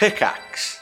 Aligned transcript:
Pickaxe. 0.00 0.80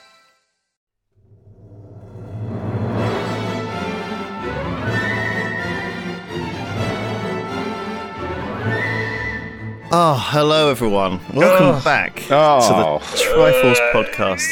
Oh, 9.90 10.22
hello 10.30 10.70
everyone. 10.70 11.18
Welcome 11.32 11.66
Oh. 11.76 11.80
back 11.82 12.22
Oh. 12.30 12.98
to 13.00 13.16
the 13.16 13.22
Triforce 13.24 13.92
podcast. 13.92 14.44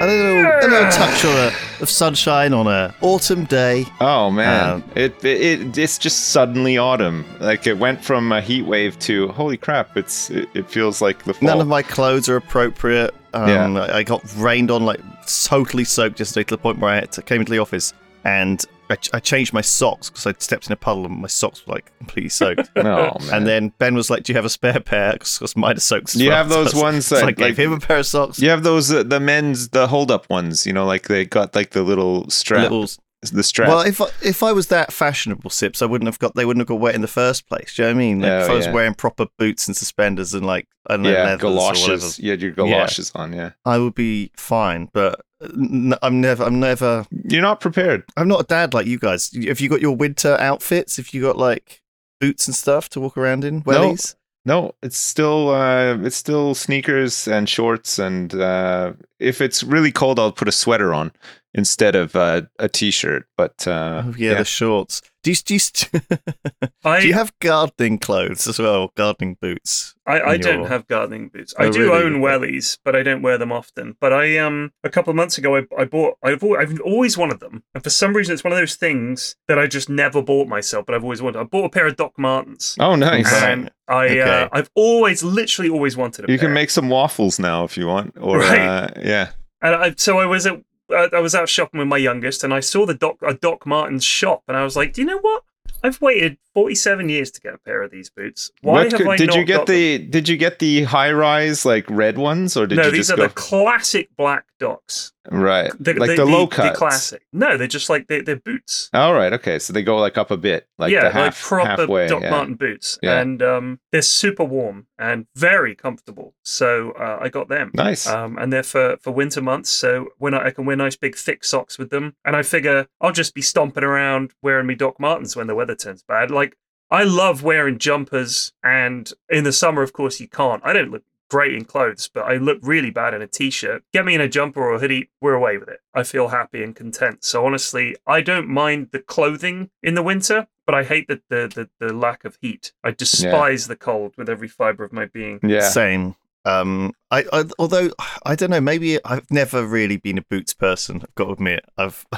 A 0.00 0.06
little, 0.06 0.46
a 0.46 0.66
little 0.68 0.90
touch 0.92 1.24
on 1.26 1.36
a, 1.36 1.52
of 1.82 1.90
sunshine 1.90 2.54
on 2.54 2.66
a 2.68 2.94
autumn 3.02 3.44
day. 3.44 3.84
Oh 4.00 4.30
man, 4.30 4.70
Um, 4.76 4.84
it, 4.94 5.22
it 5.24 5.76
it's 5.76 5.98
just 5.98 6.28
suddenly 6.28 6.78
autumn. 6.78 7.24
Like 7.40 7.66
it 7.66 7.78
went 7.78 8.02
from 8.02 8.32
a 8.32 8.40
heat 8.40 8.62
wave 8.64 8.98
to 9.00 9.28
holy 9.28 9.56
crap! 9.58 9.96
It's 9.96 10.30
it, 10.30 10.48
it 10.54 10.70
feels 10.70 11.02
like 11.02 11.24
the 11.24 11.34
fall. 11.34 11.48
None 11.48 11.60
of 11.60 11.66
my 11.68 11.82
clothes 11.82 12.28
are 12.28 12.36
appropriate. 12.36 13.14
Um, 13.34 13.76
Yeah. 13.76 13.90
I 13.94 14.02
got 14.02 14.22
rained 14.36 14.70
on, 14.70 14.84
like 14.84 15.00
totally 15.44 15.84
soaked 15.84 16.18
yesterday 16.18 16.44
to 16.44 16.54
the 16.54 16.58
point 16.58 16.78
where 16.78 16.90
I 16.90 16.96
had 16.96 17.12
to, 17.12 17.22
came 17.22 17.40
into 17.40 17.52
the 17.52 17.58
office 17.58 17.92
and 18.24 18.64
I, 18.90 18.96
ch- 18.96 19.10
I 19.12 19.20
changed 19.20 19.52
my 19.52 19.60
socks 19.60 20.08
because 20.08 20.26
I 20.26 20.32
stepped 20.38 20.66
in 20.66 20.72
a 20.72 20.76
puddle 20.76 21.04
and 21.04 21.18
my 21.18 21.28
socks 21.28 21.66
were 21.66 21.74
like 21.74 21.92
completely 21.98 22.30
soaked. 22.30 22.70
oh 22.76 22.82
man. 22.82 23.18
and 23.32 23.46
then 23.46 23.68
Ben 23.78 23.94
was 23.94 24.08
like, 24.08 24.22
"Do 24.22 24.32
you 24.32 24.36
have 24.36 24.46
a 24.46 24.48
spare 24.50 24.80
pair?" 24.80 25.12
Because 25.12 25.54
mine 25.56 25.76
are 25.76 25.80
soaked. 25.80 26.14
as 26.14 26.20
You 26.22 26.30
well. 26.30 26.38
have 26.38 26.48
those 26.56 26.70
So 26.72 26.80
ones 26.80 27.06
so 27.06 27.16
that, 27.16 27.24
I 27.26 27.32
gave 27.32 27.58
like- 27.58 27.66
him 27.66 27.72
a 27.74 27.80
pair 27.80 27.98
of 27.98 28.06
socks. 28.06 28.38
you 28.40 28.48
have 28.48 28.62
those 28.62 28.90
uh, 28.90 29.02
the 29.02 29.20
men's 29.20 29.68
the 29.68 29.88
hold 29.88 30.10
up 30.10 30.28
ones. 30.30 30.66
You 30.66 30.72
know, 30.72 30.86
like 30.86 31.06
they 31.08 31.26
got 31.26 31.54
like 31.54 31.70
the 31.72 31.82
little 31.82 32.30
strap, 32.30 32.62
Little 32.62 32.88
the 33.22 33.42
strap. 33.42 33.68
Well, 33.68 33.80
if 33.80 34.00
I, 34.00 34.06
if 34.22 34.42
I 34.42 34.52
was 34.52 34.68
that 34.68 34.92
fashionable, 34.92 35.50
Sips, 35.50 35.82
I 35.82 35.86
wouldn't 35.86 36.06
have 36.06 36.18
got. 36.18 36.34
They 36.34 36.44
wouldn't 36.44 36.60
have 36.60 36.68
got 36.68 36.80
wet 36.80 36.94
in 36.94 37.00
the 37.00 37.08
first 37.08 37.48
place. 37.48 37.74
Do 37.74 37.82
you 37.82 37.88
know 37.88 37.94
what 37.94 37.96
I 37.96 37.98
mean? 37.98 38.20
Like, 38.20 38.30
Oh, 38.32 38.38
if 38.44 38.50
I 38.50 38.54
was 38.54 38.66
yeah. 38.66 38.72
wearing 38.72 38.94
proper 38.94 39.26
boots 39.38 39.66
and 39.66 39.76
suspenders 39.76 40.34
and 40.34 40.46
like 40.46 40.66
I 40.86 40.94
don't 40.94 41.02
know, 41.02 41.10
yeah, 41.10 41.24
leathers 41.24 41.44
or 41.44 41.50
galoshes. 41.50 42.18
You 42.18 42.30
had 42.30 42.40
your 42.42 42.52
galoshes 42.52 43.10
on. 43.14 43.32
Yeah, 43.32 43.50
I 43.64 43.78
would 43.78 43.94
be 43.94 44.30
fine. 44.36 44.88
But 44.92 45.20
n- 45.42 45.94
I'm 46.02 46.20
never. 46.20 46.44
I'm 46.44 46.60
never. 46.60 47.06
you're 47.28 47.42
not 47.42 47.60
prepared. 47.60 48.04
I'm 48.16 48.28
not 48.28 48.40
a 48.42 48.44
dad 48.44 48.72
like 48.74 48.86
you 48.86 48.98
guys. 48.98 49.30
Have 49.46 49.60
you 49.60 49.68
got 49.68 49.80
your 49.80 49.96
winter 49.96 50.36
outfits? 50.38 50.96
Have 50.98 51.12
you 51.12 51.22
got 51.22 51.36
like 51.36 51.82
boots 52.20 52.46
and 52.46 52.54
stuff 52.54 52.88
to 52.90 53.00
walk 53.00 53.16
around 53.16 53.44
in? 53.44 53.62
Wellies? 53.62 54.14
No, 54.44 54.74
it's 54.82 54.96
still 54.96 55.50
uh, 55.50 55.98
it's 56.02 56.16
still 56.16 56.54
sneakers 56.54 57.28
and 57.28 57.46
shorts, 57.48 57.98
and 57.98 58.32
uh, 58.34 58.92
if 59.18 59.40
it's 59.42 59.62
really 59.62 59.92
cold, 59.92 60.18
I'll 60.18 60.32
put 60.32 60.48
a 60.48 60.52
sweater 60.52 60.94
on 60.94 61.12
instead 61.54 61.94
of 61.96 62.14
uh, 62.16 62.42
a 62.58 62.68
t-shirt. 62.68 63.26
But 63.36 63.66
uh, 63.66 64.02
Oh, 64.06 64.14
yeah, 64.16 64.34
the 64.34 64.44
shorts. 64.44 65.02
Do 65.24 65.32
you, 65.32 65.36
do, 65.36 65.54
you, 65.54 65.58
st- 65.60 65.90
I, 66.84 67.00
do 67.00 67.08
you 67.08 67.12
have 67.14 67.32
gardening 67.40 67.98
clothes 67.98 68.46
as 68.46 68.58
well? 68.60 68.92
Gardening 68.96 69.36
boots? 69.40 69.94
I, 70.06 70.20
I 70.20 70.34
in 70.36 70.40
don't 70.40 70.58
your- 70.60 70.68
have 70.68 70.86
gardening 70.86 71.28
boots. 71.28 71.52
Oh, 71.58 71.66
I 71.66 71.70
do 71.70 71.92
really? 71.92 72.04
own 72.04 72.20
wellies, 72.22 72.78
but 72.84 72.94
I 72.94 73.02
don't 73.02 73.20
wear 73.20 73.36
them 73.36 73.50
often. 73.52 73.96
But 74.00 74.12
I 74.12 74.38
um 74.38 74.70
a 74.84 74.88
couple 74.88 75.10
of 75.10 75.16
months 75.16 75.36
ago 75.36 75.56
I, 75.56 75.62
I 75.76 75.84
bought 75.86 76.14
I've 76.22 76.42
al- 76.42 76.56
I've 76.56 76.80
always 76.82 77.18
wanted 77.18 77.40
them, 77.40 77.64
and 77.74 77.82
for 77.82 77.90
some 77.90 78.14
reason 78.14 78.32
it's 78.32 78.44
one 78.44 78.52
of 78.52 78.58
those 78.58 78.76
things 78.76 79.34
that 79.48 79.58
I 79.58 79.66
just 79.66 79.88
never 79.90 80.22
bought 80.22 80.46
myself, 80.48 80.86
but 80.86 80.94
I've 80.94 81.02
always 81.04 81.20
wanted. 81.20 81.40
I 81.40 81.44
bought 81.44 81.64
a 81.64 81.70
pair 81.70 81.86
of 81.88 81.96
Doc 81.96 82.12
Martens, 82.16 82.76
oh, 82.78 82.94
nice. 82.94 83.30
And 83.42 83.70
I 83.88 84.06
Okay. 84.06 84.20
uh, 84.20 84.48
I've 84.52 84.70
always 84.76 85.22
literally 85.24 85.68
always 85.68 85.96
wanted 85.96 86.28
a 86.28 86.32
You 86.32 86.38
can 86.38 86.52
make 86.54 86.70
some 86.70 86.88
waffles 86.88 87.38
now 87.40 87.64
if 87.64 87.76
you 87.76 87.86
want, 87.88 88.14
or 88.20 88.38
Right. 88.38 88.60
uh, 88.60 88.88
yeah, 89.02 89.30
And 89.60 89.74
I, 89.74 89.94
so 89.96 90.18
I 90.20 90.26
was 90.26 90.46
at 90.46 90.62
I 90.90 91.20
was 91.20 91.34
out 91.34 91.48
shopping 91.48 91.78
with 91.78 91.88
my 91.88 91.96
youngest, 91.96 92.44
and 92.44 92.52
I 92.52 92.60
saw 92.60 92.86
the 92.86 92.94
Doc 92.94 93.18
a 93.26 93.34
Doc 93.34 93.66
Martens 93.66 94.04
shop, 94.04 94.42
and 94.48 94.56
I 94.56 94.64
was 94.64 94.76
like, 94.76 94.92
do 94.94 95.02
you 95.02 95.06
know 95.06 95.18
what? 95.18 95.44
I've 95.82 96.00
waited 96.00 96.38
47 96.54 97.08
years 97.08 97.30
to 97.30 97.40
get 97.40 97.54
a 97.54 97.58
pair 97.58 97.82
of 97.82 97.90
these 97.92 98.10
boots. 98.10 98.50
Why 98.62 98.84
What 98.84 98.92
have 98.92 99.06
I 99.06 99.16
did 99.16 99.28
not 99.28 99.36
you 99.36 99.44
get 99.44 99.58
got 99.58 99.66
them? 99.66 99.76
the 99.76 99.98
did 99.98 100.28
you 100.28 100.36
get 100.36 100.58
the 100.58 100.82
high 100.84 101.12
rise 101.12 101.64
like 101.64 101.88
red 101.88 102.18
ones, 102.18 102.56
or 102.56 102.66
did 102.66 102.76
no, 102.78 102.86
you 102.86 102.90
these 102.90 103.08
just 103.08 103.12
are 103.12 103.16
go 103.16 103.28
the 103.28 103.34
classic 103.34 104.08
black 104.16 104.46
Docs. 104.58 105.12
right 105.30 105.70
The, 105.78 105.94
like 105.94 106.16
the, 106.16 106.24
low 106.24 106.46
cuts? 106.46 106.78
classic. 106.78 107.26
No, 107.32 107.56
they're 107.56 107.66
just 107.66 107.88
like 107.88 108.06
they're, 108.08 108.22
they're 108.22 108.36
boots. 108.36 108.90
All 108.92 109.14
right, 109.14 109.32
okay, 109.32 109.58
so 109.58 109.72
they 109.72 109.82
go 109.82 109.96
like 109.98 110.18
up 110.18 110.30
a 110.30 110.36
bit, 110.36 110.66
like 110.78 110.90
yeah, 110.92 111.02
the 111.04 111.10
half, 111.10 111.24
like 111.24 111.34
proper 111.66 111.82
halfway. 111.82 112.08
Doc 112.08 112.22
yeah. 112.22 112.30
Marten 112.30 112.54
boots, 112.54 112.98
Yeah. 113.02 113.20
and 113.20 113.42
um, 113.42 113.80
they're 113.92 114.02
super 114.02 114.44
warm 114.44 114.86
and 114.98 115.26
very 115.34 115.74
comfortable. 115.74 116.34
So 116.42 116.92
uh, 116.92 117.18
I 117.20 117.28
got 117.28 117.48
them. 117.48 117.70
Nice. 117.74 118.06
Um, 118.06 118.36
and 118.38 118.52
they're 118.52 118.62
for, 118.62 118.96
for 119.00 119.10
winter 119.12 119.40
months, 119.40 119.70
so 119.70 120.08
when 120.18 120.34
I, 120.34 120.46
I 120.46 120.50
can 120.50 120.64
wear 120.66 120.76
nice 120.76 120.96
big 120.96 121.16
thick 121.16 121.44
socks 121.44 121.78
with 121.78 121.90
them, 121.90 122.16
and 122.24 122.34
I 122.36 122.42
figure 122.42 122.86
I'll 123.00 123.12
just 123.12 123.34
be 123.34 123.42
stomping 123.42 123.84
around 123.84 124.32
wearing 124.42 124.66
me 124.66 124.74
Doc 124.74 124.98
Martens 124.98 125.36
when 125.36 125.46
the 125.46 125.54
weather 125.54 125.74
turns 125.74 126.02
bad. 126.02 126.30
Like 126.30 126.56
I 126.90 127.04
love 127.04 127.42
wearing 127.42 127.78
jumpers, 127.78 128.52
and 128.64 129.12
in 129.28 129.44
the 129.44 129.52
summer, 129.52 129.82
of 129.82 129.92
course, 129.92 130.20
you 130.20 130.28
can't. 130.28 130.62
I 130.64 130.72
don't 130.72 130.90
look 130.90 131.02
great 131.28 131.54
in 131.54 131.64
clothes, 131.64 132.08
but 132.12 132.22
I 132.22 132.36
look 132.36 132.58
really 132.62 132.90
bad 132.90 133.14
in 133.14 133.22
a 133.22 133.26
t-shirt. 133.26 133.82
Get 133.92 134.04
me 134.04 134.14
in 134.14 134.20
a 134.20 134.28
jumper 134.28 134.62
or 134.62 134.74
a 134.74 134.78
hoodie, 134.78 135.10
we're 135.20 135.34
away 135.34 135.58
with 135.58 135.68
it. 135.68 135.80
I 135.94 136.02
feel 136.02 136.28
happy 136.28 136.62
and 136.62 136.74
content. 136.74 137.24
So 137.24 137.44
honestly, 137.44 137.96
I 138.06 138.20
don't 138.20 138.48
mind 138.48 138.88
the 138.92 139.00
clothing 139.00 139.70
in 139.82 139.94
the 139.94 140.02
winter, 140.02 140.46
but 140.66 140.74
I 140.74 140.84
hate 140.84 141.08
the 141.08 141.20
the, 141.28 141.68
the, 141.80 141.86
the 141.86 141.92
lack 141.92 142.24
of 142.24 142.38
heat. 142.40 142.72
I 142.84 142.90
despise 142.90 143.66
the 143.68 143.76
cold 143.76 144.14
with 144.16 144.28
every 144.28 144.48
fiber 144.48 144.84
of 144.84 144.92
my 144.92 145.06
being. 145.06 145.40
yeah. 145.42 145.68
Same. 145.68 146.14
Um, 146.44 146.92
I, 147.10 147.24
I 147.32 147.44
although 147.58 147.90
I 148.24 148.34
don't 148.34 148.50
know, 148.50 148.60
maybe 148.60 149.04
I've 149.04 149.30
never 149.30 149.66
really 149.66 149.96
been 149.96 150.18
a 150.18 150.22
boots 150.22 150.54
person. 150.54 151.00
I've 151.02 151.14
got 151.14 151.26
to 151.26 151.32
admit, 151.32 151.64
I've 151.76 152.06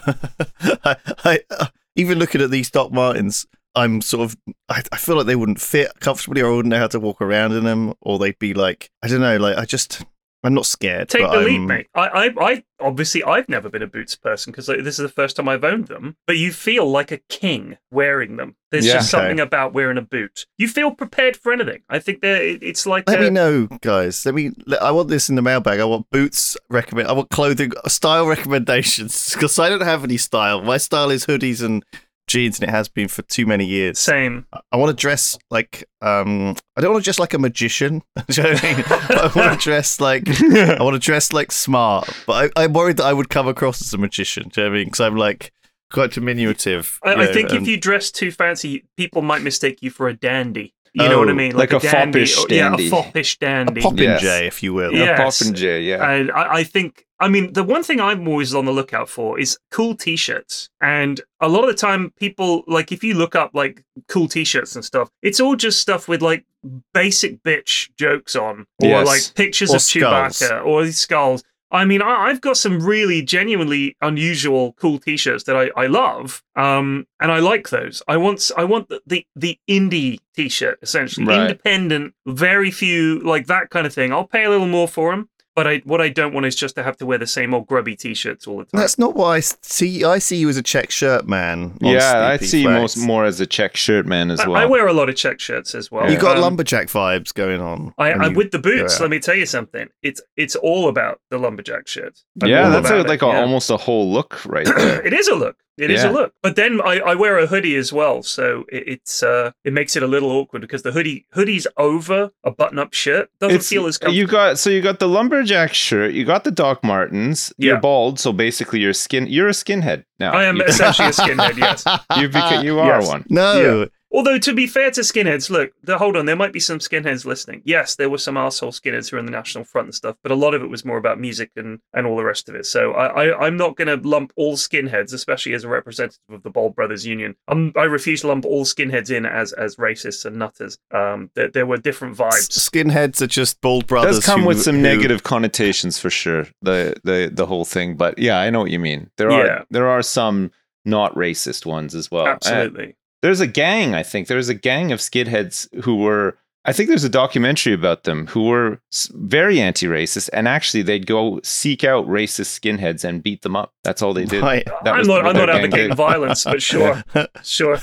I, 0.84 0.97
I 1.25 1.41
uh, 1.50 1.66
even 1.97 2.19
looking 2.19 2.41
at 2.41 2.50
these 2.50 2.71
Doc 2.71 2.92
Martens, 2.92 3.47
I'm 3.75 4.00
sort 4.00 4.25
of 4.25 4.36
I, 4.69 4.82
I 4.92 4.97
feel 4.97 5.16
like 5.16 5.26
they 5.26 5.36
wouldn't 5.36 5.60
fit 5.60 5.92
comfortably, 6.00 6.42
or 6.42 6.53
I 6.53 6.56
wouldn't 6.56 6.70
know 6.70 6.78
how 6.78 6.88
to 6.88 7.00
walk 7.00 7.20
around 7.22 7.53
in 7.53 7.64
them, 7.64 7.94
or 8.00 8.19
they'd 8.19 8.38
be 8.38 8.54
like 8.54 8.91
I 9.03 9.08
don't 9.08 9.20
know, 9.20 9.36
like 9.36 9.56
I 9.56 9.64
just 9.64 10.04
I'm 10.42 10.54
not 10.54 10.64
scared. 10.64 11.10
Take 11.10 11.20
but 11.22 11.32
the 11.38 11.41
lead, 11.44 11.53
I'm- 11.56 11.66
mate. 11.66 11.86
I, 11.94 12.09
I, 12.09 12.30
I 12.50 12.64
obviously 12.80 13.22
I've 13.22 13.47
never 13.50 13.69
been 13.69 13.82
a 13.82 13.86
boots 13.86 14.16
person 14.16 14.50
because 14.50 14.69
like, 14.70 14.78
this 14.84 14.98
is 14.98 15.03
the 15.03 15.09
first 15.12 15.36
time 15.36 15.50
I've 15.50 15.64
owned 15.64 15.88
them. 15.88 16.16
But 16.26 16.38
you 16.38 16.50
feel 16.50 16.91
like 16.91 17.12
a 17.12 17.19
king 17.28 17.76
wearing 17.91 18.38
them. 18.38 18.56
There's 18.70 18.86
Yeah. 18.86 18.94
just 18.94 19.12
Okay. 19.12 19.22
something 19.22 19.38
about 19.41 19.75
wearing 19.75 19.98
a 19.98 20.03
boot. 20.03 20.47
You 20.56 20.66
feel 20.66 20.92
prepared 20.92 21.36
for 21.36 21.53
anything. 21.53 21.82
I 21.91 21.98
think 21.98 22.22
that 22.22 22.41
it's 22.42 22.86
like 22.86 23.06
Let 23.06 23.20
a- 23.20 23.25
me 23.25 23.28
know, 23.30 23.66
guys. 23.82 24.25
Let 24.25 24.34
me. 24.34 24.53
let- 24.66 24.82
I 24.82 24.91
want 24.92 25.09
this 25.10 25.28
in 25.28 25.34
the 25.36 25.42
mailbag. 25.42 25.78
I 25.78 25.84
want 25.84 26.09
boots 26.10 26.56
recommend. 26.70 27.09
I 27.09 27.12
want 27.12 27.28
clothing 27.28 27.72
uh, 27.84 27.88
style 27.91 28.26
recommendations 28.26 29.30
because 29.34 29.59
I 29.59 29.69
don't 29.69 29.82
have 29.82 30.04
any 30.04 30.16
style. 30.16 30.62
My 30.62 30.78
style 30.78 31.10
is 31.10 31.26
hoodies 31.26 31.62
and 31.62 31.84
jeans, 32.30 32.58
and 32.58 32.68
it 32.68 32.72
has 32.72 32.88
been 32.88 33.08
for 33.08 33.22
too 33.22 33.46
many 33.46 33.64
years. 33.64 33.98
same. 33.98 34.46
I 34.72 34.76
want 34.76 34.96
to 34.96 35.00
dress 35.00 35.36
like 35.50 35.84
um 36.00 36.56
I 36.76 36.80
don't 36.80 36.92
want 36.92 37.04
to 37.04 37.06
dress 37.06 37.18
like 37.18 37.34
a 37.34 37.38
magician. 37.38 38.02
Do 38.28 38.42
you 38.42 38.42
know 38.42 38.52
what 38.54 38.64
I 38.64 38.74
mean? 38.74 38.84
I 38.91 39.32
want 39.34 39.60
to 39.60 39.64
dress 39.64 40.00
like 40.00 40.24
I 40.28 40.82
want 40.82 40.94
to 40.94 41.00
dress 41.00 41.32
like 41.32 41.52
smart, 41.52 42.08
but 42.26 42.52
I, 42.56 42.64
I'm 42.64 42.72
worried 42.72 42.96
that 42.98 43.04
I 43.04 43.12
would 43.12 43.28
come 43.28 43.48
across 43.48 43.82
as 43.82 43.92
a 43.92 43.98
magician. 43.98 44.48
Do 44.48 44.60
you 44.60 44.66
know 44.66 44.70
what 44.70 44.76
I 44.76 44.78
mean? 44.78 44.86
Because 44.86 45.00
I'm 45.00 45.16
like 45.16 45.52
quite 45.92 46.12
diminutive. 46.12 46.98
I, 47.02 47.12
I 47.12 47.14
know, 47.16 47.32
think 47.32 47.52
if 47.52 47.66
you 47.66 47.76
dress 47.76 48.10
too 48.10 48.30
fancy, 48.30 48.84
people 48.97 49.22
might 49.22 49.42
mistake 49.42 49.82
you 49.82 49.91
for 49.91 50.08
a 50.08 50.14
dandy. 50.14 50.74
You 50.92 51.08
know 51.08 51.18
what 51.20 51.28
I 51.28 51.32
Oh, 51.32 51.34
mean? 51.34 51.52
like 51.56 51.72
a 51.72 51.78
dandy. 51.78 52.20
foppish 52.26 52.38
or- 52.38 52.46
Yeah, 52.50 52.66
a 52.66 52.70
dandy. 52.70 52.90
foppish 52.90 53.38
dandy. 53.38 53.80
a 53.80 53.82
poppin' 53.84 53.98
Yes. 53.98 54.20
jay, 54.22 54.46
if 54.46 54.62
you 54.62 54.74
will. 54.74 54.92
Yeah. 54.92 55.02
A 55.02 55.24
Yes. 55.24 55.42
popinjay, 55.42 55.86
yeah. 55.86 56.10
And 56.10 56.32
I, 56.32 56.54
I 56.56 56.64
think, 56.64 57.06
I 57.20 57.28
mean, 57.28 57.52
the 57.52 57.62
one 57.62 57.82
thing 57.84 58.00
I'm 58.00 58.26
always 58.26 58.54
on 58.54 58.64
the 58.64 58.72
lookout 58.72 59.08
for 59.08 59.38
is 59.38 59.56
cool 59.70 59.94
t-shirts. 59.94 60.68
And 60.80 61.20
a 61.40 61.48
lot 61.48 61.62
of 61.62 61.68
the 61.68 61.74
time, 61.74 62.12
people 62.18 62.64
like 62.66 62.90
if 62.90 63.04
you 63.04 63.14
look 63.14 63.36
up 63.36 63.50
like 63.54 63.84
cool 64.08 64.26
t-shirts 64.26 64.74
and 64.74 64.84
stuff, 64.84 65.10
it's 65.22 65.38
all 65.38 65.54
just 65.54 65.80
stuff 65.80 66.08
with 66.08 66.22
like 66.22 66.44
basic 66.92 67.42
bitch 67.42 67.88
jokes 67.96 68.34
on, 68.36 68.66
or 68.82 68.88
Yes. 68.88 69.06
like 69.06 69.34
pictures 69.34 69.70
Or 69.70 69.76
of 69.76 69.82
skulls. 69.82 70.40
Chewbacca 70.40 70.64
or 70.66 70.84
these 70.84 70.98
skulls. 70.98 71.42
I 71.72 71.84
mean, 71.84 72.03
I, 72.03 72.26
I've 72.28 72.41
got 72.41 72.56
some 72.56 72.81
really 72.84 73.22
genuinely 73.22 73.97
unusual, 74.00 74.72
cool 74.75 74.98
T-shirts 74.98 75.44
that 75.44 75.56
I, 75.56 75.70
I 75.76 75.86
love, 75.86 76.42
um, 76.56 77.06
and 77.20 77.31
I 77.31 77.38
like 77.38 77.70
those. 77.70 78.03
I 78.08 78.16
want 78.16 78.50
I 78.56 78.64
want 78.64 78.88
the 78.88 79.00
the, 79.06 79.26
the 79.36 79.58
indie 79.69 80.19
T-shirt 80.34 80.78
essentially, 80.82 81.26
Right. 81.26 81.42
independent, 81.42 82.14
very 82.26 82.70
few 82.70 83.20
like 83.20 83.47
that 83.47 83.70
kind 83.70 83.86
of 83.86 83.94
thing. 83.94 84.12
I'll 84.12 84.27
pay 84.27 84.44
a 84.44 84.50
little 84.50 84.66
more 84.66 84.89
for 84.89 85.12
them, 85.12 85.28
but 85.60 85.66
I 85.66 85.83
what 85.84 86.01
I 86.01 86.09
don't 86.09 86.33
want 86.33 86.47
is 86.47 86.57
just 86.57 86.74
to 86.77 86.83
have 86.83 86.97
to 86.97 87.04
wear 87.04 87.18
the 87.18 87.27
same 87.27 87.53
old 87.53 87.66
grubby 87.66 87.95
T-shirts 87.95 88.47
all 88.47 88.57
the 88.57 88.65
time. 88.65 88.80
That's 88.80 88.98
not 88.98 89.15
what 89.15 89.27
I 89.27 89.41
see. 89.41 90.03
I 90.04 90.18
see 90.18 90.39
you 90.39 90.48
as 90.48 90.57
a 90.57 90.62
check 90.62 90.91
shirt 90.91 91.28
man. 91.28 91.77
yeah, 91.83 92.28
I 92.28 92.39
see 92.39 92.62
P-Flex. 92.62 92.80
most 92.80 92.97
more 92.97 93.27
as 93.27 93.42
a 93.42 93.47
check 93.47 93.77
shirt 93.77 94.07
man 94.07 94.30
as 94.30 94.41
I, 94.41 94.48
well. 94.48 94.57
I 94.57 94.65
wear 94.65 94.86
a 94.86 94.95
lot 94.95 95.10
of 95.10 95.16
check 95.16 95.39
shirts 95.39 95.74
as 95.74 95.91
well. 95.91 96.10
You 96.10 96.18
got 96.18 96.39
Um, 96.39 96.45
lumberjack 96.45 96.86
vibes 96.86 97.34
going 97.34 97.60
on. 97.60 97.92
I, 97.98 98.12
when 98.12 98.22
I 98.22 98.28
with 98.28 98.53
the 98.53 98.59
boots. 98.59 98.98
Let 99.01 99.10
me 99.10 99.18
tell 99.18 99.34
you 99.34 99.45
something. 99.45 99.89
It's 100.03 100.22
it's 100.34 100.57
all 100.57 100.89
about 100.89 101.21
the 101.28 101.36
lumberjack 101.36 101.89
shirts. 101.89 102.24
I'm 102.42 102.48
yeah, 102.48 102.71
that's 102.71 102.89
a, 102.89 103.03
like 103.03 103.21
a, 103.21 103.27
yeah. 103.27 103.42
almost 103.42 103.68
a 103.68 103.77
whole 103.77 104.10
look 104.10 104.42
right 104.47 104.65
there. 104.65 105.03
it 105.06 105.13
is 105.13 105.28
a 105.28 105.34
look. 105.34 105.59
It 105.80 105.91
is 105.91 106.03
Yeah. 106.03 106.10
a 106.10 106.12
look. 106.12 106.34
But 106.42 106.56
then 106.56 106.80
I, 106.82 107.00
I 107.00 107.15
wear 107.15 107.38
a 107.38 107.47
hoodie 107.47 107.77
as 107.77 107.92
well, 107.92 108.22
so 108.22 108.65
it, 108.71 108.84
it's 108.86 109.22
uh 109.22 109.53
it 109.65 109.72
makes 109.72 109.97
it 109.97 110.03
a 110.03 110.06
little 110.06 110.30
awkward 110.30 110.60
because 110.62 110.82
the 110.82 110.92
hoodie 110.92 111.27
hoodie's 111.32 111.66
over 111.77 112.30
a 112.44 112.50
button-up 112.50 112.92
shirt. 112.94 113.30
Doesn't 113.41 113.54
It's- 113.56 113.68
feel 113.68 113.86
as 113.86 113.98
comfortable. 113.98 114.16
you 114.18 114.27
got 114.27 114.59
so 114.59 114.71
you 114.71 114.80
got 114.82 114.98
the 114.98 115.09
lumberjack 115.09 115.74
shirt, 115.74 116.12
you 116.12 116.24
got 116.24 116.44
the 116.44 116.50
Doc 116.50 116.84
Martens. 116.84 117.53
You're 117.59 117.80
bald, 117.80 118.21
so 118.21 118.32
basically 118.32 118.80
you're 118.80 118.92
skin. 118.92 119.27
You're 119.27 119.48
a 119.48 119.53
skinhead 119.53 120.04
now. 120.18 120.32
I 120.32 120.44
am 120.44 120.56
You, 120.56 120.65
essentially 120.68 121.09
a 121.09 121.12
skinhead. 121.12 121.56
Yes. 121.56 121.84
you, 122.18 122.28
beca- 122.28 122.62
you 122.65 122.78
are 122.78 123.00
Yes. 123.00 123.09
one. 123.09 123.24
No, 123.28 123.88
Although 124.12 124.39
to 124.39 124.53
be 124.53 124.66
fair 124.66 124.91
to 124.91 125.03
skinheads, 125.03 125.51
look, 125.51 125.72
the, 125.84 125.97
hold 125.98 126.16
on, 126.16 126.27
there 126.27 126.34
might 126.34 126.53
be 126.53 126.59
some 126.59 126.80
skinheads 126.80 127.24
listening. 127.24 127.62
Yes, 127.65 127.95
there 127.95 128.10
were 128.10 128.18
some 128.18 128.36
asshole 128.36 128.72
skinheads 128.72 129.09
who 129.09 129.16
were 129.16 129.21
in 129.21 129.27
the 129.27 129.30
National 129.30 129.62
Front 129.62 129.86
and 129.86 129.95
stuff, 129.95 130.16
but 130.24 130.33
a 130.33 130.34
lot 130.34 130.53
of 130.53 130.62
it 130.62 130.66
was 130.68 130.84
more 130.84 130.97
about 130.98 131.21
music 131.21 131.53
and, 131.54 131.78
and 131.95 132.07
all 132.09 132.16
the 132.16 132.24
rest 132.24 132.48
of 132.48 132.57
it. 132.57 132.66
So 132.66 132.92
I, 132.92 133.27
I 133.27 133.47
I'm 133.47 133.57
not 133.57 133.77
going 133.77 133.86
to 133.86 134.09
lump 134.09 134.33
all 134.34 134.57
skinheads, 134.57 135.12
especially 135.15 135.54
as 135.54 135.62
a 135.62 135.68
representative 135.68 136.18
of 136.28 136.42
the 136.42 136.51
Bald 136.51 136.74
Brothers 136.74 137.07
Union. 137.07 137.36
I'm, 137.47 137.72
I 137.77 137.84
refuse 137.84 138.22
to 138.22 138.27
lump 138.28 138.45
all 138.45 138.65
skinheads 138.65 139.10
in 139.10 139.24
as 139.27 139.53
as 139.53 139.77
racists 139.77 140.24
and 140.24 140.36
nutters. 140.36 140.77
Um, 140.91 141.30
there, 141.34 141.48
there 141.48 141.66
were 141.66 141.77
different 141.77 142.16
vibes. 142.16 142.48
Skinheads 142.51 143.22
are 143.22 143.28
just 143.28 143.60
bald 143.60 143.86
brothers. 143.86 144.16
does 144.16 144.27
come 144.27 144.41
who- 144.42 144.48
with 144.48 144.60
some 144.60 144.77
who- 144.77 144.83
negative 144.83 145.22
connotations 145.22 145.98
for 146.01 146.10
sure. 146.10 146.47
The 146.63 146.95
the 147.04 147.30
the 147.33 147.47
whole 147.47 147.65
thing, 147.65 147.95
but 147.97 148.18
yeah, 148.18 148.41
I 148.41 148.51
know 148.51 148.60
what 148.60 148.71
you 148.72 148.80
mean. 148.80 149.10
There 149.18 149.30
are 149.30 149.47
Yeah. 149.47 149.63
there 149.71 149.86
are 149.89 150.03
some 150.03 150.51
not 150.84 151.15
racist 151.15 151.65
ones 151.66 151.95
as 151.95 152.10
well. 152.10 152.27
Uh, 152.27 152.30
Absolutely. 152.30 152.97
There's 153.22 153.40
a 153.40 153.46
gang. 153.46 153.94
I 153.94 154.02
think 154.02 154.28
there's 154.28 154.48
a 154.48 154.54
gang 154.54 154.92
of 154.92 155.00
skidheads 155.00 155.68
who 155.84 155.96
were. 155.96 156.36
I 156.66 156.74
think 156.74 156.88
there's 156.90 157.04
a 157.04 157.08
documentary 157.08 157.72
about 157.72 158.04
them 158.04 158.26
who 158.26 158.44
were 158.44 158.80
very 159.12 159.60
anti-racist, 159.60 160.28
and 160.34 160.46
actually 160.46 160.82
they'd 160.82 161.06
go 161.06 161.40
seek 161.42 161.84
out 161.84 162.06
racist 162.06 162.58
skinheads 162.60 163.02
and 163.02 163.22
beat 163.22 163.40
them 163.42 163.56
up. 163.56 163.72
That's 163.82 164.02
all 164.02 164.12
they 164.12 164.26
did. 164.26 164.42
Right. 164.42 164.66
That 164.84 164.94
I'm 164.94 165.06
not 165.06 165.24
I'm 165.24 165.34
not 165.36 165.48
advocating 165.48 165.96
violence, 165.96 166.44
but 166.44 166.60
sure, 166.60 167.02
sure. 167.42 167.78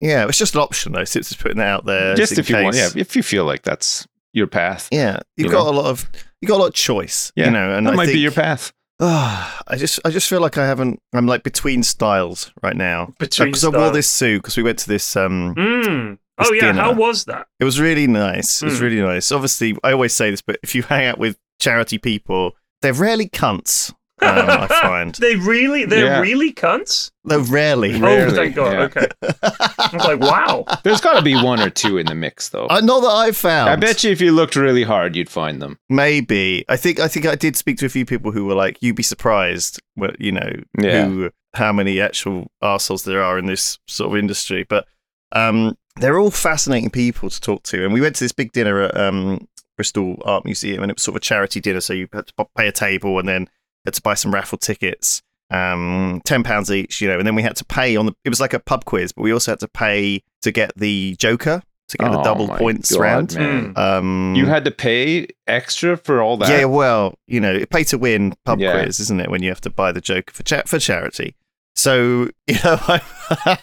Yeah, 0.00 0.26
it's 0.28 0.36
just 0.36 0.54
an 0.54 0.60
option 0.60 0.92
though. 0.92 1.04
Since 1.04 1.32
it's 1.32 1.40
putting 1.40 1.56
that 1.58 1.68
out 1.68 1.86
there, 1.86 2.14
Just 2.14 2.32
in 2.32 2.40
if 2.40 2.50
you 2.50 2.62
want, 2.62 2.76
yeah, 2.76 2.90
if 2.94 3.16
you 3.16 3.22
feel 3.22 3.46
like 3.46 3.62
that's 3.62 4.06
your 4.34 4.46
path, 4.48 4.88
Yeah, 4.92 5.20
you've 5.36 5.46
You 5.46 5.52
got 5.52 5.64
know? 5.64 5.70
a 5.70 5.76
lot 5.80 5.86
of 5.86 6.06
you 6.42 6.48
got 6.48 6.56
a 6.56 6.62
lot 6.62 6.68
of 6.68 6.74
choice. 6.74 7.32
Yeah, 7.36 7.46
you 7.46 7.50
know, 7.52 7.74
and 7.74 7.86
that 7.86 7.94
I 7.94 7.96
might 7.96 8.06
think, 8.06 8.16
be 8.16 8.20
your 8.20 8.32
path. 8.32 8.72
Ah, 9.00 9.62
I 9.68 9.76
just 9.76 10.00
I 10.04 10.10
just 10.10 10.28
feel 10.28 10.40
like 10.40 10.58
I 10.58 10.66
haven't. 10.66 11.00
I'm 11.12 11.26
like 11.26 11.42
between 11.42 11.82
styles 11.82 12.52
right 12.62 12.76
now. 12.76 13.12
Between 13.18 13.48
because 13.48 13.64
I 13.64 13.68
wore 13.70 13.90
this 13.90 14.08
suit 14.08 14.42
because 14.42 14.56
we 14.56 14.62
went 14.62 14.78
to 14.80 14.88
this. 14.88 15.16
Um, 15.16 15.54
Mm. 15.56 16.18
This 16.38 16.48
Oh 16.48 16.52
yeah, 16.52 16.72
how 16.72 16.92
was 16.92 17.26
that? 17.26 17.46
it 17.60 17.64
was 17.64 17.78
really 17.80 18.08
nice. 18.08 18.60
It 18.60 18.66
was 18.66 18.78
Mm. 18.78 18.82
really 18.82 19.00
nice. 19.00 19.30
Obviously, 19.30 19.76
I 19.84 19.92
always 19.92 20.12
say 20.12 20.30
this, 20.32 20.42
but 20.42 20.58
if 20.64 20.74
you 20.74 20.82
hang 20.82 21.06
out 21.06 21.18
with 21.18 21.36
charity 21.60 21.96
people, 21.98 22.52
they're 22.82 22.92
rarely 22.92 23.28
cunts. 23.28 23.94
Um, 24.22 24.30
I 24.48 24.66
find 24.68 25.14
They 25.20 25.34
really, 25.36 25.84
they're 25.84 26.04
Yeah. 26.06 26.20
really 26.20 26.52
cunts. 26.52 27.10
they're 27.24 27.40
rarely. 27.40 27.94
Oh, 27.96 28.00
Rarely, 28.00 28.34
thank 28.34 28.54
God. 28.54 28.72
yeah. 28.72 28.80
Okay. 28.84 29.08
I 29.22 29.90
was 29.92 30.04
like, 30.04 30.20
wow. 30.20 30.64
There's 30.84 31.00
got 31.00 31.14
to 31.14 31.22
be 31.22 31.34
one 31.34 31.60
or 31.60 31.68
two 31.70 31.98
in 31.98 32.06
the 32.06 32.14
mix, 32.14 32.48
though. 32.50 32.66
Uh, 32.68 32.80
not 32.80 33.00
that 33.00 33.08
I've 33.08 33.36
found. 33.36 33.70
I 33.70 33.76
bet 33.76 34.04
you 34.04 34.10
if 34.12 34.20
you 34.20 34.30
looked 34.32 34.56
really 34.56 34.84
hard, 34.84 35.16
you'd 35.16 35.28
find 35.30 35.60
them. 35.60 35.78
Maybe. 35.88 36.64
I 36.68 36.76
think 36.76 37.00
I 37.00 37.08
think 37.08 37.26
I 37.26 37.34
did 37.34 37.56
speak 37.56 37.78
to 37.78 37.86
a 37.86 37.88
few 37.88 38.06
people 38.06 38.30
who 38.32 38.44
were 38.44 38.54
like, 38.54 38.78
"You'd 38.80 38.96
be 38.96 39.02
surprised, 39.02 39.80
what 39.94 40.20
you 40.20 40.32
know, 40.32 40.50
Yeah. 40.80 41.06
who 41.06 41.30
how 41.54 41.72
many 41.72 42.00
actual 42.00 42.50
arseholes 42.62 43.04
there 43.04 43.22
are 43.22 43.38
in 43.38 43.46
this 43.46 43.78
sort 43.88 44.12
of 44.12 44.18
industry." 44.18 44.64
But 44.68 44.86
um, 45.32 45.76
they're 45.96 46.18
all 46.18 46.30
fascinating 46.30 46.90
people 46.90 47.30
to 47.30 47.40
talk 47.40 47.62
to. 47.64 47.84
And 47.84 47.92
we 47.92 48.00
went 48.00 48.14
to 48.16 48.24
this 48.24 48.32
big 48.32 48.52
dinner 48.52 48.82
at 48.82 48.96
um, 48.96 49.48
Bristol 49.76 50.22
Art 50.24 50.44
Museum, 50.44 50.82
and 50.82 50.90
it 50.90 50.96
was 50.96 51.02
sort 51.02 51.14
of 51.14 51.16
a 51.16 51.20
charity 51.24 51.60
dinner. 51.60 51.80
So 51.80 51.92
you 51.92 52.08
had 52.12 52.26
to 52.28 52.46
pay 52.56 52.68
a 52.68 52.72
table, 52.72 53.18
and 53.18 53.28
then 53.28 53.48
had 53.84 53.94
to 53.94 54.02
buy 54.02 54.14
some 54.14 54.32
raffle 54.32 54.58
tickets, 54.58 55.22
um, 55.50 56.20
ten 56.24 56.42
pounds 56.42 56.70
each, 56.70 57.00
you 57.00 57.08
know. 57.08 57.18
And 57.18 57.26
then 57.26 57.34
we 57.34 57.42
had 57.42 57.56
to 57.56 57.64
pay 57.64 57.96
on 57.96 58.06
the. 58.06 58.14
It 58.24 58.28
was 58.30 58.40
like 58.40 58.54
a 58.54 58.60
pub 58.60 58.84
quiz, 58.84 59.12
but 59.12 59.22
we 59.22 59.32
also 59.32 59.52
had 59.52 59.60
to 59.60 59.68
pay 59.68 60.22
to 60.42 60.50
get 60.52 60.72
the 60.76 61.16
Joker 61.18 61.62
to 61.88 61.98
get 61.98 62.10
the 62.10 62.18
Oh 62.18 62.24
double 62.24 62.48
points 62.48 62.92
God, 62.92 63.00
round. 63.00 63.34
man. 63.36 63.72
Um, 63.76 64.34
You 64.34 64.46
had 64.46 64.64
to 64.64 64.70
pay 64.70 65.26
extra 65.46 65.98
for 65.98 66.22
all 66.22 66.38
that. 66.38 66.48
yeah, 66.48 66.64
well, 66.64 67.14
you 67.26 67.40
know, 67.40 67.62
pay 67.66 67.84
to 67.84 67.98
win 67.98 68.32
pub 68.46 68.58
Yeah. 68.58 68.72
quiz, 68.72 69.00
isn't 69.00 69.20
it? 69.20 69.30
When 69.30 69.42
you 69.42 69.50
have 69.50 69.60
to 69.62 69.70
buy 69.70 69.92
the 69.92 70.00
Joker 70.00 70.32
for 70.32 70.42
cha- 70.42 70.62
for 70.64 70.78
charity. 70.78 71.34
So 71.76 72.30
you 72.46 72.54
know, 72.64 72.78
I, 72.88 73.00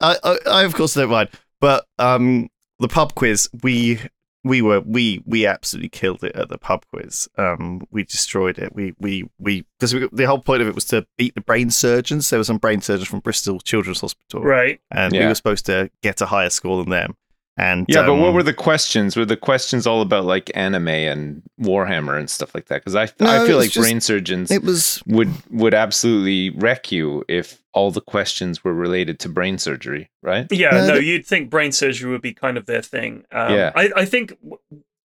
I, 0.00 0.16
I, 0.22 0.36
I 0.46 0.62
of 0.64 0.74
course 0.74 0.94
don't 0.94 1.10
mind, 1.10 1.30
but 1.60 1.86
um, 1.98 2.48
the 2.78 2.88
pub 2.88 3.14
quiz, 3.14 3.48
we 3.62 3.98
we 4.42 4.62
were 4.62 4.80
we 4.80 5.22
we 5.26 5.46
absolutely 5.46 5.88
killed 5.90 6.24
it 6.24 6.34
at 6.34 6.48
the 6.48 6.58
pub 6.58 6.84
quiz. 6.92 7.28
Um, 7.36 7.82
we 7.90 8.04
destroyed 8.04 8.58
it. 8.58 8.74
We 8.74 8.94
we 8.98 9.28
we 9.38 9.64
because 9.78 9.92
the 10.12 10.24
whole 10.26 10.38
point 10.40 10.62
of 10.62 10.68
it 10.68 10.74
was 10.74 10.86
to 10.86 11.06
beat 11.18 11.34
the 11.34 11.40
brain 11.40 11.70
surgeons. 11.70 12.30
There 12.30 12.38
were 12.40 12.44
some 12.44 12.58
brain 12.58 12.80
surgeons 12.80 13.08
from 13.08 13.20
Bristol 13.20 13.60
Children's 13.60 14.00
Hospital, 14.00 14.42
Right. 14.42 14.80
and 14.90 15.12
we 15.12 15.24
were 15.26 15.34
supposed 15.34 15.66
to 15.66 15.90
get 16.02 16.20
a 16.20 16.26
higher 16.26 16.50
score 16.50 16.82
than 16.82 16.90
them. 16.90 17.16
And 17.56 17.84
Yeah, 17.88 18.06
but 18.06 18.14
what 18.14 18.28
um, 18.28 18.34
were 18.34 18.42
the 18.42 18.54
questions? 18.54 19.16
Were 19.16 19.24
the 19.26 19.36
questions 19.36 19.86
all 19.86 20.00
about 20.00 20.24
like 20.24 20.50
anime 20.54 20.88
and 20.88 21.42
Warhammer 21.60 22.18
and 22.18 22.30
stuff 22.30 22.54
like 22.54 22.66
that? 22.66 22.76
Because 22.84 22.94
I 22.96 23.08
No, 23.22 23.30
I 23.42 23.46
feel 23.46 23.58
like 23.58 23.70
just- 23.70 23.84
brain 23.86 24.00
surgeons 24.00 24.50
It 24.50 24.62
was 24.62 25.02
would 25.06 25.30
would 25.50 25.74
absolutely 25.74 26.50
wreck 26.58 26.90
you 26.90 27.24
if 27.28 27.60
all 27.72 27.90
the 27.90 28.00
questions 28.00 28.64
were 28.64 28.72
related 28.74 29.18
to 29.20 29.28
brain 29.28 29.58
surgery, 29.58 30.10
right? 30.22 30.46
Yeah, 30.50 30.74
Uh, 30.74 30.86
no, 30.86 30.94
you'd 30.94 31.26
think 31.26 31.50
brain 31.50 31.72
surgery 31.72 32.10
would 32.10 32.22
be 32.22 32.32
kind 32.34 32.56
of 32.56 32.66
their 32.66 32.82
thing. 32.82 33.24
Um, 33.30 33.52
Yeah. 33.54 33.72
I, 33.76 33.90
I 33.94 34.04
think 34.06 34.30
w- 34.42 34.58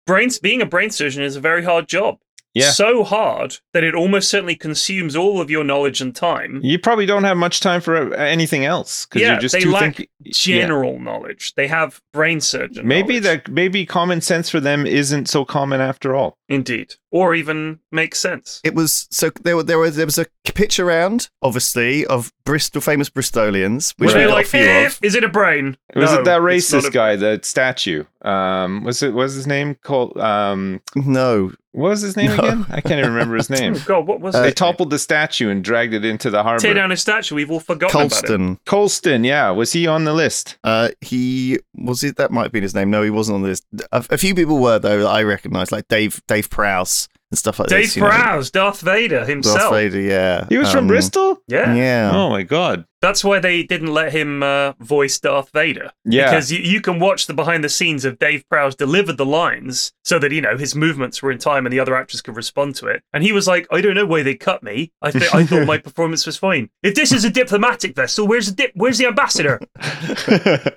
brains 0.08 0.40
being 0.40 0.62
a 0.62 0.66
brain 0.66 0.92
surgeon 0.92 1.24
is 1.24 1.36
a 1.36 1.42
very 1.42 1.64
hard 1.64 1.88
job. 1.88 2.20
Yeah. 2.56 2.72
So 2.72 3.04
hard 3.04 3.58
that 3.74 3.84
it 3.84 3.94
almost 3.94 4.30
certainly 4.30 4.56
consumes 4.56 5.16
all 5.16 5.40
of 5.42 5.50
your 5.52 5.64
knowledge 5.64 6.02
and 6.02 6.16
time. 6.16 6.62
You 6.64 6.80
probably 6.80 7.06
don't 7.06 7.26
have 7.26 7.38
much 7.38 7.60
time 7.60 7.82
for 7.82 7.96
uh, 8.14 8.18
anything 8.18 8.66
else 8.66 9.06
because 9.06 9.22
Yeah, 9.22 9.32
you're 9.34 9.40
just 9.42 9.54
they 9.54 9.60
too 9.62 9.72
lack 9.72 9.98
think- 9.98 10.10
yeah. 10.24 10.32
General 10.62 11.00
knowledge. 11.00 11.54
They 11.56 11.68
have 11.68 12.02
brain 12.14 12.42
surgeon. 12.42 12.88
Maybe 12.88 13.20
knowledge. 13.20 13.44
that 13.46 13.52
maybe 13.52 13.86
common 13.86 14.22
sense 14.22 14.50
for 14.50 14.60
them 14.60 14.88
isn't 14.88 15.28
so 15.30 15.46
common 15.46 15.82
after 15.82 16.16
all. 16.16 16.38
Indeed. 16.50 16.96
Or 17.12 17.36
even 17.36 17.80
makes 17.92 18.20
sense. 18.20 18.60
It 18.64 18.74
was 18.74 19.08
so 19.12 19.30
there. 19.44 19.56
were- 19.56 19.64
There 19.64 19.78
was 19.80 19.96
there 19.96 20.06
was 20.06 20.18
a 20.18 20.26
pitch 20.54 20.80
around, 20.80 21.30
obviously, 21.42 22.06
of 22.06 22.32
Bristol 22.46 22.82
famous 22.82 23.10
Bristolians, 23.10 23.94
which 23.98 24.14
Were 24.14 24.20
we 24.20 24.26
they 24.26 24.32
like, 24.32 24.54
"Eh, 24.54 24.86
of. 24.86 25.00
is 25.02 25.16
it 25.16 25.24
a 25.24 25.30
brain? 25.30 25.78
Was 25.96 26.12
No, 26.12 26.20
it 26.22 26.26
that 26.26 26.42
racist 26.42 26.88
a- 26.88 26.92
guy, 26.92 27.16
the 27.16 27.40
statue? 27.44 28.04
Um, 28.22 28.84
was 28.84 29.02
it 29.04 29.14
was 29.14 29.34
his 29.36 29.48
name 29.48 29.76
called? 29.84 30.18
Um, 30.18 30.82
No, 30.96 31.52
what 31.76 31.90
was 31.90 32.02
his 32.02 32.16
name 32.16 32.28
No. 32.36 32.36
again? 32.44 32.66
I 32.70 32.82
can't 32.82 33.00
even 33.00 33.12
remember 33.14 33.36
his 33.36 33.50
name. 33.52 33.76
Oh, 33.76 33.84
God, 33.86 34.08
what 34.08 34.22
was 34.22 34.34
Uh, 34.36 34.42
they 34.44 34.52
toppled 34.52 34.90
the 34.90 35.00
statue 35.00 35.50
and 35.50 35.64
dragged 35.64 35.94
it 35.94 36.06
into 36.06 36.30
the 36.30 36.42
harbor. 36.44 36.60
Tear 36.62 36.74
down 36.74 36.90
his 36.90 37.02
statue. 37.02 37.36
We've 37.36 37.52
all 37.52 37.60
forgotten 37.60 37.96
about 37.96 38.06
it. 38.08 38.10
Colston. 38.28 38.60
Colston, 38.66 39.24
yeah, 39.24 39.50
was 39.52 39.72
he 39.74 39.86
on 39.88 40.06
the 40.06 40.14
list? 40.14 40.58
Uh, 40.64 40.90
he 41.02 41.60
was 41.76 42.04
it. 42.04 42.18
That 42.18 42.32
might 42.32 42.44
have 42.44 42.52
been 42.52 42.64
his 42.64 42.74
name. 42.76 42.90
No, 42.90 43.02
he 43.04 43.10
wasn't 43.10 43.36
on 43.36 43.44
this. 43.44 43.62
A, 43.92 44.06
a 44.10 44.18
few 44.18 44.34
people 44.36 44.60
were 44.60 44.80
though 44.80 45.00
that 45.04 45.08
I 45.10 45.24
recognised, 45.24 45.72
like 45.72 45.88
Dave 45.88 46.22
Dave 46.28 46.50
Prowse 46.50 47.08
and 47.32 47.38
stuff 47.38 47.60
like 47.60 47.70
Dave 47.70 47.86
this. 47.86 47.96
you 47.98 48.02
know. 48.04 48.10
Prowse, 48.10 48.52
Darth 48.52 48.82
Vader 48.82 49.26
himself. 49.26 49.58
Darth 49.58 49.74
Vader. 49.74 50.00
Yeah, 50.02 50.46
He 50.50 50.58
was 50.58 50.70
from 50.72 50.82
Um, 50.86 50.88
Bristol. 50.88 51.42
Yeah. 51.48 51.74
Yeah. 51.76 52.12
Oh 52.14 52.30
my 52.30 52.44
god. 52.44 52.86
That's 53.06 53.24
why 53.24 53.40
they 53.40 53.62
didn't 53.62 53.94
let 53.94 54.12
him 54.14 54.42
uh, 54.42 54.72
voice 54.80 55.20
Darth 55.20 55.52
Vader. 55.52 55.92
Yeah. 56.06 56.26
Because 56.32 56.52
you, 56.52 56.58
you 56.60 56.82
can 56.82 56.98
watch 57.00 57.28
the 57.28 57.34
behind 57.36 57.64
the 57.64 57.70
scenes 57.70 58.04
of 58.04 58.18
Dave 58.18 58.44
Prowse 58.50 58.74
deliver 58.76 59.14
the 59.14 59.26
lines 59.26 59.94
so 60.04 60.18
that, 60.18 60.32
you 60.32 60.42
know, 60.42 60.58
his 60.58 60.74
movements 60.76 61.22
were 61.22 61.32
in 61.32 61.38
time 61.38 61.66
and 61.68 61.72
the 61.74 61.80
other 61.80 61.96
actors 61.96 62.22
could 62.22 62.36
respond 62.36 62.74
to 62.76 62.88
it. 62.88 63.04
And 63.14 63.24
he 63.24 63.32
was 63.32 63.48
like, 63.48 63.68
I 63.72 63.80
don't 63.82 63.94
know 63.94 64.06
why 64.08 64.24
they 64.24 64.34
cut 64.36 64.64
me. 64.64 64.92
I, 65.04 65.12
th- 65.12 65.34
I 65.36 65.46
thought 65.46 65.68
my 65.68 65.78
performance 65.88 66.26
was 66.26 66.36
fine. 66.38 66.70
If 66.82 66.96
this 66.96 67.12
is 67.12 67.24
a 67.24 67.30
diplomatic 67.30 67.96
vessel, 67.96 68.28
where's 68.28 68.48
the, 68.48 68.54
dip- 68.56 68.72
where's 68.76 68.98
the 68.98 69.06
ambassador? 69.06 69.60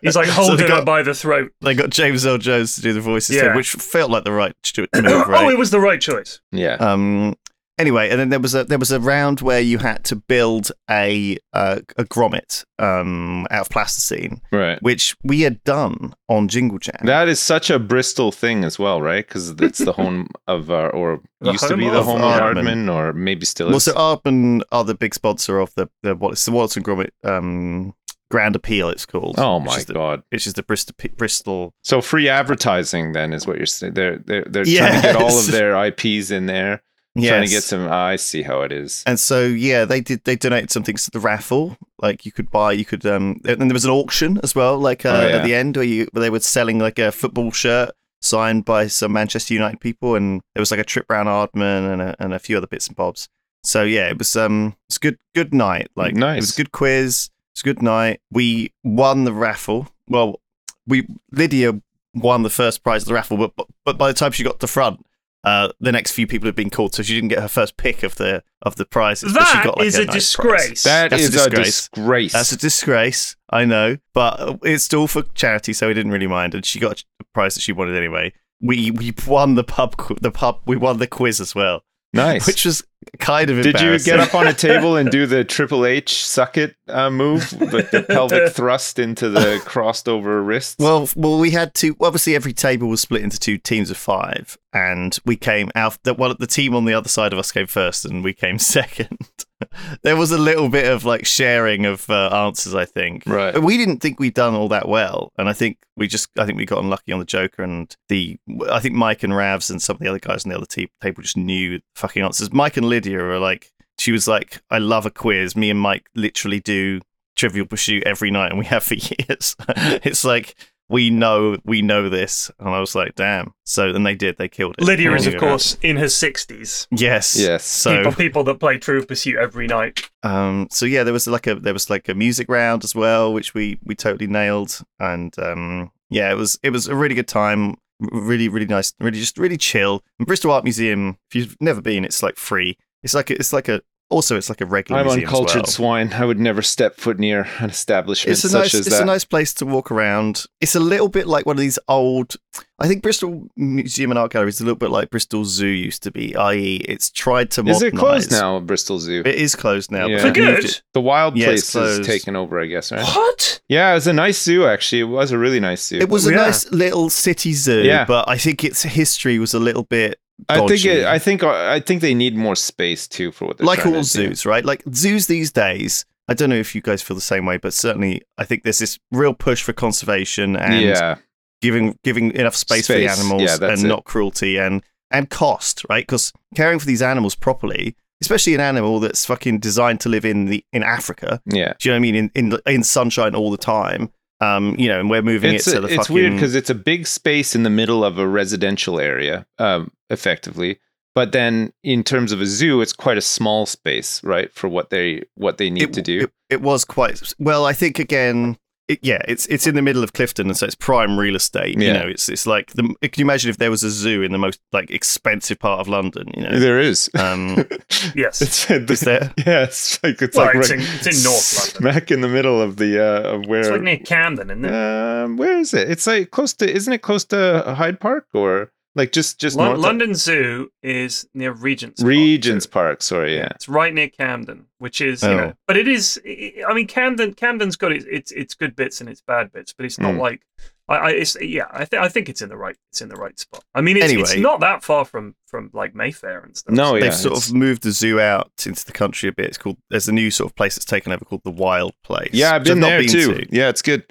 He's 0.02 0.16
like 0.16 0.26
So 0.26 0.32
holding 0.32 0.66
they 0.66 0.72
her 0.72 0.84
by 0.84 1.02
the 1.02 1.14
throat. 1.14 1.52
They 1.62 1.74
got 1.74 1.90
James 1.90 2.26
Earl 2.26 2.38
Jones 2.38 2.74
to 2.76 2.82
do 2.82 2.92
the 2.92 3.00
voices, 3.00 3.36
Yeah. 3.36 3.48
too, 3.52 3.56
which 3.56 3.70
felt 3.72 4.10
like 4.10 4.24
the 4.24 4.32
right 4.32 4.54
ch- 4.62 4.78
move, 4.78 4.88
right? 4.94 5.44
Oh, 5.44 5.48
it 5.50 5.58
was 5.58 5.70
the 5.70 5.80
right 5.80 6.00
choice. 6.00 6.40
yeah. 6.52 6.74
Um. 6.74 7.36
Anyway, 7.78 8.10
and 8.10 8.18
then 8.18 8.28
there 8.30 8.40
was 8.40 8.54
a 8.54 8.64
there 8.64 8.78
was 8.78 8.90
a 8.90 8.98
round 8.98 9.40
where 9.40 9.60
you 9.60 9.78
had 9.78 10.04
to 10.06 10.16
build 10.16 10.72
a 10.90 11.38
uh, 11.52 11.78
a 11.96 12.04
Gromit 12.04 12.64
um 12.80 13.46
out 13.50 13.62
of 13.62 13.70
plasticine, 13.70 14.40
Right. 14.50 14.82
which 14.82 15.16
we 15.22 15.42
had 15.42 15.62
done 15.64 16.14
on 16.28 16.48
Jingle 16.48 16.78
Jam. 16.78 17.00
That 17.04 17.28
is 17.28 17.38
such 17.40 17.70
a 17.70 17.78
Bristol 17.78 18.32
thing 18.32 18.64
as 18.64 18.78
well, 18.78 19.00
right? 19.00 19.24
Because 19.26 19.50
it's 19.50 19.78
the 19.78 19.92
home 19.92 20.28
of, 20.48 20.70
uh, 20.70 20.88
or 20.88 21.20
The 21.40 21.52
used 21.52 21.68
to 21.68 21.76
be 21.76 21.84
the 21.88 21.98
of 22.00 22.06
home 22.06 22.20
of 22.20 22.32
Aardman. 22.40 22.64
Aardman, 22.88 22.92
or 22.94 23.12
maybe 23.12 23.46
still 23.46 23.68
well, 23.68 23.76
is. 23.76 23.84
so 23.84 23.94
Aardman 23.94 24.62
are 24.72 24.84
the 24.84 24.94
big 24.96 25.14
sponsor 25.14 25.60
of 25.60 25.72
the 25.76 25.88
the 26.02 26.16
what's 26.16 26.44
the 26.44 26.50
Wallace 26.52 26.76
and 26.76 26.84
Gromit 26.84 27.10
um 27.24 27.94
Grand 28.30 28.56
Appeal. 28.56 28.90
It's 28.90 29.06
called. 29.06 29.38
oh 29.38 29.60
my 29.60 29.80
the, 29.84 29.94
god! 29.94 30.22
It's 30.32 30.44
just 30.44 30.56
the 30.56 30.62
Bristol 30.64 30.94
Bristol. 31.16 31.72
So 31.84 32.00
free 32.00 32.28
advertising 32.28 33.12
then 33.12 33.32
is 33.32 33.46
what 33.46 33.56
you're 33.56 33.66
saying. 33.66 33.94
They're 33.94 34.18
they're 34.18 34.44
they're 34.44 34.64
trying 34.64 34.96
to 34.96 35.02
get 35.02 35.16
all 35.16 35.38
of 35.38 35.46
their 35.46 35.76
IPs 35.86 36.30
in 36.30 36.46
there, 36.46 36.82
Yes. 37.22 37.30
trying 37.30 37.44
to 37.44 37.50
get 37.50 37.62
some. 37.62 37.88
I 37.90 38.16
see 38.16 38.42
how 38.42 38.62
it 38.62 38.72
is. 38.72 39.02
And 39.06 39.18
so 39.18 39.44
yeah, 39.44 39.84
they 39.84 40.00
did. 40.00 40.24
They 40.24 40.36
donated 40.36 40.70
some 40.70 40.82
things 40.82 41.04
to 41.04 41.10
the 41.10 41.20
raffle. 41.20 41.76
Like 42.00 42.24
you 42.26 42.32
could 42.32 42.50
buy, 42.50 42.72
you 42.72 42.84
could. 42.84 43.04
um 43.06 43.40
And 43.44 43.60
there 43.70 43.74
was 43.74 43.84
an 43.84 43.90
auction 43.90 44.38
as 44.42 44.54
well. 44.54 44.78
Like 44.78 45.04
uh, 45.04 45.08
Oh, 45.10 45.28
yeah. 45.28 45.36
at 45.36 45.44
the 45.44 45.54
end, 45.54 45.76
where 45.76 45.84
you 45.84 46.08
where 46.12 46.20
they 46.22 46.30
were 46.30 46.40
selling 46.40 46.78
like 46.78 46.98
a 46.98 47.10
football 47.12 47.50
shirt 47.50 47.90
signed 48.20 48.64
by 48.64 48.86
some 48.88 49.12
Manchester 49.12 49.54
United 49.54 49.80
people, 49.80 50.14
and 50.16 50.40
there 50.54 50.60
was 50.60 50.70
like 50.70 50.80
a 50.80 50.84
trip 50.84 51.06
round 51.08 51.28
Aardman 51.28 51.92
and 51.92 52.02
a, 52.02 52.16
and 52.18 52.34
a 52.34 52.38
few 52.38 52.56
other 52.56 52.66
bits 52.66 52.88
and 52.88 52.96
bobs. 52.96 53.28
So 53.64 53.82
yeah, 53.82 54.08
it 54.08 54.18
was 54.18 54.34
um 54.36 54.76
it's 54.88 54.98
good 54.98 55.18
good 55.34 55.52
night. 55.52 55.88
Like 55.96 56.14
nice. 56.14 56.36
it 56.36 56.40
was 56.40 56.50
a 56.52 56.56
good 56.62 56.72
quiz. 56.72 57.30
It's 57.52 57.62
a 57.62 57.64
good 57.64 57.82
night. 57.82 58.20
We 58.30 58.72
won 58.84 59.24
the 59.24 59.32
raffle. 59.32 59.88
Well, 60.08 60.40
we 60.86 61.06
Lydia 61.32 61.80
won 62.14 62.42
the 62.44 62.50
first 62.50 62.82
prize 62.84 63.02
of 63.02 63.08
the 63.08 63.14
raffle, 63.14 63.36
but 63.36 63.52
but 63.84 63.98
by 63.98 64.08
the 64.08 64.14
time 64.14 64.32
she 64.32 64.44
got 64.44 64.54
to 64.54 64.58
the 64.66 64.66
front, 64.68 65.04
uh, 65.44 65.68
the 65.80 65.92
next 65.92 66.12
few 66.12 66.26
people 66.26 66.46
had 66.46 66.54
been 66.56 66.70
called, 66.70 66.94
so 66.94 67.02
she 67.02 67.14
didn't 67.14 67.28
get 67.28 67.40
her 67.40 67.48
first 67.48 67.76
pick 67.76 68.02
of 68.02 68.16
the 68.16 68.42
of 68.62 68.76
the 68.76 68.84
prizes. 68.84 69.32
but 69.32 69.44
she 69.46 69.62
got, 69.64 69.78
like, 69.78 69.86
is 69.86 69.96
a 69.98 70.02
a 70.02 70.04
nice 70.06 70.14
disgrace. 70.14 70.66
prize. 70.66 70.82
That 70.82 71.10
That's 71.10 71.22
a 71.22 71.26
is 71.26 71.28
a 71.34 71.50
disgrace. 71.50 71.64
disgrace. 71.88 72.32
That's 72.32 72.52
a 72.52 72.56
disgrace, 72.56 73.36
I 73.50 73.64
know, 73.64 73.96
but 74.14 74.40
uh, 74.40 74.56
it's 74.64 74.84
still 74.84 75.06
for 75.06 75.22
charity, 75.34 75.72
so 75.72 75.88
we 75.88 75.94
didn't 75.94 76.12
really 76.12 76.26
mind, 76.26 76.54
and 76.54 76.66
she 76.66 76.78
got 76.80 77.04
a 77.20 77.24
prize 77.34 77.54
that 77.54 77.60
she 77.60 77.72
wanted 77.72 77.96
anyway. 77.96 78.32
We 78.60 78.90
we 78.90 79.14
won 79.26 79.54
the 79.54 79.64
pub 79.64 79.96
qu- 79.96 80.16
the 80.20 80.32
pub 80.32 80.60
we 80.66 80.76
won 80.76 80.98
the 80.98 81.06
quiz 81.06 81.40
as 81.40 81.54
well, 81.54 81.82
nice. 82.12 82.44
which 82.46 82.64
was 82.64 82.82
kind 83.18 83.50
of 83.50 83.62
Did 83.62 83.80
you 83.80 83.98
get 83.98 84.20
up 84.20 84.34
on 84.34 84.46
a 84.46 84.52
table 84.54 84.96
and 84.96 85.10
do 85.10 85.26
the 85.26 85.44
Triple 85.44 85.86
H 85.86 86.24
suck 86.24 86.56
it 86.56 86.76
uh, 86.88 87.10
move, 87.10 87.52
like 87.72 87.90
the 87.90 88.02
pelvic 88.02 88.52
thrust 88.54 88.98
into 88.98 89.28
the 89.28 89.60
crossed 89.64 90.08
over 90.08 90.42
wrists? 90.42 90.76
Well, 90.78 91.08
well, 91.16 91.38
we 91.38 91.50
had 91.50 91.74
to. 91.76 91.96
Obviously, 92.00 92.34
every 92.34 92.52
table 92.52 92.88
was 92.88 93.00
split 93.00 93.22
into 93.22 93.38
two 93.38 93.58
teams 93.58 93.90
of 93.90 93.96
five, 93.96 94.58
and 94.72 95.18
we 95.24 95.36
came 95.36 95.70
out. 95.74 95.98
Well, 96.16 96.34
the 96.38 96.46
team 96.46 96.74
on 96.74 96.84
the 96.84 96.94
other 96.94 97.08
side 97.08 97.32
of 97.32 97.38
us 97.38 97.52
came 97.52 97.66
first, 97.66 98.04
and 98.04 98.22
we 98.22 98.32
came 98.32 98.58
second. 98.78 99.18
there 100.02 100.16
was 100.16 100.30
a 100.30 100.38
little 100.38 100.68
bit 100.68 100.86
of 100.86 101.04
like 101.04 101.26
sharing 101.26 101.86
of 101.86 102.08
uh, 102.10 102.28
answers, 102.28 102.74
I 102.74 102.84
think. 102.84 103.24
Right. 103.26 103.54
But 103.54 103.62
we 103.62 103.76
didn't 103.76 103.98
think 103.98 104.18
we'd 104.18 104.34
done 104.34 104.54
all 104.54 104.68
that 104.68 104.88
well, 104.88 105.32
and 105.38 105.48
I 105.48 105.52
think 105.52 105.78
we 105.96 106.06
just, 106.06 106.28
I 106.38 106.46
think 106.46 106.58
we 106.58 106.66
got 106.66 106.82
unlucky 106.82 107.12
on 107.12 107.18
the 107.18 107.24
Joker, 107.24 107.62
and 107.62 107.94
the, 108.08 108.38
I 108.70 108.80
think 108.80 108.94
Mike 108.94 109.22
and 109.22 109.32
Ravs 109.32 109.70
and 109.70 109.82
some 109.82 109.96
of 109.96 110.00
the 110.00 110.08
other 110.08 110.18
guys 110.18 110.44
on 110.44 110.50
the 110.50 110.56
other 110.56 110.66
te- 110.66 110.90
table 111.00 111.22
just 111.22 111.36
knew 111.36 111.80
fucking 111.94 112.22
answers. 112.22 112.52
Mike 112.52 112.76
and 112.76 112.88
Lydia 112.88 113.18
were 113.18 113.38
like, 113.38 113.72
she 113.98 114.12
was 114.12 114.28
like, 114.28 114.60
I 114.70 114.78
love 114.78 115.06
a 115.06 115.10
quiz. 115.10 115.56
Me 115.56 115.70
and 115.70 115.80
Mike 115.80 116.08
literally 116.14 116.60
do 116.60 117.00
Trivial 117.36 117.66
Pursuit 117.66 118.04
every 118.04 118.30
night, 118.30 118.50
and 118.50 118.58
we 118.58 118.66
have 118.66 118.84
for 118.84 118.94
years. 118.94 119.56
it's 119.68 120.24
like 120.24 120.54
we 120.88 121.10
know 121.10 121.56
we 121.64 121.82
know 121.82 122.08
this, 122.08 122.50
and 122.58 122.68
I 122.70 122.80
was 122.80 122.94
like, 122.94 123.14
damn. 123.14 123.52
So 123.64 123.92
then 123.92 124.02
they 124.04 124.14
did. 124.14 124.38
They 124.38 124.48
killed 124.48 124.76
it. 124.78 124.84
Lydia 124.84 125.12
is, 125.14 125.26
of 125.26 125.36
course, 125.36 125.76
in 125.82 125.96
her 125.96 126.06
60s. 126.06 126.86
Yes. 126.90 127.38
Yes. 127.38 127.64
So 127.64 127.96
people, 127.96 128.12
people 128.12 128.44
that 128.44 128.60
play 128.60 128.78
True 128.78 129.04
Pursuit 129.04 129.36
every 129.36 129.66
night. 129.66 130.08
um, 130.22 130.68
so 130.70 130.86
yeah, 130.86 131.04
there 131.04 131.12
was 131.12 131.26
like 131.26 131.46
a 131.46 131.54
there 131.54 131.74
was 131.74 131.90
like 131.90 132.08
a 132.08 132.14
music 132.14 132.48
round 132.48 132.84
as 132.84 132.94
well, 132.94 133.32
which 133.32 133.54
we 133.54 133.78
we 133.84 133.94
totally 133.94 134.26
nailed, 134.26 134.80
and 134.98 135.38
um, 135.38 135.90
yeah, 136.10 136.30
it 136.30 136.36
was 136.36 136.58
it 136.62 136.70
was 136.70 136.86
a 136.86 136.94
really 136.94 137.14
good 137.14 137.28
time, 137.28 137.76
really 138.00 138.48
really 138.48 138.66
nice, 138.66 138.94
really 139.00 139.18
just 139.18 139.38
really 139.38 139.58
chill. 139.58 140.02
And 140.18 140.26
Bristol 140.26 140.52
Art 140.52 140.64
Museum, 140.64 141.18
if 141.30 141.34
you've 141.34 141.56
never 141.60 141.80
been, 141.82 142.04
it's 142.04 142.22
like 142.22 142.36
free. 142.36 142.78
It's 143.02 143.14
like 143.14 143.30
a, 143.30 143.34
it's 143.34 143.52
like 143.52 143.68
a 143.68 143.82
also 144.10 144.36
it's 144.36 144.48
like 144.48 144.60
a 144.60 144.66
regular 144.66 145.00
I'm 145.00 145.06
museum 145.06 145.24
as 145.24 145.28
uncultured 145.28 145.62
well. 145.62 145.66
swine. 145.66 146.12
I 146.12 146.24
would 146.24 146.40
never 146.40 146.62
step 146.62 146.96
foot 146.96 147.18
near 147.18 147.46
an 147.58 147.70
establishment 147.70 148.32
It's 148.32 148.44
a 148.44 148.48
such 148.48 148.62
nice 148.62 148.74
as 148.74 148.86
it's 148.86 148.96
that. 148.96 149.02
a 149.02 149.06
nice 149.06 149.24
place 149.24 149.52
to 149.54 149.66
walk 149.66 149.90
around. 149.90 150.44
It's 150.60 150.74
a 150.74 150.80
little 150.80 151.08
bit 151.08 151.26
like 151.26 151.46
one 151.46 151.56
of 151.56 151.60
these 151.60 151.78
old. 151.88 152.36
I 152.80 152.86
think 152.88 153.02
Bristol 153.02 153.48
Museum 153.56 154.10
and 154.10 154.18
Art 154.18 154.32
Gallery 154.32 154.48
is 154.48 154.60
a 154.60 154.64
little 154.64 154.78
bit 154.78 154.90
like 154.90 155.10
Bristol 155.10 155.44
Zoo 155.44 155.66
used 155.66 156.02
to 156.04 156.10
be. 156.10 156.34
I.e., 156.36 156.76
it's 156.88 157.10
tried 157.10 157.50
to 157.52 157.62
mock. 157.62 157.76
is 157.76 157.82
it 157.82 157.96
closed 157.96 158.30
now, 158.30 158.60
Bristol 158.60 158.98
Zoo? 158.98 159.22
It 159.26 159.34
is 159.34 159.54
closed 159.54 159.90
now. 159.90 160.06
Yeah. 160.06 160.18
For 160.20 160.30
good? 160.30 160.80
the 160.94 161.00
wild 161.00 161.36
Yeah, 161.36 161.50
it's 161.50 161.72
place 161.72 161.98
is 161.98 162.06
taken 162.06 162.36
over, 162.36 162.60
I 162.60 162.66
guess, 162.66 162.90
right? 162.92 163.02
What? 163.04 163.60
Yeah, 163.68 163.90
it 163.90 163.94
was 163.94 164.06
a 164.06 164.12
nice 164.12 164.40
zoo, 164.40 164.64
actually. 164.66 165.00
It 165.02 165.04
was 165.04 165.32
a 165.32 165.38
really 165.38 165.60
nice 165.60 165.84
zoo. 165.84 165.98
It 165.98 166.08
was 166.08 166.26
oh, 166.26 166.30
a 166.30 166.32
Yeah. 166.32 166.38
nice 166.38 166.70
little 166.70 167.10
city 167.10 167.52
zoo, 167.52 167.82
Yeah. 167.82 168.04
but 168.04 168.28
I 168.28 168.38
think 168.38 168.64
its 168.64 168.82
history 168.84 169.38
was 169.38 169.54
a 169.54 169.58
little 169.58 169.82
bit 169.84 170.18
I 170.48 170.66
think 170.66 170.84
it, 170.84 171.04
I 171.04 171.18
think 171.18 171.42
uh, 171.42 171.50
I 171.50 171.80
think 171.80 172.00
they 172.00 172.14
need 172.14 172.36
more 172.36 172.56
space 172.56 173.08
too 173.08 173.32
for 173.32 173.46
what 173.46 173.58
they're 173.58 173.66
like 173.66 173.80
all 173.80 173.92
to 173.92 173.98
do. 173.98 174.04
zoos, 174.04 174.46
right? 174.46 174.64
Like 174.64 174.82
zoos 174.92 175.26
these 175.26 175.50
days. 175.50 176.04
I 176.28 176.34
don't 176.34 176.50
know 176.50 176.56
if 176.56 176.74
you 176.74 176.80
guys 176.80 177.02
feel 177.02 177.14
the 177.14 177.20
same 177.20 177.46
way, 177.46 177.56
but 177.56 177.72
certainly 177.72 178.22
I 178.36 178.44
think 178.44 178.62
there's 178.62 178.78
this 178.78 178.98
real 179.10 179.34
push 179.34 179.62
for 179.62 179.72
conservation 179.72 180.56
and 180.56 180.80
yeah, 180.80 181.16
giving 181.60 181.98
giving 182.04 182.32
enough 182.32 182.54
space, 182.54 182.86
for 182.86 182.92
the 182.92 183.08
animals 183.08 183.42
yeah, 183.42 183.56
and 183.60 183.84
it. 183.84 183.88
not 183.88 184.04
cruelty 184.04 184.58
and 184.58 184.82
and 185.10 185.30
cost, 185.30 185.84
right? 185.88 186.06
Because 186.06 186.32
caring 186.54 186.78
for 186.78 186.86
these 186.86 187.02
animals 187.02 187.34
properly, 187.34 187.96
especially 188.20 188.54
an 188.54 188.60
animal 188.60 189.00
that's 189.00 189.24
fucking 189.24 189.58
designed 189.58 190.00
to 190.00 190.08
live 190.08 190.24
in 190.24 190.46
the 190.46 190.64
in 190.72 190.82
Africa, 190.82 191.40
yeah. 191.46 191.72
do 191.78 191.88
you 191.88 191.92
know 191.92 191.94
what 191.94 191.96
I 191.96 192.00
mean? 192.00 192.14
In 192.14 192.30
in, 192.34 192.58
in 192.66 192.82
sunshine 192.84 193.34
all 193.34 193.50
the 193.50 193.56
time. 193.56 194.10
Um, 194.40 194.76
you 194.78 194.88
know, 194.88 195.00
and 195.00 195.10
we're 195.10 195.22
moving 195.22 195.54
It's, 195.54 195.66
it 195.66 195.72
to 195.72 195.78
a- 195.78 195.80
the 195.82 195.86
it's 195.88 195.96
fucking. 195.96 196.14
weird 196.14 196.32
because 196.34 196.54
it's 196.54 196.70
a 196.70 196.74
big 196.74 197.06
space 197.06 197.54
in 197.56 197.64
the 197.64 197.70
middle 197.70 198.04
of 198.04 198.18
a 198.18 198.26
residential 198.28 199.00
area, 199.00 199.46
um, 199.58 199.90
effectively. 200.10 200.78
But 201.14 201.32
then, 201.32 201.72
in 201.82 202.04
terms 202.04 202.30
of 202.30 202.40
a 202.40 202.46
zoo, 202.46 202.80
it's 202.80 202.92
quite 202.92 203.18
a 203.18 203.22
small 203.22 203.66
space, 203.66 204.22
right, 204.22 204.52
for 204.52 204.68
what 204.68 204.90
they 204.90 205.24
what 205.34 205.58
they 205.58 205.70
need 205.70 205.82
it, 205.84 205.92
to 205.94 206.02
do. 206.02 206.20
It, 206.20 206.30
it 206.50 206.60
was 206.62 206.84
quite 206.84 207.20
well. 207.40 207.64
I 207.66 207.72
think 207.72 207.98
again, 207.98 208.56
it, 208.88 208.98
yeah, 209.02 209.20
it's 209.28 209.46
it's 209.46 209.66
in 209.66 209.74
the 209.74 209.82
middle 209.82 210.02
of 210.02 210.12
Clifton, 210.14 210.46
and 210.48 210.56
so 210.56 210.64
it's 210.66 210.74
prime 210.74 211.18
real 211.18 211.36
estate. 211.36 211.78
You 211.80 211.92
know, 211.92 212.06
it's 212.08 212.28
it's 212.28 212.46
like 212.46 212.72
the. 212.72 212.82
Can 213.02 213.12
you 213.16 213.24
imagine 213.24 213.50
if 213.50 213.58
there 213.58 213.70
was 213.70 213.82
a 213.82 213.90
zoo 213.90 214.22
in 214.22 214.32
the 214.32 214.38
most 214.38 214.60
like 214.72 214.90
expensive 214.90 215.58
part 215.58 215.80
of 215.80 215.88
London? 215.88 216.28
You 216.36 216.42
know, 216.44 216.58
there 216.58 216.78
is. 216.80 217.10
um, 217.18 217.64
Yes. 218.14 218.40
is 218.40 218.70
it's, 218.70 218.90
it's 218.90 219.00
there? 219.02 219.32
yeah, 219.36 219.64
it's 219.64 220.02
like 220.02 220.22
it's 220.22 220.36
Well, 220.36 220.46
like 220.46 220.56
it's 220.56 220.70
right 220.70 220.78
in- 220.80 220.86
it's 220.86 221.06
in 221.18 221.24
North 221.30 221.74
London. 221.76 221.92
smack 221.92 222.10
in 222.10 222.20
the 222.22 222.28
middle 222.28 222.60
of 222.62 222.76
the 222.76 222.98
uh, 223.04 223.34
of 223.34 223.46
where 223.46 223.60
It's 223.60 223.68
like 223.70 223.82
near 223.82 223.98
Camden, 223.98 224.50
isn't 224.50 224.64
it? 224.64 224.72
Um, 224.74 225.36
where 225.36 225.58
is 225.58 225.74
it? 225.74 225.90
It's 225.90 226.06
like 226.06 226.30
close 226.30 226.54
to. 226.54 226.70
Isn't 226.70 226.92
it 226.92 227.02
close 227.02 227.24
to 227.26 227.74
Hyde 227.76 228.00
Park 228.00 228.26
or 228.34 228.72
like 228.98 229.12
just 229.12 229.40
just 229.40 229.56
Lon- 229.56 229.68
north? 229.68 229.80
London 229.80 230.14
Zoo 230.14 230.70
is 230.82 231.26
near 231.32 231.52
Regent's 231.52 232.02
Park, 232.02 232.08
Regent's 232.10 232.66
too. 232.66 232.70
Park. 232.72 233.02
Sorry, 233.02 233.36
yeah. 233.36 233.48
It's 233.54 233.68
right 233.68 233.94
near 233.94 234.08
Camden, 234.10 234.66
which 234.78 235.00
is 235.00 235.22
you 235.22 235.28
Oh. 235.30 235.36
know, 235.36 235.52
but 235.66 235.76
it 235.78 235.88
is. 235.88 236.20
I 236.26 236.62
I 236.68 236.74
mean, 236.74 236.86
Camden, 236.86 237.32
Camden's 237.34 237.76
got 237.76 237.92
its 237.92 238.04
its, 238.10 238.30
its 238.32 238.54
good 238.54 238.76
bits 238.76 239.00
and 239.00 239.08
its 239.08 239.22
bad 239.22 239.50
bits, 239.52 239.72
but 239.72 239.86
it's 239.86 239.98
not 239.98 240.14
Mm. 240.14 240.18
like. 240.20 240.42
I, 240.90 240.96
I 240.96 241.10
it's 241.10 241.36
yeah. 241.40 241.66
I, 241.70 241.84
th- 241.84 242.00
I 242.02 242.08
think 242.08 242.28
it's 242.30 242.40
in 242.42 242.48
the 242.48 242.56
right. 242.56 242.74
It's 242.90 243.02
in 243.02 243.10
the 243.10 243.16
right 243.16 243.38
spot. 243.38 243.62
I 243.74 243.82
mean, 243.82 243.96
it's, 243.98 244.10
it's 244.10 244.36
not 244.36 244.60
that 244.60 244.82
far 244.82 245.04
from 245.04 245.34
from 245.46 245.68
like 245.74 245.94
Mayfair 245.94 246.40
and 246.40 246.56
stuff. 246.56 246.74
No, 246.74 246.84
so- 246.90 246.94
yeah. 246.96 247.00
They've 247.02 247.14
sort 247.14 247.36
of 247.46 247.52
moved 247.54 247.82
the 247.82 247.92
zoo 247.92 248.18
out 248.20 248.50
into 248.66 248.84
the 248.86 248.92
country 248.92 249.28
a 249.28 249.32
bit. 249.32 249.46
It's 249.46 249.58
called. 249.58 249.76
There's 249.90 250.08
a 250.08 250.12
new 250.12 250.30
sort 250.30 250.50
of 250.50 250.56
place 250.56 250.74
that's 250.74 250.86
taken 250.86 251.12
over 251.12 251.24
called 251.26 251.42
the 251.44 251.50
Wild 251.50 251.92
Place. 252.02 252.30
Yeah, 252.32 252.54
I've 252.54 252.62
which 252.62 252.68
been 252.70 252.80
not 252.80 252.88
there 252.88 253.02
too. 253.04 253.34
to. 253.34 253.46
Yeah, 253.54 253.68
it's 253.68 253.82
good. 253.82 254.04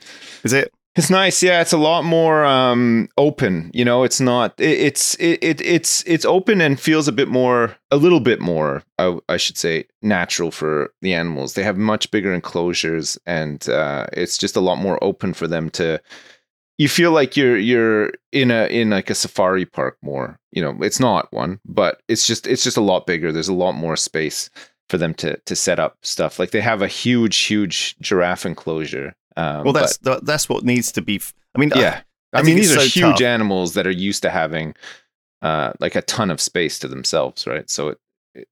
Is 0.44 0.54
it? 0.54 0.72
It's 0.98 1.12
nice. 1.12 1.44
Yeah, 1.44 1.62
it's 1.62 1.74
a 1.74 1.78
lot 1.78 2.06
more 2.06 2.44
um, 2.44 3.08
open. 3.20 3.70
You 3.72 3.86
know, 3.86 4.04
it's 4.04 4.20
not. 4.20 4.60
It, 4.60 4.80
it's 4.80 5.14
it, 5.16 5.38
it 5.44 5.62
it's 5.62 6.04
it's 6.08 6.26
open 6.26 6.60
and 6.60 6.80
feels 6.80 7.08
a 7.08 7.12
bit 7.12 7.28
more, 7.28 7.76
a 7.92 7.98
little 7.98 8.20
bit 8.20 8.42
more. 8.42 8.82
I, 8.98 9.20
I 9.30 9.38
should 9.38 9.58
say 9.58 9.86
natural 10.02 10.50
for 10.50 10.92
the 11.04 11.14
animals. 11.14 11.54
They 11.54 11.62
have 11.62 11.78
much 11.78 12.10
bigger 12.10 12.34
enclosures, 12.34 13.16
and 13.28 13.70
uh, 13.70 14.08
it's 14.12 14.40
just 14.40 14.56
a 14.56 14.60
lot 14.60 14.78
more 14.80 15.02
open 15.04 15.36
for 15.36 15.48
them 15.48 15.70
to. 15.72 16.02
You 16.80 16.90
feel 16.90 17.12
like 17.12 17.38
you're 17.38 17.58
you're 17.58 18.14
in 18.32 18.50
a 18.50 18.66
in 18.66 18.90
like 18.90 19.12
a 19.12 19.16
safari 19.16 19.68
park 19.68 19.98
more. 20.02 20.40
You 20.52 20.64
know, 20.64 20.76
it's 20.82 21.00
not 21.00 21.32
one, 21.32 21.60
but 21.64 22.02
it's 22.08 22.26
just 22.26 22.48
it's 22.48 22.64
just 22.64 22.78
a 22.78 22.82
lot 22.82 23.06
bigger. 23.06 23.32
There's 23.32 23.50
a 23.50 23.54
lot 23.54 23.74
more 23.74 23.98
space 23.98 24.50
for 24.90 24.98
them 24.98 25.14
to 25.16 25.38
to 25.46 25.56
set 25.56 25.80
up 25.80 25.98
stuff. 26.02 26.40
Like 26.40 26.50
they 26.50 26.62
have 26.62 26.82
a 26.82 26.88
huge 26.88 27.38
huge 27.38 27.96
giraffe 28.00 28.48
enclosure. 28.48 29.14
Um, 29.38 29.64
Well, 29.64 29.74
but- 29.74 29.80
that's 29.82 29.98
that, 30.00 30.26
that's 30.26 30.50
what 30.50 30.64
needs 30.66 30.92
to 30.94 31.02
be. 31.02 31.16
f- 31.18 31.34
I 31.56 31.60
mean, 31.60 31.72
yeah. 31.76 32.02
I 32.34 32.40
I, 32.40 32.42
think 32.44 32.48
mean, 32.48 32.56
these 32.58 32.76
are 32.76 32.80
so 32.82 32.86
huge 33.02 33.18
tough. 33.20 33.22
animals 33.22 33.74
that 33.76 33.88
are 33.88 33.92
used 33.92 34.22
to 34.24 34.30
having 34.30 34.76
uh, 35.42 35.72
like 35.80 35.96
a 35.96 36.02
ton 36.02 36.30
of 36.30 36.42
space 36.42 36.78
to 36.80 36.88
themselves, 36.90 37.48
right? 37.48 37.70
So 37.70 37.90
it, 37.90 37.98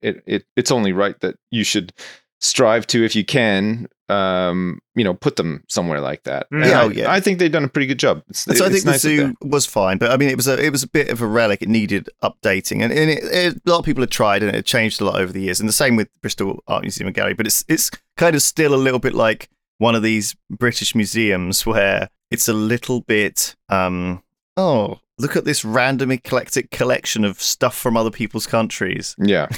it 0.00 0.22
it 0.26 0.44
it's 0.56 0.70
only 0.70 0.92
right 0.92 1.18
that 1.20 1.36
you 1.50 1.62
should 1.64 1.92
strive 2.40 2.86
to, 2.86 3.02
if 3.04 3.16
you 3.16 3.24
can, 3.24 3.86
um, 4.10 4.78
you 4.94 5.02
know, 5.02 5.14
put 5.14 5.36
them 5.36 5.64
somewhere 5.68 6.00
like 6.00 6.22
that. 6.24 6.48
Mm. 6.50 6.62
And 6.62 6.70
Yeah, 6.70 6.80
I, 6.80 6.84
oh, 6.84 6.88
yeah. 6.90 7.10
I 7.12 7.18
think 7.20 7.38
they've 7.38 7.50
done 7.52 7.64
a 7.64 7.68
pretty 7.68 7.86
good 7.86 7.98
job. 7.98 8.22
It's, 8.28 8.40
So 8.40 8.50
I 8.64 8.68
it's 8.68 8.74
think 8.74 8.84
the 8.84 8.90
nice 8.92 9.00
zoo 9.00 9.34
was 9.42 9.66
fine, 9.66 9.98
but 9.98 10.10
I 10.10 10.16
mean, 10.16 10.28
it 10.28 10.36
was 10.36 10.46
a 10.48 10.62
it 10.62 10.70
was 10.70 10.82
a 10.82 10.88
bit 10.88 11.08
of 11.10 11.20
a 11.20 11.26
relic. 11.26 11.62
It 11.62 11.68
needed 11.68 12.08
updating, 12.22 12.82
and, 12.82 12.92
and 12.92 13.10
it, 13.10 13.24
it, 13.24 13.56
a 13.66 13.70
lot 13.70 13.80
of 13.80 13.84
people 13.84 14.02
had 14.02 14.10
tried, 14.10 14.42
and 14.42 14.54
it 14.56 14.64
changed 14.64 15.00
a 15.00 15.04
lot 15.04 15.20
over 15.20 15.32
the 15.32 15.40
years. 15.42 15.60
And 15.60 15.68
the 15.68 15.72
same 15.74 15.96
with 15.96 16.08
Bristol 16.22 16.62
Art 16.66 16.82
Museum 16.82 17.06
and 17.08 17.14
Gallery, 17.14 17.34
but 17.34 17.46
it's 17.46 17.64
it's 17.68 17.90
kind 18.16 18.34
of 18.36 18.42
still 18.42 18.74
a 18.74 18.76
little 18.76 19.00
bit 19.00 19.12
like 19.14 19.48
one 19.78 19.94
of 19.94 20.02
these 20.02 20.34
British 20.50 20.94
museums 20.94 21.64
where 21.66 22.08
it's 22.30 22.48
a 22.48 22.52
little 22.52 23.00
bit, 23.02 23.54
um, 23.68 24.22
oh, 24.56 25.00
look 25.18 25.36
at 25.36 25.44
this 25.44 25.64
random 25.64 26.10
eclectic 26.10 26.70
collection 26.70 27.24
of 27.24 27.40
stuff 27.40 27.76
from 27.76 27.96
other 27.96 28.10
people's 28.10 28.46
countries. 28.46 29.14
Yeah, 29.24 29.48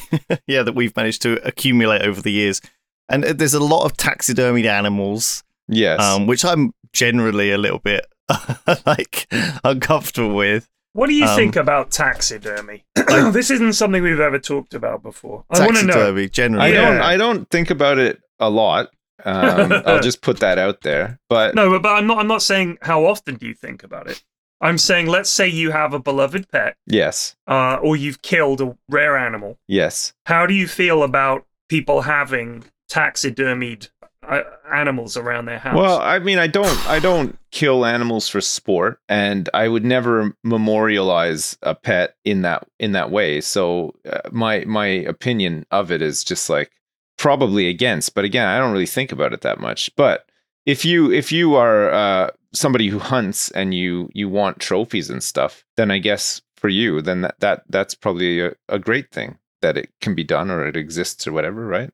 yeah, 0.46 0.62
that 0.62 0.74
we've 0.74 0.94
managed 0.96 1.22
to 1.22 1.38
accumulate 1.46 2.02
over 2.02 2.20
the 2.20 2.32
years. 2.32 2.60
And 3.08 3.24
uh, 3.24 3.32
there's 3.32 3.54
a 3.54 3.60
lot 3.60 3.84
of 3.84 3.96
taxidermied 3.96 4.66
animals 4.66 5.42
yes, 5.68 6.00
um, 6.00 6.26
which 6.26 6.44
I'm 6.44 6.72
generally 6.92 7.50
a 7.52 7.58
little 7.58 7.78
bit 7.78 8.04
like 8.86 9.26
uncomfortable 9.64 10.34
with. 10.34 10.68
What 10.94 11.06
do 11.08 11.14
you 11.14 11.26
Um, 11.26 11.36
think 11.36 11.56
about 11.56 11.90
taxidermy? 11.90 12.84
this 12.94 13.50
isn't 13.50 13.74
something 13.74 14.02
we've 14.02 14.18
ever 14.20 14.38
talked 14.38 14.74
about 14.74 15.02
before. 15.02 15.44
I 15.50 15.60
want 15.60 15.76
to 15.76 15.82
know. 15.84 15.92
Taxidermy 15.92 16.28
generally. 16.28 16.64
I 16.66 16.72
don't 16.72 16.96
Yeah. 16.96 17.06
I 17.06 17.16
don't 17.16 17.48
think 17.50 17.70
about 17.70 17.98
it 17.98 18.20
a 18.40 18.50
lot. 18.50 18.90
Um, 19.24 19.72
I'll 19.86 20.00
just 20.00 20.22
put 20.22 20.40
that 20.40 20.58
out 20.58 20.82
there. 20.82 21.18
But 21.28 21.54
No, 21.54 21.70
but, 21.70 21.82
but 21.82 21.94
I'm 21.94 22.06
not. 22.06 22.18
I'm 22.18 22.28
not 22.28 22.42
saying 22.42 22.78
how 22.82 23.06
often 23.06 23.36
do 23.36 23.46
you 23.46 23.54
think 23.54 23.82
about 23.82 24.08
it. 24.08 24.22
I'm 24.60 24.78
saying, 24.78 25.06
let's 25.06 25.30
say 25.30 25.46
you 25.46 25.70
have 25.70 25.94
a 25.94 26.00
beloved 26.00 26.50
pet, 26.50 26.76
yes, 26.86 27.36
uh, 27.46 27.78
or 27.80 27.96
you've 27.96 28.22
killed 28.22 28.60
a 28.60 28.76
rare 28.88 29.16
animal. 29.16 29.56
yes, 29.68 30.12
How 30.26 30.46
do 30.46 30.54
you 30.54 30.66
feel 30.66 31.04
about 31.04 31.46
people 31.68 32.02
having 32.02 32.64
taxidermied 32.90 33.88
uh, 34.28 34.42
animals 34.70 35.16
around 35.16 35.46
their 35.46 35.58
house. 35.58 35.76
Well, 35.76 36.00
I 36.00 36.18
mean, 36.18 36.38
I 36.38 36.46
don't, 36.46 36.86
I 36.88 36.98
don't 36.98 37.38
kill 37.50 37.86
animals 37.86 38.28
for 38.28 38.40
sport, 38.40 39.00
and 39.08 39.48
I 39.54 39.68
would 39.68 39.84
never 39.84 40.36
memorialize 40.44 41.56
a 41.62 41.74
pet 41.74 42.14
in 42.24 42.42
that 42.42 42.66
in 42.78 42.92
that 42.92 43.10
way. 43.10 43.40
So 43.40 43.94
uh, 44.10 44.20
my 44.30 44.64
my 44.66 44.86
opinion 44.86 45.66
of 45.70 45.90
it 45.90 46.02
is 46.02 46.24
just 46.24 46.50
like 46.50 46.72
probably 47.18 47.68
against. 47.68 48.14
But 48.14 48.24
again, 48.24 48.48
I 48.48 48.58
don't 48.58 48.72
really 48.72 48.86
think 48.86 49.12
about 49.12 49.32
it 49.34 49.42
that 49.42 49.60
much. 49.60 49.94
But 49.96 50.26
if 50.64 50.84
you 50.84 51.12
if 51.12 51.30
you 51.30 51.54
are 51.54 51.90
uh, 51.90 52.30
somebody 52.54 52.88
who 52.88 52.98
hunts 52.98 53.50
and 53.50 53.74
you 53.74 54.08
you 54.14 54.28
want 54.28 54.60
trophies 54.60 55.10
and 55.10 55.22
stuff, 55.22 55.64
then 55.76 55.90
I 55.90 55.98
guess 55.98 56.40
for 56.56 56.68
you, 56.68 57.02
then 57.02 57.20
that, 57.22 57.38
that 57.40 57.62
that's 57.68 57.94
probably 57.94 58.40
a, 58.40 58.52
a 58.68 58.78
great 58.78 59.10
thing 59.10 59.38
that 59.60 59.76
it 59.76 59.90
can 60.00 60.14
be 60.14 60.24
done 60.24 60.50
or 60.50 60.66
it 60.66 60.76
exists 60.76 61.26
or 61.26 61.32
whatever, 61.32 61.66
right? 61.66 61.90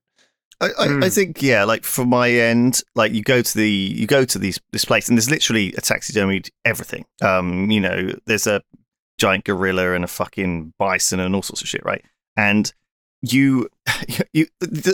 I, 0.61 0.69
I, 0.79 0.87
Hmm. 0.87 1.03
I 1.03 1.09
think 1.11 1.43
yeah, 1.43 1.65
like 1.65 1.85
from 1.85 2.09
my 2.09 2.31
end, 2.31 2.83
like 2.95 3.13
you 3.13 3.23
go 3.23 3.43
to 3.43 3.57
the 3.57 3.69
you 3.69 4.07
go 4.07 4.25
to 4.25 4.39
these 4.39 4.61
this 4.73 4.85
place 4.85 5.09
and 5.09 5.19
there's 5.19 5.31
literally 5.31 5.69
a 5.75 5.81
taxidermied 5.81 6.51
everything. 6.65 7.05
Um, 7.23 7.71
you 7.71 7.81
know, 7.81 8.13
there's 8.27 8.47
a 8.47 8.63
giant 9.19 9.45
gorilla 9.45 9.93
and 9.93 10.05
a 10.05 10.09
fucking 10.09 10.75
bison 10.79 11.21
and 11.21 11.35
all 11.35 11.43
sorts 11.43 11.63
of 11.63 11.69
shit, 11.69 11.85
right? 11.85 12.05
And 12.37 12.73
you 13.33 13.69
you 14.33 14.47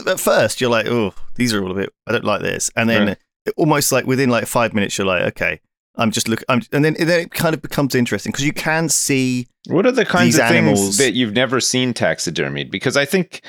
at 0.07 0.21
first 0.21 0.61
you're 0.61 0.71
like, 0.71 0.87
oh, 0.87 1.15
these 1.35 1.53
are 1.55 1.63
all 1.63 1.71
a 1.73 1.75
bit. 1.75 1.93
I 2.07 2.13
don't 2.13 2.25
like 2.25 2.43
this, 2.43 2.71
and 2.77 2.89
then 2.89 3.07
Right. 3.09 3.19
almost 3.57 3.93
like 3.93 4.07
within 4.07 4.31
like 4.31 4.47
five 4.47 4.75
minutes 4.75 4.97
you're 4.99 5.07
like, 5.07 5.23
okay, 5.33 5.61
I'm 5.97 6.11
just 6.11 6.29
look. 6.29 6.43
I'm 6.49 6.63
and 6.73 6.85
then 6.85 6.97
and 6.99 7.09
then 7.09 7.21
it 7.21 7.31
kind 7.33 7.55
of 7.55 7.63
becomes 7.63 7.95
interesting 7.95 8.33
because 8.33 8.45
you 8.45 8.53
can 8.53 8.89
see 8.89 9.49
What 9.69 9.87
are 9.87 9.93
the 9.93 10.05
kinds 10.05 10.37
of 10.37 10.43
animals- 10.43 10.81
things 10.81 10.99
that 10.99 11.13
you've 11.15 11.33
never 11.35 11.61
seen 11.61 11.93
taxidermied? 11.95 12.71
Because 12.71 12.97
I 12.97 13.05
think 13.05 13.43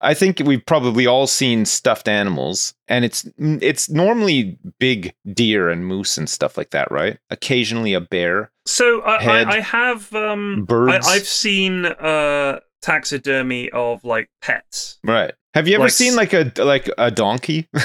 I 0.00 0.12
think 0.12 0.40
we've 0.44 0.64
probably 0.66 1.06
all 1.06 1.26
seen 1.26 1.64
stuffed 1.64 2.08
animals, 2.08 2.74
and 2.88 3.04
it's 3.06 3.26
it's 3.38 3.88
normally 3.88 4.58
big 4.78 5.14
deer 5.32 5.70
and 5.70 5.86
moose 5.86 6.18
and 6.18 6.28
stuff 6.28 6.58
like 6.58 6.70
that, 6.70 6.90
right? 6.90 7.18
Occasionally 7.30 7.94
a 7.94 8.00
bear. 8.00 8.50
so 8.66 9.02
I, 9.04 9.22
head, 9.22 9.46
I, 9.46 9.56
I 9.56 9.60
have 9.60 10.12
um, 10.14 10.64
birds. 10.66 11.06
I, 11.06 11.12
I've 11.14 11.26
seen 11.26 11.86
uh, 11.86 12.60
taxidermy 12.84 13.70
of 13.70 14.04
like 14.04 14.28
pets. 14.42 14.98
Right. 15.02 15.32
Have 15.54 15.66
you 15.68 15.74
ever 15.76 15.84
Like 15.84 15.92
seen 15.92 16.14
like 16.16 16.32
a 16.32 16.52
like 16.58 16.88
a 16.98 17.10
donkey? 17.10 17.68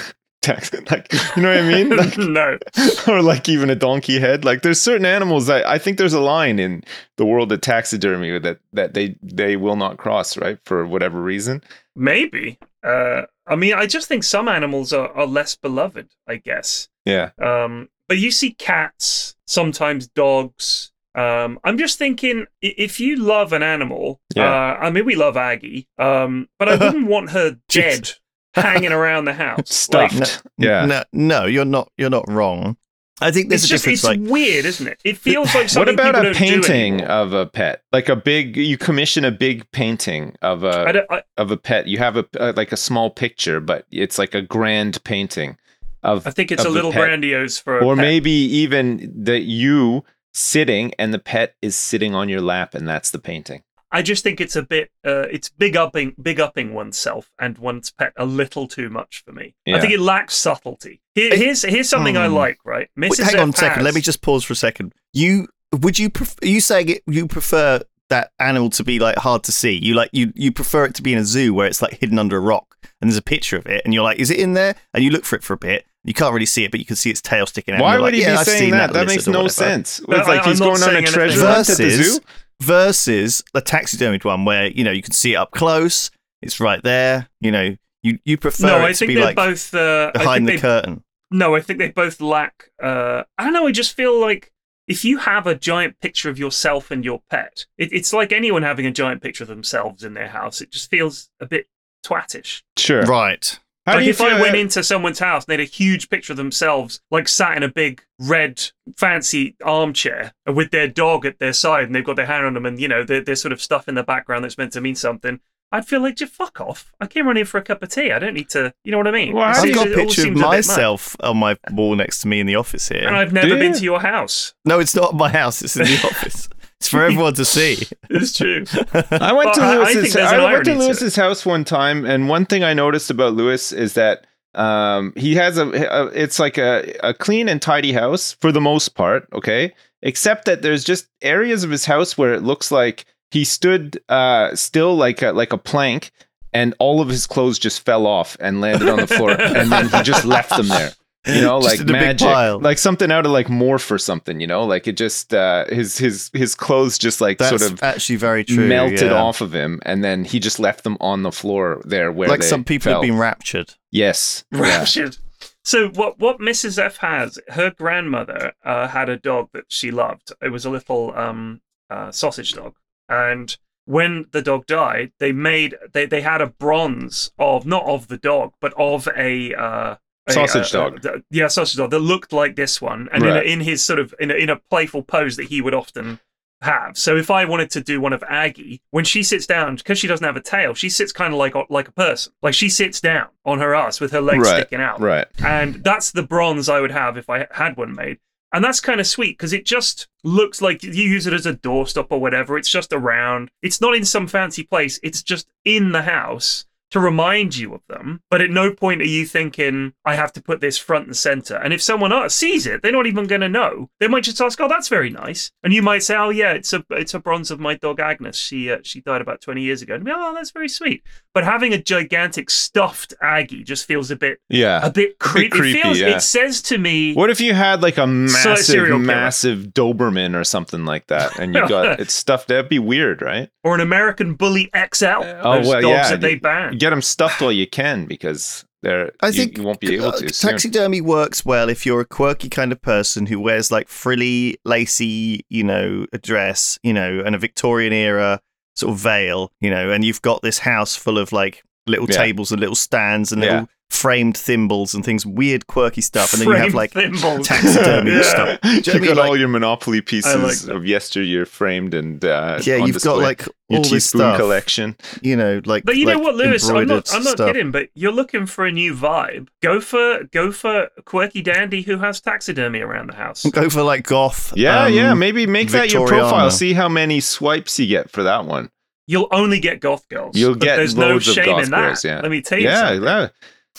Like 0.90 1.12
you 1.36 1.44
know 1.44 1.50
what 1.50 1.58
I 1.58 1.68
mean? 1.68 1.90
Like, 1.98 2.18
no, 2.18 2.58
or 3.08 3.22
like 3.22 3.48
even 3.50 3.70
a 3.70 3.76
donkey 3.76 4.20
head. 4.20 4.46
Like 4.46 4.62
there's 4.64 4.82
certain 4.82 5.06
animals 5.06 5.46
that 5.48 5.68
I 5.68 5.78
think 5.78 5.98
there's 5.98 6.14
a 6.14 6.22
line 6.22 6.58
in 6.60 6.84
the 7.18 7.26
world 7.26 7.52
of 7.52 7.62
taxidermy 7.62 8.40
that 8.40 8.58
that 8.74 8.94
they 8.96 9.16
they 9.22 9.58
will 9.58 9.76
not 9.76 9.98
cross, 9.98 10.38
right? 10.38 10.58
For 10.66 10.88
whatever 10.88 11.22
reason. 11.22 11.62
maybe. 11.96 12.58
Uh, 12.84 13.24
I 13.46 13.56
mean, 13.58 13.74
I 13.74 13.86
just 13.86 14.08
think 14.08 14.24
some 14.24 14.48
animals 14.48 14.94
are, 14.94 15.10
are 15.10 15.28
less 15.28 15.56
beloved. 15.56 16.08
I 16.26 16.38
guess. 16.38 16.88
Yeah. 17.06 17.32
Um, 17.40 17.90
but 18.08 18.18
you 18.18 18.32
see 18.32 18.52
cats, 18.54 19.36
sometimes 19.46 20.08
dogs. 20.08 20.92
Um, 21.20 21.60
I'm 21.64 21.78
just 21.78 21.98
thinking, 21.98 22.46
if 22.62 23.00
you 23.00 23.16
love 23.18 23.52
an 23.54 23.64
animal, 23.64 24.22
Yeah. 24.36 24.46
uh, 24.50 24.78
I 24.86 24.90
mean, 24.92 25.06
we 25.06 25.16
love 25.16 25.36
Aggie, 25.38 25.88
um, 25.98 26.48
but 26.58 26.70
I 26.70 26.76
wouldn't 26.84 27.08
want 27.08 27.32
her 27.32 27.58
dead 27.68 28.12
hanging 28.54 28.92
around 28.92 29.26
the 29.26 29.34
house. 29.46 29.74
Stuffed. 29.74 30.20
Like, 30.20 30.30
Yeah. 30.58 30.86
No, 30.86 31.04
no, 31.14 31.46
you're 31.46 31.66
not. 31.66 31.92
You're 31.98 32.10
not 32.10 32.26
wrong. 32.30 32.78
I 33.22 33.32
think 33.32 33.50
there's 33.50 33.64
it's 33.66 33.72
a 33.72 33.74
just 33.74 33.84
difference. 33.84 34.00
it's 34.00 34.08
like 34.08 34.32
weird, 34.32 34.64
isn't 34.64 34.88
it? 34.88 35.02
It 35.04 35.18
feels 35.18 35.54
like 35.54 35.68
something. 35.68 35.94
What 35.98 36.08
about 36.12 36.22
a 36.22 36.24
don't 36.28 36.36
painting 36.38 37.02
of 37.02 37.34
a 37.34 37.46
pet? 37.48 37.84
Like 37.92 38.08
a 38.08 38.16
big 38.16 38.56
you 38.56 38.78
commission 38.78 39.26
a 39.26 39.32
big 39.32 39.70
painting 39.72 40.36
of 40.42 40.64
I 40.64 40.90
a 40.90 40.94
don't, 40.94 41.12
I, 41.12 41.24
of 41.36 41.52
a 41.52 41.58
pet. 41.58 41.88
You 41.88 41.98
have 41.98 42.16
a 42.16 42.26
uh, 42.40 42.54
like 42.56 42.72
a 42.72 42.78
small 42.78 43.10
picture, 43.10 43.60
but 43.60 43.86
it's 43.92 44.18
like 44.18 44.34
a 44.36 44.42
grand 44.42 45.04
painting 45.04 45.58
of 46.02 46.26
I 46.26 46.32
think 46.32 46.50
it's 46.50 46.64
a 46.64 46.70
little 46.70 46.94
pet. 46.94 47.02
grandiose 47.02 47.60
for 47.60 47.80
a 47.80 47.86
or 47.86 47.98
pet. 47.98 48.06
maybe 48.06 48.32
even 48.32 49.12
that 49.26 49.42
you 49.42 50.06
sitting 50.34 50.94
and 51.00 51.14
the 51.14 51.20
pet 51.20 51.56
is 51.62 51.76
sitting 51.76 52.16
on 52.16 52.30
your 52.30 52.42
lap 52.42 52.74
and 52.76 52.88
that's 52.88 53.12
the 53.12 53.20
painting. 53.20 53.64
I 53.92 54.04
just 54.04 54.24
think 54.24 54.40
it's 54.40 54.56
a 54.56 54.62
bit 54.62 54.92
uh, 55.04 55.26
it's 55.32 55.50
big 55.50 55.76
upping 55.76 56.14
big 56.22 56.40
upping 56.40 56.74
oneself 56.76 57.32
and 57.40 57.58
one's 57.58 57.90
pet 57.92 58.14
a 58.18 58.26
little 58.26 58.68
too 58.68 58.88
much 58.90 59.24
for 59.26 59.32
me. 59.32 59.56
I 59.68 59.80
think 59.80 59.94
it 59.94 60.00
lacks 60.00 60.36
subtlety. 60.36 61.02
Here, 61.16 61.34
It- 61.34 61.40
here's 61.40 61.64
here's 61.64 61.90
something 61.90 62.16
I 62.16 62.28
Hmm. 62.28 62.36
like, 62.36 62.60
right? 62.64 62.88
Wait, 62.96 63.12
Mrs. 63.12 63.24
hang 63.32 63.40
on 63.40 63.48
a 63.48 63.52
F 63.52 63.56
second. 63.58 63.84
Let 63.84 63.96
me 63.96 64.02
just 64.02 64.22
pause 64.22 64.44
for 64.44 64.54
a 64.54 64.56
second. 64.56 64.94
You 65.14 65.48
would 65.72 65.98
you 65.98 66.10
pref- 66.12 66.36
are 66.44 66.48
you 66.48 66.62
saying 66.62 66.90
it? 66.90 67.04
You 67.08 67.28
prefer 67.28 67.82
that 68.10 68.32
animal 68.40 68.70
to 68.72 68.84
be 68.84 69.00
like 69.00 69.18
hard 69.18 69.44
to 69.46 69.52
see? 69.52 69.80
You 69.84 69.96
like 69.96 70.12
you 70.14 70.34
you 70.36 70.52
prefer 70.52 70.86
it 70.86 70.94
to 70.96 71.02
be 71.02 71.14
in 71.14 71.20
a 71.20 71.26
zoo 71.26 71.56
where 71.56 71.66
it's 71.66 71.82
like 71.82 71.94
hidden 72.00 72.20
under 72.20 72.38
a 72.38 72.42
rock 72.42 72.76
and 73.02 73.10
there's 73.10 73.18
a 73.18 73.24
picture 73.24 73.58
of 73.58 73.66
it 73.66 73.82
and 73.86 73.94
you're 73.96 74.04
like, 74.04 74.20
is 74.20 74.30
it 74.30 74.38
in 74.40 74.54
there? 74.54 74.76
And 74.94 75.04
you 75.04 75.10
look 75.10 75.26
for 75.26 75.36
it 75.36 75.44
for 75.44 75.54
a 75.54 75.58
bit. 75.58 75.86
You 76.06 76.14
can't 76.14 76.34
really 76.34 76.46
see 76.46 76.64
it, 76.64 76.72
but 76.72 76.80
you 76.80 76.86
can 76.86 76.96
see 76.96 77.10
its 77.10 77.22
tail 77.22 77.46
sticking 77.46 77.76
out. 77.76 77.82
Why 77.82 77.96
and 77.96 78.00
you're 78.00 78.02
would 78.04 78.06
like, 78.08 78.14
he 78.16 78.22
yeah, 78.22 78.32
be 78.34 78.38
I've 78.38 78.46
saying 78.46 78.60
seen 78.60 78.72
that? 78.72 78.94
That, 78.94 79.08
makes 79.08 79.28
no 79.28 79.32
whatever. 79.40 79.50
sense. 79.50 80.02
No, 80.08 80.18
it's 80.18 80.28
like 80.28 80.42
I- 80.46 80.50
he's 80.50 80.62
I'm 80.62 80.68
not 80.68 80.74
going 80.80 80.84
on 80.84 80.90
a 80.90 80.94
saying 80.94 81.06
treasure 81.08 81.34
anything. 81.46 81.46
hunt 81.56 81.70
at 81.70 81.78
the 81.78 81.84
Versus- 81.84 82.16
zoo. 82.16 82.20
Versus 82.62 83.44
the 83.54 83.62
taxidermied 83.62 84.26
one 84.26 84.44
where 84.46 84.68
you 84.68 84.84
know 84.84 84.92
you 84.92 85.02
can 85.02 85.14
see 85.14 85.34
it 85.34 85.38
up 85.38 85.52
close. 85.52 86.12
It's 86.42 86.60
right 86.60 86.82
there. 86.84 87.30
You 87.40 87.52
know 87.52 87.76
you 88.04 88.20
you 88.26 88.38
prefer 88.38 88.68
no, 88.68 88.78
it 88.80 88.84
I 88.84 88.92
to 88.92 88.98
think 88.98 89.10
be 89.10 89.16
they're 89.16 89.24
like 89.26 89.36
both. 89.36 89.74
Uh, 89.74 90.12
behind 90.14 90.46
the 90.48 90.54
they, 90.54 90.58
curtain. 90.60 91.04
no, 91.32 91.56
I 91.56 91.62
think 91.62 91.80
they 91.80 91.90
both 91.90 92.20
lack. 92.20 92.70
Uh, 92.82 93.24
I 93.38 93.46
don't 93.46 93.54
know. 93.54 93.66
I 93.68 93.72
just 93.72 93.96
feel 93.96 94.20
like 94.20 94.52
if 94.88 95.06
you 95.06 95.20
have 95.20 95.48
a 95.48 95.56
giant 95.56 96.00
picture 96.02 96.30
of 96.30 96.38
yourself 96.38 96.92
and 96.92 97.06
your 97.06 97.22
pet, 97.30 97.66
it, 97.78 97.94
it's 97.94 98.12
like 98.12 98.32
anyone 98.34 98.64
having 98.64 98.86
a 98.86 98.92
giant 98.92 99.22
picture 99.22 99.44
of 99.46 99.48
themselves 99.48 100.04
in 100.04 100.14
their 100.14 100.28
house. 100.30 100.60
It 100.62 100.70
just 100.72 100.90
feels 100.90 101.30
a 101.40 101.46
bit 101.46 101.68
twattish. 102.06 102.64
Sure. 102.78 103.04
Right. 103.04 103.58
How 103.90 103.96
like 103.96 104.00
do 104.02 104.06
you 104.06 104.10
if 104.12 104.22
I 104.22 104.30
feel- 104.32 104.42
went 104.42 104.56
into 104.56 104.84
someone's 104.84 105.20
house 105.20 105.44
and 105.44 105.48
they 105.48 105.54
had 105.62 105.68
a 105.68 105.72
huge 105.72 106.10
picture 106.10 106.34
of 106.34 106.38
themselves, 106.38 107.02
like 107.12 107.28
sat 107.28 107.58
in 107.58 107.64
a 107.64 107.68
big 107.70 108.02
red 108.20 108.62
fancy 108.98 109.56
armchair 109.64 110.34
with 110.46 110.72
their 110.72 110.88
dog 110.88 111.26
at 111.26 111.40
their 111.40 111.54
side, 111.54 111.86
and 111.86 111.96
they've 111.96 112.04
got 112.06 112.16
their 112.16 112.26
hand 112.26 112.46
on 112.46 112.54
them, 112.54 112.66
and 112.66 112.80
you 112.80 112.88
know, 112.88 113.04
there's 113.04 113.42
sort 113.42 113.52
of 113.52 113.62
stuff 113.62 113.88
in 113.88 113.96
the 113.96 114.04
background 114.04 114.44
that's 114.44 114.58
meant 114.58 114.74
to 114.74 114.82
mean 114.82 114.96
something. 114.96 115.40
I'd 115.72 115.86
feel 115.86 116.02
like, 116.02 116.16
just 116.16 116.34
fuck 116.34 116.60
off. 116.60 116.92
I 117.00 117.06
came 117.06 117.28
around 117.28 117.36
here 117.36 117.46
for 117.46 117.60
a 117.60 117.62
cup 117.62 117.84
of 117.84 117.90
tea. 117.90 118.12
I 118.12 118.18
don't 118.18 118.34
need 118.34 118.50
to. 118.50 118.74
You 118.84 118.92
know 118.92 118.98
what 118.98 119.08
I 119.08 119.12
mean? 119.12 119.34
Well, 119.36 119.48
It 119.52 119.56
how 119.56 119.62
do 119.64 119.70
I've 119.70 119.76
got 119.76 119.88
a 119.88 119.90
picture 119.92 120.04
of 120.04 120.12
seems 120.14 120.26
a 120.26 120.34
bit 120.34 120.40
much. 120.42 120.68
myself 120.68 121.16
on 121.20 121.38
my 121.38 121.56
wall 121.72 121.96
next 121.96 122.22
to 122.22 122.28
me 122.28 122.40
in 122.40 122.48
the 122.48 122.56
office 122.56 122.90
here. 122.90 123.06
and 123.06 123.16
I've 123.16 123.32
never 123.32 123.56
been 123.56 123.74
to 123.74 123.84
your 123.84 124.00
house. 124.00 124.56
No, 124.66 124.80
it's 124.80 124.96
not 124.96 125.14
my 125.14 125.30
house. 125.30 125.62
It's 125.62 125.76
in 125.78 125.84
the 125.84 125.94
office. 126.06 126.50
It's 126.80 126.90
for 126.90 127.04
everyone 127.04 127.34
to 127.36 127.46
see. 127.46 127.86
It's 128.10 128.34
true. 128.38 128.64
I 129.12 129.34
went 129.34 129.54
to 129.54 129.60
But 129.60 129.62
I- 129.62 129.74
I 129.74 129.78
Lewis's. 129.78 130.02
think 130.02 130.14
there's 130.14 130.32
an 130.32 130.40
I, 130.40 130.52
went 130.54 130.66
to 130.66 130.72
irony 130.72 130.94
to 131.12 131.22
house 131.22 131.46
one 131.46 131.64
time, 131.66 132.06
and 132.06 132.30
one 132.30 132.46
thing 132.46 132.64
I 132.64 132.74
noticed 132.74 133.10
about 133.12 133.34
Lewis 133.34 133.72
is 133.72 133.94
that 133.96 134.26
um, 134.56 135.14
he 135.16 135.36
has 135.36 135.58
a, 135.58 135.68
a. 135.68 136.06
It's 136.08 136.40
like 136.40 136.58
a 136.58 136.94
a 137.04 137.14
clean 137.14 137.48
and 137.50 137.62
tidy 137.62 137.92
house 137.92 138.34
for 138.34 138.52
the 138.52 138.62
most 138.62 138.90
part. 138.90 139.28
Okay, 139.34 139.74
except 140.02 140.46
that 140.46 140.62
there's 140.64 140.84
just 140.84 141.08
areas 141.22 141.64
of 141.64 141.70
his 141.70 141.86
house 141.86 142.18
where 142.18 142.34
it 142.34 142.42
looks 142.44 142.72
like 142.72 143.06
he 143.32 143.44
stood 143.44 144.00
uh, 144.10 144.56
still 144.56 144.96
like 144.96 145.22
a, 145.22 145.34
like 145.34 145.54
a 145.54 145.58
plank, 145.58 146.12
and 146.52 146.74
all 146.80 147.00
of 147.00 147.10
his 147.10 147.28
clothes 147.28 147.60
just 147.60 147.86
fell 147.86 148.08
off 148.08 148.36
and 148.40 148.60
landed 148.60 148.90
on 148.90 148.98
the 148.98 149.06
floor, 149.08 149.32
and 149.40 149.72
then 149.72 149.88
he 149.90 150.02
just 150.02 150.26
left 150.26 150.50
them 150.50 150.68
there. 150.70 150.94
You 151.28 151.42
know, 151.42 151.58
like 151.60 151.82
in 151.82 151.90
a 151.90 151.94
big 151.94 152.22
magic, 152.22 152.62
like 152.62 152.78
something 152.78 153.12
out 153.12 153.26
of 153.26 153.32
like 153.34 153.48
Morph 153.48 153.92
or 153.92 153.98
something. 153.98 154.40
You 154.40 154.48
know, 154.48 154.64
like 154.64 154.88
it 154.88 154.94
just 154.94 155.34
uh, 155.34 155.66
his 155.66 155.98
his 155.98 156.32
his 156.34 156.56
clothes 156.56 156.98
just 156.98 157.20
like 157.20 157.40
That's 157.40 157.50
sort 157.50 157.72
of 157.72 157.84
actually 157.84 158.16
very 158.16 158.46
true. 158.46 158.66
melted 158.68 159.12
yeah. 159.12 159.22
off 159.22 159.42
of 159.42 159.54
him, 159.54 159.82
and 159.84 160.02
then 160.04 160.24
he 160.24 160.40
just 160.40 160.60
left 160.60 160.86
them 160.86 160.98
on 161.02 161.24
the 161.24 161.32
floor 161.32 161.82
there 161.86 162.12
where 162.12 162.30
Like 162.30 162.40
they 162.40 162.48
some 162.48 162.64
people 162.64 162.92
fell. 162.92 163.02
have 163.02 163.08
been 163.08 163.18
raptured. 163.18 163.76
Yes, 163.92 164.46
yeah. 164.52 164.62
Raptured. 164.62 165.18
So 165.64 165.90
what 165.90 166.20
what 166.20 166.40
Mrs. 166.40 166.82
F 166.82 166.98
has, 166.98 167.38
her 167.50 167.70
grandmother 167.70 168.54
uh, 168.64 168.88
had 168.88 169.10
a 169.10 169.18
dog 169.18 169.50
that 169.54 169.66
she 169.68 169.92
loved. 169.92 170.32
It 170.42 170.50
was 170.50 170.64
a 170.66 170.70
little 170.70 171.14
um, 171.18 171.60
uh, 171.90 172.12
sausage 172.12 172.54
dog, 172.54 172.76
and 173.10 173.58
when 173.84 174.28
the 174.32 174.42
dog 174.42 174.68
died, 174.68 175.12
they 175.20 175.34
made 175.34 175.76
they, 175.92 176.06
they 176.06 176.22
had 176.22 176.40
a 176.40 176.48
bronze 176.48 177.32
of 177.38 177.66
not 177.66 177.84
of 177.84 178.08
the 178.08 178.18
dog, 178.18 178.54
but 178.62 178.74
of 178.78 179.10
a. 179.18 179.54
Uh, 179.54 179.96
a, 179.96 179.98
Sausage 180.34 180.74
uh, 180.76 180.90
dog. 180.90 181.06
uh, 181.06 181.20
yeah, 181.32 181.48
sausage 181.48 181.78
dog 181.78 181.92
that 181.92 182.00
looked 182.00 182.34
like 182.34 182.56
this 182.56 182.82
one, 182.82 183.10
and 183.12 183.24
Right. 183.24 183.38
in, 183.46 183.50
a, 183.50 183.54
in 183.54 183.60
his 183.62 183.84
sort 183.84 184.00
of 184.00 184.14
in 184.20 184.32
a, 184.32 184.36
in 184.36 184.50
a 184.50 184.58
playful 184.70 185.04
pose 185.04 185.36
that 185.38 185.46
he 185.48 185.62
would 185.62 185.74
often 185.74 186.20
have. 186.62 186.98
So 186.98 187.16
if 187.16 187.32
I 187.32 187.46
wanted 187.46 187.72
to 187.72 187.82
do 187.82 188.02
one 188.02 188.12
of 188.12 188.22
Aggie, 188.28 188.82
when 188.92 189.06
she 189.06 189.24
sits 189.24 189.46
down, 189.46 189.76
because 189.78 189.98
she 189.98 190.08
doesn't 190.08 190.26
have 190.26 190.36
a 190.36 190.42
tail, 190.42 190.74
she 190.74 190.90
sits 190.90 191.12
kind 191.12 191.34
of 191.34 191.38
like 191.40 191.54
like 191.70 191.88
a 191.88 191.92
person. 191.94 192.34
Like 192.42 192.54
she 192.54 192.70
sits 192.70 193.00
down 193.00 193.28
on 193.46 193.60
her 193.60 193.74
ass 193.74 194.00
with 194.02 194.12
her 194.12 194.22
legs 194.22 194.44
Right, 194.44 194.58
sticking 194.62 194.82
out. 194.82 195.00
right. 195.00 195.28
And 195.44 195.84
that's 195.84 196.12
the 196.12 196.24
bronze 196.24 196.68
I 196.70 196.82
would 196.82 196.92
have 196.92 197.18
if 197.18 197.30
I 197.30 197.48
had 197.52 197.78
one 197.78 197.96
made. 197.96 198.18
And 198.52 198.64
that's 198.64 198.80
kind 198.80 199.00
of 199.00 199.06
sweet 199.06 199.38
because 199.38 199.54
it 199.54 199.64
just 199.64 200.08
looks 200.24 200.60
like 200.60 200.82
you 200.82 200.92
use 200.92 201.28
it 201.28 201.34
as 201.34 201.46
a 201.46 201.54
doorstop 201.54 202.08
or 202.10 202.20
whatever. 202.20 202.58
It's 202.58 202.68
just 202.70 202.92
around. 202.92 203.52
It's 203.62 203.80
not 203.80 203.96
in 203.96 204.04
some 204.04 204.26
fancy 204.28 204.64
place. 204.64 205.00
It's 205.04 205.22
just 205.22 205.48
in 205.66 205.92
the 205.92 206.02
house 206.02 206.66
to 206.92 207.00
remind 207.00 207.56
you 207.56 207.74
of 207.74 207.82
them, 207.88 208.22
but 208.30 208.42
at 208.42 208.50
no 208.50 208.74
point 208.74 209.02
are 209.02 209.06
you 209.06 209.26
thinking, 209.26 209.94
I 210.04 210.16
have 210.16 210.34
to 210.34 210.42
put 210.42 210.60
this 210.60 210.78
front 210.78 211.06
and 211.08 211.16
center. 211.16 211.56
And 211.56 211.74
if 211.74 211.82
someone 211.82 212.12
else 212.12 212.36
sees 212.36 212.66
it, 212.66 212.82
they're 212.82 212.92
not 212.92 213.06
even 213.06 213.28
going 213.28 213.42
to 213.42 213.50
know. 213.50 213.90
They 214.00 214.08
might 214.08 214.24
just 214.24 214.42
ask, 214.42 214.60
"Oh, 214.60 214.68
that's 214.68 214.88
very 214.88 215.10
nice," 215.10 215.52
and 215.64 215.74
you 215.74 215.82
might 215.82 216.04
say, 216.04 216.16
"Oh, 216.16 216.30
yeah, 216.30 216.54
it's 216.54 216.74
a 216.74 216.84
it's 216.92 217.14
a 217.14 217.20
bronze 217.20 217.52
of 217.52 217.60
my 217.60 217.76
dog 217.76 218.00
Agnes. 218.00 218.38
She 218.38 218.72
uh, 218.72 218.80
she 218.84 219.02
died 219.02 219.22
about 219.22 219.42
twenty 219.42 219.62
years 219.62 219.82
ago." 219.82 219.96
And 219.96 220.06
be, 220.06 220.12
"Oh, 220.14 220.34
that's 220.34 220.52
very 220.52 220.70
sweet." 220.70 221.04
But 221.40 221.46
having 221.46 221.74
a 221.74 221.82
gigantic 221.82 222.50
stuffed 222.50 223.14
Aggie 223.22 223.64
just 223.64 223.86
feels 223.86 224.12
a 224.12 224.18
bit 224.18 224.40
Yeah. 224.50 224.86
a 224.86 224.92
bit, 224.92 225.20
cre- 225.20 225.40
bit 225.40 225.52
creepy, 225.52 225.80
It 225.80 225.82
feels. 225.84 226.00
yeah. 226.00 226.08
It 226.18 226.22
says 226.22 226.62
to 226.64 226.78
me, 226.78 227.14
What 227.14 227.30
if 227.30 227.40
you 227.40 227.54
had 227.54 227.82
like 227.82 227.98
a 227.98 228.06
massive, 228.06 228.58
serial 228.58 228.98
killer. 228.98 229.00
massive 229.00 229.60
Doberman 229.74 230.36
or 230.36 230.44
something 230.44 230.84
like 230.84 231.08
that, 231.08 231.40
and 231.40 231.56
you 231.56 231.66
got 231.70 232.00
it 232.02 232.12
stuffed? 232.12 232.50
That'd 232.50 232.68
be 232.68 232.78
weird, 232.80 233.22
right? 233.22 233.50
or 233.64 233.74
an 233.76 233.80
American 233.80 234.34
Bully 234.34 234.70
XL. 234.94 235.06
oh, 235.24 235.56
those 235.60 235.68
well, 235.68 235.82
dogs 235.82 235.86
yeah, 235.86 236.10
that 236.10 236.20
they 236.22 236.36
ban. 236.36 236.78
Get 236.78 236.90
them 236.90 237.02
stuffed 237.02 237.40
while 237.42 237.54
you 237.54 237.68
can 237.68 238.06
because 238.06 238.66
they're. 238.84 239.12
I 239.22 239.28
you- 239.28 239.34
think 239.34 239.58
you, 239.58 239.64
won't 239.64 239.80
be 239.80 239.96
able 239.96 240.08
uh, 240.08 240.12
to. 240.20 240.34
soon. 240.34 240.52
taxidermy 240.52 241.00
works 241.00 241.46
well 241.46 241.70
if 241.70 241.86
you're 241.86 242.02
a 242.02 242.06
quirky 242.06 242.50
kind 242.50 242.74
of 242.74 242.82
person 242.82 243.28
who 243.28 243.40
wears 243.40 243.72
like 243.72 243.88
frilly, 243.88 244.58
lacy, 244.66 245.46
you 245.50 245.64
know, 245.64 246.06
a 246.12 246.18
dress, 246.18 246.80
you 246.84 246.94
know, 246.94 247.22
and 247.26 247.34
a 247.34 247.38
Victorian 247.38 247.94
era 247.94 248.42
sort 248.76 248.92
of 248.94 249.00
veil, 249.00 249.52
you 249.60 249.70
know, 249.70 249.92
and 249.92 250.04
you've 250.06 250.22
got 250.22 250.42
this 250.42 250.60
house 250.60 250.96
full 250.96 251.18
of 251.18 251.32
like 251.32 251.64
little 251.88 252.08
Yeah. 252.10 252.18
tables 252.18 252.52
and 252.52 252.60
little 252.60 252.76
stands 252.76 253.32
and 253.32 253.42
little 253.42 253.70
framed 253.90 254.38
thimbles 254.38 254.94
and 254.94 255.04
things, 255.04 255.26
weird, 255.26 255.68
quirky 255.68 256.02
stuff, 256.02 256.32
and 256.34 256.42
then 256.42 256.50
you 256.50 256.56
have 256.56 256.74
like 256.74 256.92
thimbles. 256.94 257.48
taxidermy 257.48 258.12
Yeah. 258.16 258.22
stuff. 258.22 258.60
Do 258.62 258.70
you 258.70 258.74
have 258.94 259.04
you 259.04 259.10
what 259.10 259.10
I 259.12 259.16
got 259.16 259.28
all 259.30 259.38
your 259.38 259.48
Monopoly 259.48 260.02
pieces 260.02 260.66
that. 260.66 260.76
of 260.76 260.86
yesteryear 260.86 261.46
framed 261.46 261.94
and 261.94 262.24
uh, 262.24 262.60
yeah, 262.64 262.76
on 262.76 262.88
you've 262.88 263.02
got 263.02 263.16
display. 263.16 263.24
like 263.24 263.48
your 263.70 263.80
all 263.80 263.84
this 263.90 264.06
stuff, 264.10 264.38
collection. 264.38 264.96
you 265.22 265.36
know, 265.36 265.62
like. 265.66 265.86
But 265.86 265.98
you 265.98 266.06
know 266.06 266.20
what, 266.20 266.36
Lewis? 266.36 266.70
I'm 266.70 266.88
not. 266.88 267.14
I'm 267.14 267.24
not 267.24 267.34
stuff. 267.34 267.48
kidding. 267.54 267.72
But 267.72 267.90
you're 267.96 268.12
looking 268.12 268.46
for 268.46 268.66
a 268.66 268.72
new 268.72 268.94
vibe. 268.96 269.48
Go 269.62 269.82
for 269.82 270.24
go 270.32 270.52
for 270.52 270.90
quirky 271.06 271.42
dandy 271.42 271.82
who 271.82 271.98
has 271.98 272.22
taxidermy 272.22 272.82
around 272.82 273.08
the 273.10 273.16
house. 273.16 273.44
Go 273.46 273.70
for 273.70 273.82
like 273.84 274.06
goth. 274.06 274.54
Yeah, 274.56 274.84
um, 274.86 274.94
yeah. 274.94 275.14
Maybe 275.14 275.46
make 275.48 275.70
that 275.72 275.92
your 275.92 276.08
profile. 276.08 276.52
See 276.52 276.74
how 276.74 276.90
many 276.90 277.20
swipes 277.20 277.80
you 277.80 277.88
get 277.88 278.10
for 278.12 278.24
that 278.24 278.46
one. 278.46 278.70
You'll 279.08 279.28
only 279.32 279.60
get 279.60 279.80
goth 279.80 280.08
girls. 280.08 280.38
You'll 280.38 280.54
But 280.54 280.62
get 280.62 280.76
There's 280.76 280.96
loads 280.96 281.26
no 281.26 281.32
of 281.32 281.36
shame 281.36 281.46
goth 281.48 281.64
in 281.66 281.72
that. 281.72 281.86
girls, 281.88 282.06
yeah. 282.06 282.22
Let 282.22 282.30
me 282.30 282.42
tell 282.42 282.60
you. 282.60 282.66
Yeah, 282.68 282.90
something. 282.90 283.30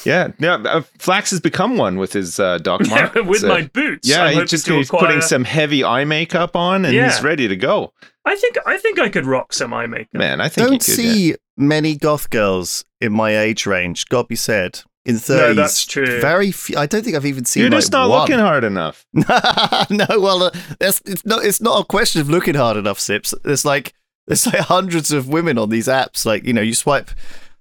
Yeah, 0.05 0.29
yeah. 0.39 0.59
yeah. 0.63 0.71
uh, 0.71 0.83
Flax 0.99 1.31
has 1.31 1.41
become 1.41 1.77
one 1.77 1.97
with 1.97 2.13
his 2.13 2.39
uh, 2.41 2.59
Doc 2.59 2.87
Martens. 2.89 3.27
with 3.27 3.45
uh, 3.45 3.49
my 3.49 3.63
boots. 3.73 4.09
Yeah, 4.09 4.25
I'm 4.25 4.39
he's 4.41 4.51
just 4.51 4.67
he's 4.69 4.89
acquire- 4.89 5.01
putting 5.07 5.21
some 5.23 5.45
heavy 5.45 5.85
eye 5.85 6.05
makeup 6.05 6.57
on, 6.57 6.85
and 6.85 6.95
Yeah. 6.95 7.11
he's 7.11 7.23
ready 7.23 7.49
to 7.49 7.57
go. 7.57 7.93
I 8.25 8.37
think 8.37 8.57
I 8.67 8.77
think 8.79 8.99
I 8.99 9.09
could 9.09 9.27
rock 9.27 9.53
some 9.53 9.73
eye 9.73 9.87
makeup. 9.87 10.15
Man, 10.15 10.41
I 10.41 10.49
think 10.49 10.69
don't 10.69 10.85
he 10.85 10.93
could. 10.95 11.05
yeah. 11.05 11.13
see 11.13 11.35
many 11.57 11.97
goth 11.97 12.31
girls 12.31 12.85
in 13.01 13.13
my 13.13 13.37
age 13.39 13.65
range. 13.67 14.07
God 14.09 14.29
be 14.29 14.37
said, 14.37 14.83
in 15.07 15.17
thirties. 15.19 15.57
that's 15.57 15.87
true. 15.87 16.21
Very 16.21 16.53
few. 16.53 16.77
I 16.77 16.85
don't 16.87 17.03
think 17.03 17.17
I've 17.17 17.25
even 17.27 17.47
seen. 17.47 17.63
You're 17.63 17.71
like, 17.71 17.81
just 17.81 17.93
not 17.93 18.11
one. 18.11 18.21
looking 18.21 18.39
hard 18.39 18.63
enough. 18.65 19.07
no, 19.15 20.07
well, 20.11 20.45
uh, 20.45 20.51
that's 20.79 21.01
it's 21.07 21.25
not. 21.25 21.45
It's 21.45 21.61
not 21.61 21.81
a 21.81 21.85
question 21.85 22.21
of 22.21 22.29
looking 22.29 22.55
hard 22.55 22.77
enough. 22.77 23.01
Sips. 23.01 23.35
There's 23.43 23.65
like 23.65 23.95
there's 24.27 24.47
like 24.47 24.57
hundreds 24.61 25.11
of 25.13 25.29
women 25.29 25.57
on 25.59 25.71
these 25.71 25.87
apps. 25.89 26.27
Like 26.27 26.45
you 26.45 26.53
know, 26.53 26.63
you 26.63 26.75
swipe. 26.75 27.11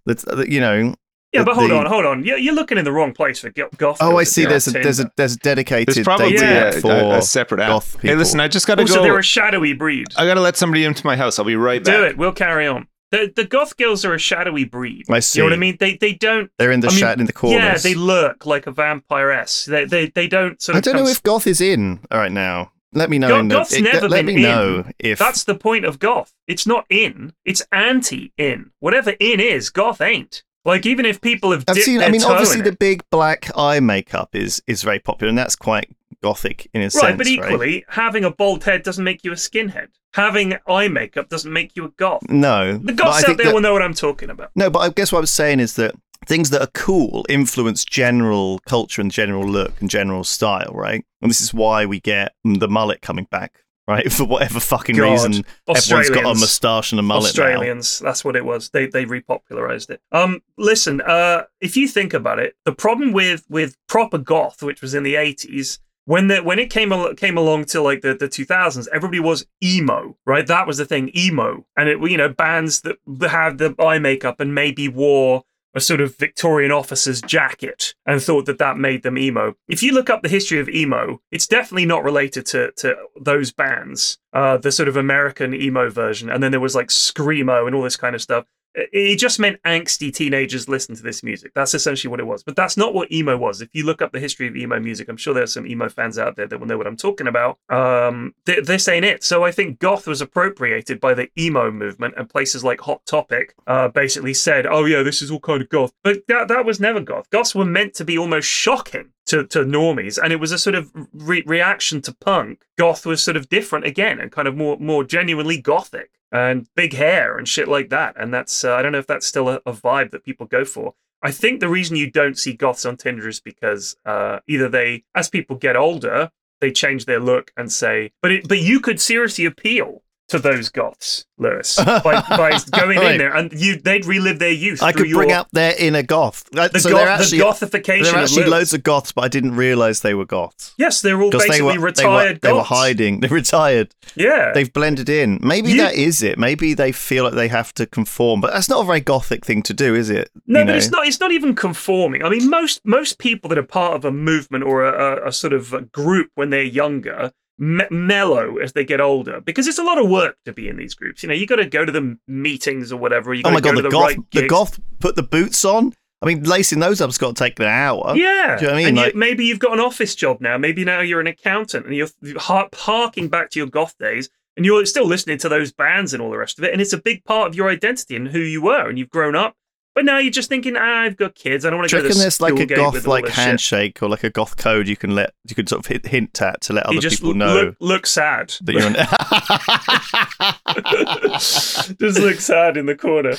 The, 0.05 0.15
the- 0.15 0.51
you 0.51 0.59
know. 0.59 0.93
Yeah, 1.33 1.43
but 1.43 1.55
hold 1.55 1.69
the- 1.69 1.75
on, 1.77 1.85
hold 1.85 2.05
on. 2.05 2.23
You're, 2.23 2.37
you're 2.37 2.55
looking 2.55 2.77
in 2.79 2.85
the 2.85 2.91
wrong 2.91 3.13
place 3.13 3.39
for 3.39 3.51
goth. 3.51 3.97
Oh, 4.01 4.17
I 4.17 4.23
see. 4.23 4.45
There's 4.45 4.67
a 4.67 4.71
there's 4.71 4.99
a 4.99 5.11
there's 5.15 5.33
a 5.35 5.37
dedicated 5.37 5.93
There's 5.95 6.03
probably 6.05 6.31
dating 6.31 6.47
Yeah. 6.47 6.71
for 6.71 6.91
a, 6.91 7.09
a 7.17 7.21
separate 7.21 7.61
app. 7.61 7.69
goth 7.69 7.97
Hey, 8.01 8.15
listen, 8.15 8.39
I 8.39 8.47
just 8.47 8.65
got 8.65 8.75
to 8.75 8.81
Also, 8.81 8.95
go. 8.95 9.03
they're 9.03 9.19
a 9.19 9.23
shadowy 9.23 9.73
breed. 9.73 10.07
I 10.17 10.25
got 10.25 10.33
to 10.35 10.41
let 10.41 10.57
somebody 10.57 10.85
into 10.85 11.05
my 11.05 11.15
house. 11.15 11.37
I'll 11.37 11.45
be 11.45 11.55
right 11.55 11.83
back. 11.83 11.95
Do 11.95 12.03
it. 12.03 12.17
We'll 12.17 12.31
carry 12.31 12.65
on. 12.65 12.87
The 13.11 13.31
the 13.35 13.45
goth 13.45 13.77
girls 13.77 14.05
are 14.05 14.13
a 14.13 14.19
shadowy 14.19 14.65
breed. 14.65 15.05
I 15.09 15.19
see. 15.19 15.39
You 15.39 15.43
know 15.43 15.47
what 15.51 15.53
I 15.53 15.59
mean? 15.59 15.77
They 15.79 15.97
they 15.97 16.13
don't. 16.13 16.49
They're 16.57 16.71
in 16.71 16.79
the 16.79 16.87
I 16.87 16.91
mean, 16.91 16.99
chat 16.99 17.19
in 17.19 17.25
the 17.25 17.33
corners. 17.33 17.59
Yeah, 17.59 17.77
they 17.77 17.93
lurk 17.95 18.45
like 18.45 18.65
a 18.67 18.71
vampiress. 18.71 19.65
They 19.65 19.85
they 19.85 20.07
they 20.07 20.27
don't 20.27 20.59
sort 20.61 20.77
I 20.77 20.81
don't 20.81 20.95
know 20.95 21.07
if 21.07 21.21
goth 21.23 21.45
is 21.47 21.61
in 21.61 21.99
right 22.11 22.31
now. 22.31 22.71
Let 22.93 23.11
me 23.11 23.19
know. 23.19 23.27
Go- 23.29 23.39
in 23.39 23.47
the, 23.49 23.55
goth's 23.55 23.73
it- 23.73 23.83
never 23.83 24.09
let 24.09 24.25
been 24.25 24.35
me 24.35 24.43
in. 24.45 24.49
know 24.49 24.83
if 24.97 25.19
That's 25.19 25.43
the 25.43 25.53
point 25.55 25.85
of 25.85 25.99
goth. 25.99 26.33
It's 26.47 26.65
not 26.65 26.85
in. 26.89 27.33
It's 27.45 27.63
anti-in. 27.71 28.71
Whatever 28.79 29.11
in 29.19 29.39
is, 29.39 29.69
goth 29.69 30.01
ain't. 30.01 30.43
Like 30.69 30.85
even 30.85 31.05
if 31.05 31.21
people 31.21 31.51
have 31.51 31.63
I've 31.67 31.77
seen. 31.77 32.01
I 32.01 32.09
mean, 32.09 32.23
obviously 32.23 32.61
the 32.61 32.71
big 32.71 33.03
black 33.09 33.49
eye 33.55 33.79
makeup 33.79 34.29
is 34.33 34.61
is 34.67 34.83
very 34.83 34.99
popular, 34.99 35.29
and 35.29 35.37
that's 35.37 35.55
quite 35.55 35.89
gothic 36.21 36.69
in 36.73 36.81
a 36.81 36.89
sense. 36.89 37.03
right, 37.03 37.17
but 37.17 37.25
right? 37.27 37.33
equally, 37.33 37.85
having 37.89 38.23
a 38.23 38.31
bald 38.31 38.63
head 38.63 38.83
doesn't 38.83 39.03
make 39.03 39.23
you 39.23 39.31
a 39.31 39.35
skinhead. 39.35 39.87
Having 40.13 40.55
eye 40.67 40.87
makeup 40.87 41.29
doesn't 41.29 41.53
make 41.53 41.75
you 41.75 41.85
a 41.85 41.89
goth. 41.89 42.23
no, 42.29 42.77
The 42.77 42.93
goths 42.93 43.23
out 43.23 43.37
there 43.37 43.45
that- 43.47 43.53
will 43.53 43.61
know 43.61 43.73
what 43.73 43.81
I'm 43.81 43.93
talking 43.93 44.29
about. 44.29 44.51
No, 44.55 44.69
but 44.69 44.79
I 44.79 44.89
guess 44.89 45.11
what 45.11 45.19
I 45.19 45.21
was 45.21 45.31
saying 45.31 45.59
is 45.59 45.75
that 45.75 45.93
things 46.25 46.49
that 46.49 46.61
are 46.61 46.71
cool 46.73 47.25
influence 47.29 47.85
general 47.85 48.59
culture 48.67 49.01
and 49.01 49.11
general 49.11 49.47
look 49.47 49.79
and 49.79 49.89
general 49.89 50.23
style, 50.23 50.71
right? 50.73 51.03
And 51.21 51.29
this 51.29 51.41
is 51.41 51.53
why 51.53 51.85
we 51.85 51.99
get 51.99 52.33
the 52.43 52.67
mullet 52.67 53.01
coming 53.01 53.27
back, 53.29 53.53
right? 53.89 54.11
For 54.19 54.23
whatever 54.23 54.59
fucking 54.59 54.95
God. 54.95 55.11
reason, 55.11 55.45
everyone's 55.67 56.09
got 56.09 56.25
a 56.25 56.39
moustache 56.39 56.91
and 56.91 56.99
a 56.99 57.03
mullet 57.03 57.35
now. 57.35 57.43
Australians. 57.43 57.99
That's 57.99 58.23
what 58.23 58.35
it 58.35 58.45
was. 58.45 58.69
They 58.69 58.85
they 58.85 59.05
repopularized 59.05 59.89
it. 59.89 60.01
Um, 60.11 60.41
listen. 60.57 61.01
Uh, 61.01 61.43
if 61.59 61.75
you 61.75 61.87
think 61.87 62.13
about 62.13 62.39
it, 62.39 62.55
the 62.65 62.71
problem 62.71 63.11
with 63.11 63.45
with 63.49 63.75
proper 63.87 64.19
goth, 64.19 64.61
which 64.61 64.81
was 64.81 64.93
in 64.93 65.03
the 65.03 65.15
eighties, 65.15 65.79
when 66.05 66.27
the 66.27 66.37
when 66.43 66.59
it 66.59 66.69
came 66.69 66.93
al- 66.93 67.15
came 67.15 67.37
along 67.37 67.65
to 67.65 67.81
like 67.81 68.01
the 68.01 68.13
the 68.13 68.29
two 68.29 68.45
thousands, 68.45 68.87
everybody 68.89 69.19
was 69.19 69.45
emo, 69.63 70.15
right? 70.25 70.45
That 70.45 70.67
was 70.67 70.77
the 70.77 70.85
thing, 70.85 71.11
emo, 71.17 71.65
and 71.75 71.89
it 71.89 71.99
you 72.09 72.17
know 72.17 72.29
bands 72.29 72.81
that 72.81 72.97
had 73.29 73.57
the 73.57 73.75
eye 73.79 73.99
makeup 73.99 74.39
and 74.39 74.53
maybe 74.53 74.87
wore 74.87 75.43
a 75.75 75.79
sort 75.79 76.01
of 76.01 76.17
Victorian 76.17 76.71
officer's 76.71 77.21
jacket 77.21 77.93
and 78.05 78.21
thought 78.21 78.45
that 78.45 78.57
that 78.57 78.77
made 78.77 79.03
them 79.03 79.17
emo. 79.17 79.55
If 79.67 79.83
you 79.83 79.93
look 79.93 80.09
up 80.09 80.23
the 80.23 80.29
history 80.29 80.59
of 80.59 80.69
emo, 80.69 81.21
it's 81.31 81.47
definitely 81.47 81.85
not 81.85 82.03
related 82.03 82.45
to 82.47 82.71
to 82.77 82.95
those 83.19 83.51
bands. 83.51 84.17
Uh, 84.33 84.57
the 84.57 84.71
sort 84.71 84.87
of 84.87 84.95
American 84.95 85.53
emo 85.53 85.89
version, 85.89 86.29
and 86.29 86.43
then 86.43 86.51
there 86.51 86.59
was 86.59 86.75
like 86.75 86.87
screamo 86.87 87.65
and 87.65 87.75
all 87.75 87.83
this 87.83 87.97
kind 87.97 88.15
of 88.15 88.21
stuff. 88.21 88.45
It 88.75 89.17
just 89.17 89.39
meant 89.39 89.61
angsty 89.63 90.13
teenagers 90.13 90.69
listen 90.69 90.95
to 90.95 91.01
this 91.01 91.23
music. 91.23 91.53
That's 91.55 91.73
essentially 91.73 92.09
what 92.09 92.19
it 92.19 92.27
was. 92.27 92.43
But 92.43 92.55
that's 92.55 92.77
not 92.77 92.93
what 92.93 93.11
emo 93.11 93.35
was. 93.35 93.61
If 93.61 93.69
you 93.73 93.83
look 93.83 94.01
up 94.01 94.11
the 94.11 94.19
history 94.19 94.47
of 94.47 94.55
emo 94.55 94.79
music, 94.79 95.09
I'm 95.09 95.17
sure 95.17 95.33
there's 95.33 95.53
some 95.53 95.65
emo 95.65 95.89
fans 95.89 96.19
out 96.19 96.35
there 96.35 96.47
that 96.47 96.59
will 96.59 96.67
know 96.67 96.77
what 96.77 96.87
I'm 96.87 96.95
talking 96.95 97.27
about. 97.27 97.57
Um, 97.69 98.35
th- 98.45 98.65
this 98.65 98.87
ain't 98.87 99.05
it. 99.05 99.23
So 99.23 99.43
I 99.43 99.51
think 99.51 99.79
goth 99.79 100.07
was 100.07 100.21
appropriated 100.21 100.99
by 100.99 101.13
the 101.13 101.29
emo 101.37 101.71
movement, 101.71 102.13
and 102.17 102.29
places 102.29 102.63
like 102.63 102.79
Hot 102.81 103.05
Topic 103.05 103.55
uh, 103.65 103.87
basically 103.87 104.33
said, 104.33 104.67
"Oh 104.67 104.85
yeah, 104.85 105.03
this 105.03 105.21
is 105.21 105.31
all 105.31 105.39
kind 105.39 105.61
of 105.61 105.69
goth." 105.69 105.91
But 106.03 106.27
that 106.27 106.47
that 106.49 106.65
was 106.65 106.79
never 106.79 106.99
goth. 106.99 107.29
Goths 107.31 107.55
were 107.55 107.65
meant 107.65 107.95
to 107.95 108.05
be 108.05 108.17
almost 108.17 108.47
shocking 108.47 109.11
to, 109.27 109.45
to 109.47 109.59
normies, 109.59 110.19
and 110.21 110.31
it 110.31 110.39
was 110.39 110.51
a 110.51 110.57
sort 110.57 110.75
of 110.75 110.91
re- 111.13 111.43
reaction 111.45 112.01
to 112.03 112.13
punk. 112.13 112.63
Goth 112.77 113.05
was 113.05 113.23
sort 113.23 113.37
of 113.37 113.49
different 113.49 113.85
again, 113.85 114.19
and 114.19 114.31
kind 114.31 114.47
of 114.47 114.55
more 114.55 114.77
more 114.79 115.03
genuinely 115.03 115.59
gothic 115.59 116.18
and 116.31 116.67
big 116.75 116.93
hair 116.93 117.37
and 117.37 117.47
shit 117.47 117.67
like 117.67 117.89
that. 117.89 118.15
And 118.17 118.33
that's 118.33 118.63
uh, 118.63 118.75
I 118.75 118.81
don't 118.81 118.91
know 118.91 118.99
if 118.99 119.07
that's 119.07 119.27
still 119.27 119.49
a, 119.49 119.55
a 119.65 119.73
vibe 119.73 120.11
that 120.11 120.23
people 120.23 120.45
go 120.45 120.65
for. 120.65 120.93
I 121.21 121.31
think 121.31 121.59
the 121.59 121.69
reason 121.69 121.97
you 121.97 122.09
don't 122.09 122.37
see 122.37 122.53
goths 122.53 122.85
on 122.85 122.95
Tinder 122.95 123.27
is 123.27 123.41
because 123.41 123.97
uh, 124.05 124.39
either 124.47 124.69
they, 124.69 125.03
as 125.13 125.29
people 125.29 125.57
get 125.57 125.75
older, 125.75 126.31
they 126.61 126.71
change 126.71 127.05
their 127.05 127.19
look 127.19 127.51
and 127.57 127.71
say, 127.71 128.11
but 128.21 128.31
it, 128.31 128.47
but 128.47 128.59
you 128.59 128.79
could 128.79 129.01
seriously 129.01 129.45
appeal 129.45 130.01
to 130.29 130.39
those 130.39 130.69
goths, 130.69 131.25
Lewis, 131.37 131.75
by, 131.85 132.01
by 132.29 132.59
going 132.77 132.97
in 133.01 133.17
there 133.17 133.35
and 133.35 133.51
you 133.53 133.77
they'd 133.79 134.05
relive 134.05 134.39
their 134.39 134.51
youth. 134.51 134.81
I 134.81 134.91
could 134.91 135.09
bring 135.11 135.29
your- 135.29 135.31
out 135.37 135.47
their 135.51 135.75
inner 135.77 136.03
goth. 136.03 136.43
Uh, 136.55 136.67
the, 136.69 136.79
so 136.79 136.89
goth, 136.91 137.07
actually 137.07 137.39
the 137.39 137.43
gothification. 137.45 138.03
there 138.03 138.13
are 138.13 138.17
of 138.17 138.23
actually 138.23 138.43
Lewis. 138.43 138.51
loads 138.51 138.73
of 138.73 138.83
goths, 138.83 139.11
but 139.11 139.23
I 139.23 139.27
didn't 139.27 139.55
realize 139.55 140.01
they 140.01 140.13
were 140.13 140.25
goths. 140.25 140.73
Yes, 140.77 141.01
they're 141.01 141.21
all 141.21 141.31
basically 141.31 141.57
they 141.57 141.63
were, 141.63 141.71
they 141.73 141.77
retired 142.03 142.35
were, 142.35 142.39
they 142.47 142.53
were 142.53 142.63
hiding. 142.63 143.19
They're 143.21 143.29
retired. 143.29 143.93
Yeah. 144.15 144.51
They've 144.53 144.71
blended 144.71 145.09
in. 145.09 145.39
Maybe 145.41 145.71
You- 145.71 145.77
that 145.81 145.95
is 145.95 146.21
it. 146.23 146.37
Maybe 146.39 146.73
they 146.73 146.91
feel 146.91 147.23
like 147.25 147.33
they 147.33 147.47
have 147.49 147.73
to 147.75 147.85
conform, 147.85 148.41
but 148.41 148.53
that's 148.53 148.69
not 148.69 148.81
a 148.81 148.85
very 148.85 149.01
gothic 149.01 149.45
thing 149.45 149.61
to 149.63 149.73
do, 149.73 149.95
is 149.95 150.09
it? 150.09 150.29
No, 150.47 150.59
You 150.59 150.65
but 150.65 150.71
know? 150.71 150.77
it's 150.77 150.89
not. 150.91 151.07
It's 151.07 151.19
not 151.19 151.31
even 151.31 151.55
conforming. 151.55 152.23
I 152.23 152.29
mean, 152.29 152.49
most 152.49 152.81
most 152.85 153.17
people 153.19 153.49
that 153.49 153.57
are 153.57 153.63
part 153.63 153.93
of 153.95 154.05
a 154.05 154.11
movement 154.11 154.63
or 154.63 154.85
a, 154.85 155.23
a, 155.23 155.27
a 155.27 155.31
sort 155.31 155.53
of 155.53 155.73
a 155.73 155.81
group 155.81 156.29
when 156.35 156.49
they're 156.49 156.61
younger 156.63 157.31
me- 157.59 157.85
mellow 157.91 158.57
as 158.57 158.73
they 158.73 158.83
get 158.85 158.99
older 159.01 159.41
because 159.41 159.67
it's 159.67 159.77
a 159.77 159.83
lot 159.83 159.97
of 159.97 160.09
work 160.09 160.37
to 160.45 160.53
be 160.53 160.67
in 160.67 160.77
these 160.77 160.95
groups. 160.95 161.21
You 161.21 161.29
know, 161.29 161.35
you 161.35 161.45
got 161.45 161.57
to 161.57 161.65
go 161.65 161.85
to 161.85 161.91
the 161.91 162.17
meetings 162.27 162.91
or 162.91 162.97
whatever. 162.97 163.33
You 163.33 163.43
Oh 163.45 163.51
my 163.51 163.59
go 163.59 163.69
god, 163.71 163.75
to 163.75 163.81
the 163.83 163.89
the, 163.89 163.91
goth, 163.91 164.03
right 164.17 164.31
the 164.31 164.47
goth 164.47 164.79
put 164.99 165.15
the 165.15 165.23
boots 165.23 165.63
on. 165.65 165.93
I 166.21 166.25
mean, 166.25 166.43
lacing 166.43 166.79
those 166.79 166.99
up's 166.99 167.17
got 167.17 167.35
to 167.35 167.43
take 167.43 167.59
an 167.59 167.65
hour. 167.67 168.13
Yeah, 168.15 168.57
Do 168.57 168.65
you 168.65 168.67
know 168.67 168.73
what 168.73 168.73
I 168.73 168.77
mean? 168.77 168.87
and 168.89 168.97
you- 168.97 169.03
Like- 169.03 169.15
maybe 169.15 169.45
you've 169.45 169.59
got 169.59 169.73
an 169.73 169.79
office 169.79 170.15
job 170.15 170.41
now. 170.41 170.57
Maybe 170.57 170.83
now 170.83 170.99
you're 171.01 171.21
an 171.21 171.27
accountant, 171.27 171.85
and 171.85 171.95
you're 171.95 172.09
har- 172.37 172.69
harking 172.73 173.29
back 173.29 173.49
to 173.51 173.59
your 173.59 173.67
goth 173.67 173.97
days, 173.99 174.29
and 174.57 174.65
you're 174.65 174.85
still 174.85 175.05
listening 175.05 175.37
to 175.37 175.47
those 175.49 175.71
bands 175.71 176.13
and 176.13 176.21
all 176.21 176.29
the 176.29 176.37
rest 176.37 176.57
of 176.59 176.65
it. 176.65 176.73
And 176.73 176.81
it's 176.81 176.91
a 176.91 176.97
big 176.97 177.23
part 177.23 177.47
of 177.47 177.55
your 177.55 177.69
identity 177.69 178.15
and 178.17 178.27
who 178.29 178.39
you 178.39 178.61
were, 178.61 178.89
and 178.89 178.99
you've 178.99 179.09
grown 179.09 179.33
up. 179.35 179.55
But 179.95 180.05
now 180.05 180.19
you're 180.19 180.31
just 180.31 180.47
thinking, 180.49 180.75
ah, 180.77 181.01
I've 181.01 181.17
got 181.17 181.35
kids. 181.35 181.65
I 181.65 181.69
don't 181.71 181.79
want 181.79 181.89
Do 181.89 181.97
to 181.97 181.97
you 181.97 182.03
go 182.03 182.07
to 182.07 182.13
reckon 182.13 182.21
there's 182.21 182.39
like 182.39 182.57
a 182.59 182.65
goth 182.65 183.05
like 183.07 183.25
this 183.25 183.33
shit." 183.35 183.43
handshake 183.43 184.01
or 184.01 184.07
like 184.07 184.23
a 184.23 184.29
goth 184.29 184.55
code 184.55 184.87
you 184.87 184.95
can 184.95 185.13
let 185.15 185.33
you 185.47 185.55
could 185.55 185.67
sort 185.67 185.85
of 185.89 186.05
hint, 186.05 186.41
at 186.41 186.61
to 186.61 186.71
let 186.73 186.85
other 186.85 187.01
people 187.01 187.33
know 187.33 187.53
look, 187.53 187.75
look 187.81 188.07
sad. 188.07 188.53
that 188.61 188.73
you're 188.73 188.87
an 188.87 188.95
just 191.99 192.19
look 192.19 192.39
sad 192.39 192.77
in 192.77 192.85
the 192.85 192.95
corner. 192.95 193.33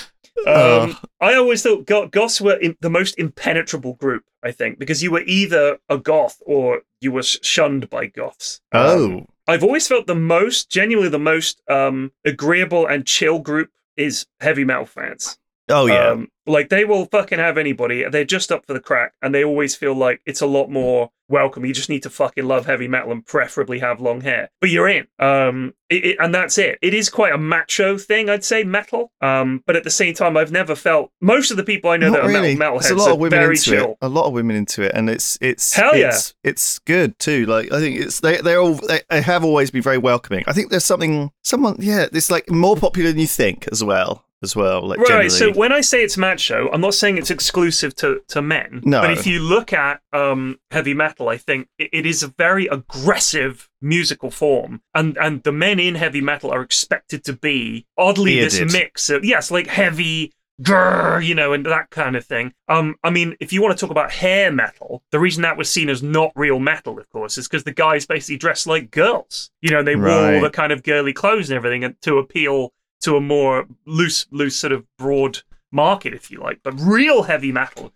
Um, 0.46 0.96
I 1.20 1.34
always 1.34 1.62
thought 1.62 1.86
go- 1.86 2.08
goths 2.08 2.40
were 2.40 2.56
in- 2.56 2.76
the 2.80 2.90
most 2.90 3.18
impenetrable 3.18 3.94
group. 3.94 4.24
I 4.42 4.52
think 4.52 4.78
because 4.78 5.02
you 5.02 5.10
were 5.10 5.22
either 5.26 5.78
a 5.88 5.98
goth 5.98 6.40
or 6.46 6.82
you 7.00 7.12
were 7.12 7.22
shunned 7.22 7.90
by 7.90 8.06
goths. 8.06 8.60
Um, 8.72 8.80
Oh, 8.82 9.26
I've 9.46 9.64
always 9.64 9.86
felt 9.88 10.06
the 10.06 10.14
most, 10.14 10.70
genuinely 10.70 11.10
the 11.10 11.18
most 11.18 11.60
um, 11.68 12.12
agreeable 12.24 12.86
and 12.86 13.04
chill 13.06 13.40
group 13.40 13.70
is 13.96 14.26
heavy 14.40 14.64
metal 14.64 14.86
fans. 14.86 15.38
Oh 15.70 15.86
yeah. 15.86 16.08
Um, 16.10 16.28
like 16.46 16.68
they 16.68 16.84
will 16.84 17.06
fucking 17.06 17.38
have 17.38 17.58
anybody. 17.58 18.04
They're 18.08 18.24
just 18.24 18.50
up 18.50 18.66
for 18.66 18.72
the 18.72 18.80
crack, 18.80 19.12
and 19.22 19.34
they 19.34 19.44
always 19.44 19.76
feel 19.76 19.94
like 19.94 20.20
it's 20.26 20.40
a 20.40 20.46
lot 20.46 20.68
more 20.70 21.10
welcome. 21.28 21.64
You 21.64 21.72
just 21.72 21.88
need 21.88 22.02
to 22.02 22.10
fucking 22.10 22.44
love 22.44 22.66
heavy 22.66 22.88
metal 22.88 23.12
and 23.12 23.24
preferably 23.24 23.78
have 23.78 24.00
long 24.00 24.22
hair. 24.22 24.48
But 24.60 24.70
you're 24.70 24.88
in. 24.88 25.06
Um, 25.20 25.74
it, 25.88 26.04
it- 26.04 26.16
and 26.18 26.34
that's 26.34 26.58
it. 26.58 26.78
It 26.82 26.92
is 26.92 27.08
quite 27.08 27.32
a 27.32 27.38
macho 27.38 27.96
thing, 27.98 28.28
I'd 28.28 28.42
say, 28.42 28.64
metal. 28.64 29.12
Um, 29.20 29.62
but 29.64 29.76
at 29.76 29.84
the 29.84 29.90
same 29.90 30.12
time, 30.14 30.36
I've 30.36 30.50
never 30.50 30.74
felt 30.74 31.12
most 31.20 31.52
of 31.52 31.56
the 31.56 31.62
people 31.62 31.90
I 31.90 31.98
know 31.98 32.08
Not 32.08 32.16
that 32.16 32.24
are 32.24 32.28
really. 32.28 32.56
metal 32.56 32.78
metalheads 32.80 32.90
a 32.90 32.94
lot 32.94 33.08
are 33.08 33.12
of 33.12 33.18
women 33.20 33.38
very 33.38 33.54
into 33.54 33.62
chill. 33.70 33.90
it. 33.92 33.98
A 34.02 34.08
lot 34.08 34.24
of 34.26 34.32
women 34.32 34.56
into 34.56 34.82
it, 34.82 34.90
and 34.94 35.08
it's 35.08 35.38
it's 35.40 35.72
Hell 35.74 35.96
yeah. 35.96 36.08
it's, 36.08 36.34
it's 36.42 36.78
good 36.80 37.16
too. 37.20 37.46
Like 37.46 37.70
I 37.72 37.78
think 37.78 38.00
it's 38.00 38.18
they 38.20 38.38
they're 38.40 38.60
all 38.60 38.74
they, 38.74 39.02
they 39.08 39.22
have 39.22 39.44
always 39.44 39.70
been 39.70 39.82
very 39.82 39.98
welcoming. 39.98 40.42
I 40.48 40.52
think 40.52 40.70
there's 40.70 40.84
something 40.84 41.30
someone 41.44 41.76
yeah, 41.78 42.06
it's 42.12 42.30
like 42.30 42.50
more 42.50 42.74
popular 42.76 43.10
than 43.10 43.20
you 43.20 43.26
think 43.28 43.68
as 43.70 43.84
well 43.84 44.24
as 44.42 44.56
well. 44.56 44.86
Like 44.86 44.98
Right. 45.00 45.08
generally. 45.08 45.28
So 45.30 45.52
when 45.52 45.72
I 45.72 45.80
say 45.80 46.02
it's 46.02 46.16
macho, 46.16 46.70
I'm 46.72 46.80
not 46.80 46.94
saying 46.94 47.18
it's 47.18 47.30
exclusive 47.30 47.94
to, 47.96 48.22
to 48.28 48.40
men. 48.42 48.80
No. 48.84 49.00
But 49.02 49.10
if 49.12 49.26
you 49.26 49.38
look 49.40 49.72
at 49.72 50.00
um, 50.12 50.58
heavy 50.70 50.94
metal, 50.94 51.28
I 51.28 51.36
think 51.36 51.68
it, 51.78 51.90
it 51.92 52.06
is 52.06 52.22
a 52.22 52.28
very 52.28 52.66
aggressive 52.66 53.68
musical 53.80 54.30
form, 54.30 54.82
and 54.94 55.16
and 55.18 55.42
the 55.42 55.52
men 55.52 55.78
in 55.80 55.94
heavy 55.94 56.20
metal 56.20 56.50
are 56.52 56.62
expected 56.62 57.24
to 57.24 57.32
be 57.32 57.86
oddly 57.96 58.38
this 58.40 58.72
mix 58.72 59.08
of 59.10 59.24
yes, 59.24 59.50
like 59.50 59.66
heavy. 59.66 60.32
Grrr, 60.62 61.24
you 61.24 61.34
know, 61.34 61.54
and 61.54 61.64
that 61.64 61.88
kind 61.88 62.14
of 62.16 62.26
thing. 62.26 62.52
Um, 62.68 62.96
I 63.02 63.08
mean, 63.08 63.34
if 63.40 63.50
you 63.50 63.62
want 63.62 63.78
to 63.78 63.80
talk 63.80 63.90
about 63.90 64.12
hair 64.12 64.52
metal, 64.52 65.02
the 65.10 65.18
reason 65.18 65.40
that 65.40 65.56
was 65.56 65.70
seen 65.70 65.88
as 65.88 66.02
not 66.02 66.32
real 66.36 66.58
metal, 66.58 66.98
of 66.98 67.08
course, 67.08 67.38
is 67.38 67.48
because 67.48 67.64
the 67.64 67.72
guys 67.72 68.04
basically 68.04 68.36
dressed 68.36 68.66
like 68.66 68.90
girls. 68.90 69.50
You 69.62 69.70
know, 69.70 69.82
they 69.82 69.96
wore 69.96 70.10
all 70.10 70.22
Right. 70.32 70.42
the 70.42 70.50
kind 70.50 70.70
of 70.70 70.82
girly 70.82 71.14
clothes 71.14 71.48
and 71.48 71.56
everything 71.56 71.96
to 72.02 72.18
appeal 72.18 72.74
to 73.02 73.16
a 73.16 73.20
more 73.20 73.66
loose, 73.86 74.26
loose 74.30 74.56
sort 74.56 74.72
of 74.72 74.84
broad 74.98 75.42
market, 75.72 76.14
if 76.14 76.30
you 76.30 76.40
like. 76.40 76.60
But 76.62 76.74
real 76.80 77.24
heavy 77.24 77.52
metal, 77.52 77.92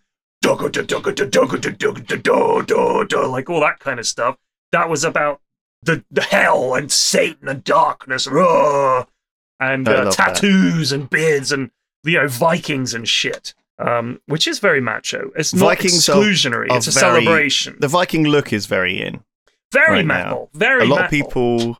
like 3.27 3.49
all 3.49 3.59
that 3.61 3.79
kind 3.79 3.99
of 3.99 4.05
stuff, 4.07 4.37
that 4.71 4.89
was 4.89 5.03
about 5.03 5.41
the, 5.81 6.03
the 6.11 6.21
hell 6.21 6.73
and 6.75 6.91
Satan 6.91 7.47
and 7.47 7.63
darkness, 7.63 8.27
and 8.27 9.87
uh, 9.87 10.05
that. 10.05 10.13
tattoos 10.13 10.91
and 10.91 11.09
beards 11.09 11.51
and 11.51 11.71
you 12.03 12.19
know 12.19 12.27
Vikings 12.27 12.93
and 12.93 13.07
shit. 13.07 13.53
Um, 13.77 14.21
which 14.27 14.47
is 14.47 14.59
very 14.59 14.79
macho. 14.79 15.31
It's 15.35 15.53
not 15.53 15.65
Vikings 15.65 16.07
exclusionary. 16.07 16.71
are 16.71 16.77
it's 16.77 16.87
a 16.87 16.91
very- 16.91 17.23
celebration. 17.25 17.75
the 17.81 17.89
Viking 17.89 18.23
look 18.23 18.53
is 18.53 18.67
very 18.67 19.01
in. 19.01 19.21
very 19.73 19.97
right 19.97 20.05
now. 20.05 20.13
metal. 20.23 20.49
Very 20.53 20.83
a 20.83 20.85
lot 20.85 21.01
metal. 21.01 21.05
of 21.05 21.11
people 21.11 21.77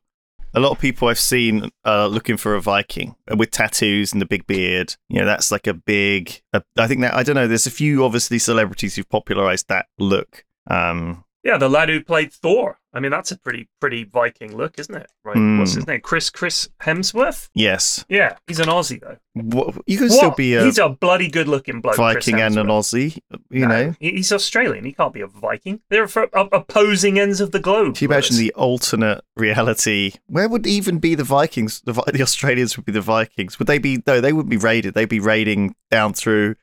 a 0.56 0.60
lot 0.60 0.72
of 0.72 0.80
people 0.80 1.10
I've 1.10 1.20
seen 1.20 1.70
uh, 1.86 2.08
looking 2.08 2.38
for 2.38 2.56
a 2.56 2.62
Viking 2.62 3.16
with 3.36 3.52
tattoos 3.52 4.14
and 4.14 4.22
the 4.22 4.26
big 4.26 4.48
beard. 4.48 4.96
You 5.10 5.20
know, 5.20 5.26
that's 5.26 5.52
like 5.52 5.68
a 5.68 5.74
big. 5.74 6.42
I 6.78 6.88
think 6.88 7.02
that 7.02 7.14
I 7.14 7.24
don't 7.24 7.36
know. 7.36 7.48
There's 7.48 7.68
a 7.68 7.72
few 7.72 8.06
obviously 8.06 8.40
celebrities 8.40 8.96
who've 8.96 9.10
popularized 9.10 9.68
that 9.68 9.88
look. 10.00 10.46
Um, 10.68 11.26
Yeah, 11.44 11.58
the 11.58 11.70
lad 11.70 11.90
who 11.90 12.02
played 12.02 12.34
Thor. 12.34 12.80
I 12.96 13.02
mean, 13.02 13.12
that's 13.12 13.32
a 13.32 13.38
pretty 13.38 13.68
pretty 13.82 14.06
Viking 14.06 14.56
look, 14.56 14.80
isn't 14.80 14.96
it? 14.96 15.12
Right. 15.24 15.36
Hmm. 15.36 15.60
What's 15.60 15.74
his 15.74 15.86
name? 15.86 16.00
Chris 16.02 16.30
Chris 16.30 16.70
Hemsworth. 16.82 17.50
yes, 17.54 18.06
Yeah, 18.10 18.38
he's 18.48 18.60
an 18.60 18.68
Aussie 18.68 19.02
though. 19.02 19.18
what, 19.34 19.76
you 19.86 19.98
can 19.98 20.10
still 20.10 20.32
be 20.32 20.56
a 20.56 20.64
he's 20.64 20.78
a 20.78 20.90
bloody 20.90 21.28
good 21.30 21.48
looking 21.50 21.82
bloke. 21.82 21.98
Viking 21.98 22.40
and 22.40 22.58
an 22.58 22.68
Aussie. 22.68 23.20
You 23.50 23.68
No, 23.68 23.68
know, 23.68 23.96
he's 24.00 24.32
Australian. 24.32 24.86
He 24.86 24.94
can't 24.94 25.14
be 25.14 25.22
a 25.22 25.28
Viking. 25.28 25.82
They're 25.90 26.08
op- 26.34 26.54
opposing 26.54 27.20
ends 27.20 27.42
of 27.42 27.52
the 27.52 27.60
globe. 27.60 27.96
Can 27.96 28.06
you 28.06 28.12
imagine 28.14 28.38
the 28.38 28.54
alternate 28.54 29.22
reality? 29.36 30.14
Where 30.28 30.48
would 30.48 30.66
even 30.66 31.00
be 31.00 31.16
the 31.16 31.24
Vikings? 31.24 31.82
The, 31.82 31.94
the 32.14 32.22
Australians 32.22 32.78
would 32.78 32.86
be 32.86 32.92
the 32.94 33.02
Vikings. 33.02 33.60
Would 33.60 33.68
they 33.68 33.78
be? 33.78 34.02
No, 34.08 34.22
they 34.22 34.32
wouldn't 34.34 34.50
be 34.50 34.58
raided. 34.58 34.94
They'd 34.94 35.10
be 35.10 35.20
raiding 35.20 35.76
down 35.92 36.14
through 36.14 36.56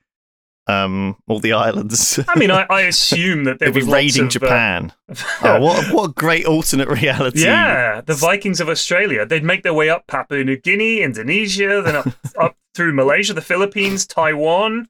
um, 0.67 1.17
all 1.29 1.41
the 1.41 1.53
islands. 1.53 2.19
I 2.29 2.39
mean, 2.39 2.51
I, 2.51 2.67
I 2.71 2.83
assume 2.83 3.45
that 3.45 3.59
They'd 3.59 3.75
be 3.75 3.83
raiding 3.83 4.23
of, 4.23 4.29
uh, 4.29 4.31
Japan. 4.31 4.93
oh, 5.43 5.61
what 5.61 5.85
a- 5.85 5.95
what 5.95 6.11
a 6.11 6.13
great 6.13 6.47
alternate 6.47 6.89
reality! 6.89 7.45
Yeah, 7.45 8.01
the 8.01 8.15
Vikings 8.15 8.61
of 8.61 8.69
Australia. 8.69 9.27
They'd 9.27 9.45
make 9.45 9.63
their 9.63 9.75
way 9.75 9.89
up 9.91 10.07
Papua 10.07 10.45
New 10.45 10.57
Guinea, 10.57 11.03
Indonesia, 11.03 11.83
then 11.83 11.97
up, 11.97 12.07
up 12.39 12.57
through 12.75 12.95
Malaysia, 12.95 13.35
the 13.35 13.43
Philippines, 13.43 14.07
Taiwan, 14.07 14.89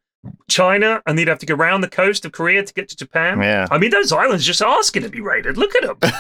China, 0.49 1.03
and 1.07 1.19
they'd 1.19 1.27
have 1.29 1.39
to 1.41 1.47
go 1.47 1.55
around 1.55 1.81
the 1.81 1.89
coast 1.89 2.25
of 2.25 2.33
Korea 2.33 2.63
to 2.63 2.73
get 2.75 2.89
to 2.91 2.97
Japan. 2.97 3.41
Yeah. 3.41 3.67
I 3.71 3.79
mean, 3.79 3.91
those 3.91 4.13
islands 4.13 4.47
just 4.47 4.63
asking 4.63 5.03
to 5.03 5.09
be 5.09 5.21
raided. 5.21 5.57
Look 5.57 5.73
at 5.75 5.99
them. 6.01 6.13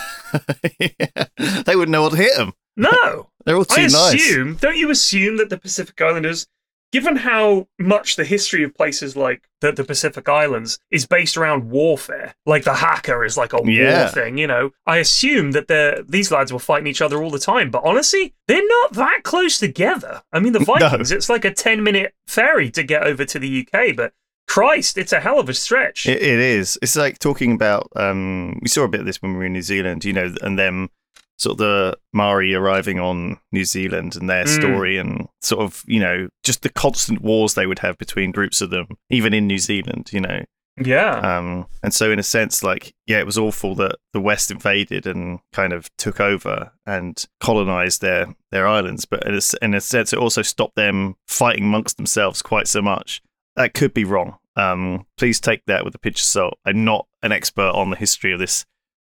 Yeah. 0.80 1.62
They 1.62 1.76
wouldn't 1.76 1.90
know 1.92 2.02
what 2.02 2.12
to 2.12 2.16
hit 2.18 2.36
them. 2.36 2.52
No. 2.76 3.28
They're 3.44 3.56
all 3.56 3.64
too 3.64 3.82
I 3.82 3.86
nice. 3.86 4.14
assume, 4.14 4.54
don't 4.56 4.76
you 4.76 4.90
assume 4.90 5.36
that 5.36 5.50
the 5.50 5.58
Pacific 5.58 6.00
Islanders, 6.00 6.46
given 6.92 7.16
how 7.16 7.66
much 7.78 8.16
the 8.16 8.24
history 8.24 8.62
of 8.62 8.74
places 8.74 9.16
like 9.16 9.48
the, 9.60 9.72
the 9.72 9.82
Pacific 9.84 10.28
Islands 10.28 10.78
is 10.90 11.06
based 11.06 11.36
around 11.36 11.70
warfare, 11.70 12.34
like 12.46 12.64
the 12.64 12.74
haka 12.74 13.22
is 13.22 13.36
like 13.36 13.52
a 13.52 13.60
Yeah. 13.64 14.02
war 14.04 14.08
thing, 14.10 14.36
you 14.38 14.46
know, 14.46 14.70
I 14.86 14.98
assume 14.98 15.52
that 15.52 16.04
these 16.08 16.30
lads 16.30 16.52
were 16.52 16.58
fighting 16.58 16.86
each 16.86 17.00
other 17.02 17.22
all 17.22 17.30
the 17.30 17.38
time. 17.38 17.70
But 17.70 17.82
honestly, 17.84 18.34
they're 18.46 18.66
not 18.66 18.92
that 18.92 19.20
close 19.24 19.58
together. 19.58 20.22
I 20.32 20.38
mean, 20.40 20.52
the 20.52 20.58
No. 20.66 20.66
Vikings, 20.66 21.10
it's 21.10 21.28
like 21.28 21.44
a 21.44 21.52
10 21.52 21.82
minute 21.82 22.14
ferry 22.26 22.70
to 22.72 22.82
get 22.82 23.02
over 23.04 23.24
to 23.24 23.38
the 23.38 23.66
UK, 23.66 23.96
but 23.96 24.12
Christ, 24.48 24.98
it's 24.98 25.12
a 25.12 25.20
hell 25.20 25.38
of 25.38 25.48
a 25.48 25.54
stretch. 25.54 26.06
It, 26.06 26.20
it 26.20 26.38
is. 26.38 26.78
It's 26.82 26.96
like 26.96 27.18
talking 27.18 27.52
about. 27.52 27.88
Um, 27.96 28.58
we 28.60 28.68
saw 28.68 28.82
a 28.82 28.88
bit 28.88 29.00
of 29.00 29.06
this 29.06 29.22
when 29.22 29.32
we 29.32 29.38
were 29.38 29.44
in 29.46 29.52
New 29.54 29.62
Zealand, 29.62 30.04
you 30.04 30.12
know, 30.12 30.34
and 30.42 30.58
them 30.58 30.90
sort 31.38 31.52
of 31.54 31.58
the 31.58 31.98
Maori 32.12 32.54
arriving 32.54 32.98
on 33.00 33.38
New 33.50 33.64
Zealand 33.64 34.16
and 34.16 34.28
their 34.28 34.44
Mm. 34.44 34.48
story, 34.54 34.98
and 34.98 35.28
sort 35.40 35.62
of 35.62 35.82
you 35.86 36.00
know 36.00 36.28
just 36.44 36.62
the 36.62 36.68
constant 36.70 37.20
wars 37.22 37.54
they 37.54 37.66
would 37.66 37.80
have 37.80 37.98
between 37.98 38.30
groups 38.32 38.60
of 38.60 38.70
them, 38.70 38.86
even 39.10 39.32
in 39.34 39.46
New 39.46 39.58
Zealand, 39.58 40.10
you 40.12 40.20
know. 40.20 40.42
yeah. 40.82 41.16
Um, 41.38 41.66
and 41.82 41.92
so 41.92 42.10
in 42.10 42.18
a 42.18 42.22
sense, 42.22 42.62
like 42.62 42.94
yeah, 43.06 43.18
it 43.18 43.26
was 43.26 43.36
awful 43.38 43.74
that 43.76 43.96
the 44.12 44.20
West 44.20 44.50
invaded 44.50 45.06
and 45.06 45.40
kind 45.52 45.72
of 45.72 45.90
took 45.98 46.18
over 46.20 46.72
and 46.86 47.24
colonized 47.40 48.00
their 48.00 48.34
their 48.50 48.66
islands, 48.66 49.04
but 49.04 49.26
in 49.26 49.34
a, 49.34 49.40
in 49.64 49.74
a 49.74 49.80
sense, 49.80 50.12
it 50.12 50.18
also 50.18 50.42
stopped 50.42 50.76
them 50.76 51.16
fighting 51.28 51.64
amongst 51.64 51.96
themselves 51.96 52.40
quite 52.42 52.68
so 52.68 52.80
much. 52.80 53.20
That 53.56 53.74
could 53.74 53.92
be 53.92 54.04
wrong. 54.04 54.36
Um, 54.56 55.06
please 55.18 55.40
take 55.40 55.62
that 55.66 55.84
with 55.84 55.94
a 55.94 55.98
pinch 55.98 56.20
of 56.20 56.26
salt. 56.26 56.58
I'm 56.66 56.84
not 56.84 57.06
an 57.22 57.32
expert 57.32 57.70
on 57.70 57.90
the 57.90 57.96
history 57.96 58.32
of 58.32 58.38
this 58.38 58.64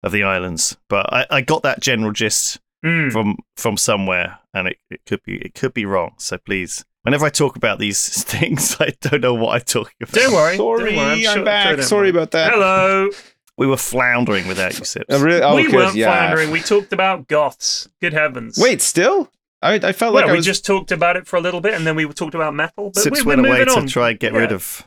of 0.02 0.12
the 0.12 0.22
islands, 0.22 0.76
but 0.88 1.12
I, 1.12 1.26
I 1.30 1.40
got 1.40 1.62
that 1.62 1.80
general 1.80 2.12
gist 2.12 2.58
Mm. 2.84 3.11
from 3.11 3.37
from 3.56 3.76
somewhere, 3.76 4.38
and 4.54 4.68
it, 4.68 4.76
it 4.88 5.00
could 5.04 5.20
be 5.24 5.38
it 5.38 5.52
could 5.56 5.74
be 5.74 5.84
wrong. 5.84 6.12
So 6.18 6.38
please, 6.38 6.84
whenever 7.02 7.26
I 7.26 7.28
talk 7.28 7.56
about 7.56 7.80
these 7.80 8.22
things, 8.22 8.76
I 8.78 8.92
don't 9.00 9.20
know 9.20 9.34
what 9.34 9.54
I'm 9.56 9.61
talking 9.62 9.96
about. 10.00 10.12
Don't 10.14 10.32
worry. 10.32 10.56
Sorry, 10.56 10.78
don't 10.92 10.96
worry. 10.96 10.98
I'm, 11.00 11.18
sure- 11.18 11.32
sure 11.34 11.44
back. 11.44 11.76
don't 11.76 11.84
Sorry 11.84 12.08
about 12.08 12.30
that. 12.30 12.52
Hello. 12.52 13.11
We 13.56 13.66
were 13.66 13.76
floundering 13.76 14.46
without 14.46 14.78
you, 14.78 14.84
Sips. 14.84 15.12
Uh, 15.12 15.18
really? 15.18 15.42
Oh, 15.42 15.56
we 15.56 15.64
'cause- 15.64 15.72
weren't 15.74 15.96
yeah. 15.96 16.06
floundering. 16.06 16.52
We 16.52 16.61
talked 16.61 16.92
about 16.92 17.26
goths. 17.26 17.88
Good 18.00 18.12
heavens. 18.12 18.56
Wait, 18.62 18.80
still? 18.80 19.28
I, 19.61 19.74
I 19.74 19.90
felt 19.90 20.14
well, 20.14 20.22
like 20.22 20.26
I 20.26 20.30
we 20.30 20.37
was 20.38 20.46
just 20.46 20.64
talked 20.64 20.92
about 20.92 21.16
it 21.16 21.26
for 21.26 21.34
a 21.34 21.40
little 21.40 21.61
bit, 21.61 21.74
and 21.74 21.84
then 21.84 21.96
we 21.96 22.06
talked 22.06 22.37
about 22.37 22.54
metal. 22.54 22.92
But 22.94 23.02
Sips 23.02 23.18
we, 23.18 23.22
we're 23.24 23.28
went 23.34 23.40
away 23.48 23.58
moving 23.58 23.74
to 23.74 23.80
on. 23.80 23.87
try 23.88 24.11
and 24.11 24.20
get 24.20 24.32
rid 24.32 24.52
of. 24.52 24.87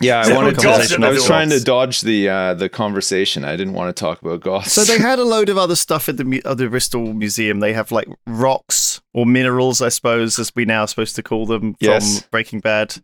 Yeah, 0.00 0.22
I 0.26 0.34
wanted 0.34 0.58
to. 0.58 0.68
are 0.68 1.04
I 1.06 1.10
was 1.10 1.24
trying 1.24 1.48
to 1.48 1.58
dodge 1.62 2.02
the 2.02 2.28
uh, 2.28 2.54
the 2.54 2.68
conversation. 2.68 3.44
I 3.44 3.56
didn't 3.56 3.72
want 3.72 3.94
to 3.96 3.98
talk 3.98 4.20
about 4.20 4.40
goths. 4.42 4.72
So 4.72 4.84
they 4.84 4.98
had 4.98 5.18
a 5.18 5.24
load 5.24 5.48
of 5.48 5.56
other 5.56 5.74
stuff 5.76 6.08
at 6.10 6.18
the 6.18 6.24
mu- 6.24 6.40
at 6.44 6.58
the 6.58 6.68
Bristol 6.68 7.14
Museum. 7.14 7.60
They 7.60 7.72
have 7.72 7.90
like 7.90 8.06
rocks 8.26 9.00
or 9.14 9.24
minerals, 9.24 9.80
I 9.80 9.88
suppose, 9.88 10.38
as 10.38 10.52
we 10.54 10.66
now 10.66 10.82
are 10.82 10.86
supposed 10.88 11.16
to 11.16 11.22
call 11.22 11.46
them 11.46 11.76
Yes. 11.80 12.20
from 12.20 12.28
Breaking 12.30 12.60
Bad. 12.60 12.96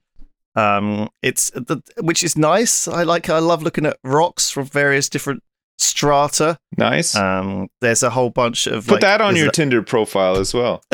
Um, 0.54 1.08
it's 1.22 1.48
the 1.52 1.82
which 1.98 2.22
is 2.22 2.36
nice. 2.36 2.86
I 2.86 3.04
like. 3.04 3.30
I 3.30 3.38
love 3.38 3.62
looking 3.62 3.86
at 3.86 3.96
rocks 4.04 4.50
from 4.50 4.66
various 4.66 5.08
different 5.08 5.42
strata. 5.78 6.58
nice. 6.76 7.16
Um, 7.16 7.68
there's 7.80 8.02
a 8.02 8.10
whole 8.10 8.28
bunch 8.28 8.66
of 8.66 8.84
Put 8.86 8.92
like, 8.96 9.00
that 9.00 9.22
on 9.22 9.34
your 9.34 9.48
a- 9.48 9.52
Tinder 9.52 9.82
profile 9.82 10.36
as 10.36 10.52
well. 10.52 10.82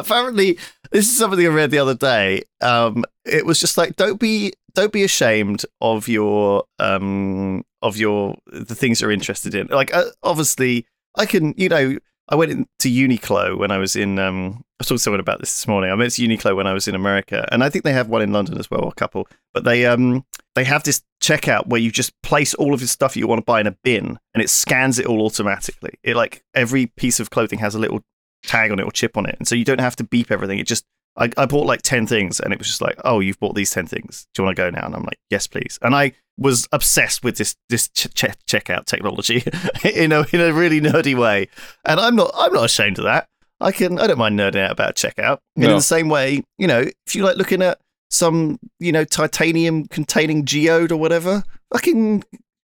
Apparently, 0.00 0.58
this 0.94 1.08
is 1.08 1.18
something 1.18 1.44
I 1.44 1.48
read 1.48 1.72
the 1.72 1.78
other 1.78 1.96
day. 1.96 2.44
Um, 2.60 3.04
it 3.24 3.44
was 3.44 3.58
just 3.58 3.76
like 3.76 3.96
don't 3.96 4.20
be 4.20 4.52
don't 4.74 4.92
be 4.92 5.02
ashamed 5.02 5.64
of 5.80 6.06
your 6.06 6.64
um 6.78 7.64
of 7.82 7.96
your 7.96 8.36
the 8.46 8.76
things 8.76 9.00
you're 9.00 9.10
interested 9.10 9.56
in. 9.56 9.66
Like 9.66 9.92
uh, 9.92 10.04
obviously, 10.22 10.86
I 11.16 11.26
can 11.26 11.52
you 11.56 11.68
know 11.68 11.98
I 12.28 12.36
went 12.36 12.52
into 12.52 12.68
Uniqlo 12.84 13.58
when 13.58 13.72
I 13.72 13.78
was 13.78 13.96
in 13.96 14.20
um 14.20 14.64
I 14.74 14.74
was 14.78 14.86
talking 14.86 14.98
to 14.98 15.02
someone 15.02 15.20
about 15.20 15.40
this 15.40 15.50
this 15.50 15.66
morning. 15.66 15.90
I 15.90 15.94
went 15.94 16.12
to 16.12 16.22
Uniqlo 16.22 16.54
when 16.54 16.68
I 16.68 16.72
was 16.72 16.86
in 16.86 16.94
America, 16.94 17.48
and 17.50 17.64
I 17.64 17.70
think 17.70 17.82
they 17.82 17.92
have 17.92 18.08
one 18.08 18.22
in 18.22 18.32
London 18.32 18.56
as 18.56 18.70
well, 18.70 18.86
a 18.86 18.94
couple. 18.94 19.26
But 19.52 19.64
they 19.64 19.86
um 19.86 20.24
they 20.54 20.62
have 20.62 20.84
this 20.84 21.02
checkout 21.20 21.66
where 21.66 21.80
you 21.80 21.90
just 21.90 22.12
place 22.22 22.54
all 22.54 22.72
of 22.72 22.80
your 22.80 22.86
stuff 22.86 23.16
you 23.16 23.26
want 23.26 23.40
to 23.40 23.44
buy 23.44 23.60
in 23.60 23.66
a 23.66 23.76
bin, 23.82 24.16
and 24.32 24.42
it 24.44 24.48
scans 24.48 25.00
it 25.00 25.06
all 25.06 25.26
automatically. 25.26 25.98
It 26.04 26.14
like 26.14 26.44
every 26.54 26.86
piece 26.86 27.18
of 27.18 27.30
clothing 27.30 27.58
has 27.58 27.74
a 27.74 27.80
little 27.80 28.04
tag 28.46 28.70
on 28.70 28.78
it 28.78 28.84
or 28.84 28.90
chip 28.90 29.16
on 29.16 29.26
it, 29.26 29.36
and 29.38 29.46
so 29.48 29.54
you 29.54 29.64
don't 29.64 29.80
have 29.80 29.96
to 29.96 30.04
beep 30.04 30.30
everything. 30.30 30.58
It 30.58 30.66
just 30.66 30.84
I, 31.16 31.30
I 31.36 31.46
bought 31.46 31.66
like 31.66 31.82
10 31.82 32.06
things 32.06 32.40
and 32.40 32.52
it 32.52 32.58
was 32.58 32.66
just 32.66 32.80
like, 32.80 32.98
oh, 33.04 33.20
you've 33.20 33.38
bought 33.38 33.54
these 33.54 33.70
10 33.70 33.86
things. 33.86 34.26
Do 34.34 34.42
you 34.42 34.46
want 34.46 34.56
to 34.56 34.62
go 34.62 34.70
now? 34.70 34.84
And 34.84 34.94
I'm 34.94 35.04
like, 35.04 35.18
yes, 35.30 35.46
please. 35.46 35.78
And 35.80 35.94
I 35.94 36.12
was 36.36 36.66
obsessed 36.72 37.22
with 37.22 37.36
this 37.36 37.54
this 37.68 37.88
ch- 37.88 38.12
ch- 38.14 38.36
checkout 38.48 38.86
technology 38.86 39.44
in 39.84 40.10
a 40.10 40.24
in 40.32 40.40
a 40.40 40.52
really 40.52 40.80
nerdy 40.80 41.16
way. 41.16 41.48
And 41.84 42.00
I'm 42.00 42.16
not 42.16 42.32
I'm 42.34 42.52
not 42.52 42.64
ashamed 42.64 42.98
of 42.98 43.04
that. 43.04 43.28
I 43.60 43.70
can 43.70 43.98
I 44.00 44.06
don't 44.08 44.18
mind 44.18 44.38
nerding 44.38 44.64
out 44.64 44.72
about 44.72 44.96
checkout. 44.96 45.38
And 45.54 45.64
in 45.64 45.70
the 45.70 45.80
same 45.80 46.08
way, 46.08 46.42
you 46.58 46.66
know, 46.66 46.84
if 47.06 47.14
you 47.14 47.24
like 47.24 47.36
looking 47.36 47.62
at 47.62 47.78
some, 48.10 48.58
you 48.80 48.90
know, 48.90 49.04
titanium 49.04 49.86
containing 49.86 50.44
geode 50.44 50.90
or 50.90 50.96
whatever, 50.96 51.44
fucking 51.72 52.24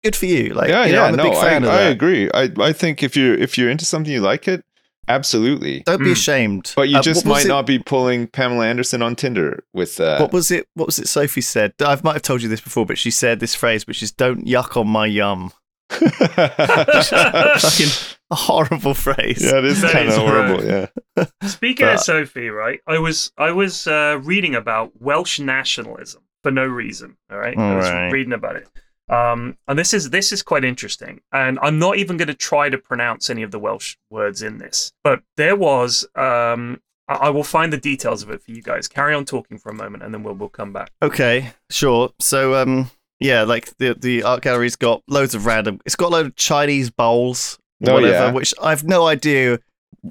good 0.02 0.16
for 0.16 0.26
you. 0.26 0.54
Like, 0.54 0.68
yeah, 0.68 0.84
you 0.84 0.92
know, 0.92 1.02
yeah, 1.02 1.06
I'm 1.06 1.14
a 1.14 1.16
no, 1.18 1.24
big 1.24 1.34
fan 1.34 1.64
I, 1.64 1.66
of 1.66 1.72
I 1.72 1.82
agree. 1.82 2.30
I, 2.34 2.50
I 2.58 2.72
think 2.72 3.04
if 3.04 3.16
you're 3.16 3.34
if 3.34 3.56
you're 3.56 3.70
into 3.70 3.84
something 3.84 4.12
you 4.12 4.20
like 4.20 4.48
it, 4.48 4.64
absolutely. 5.14 5.82
Don't 5.86 5.98
be 5.98 6.06
Mm. 6.10 6.12
ashamed. 6.12 6.72
But 6.76 6.88
you 6.88 6.98
Uh, 6.98 7.02
just 7.02 7.24
might 7.26 7.44
it- 7.44 7.48
not 7.48 7.66
be 7.66 7.78
pulling 7.78 8.26
Pamela 8.26 8.66
Anderson 8.66 9.02
on 9.02 9.14
Tinder 9.16 9.64
with 9.72 10.00
uh, 10.00 10.18
What 10.18 10.32
was 10.32 10.50
it? 10.50 10.66
What 10.74 10.86
was 10.86 10.98
it? 10.98 11.08
Sophie 11.08 11.40
said. 11.40 11.72
I 11.80 11.98
might 12.02 12.14
have 12.14 12.22
told 12.22 12.42
you 12.42 12.48
this 12.48 12.60
before, 12.60 12.86
but 12.86 12.98
she 12.98 13.10
said 13.10 13.40
this 13.40 13.54
phrase, 13.54 13.86
which 13.86 14.02
is 14.02 14.10
"Don't 14.12 14.46
yuck 14.46 14.76
on 14.76 14.88
my 14.88 15.06
yum." 15.06 15.52
Fucking 15.92 17.88
a 18.30 18.34
horrible 18.34 18.94
phrase. 18.94 19.42
yeah, 19.44 19.58
it 19.58 19.64
is 19.64 19.82
That 19.82 19.92
kind 19.92 20.08
of 20.08 20.14
is 20.14 20.18
horrible. 20.18 20.64
Yeah, 20.64 21.26
Speaking 21.48 21.86
of 21.88 22.00
Sophie, 22.00 22.48
right? 22.48 22.80
I 22.86 22.98
was 22.98 23.32
I 23.38 23.52
was 23.52 23.86
uh, 23.86 24.18
reading 24.22 24.54
about 24.54 24.92
Welsh 25.00 25.38
nationalism 25.40 26.22
for 26.42 26.50
no 26.50 26.64
reason. 26.64 27.16
All 27.30 27.38
right, 27.38 27.56
I 27.56 27.76
was 27.76 27.86
Alright. 27.86 28.12
reading 28.12 28.32
about 28.32 28.56
it, 28.56 28.68
um, 29.12 29.56
and 29.68 29.78
this 29.78 29.92
is 29.92 30.10
this 30.10 30.32
is 30.32 30.42
quite 30.42 30.64
interesting. 30.64 31.20
And 31.32 31.58
I'm 31.62 31.78
not 31.78 31.96
even 31.98 32.16
going 32.16 32.28
to 32.28 32.34
try 32.34 32.68
to 32.70 32.78
pronounce 32.78 33.28
any 33.30 33.42
of 33.42 33.50
the 33.50 33.58
Welsh 33.58 33.96
words 34.10 34.42
in 34.42 34.58
this, 34.58 34.92
but 35.04 35.20
there 35.36 35.56
was. 35.56 36.06
Um, 36.14 36.80
I 37.08 37.14
I 37.14 37.30
will 37.30 37.44
find 37.44 37.72
the 37.72 37.76
details 37.78 38.22
of 38.22 38.30
it 38.30 38.42
for 38.42 38.52
you 38.52 38.62
guys. 38.62 38.88
Carry 38.88 39.14
on 39.14 39.24
talking 39.24 39.58
for 39.58 39.70
a 39.70 39.74
moment, 39.74 40.02
and 40.02 40.14
then 40.14 40.22
we'll 40.22 40.34
we'll 40.34 40.48
come 40.48 40.72
back. 40.72 40.90
Okay, 41.02 41.52
sure. 41.70 42.10
So, 42.20 42.54
um, 42.54 42.90
yeah, 43.20 43.42
like 43.42 43.76
the 43.78 43.94
the 43.94 44.22
art 44.22 44.42
gallery's 44.42 44.76
got 44.76 45.02
loads 45.08 45.34
of 45.34 45.44
random. 45.46 45.80
It's 45.84 45.96
got 45.96 46.06
a 46.06 46.12
load 46.12 46.26
of 46.26 46.36
Chinese 46.36 46.90
bowls, 46.90 47.58
Oh, 47.86 47.94
whatever, 47.94 48.12
yeah. 48.26 48.32
which 48.32 48.54
I've 48.62 48.84
no 48.84 49.06
idea 49.08 49.58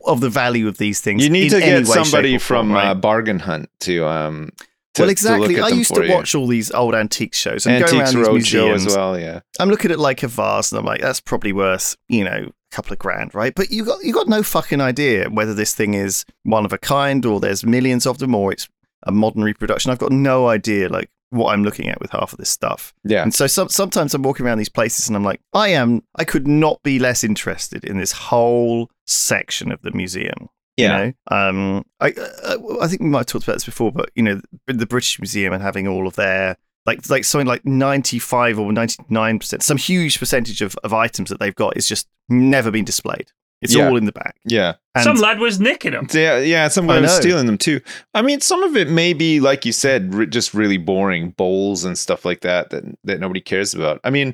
of 0.05 0.19
the 0.21 0.29
value 0.29 0.67
of 0.67 0.77
these 0.77 0.99
things. 1.01 1.23
you 1.23 1.29
need 1.29 1.51
in 1.53 1.59
to 1.59 1.65
any 1.65 1.81
get 1.83 1.87
way, 1.89 2.03
somebody 2.03 2.35
or 2.35 2.39
form, 2.39 2.67
from 2.67 2.71
right? 2.73 2.87
uh, 2.87 2.95
Bargain 2.95 3.39
Hunt 3.39 3.69
to 3.81 4.05
um. 4.05 4.51
To, 4.95 5.03
well, 5.03 5.09
exactly. 5.09 5.61
I 5.61 5.69
used 5.69 5.93
to 5.95 6.05
you. 6.05 6.13
watch 6.13 6.35
all 6.35 6.47
these 6.47 6.69
old 6.71 6.93
antique 6.95 7.33
shows 7.33 7.65
and 7.65 7.79
go 7.79 7.85
Antiques 7.85 8.13
around 8.13 8.35
these 8.35 8.47
Roadshow 8.47 8.65
museums. 8.65 8.85
as 8.87 8.95
well. 8.97 9.17
Yeah, 9.17 9.39
I'm 9.59 9.69
looking 9.69 9.91
at 9.91 9.99
like 9.99 10.21
a 10.23 10.27
vase 10.27 10.71
and 10.71 10.79
I'm 10.79 10.85
like, 10.85 11.01
that's 11.01 11.21
probably 11.21 11.53
worth, 11.53 11.95
you 12.09 12.25
know, 12.25 12.49
a 12.49 12.75
couple 12.75 12.91
of 12.91 12.99
grand, 12.99 13.33
right? 13.33 13.55
But 13.55 13.71
you 13.71 13.85
got 13.85 14.03
you 14.03 14.13
got 14.13 14.27
no 14.27 14.43
fucking 14.43 14.81
idea 14.81 15.29
whether 15.29 15.53
this 15.53 15.73
thing 15.73 15.93
is 15.93 16.25
one 16.43 16.65
of 16.65 16.73
a 16.73 16.77
kind 16.77 17.25
or 17.25 17.39
there's 17.39 17.65
millions 17.65 18.05
of 18.05 18.17
them 18.17 18.35
or 18.35 18.51
it's 18.51 18.67
a 19.03 19.11
modern 19.13 19.43
reproduction. 19.43 19.91
I've 19.91 19.97
got 19.97 20.11
no 20.11 20.47
idea 20.47 20.89
like 20.89 21.09
what 21.29 21.53
I'm 21.53 21.63
looking 21.63 21.87
at 21.87 22.01
with 22.01 22.11
half 22.11 22.33
of 22.33 22.39
this 22.39 22.49
stuff. 22.49 22.93
yeah. 23.05 23.23
And 23.23 23.33
so 23.33 23.47
some, 23.47 23.69
sometimes 23.69 24.13
I'm 24.13 24.21
walking 24.21 24.45
around 24.45 24.57
these 24.57 24.67
places 24.67 25.07
and 25.07 25.15
I'm 25.15 25.23
like, 25.23 25.39
I 25.53 25.69
am 25.69 26.03
I 26.17 26.25
could 26.25 26.45
not 26.47 26.83
be 26.83 26.99
less 26.99 27.23
interested 27.23 27.85
in 27.85 27.97
this 27.97 28.11
whole 28.11 28.89
section 29.05 29.71
of 29.71 29.81
the 29.81 29.91
museum. 29.91 30.49
Yeah. 30.81 31.03
You 31.05 31.13
know, 31.29 31.37
um, 31.37 31.85
I 31.99 32.11
uh, 32.11 32.57
I 32.81 32.87
think 32.87 33.01
we 33.01 33.07
might 33.07 33.19
have 33.19 33.25
talked 33.27 33.43
about 33.45 33.53
this 33.55 33.65
before, 33.65 33.91
but 33.91 34.09
you 34.15 34.23
know, 34.23 34.41
the 34.67 34.85
British 34.85 35.19
Museum 35.19 35.53
and 35.53 35.61
having 35.63 35.87
all 35.87 36.07
of 36.07 36.15
their 36.15 36.57
like 36.85 37.09
like 37.09 37.23
something 37.25 37.47
like 37.47 37.65
ninety 37.65 38.19
five 38.19 38.57
or 38.59 38.71
ninety 38.73 39.03
nine 39.09 39.39
percent, 39.39 39.63
some 39.63 39.77
huge 39.77 40.19
percentage 40.19 40.61
of, 40.61 40.75
of 40.83 40.93
items 40.93 41.29
that 41.29 41.39
they've 41.39 41.55
got 41.55 41.77
is 41.77 41.87
just 41.87 42.07
never 42.29 42.71
been 42.71 42.85
displayed. 42.85 43.31
It's 43.61 43.75
Yeah. 43.75 43.87
all 43.87 43.95
in 43.97 44.05
the 44.05 44.11
back. 44.11 44.37
Yeah. 44.43 44.73
And 44.95 45.03
Some 45.03 45.17
lad 45.17 45.37
was 45.37 45.59
nicking 45.59 45.91
them. 45.91 46.07
Yeah, 46.11 46.39
yeah, 46.39 46.67
some 46.67 46.87
lad 46.87 47.03
was 47.03 47.11
know. 47.13 47.19
stealing 47.21 47.45
them 47.45 47.59
too. 47.59 47.79
I 48.15 48.23
mean, 48.23 48.41
some 48.41 48.63
of 48.63 48.75
it 48.75 48.89
may 48.89 49.13
be, 49.13 49.39
like 49.39 49.65
you 49.67 49.71
said, 49.71 50.15
re- 50.15 50.25
just 50.25 50.55
really 50.55 50.77
boring 50.77 51.29
bowls 51.37 51.85
and 51.85 51.95
stuff 51.95 52.25
like 52.25 52.41
that 52.41 52.71
that 52.71 52.83
that 53.03 53.19
nobody 53.19 53.39
cares 53.39 53.75
about. 53.75 53.99
I 54.03 54.09
mean, 54.09 54.33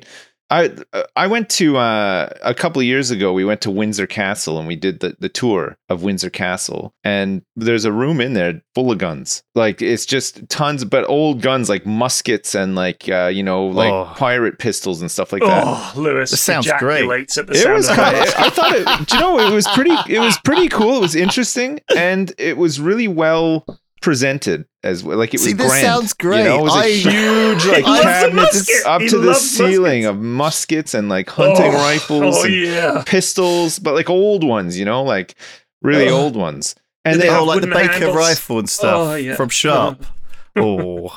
I 0.50 0.70
I 1.14 1.26
went 1.26 1.50
to 1.50 1.76
uh, 1.76 2.30
a 2.42 2.54
couple 2.54 2.80
of 2.80 2.86
years 2.86 3.10
ago. 3.10 3.32
We 3.32 3.44
went 3.44 3.60
to 3.62 3.70
Windsor 3.70 4.06
Castle 4.06 4.58
and 4.58 4.66
we 4.66 4.76
did 4.76 5.00
the 5.00 5.14
the 5.18 5.28
tour 5.28 5.76
of 5.90 6.02
Windsor 6.02 6.30
Castle. 6.30 6.94
And 7.04 7.42
there's 7.56 7.84
a 7.84 7.92
room 7.92 8.20
in 8.20 8.32
there 8.32 8.62
full 8.74 8.90
of 8.90 8.98
guns. 8.98 9.42
Like 9.54 9.82
it's 9.82 10.06
just 10.06 10.48
tons, 10.48 10.84
but 10.86 11.06
old 11.08 11.42
guns 11.42 11.68
like 11.68 11.84
muskets 11.84 12.54
and 12.54 12.74
like 12.74 13.08
uh, 13.10 13.26
you 13.32 13.42
know 13.42 13.66
like 13.66 13.92
Oh. 13.92 14.12
pirate 14.16 14.58
pistols 14.58 15.00
and 15.02 15.10
stuff 15.10 15.32
like 15.32 15.42
that. 15.42 15.64
Oh, 15.66 15.92
Lewis 15.96 16.30
This 16.30 16.40
sounds 16.40 16.70
great. 16.78 16.98
ejaculates 17.00 17.36
at 17.36 17.46
the 17.46 17.52
It 17.52 17.56
sound 17.62 17.74
was 17.76 17.88
of 17.90 17.96
kind 17.96 18.16
of, 18.16 18.22
I 18.38 18.48
thought 18.50 18.72
it, 18.72 19.08
do 19.08 19.16
you 19.16 19.20
know, 19.22 19.38
it 19.38 19.52
was 19.54 19.66
pretty, 19.68 19.94
it 20.08 20.18
was 20.20 20.38
pretty 20.44 20.68
cool. 20.68 20.96
It 20.96 21.00
was 21.00 21.14
interesting 21.14 21.80
and 21.94 22.32
it 22.38 22.56
was 22.56 22.80
really 22.80 23.08
well 23.08 23.64
presented 24.00 24.64
as 24.82 25.02
well. 25.02 25.18
Like 25.18 25.30
it 25.34 25.38
was 25.40 25.44
See, 25.44 25.52
this 25.52 25.66
grand. 25.68 25.84
sounds 25.84 26.12
great. 26.12 26.38
You 26.44 26.44
know, 26.50 26.58
it 26.60 26.62
was 26.62 26.74
a 26.74 26.78
I- 26.78 26.88
huge 26.90 27.66
like 27.66 27.84
He 27.84 27.90
loves 27.90 28.04
the 28.66 28.72
cabinets 28.72 28.84
up 28.86 29.00
He 29.02 29.08
to 29.08 29.18
the 29.18 29.34
ceiling 29.34 30.02
muskets. 30.02 30.08
of 30.16 30.22
muskets 30.22 30.94
and 30.94 31.08
like 31.08 31.28
hunting 31.30 31.72
Oh, 31.74 31.78
rifles 31.78 32.36
Oh 32.38 32.44
and 32.44 32.54
yeah. 32.54 33.02
pistols, 33.06 33.78
but 33.78 33.94
like 33.94 34.08
old 34.10 34.44
ones, 34.44 34.78
you 34.78 34.84
know, 34.84 35.02
like 35.02 35.34
really 35.82 36.08
Ugh. 36.08 36.14
old 36.14 36.36
ones. 36.36 36.74
And 37.04 37.20
they 37.20 37.26
they 37.28 37.34
oh, 37.34 37.44
like 37.44 37.60
the 37.60 37.66
Baker 37.68 37.92
handles? 37.92 38.16
rifle 38.16 38.58
and 38.58 38.68
stuff 38.68 38.94
Oh, 38.96 39.14
yeah. 39.14 39.34
from 39.36 39.48
Sharpe. 39.48 40.04
oh, 40.56 41.08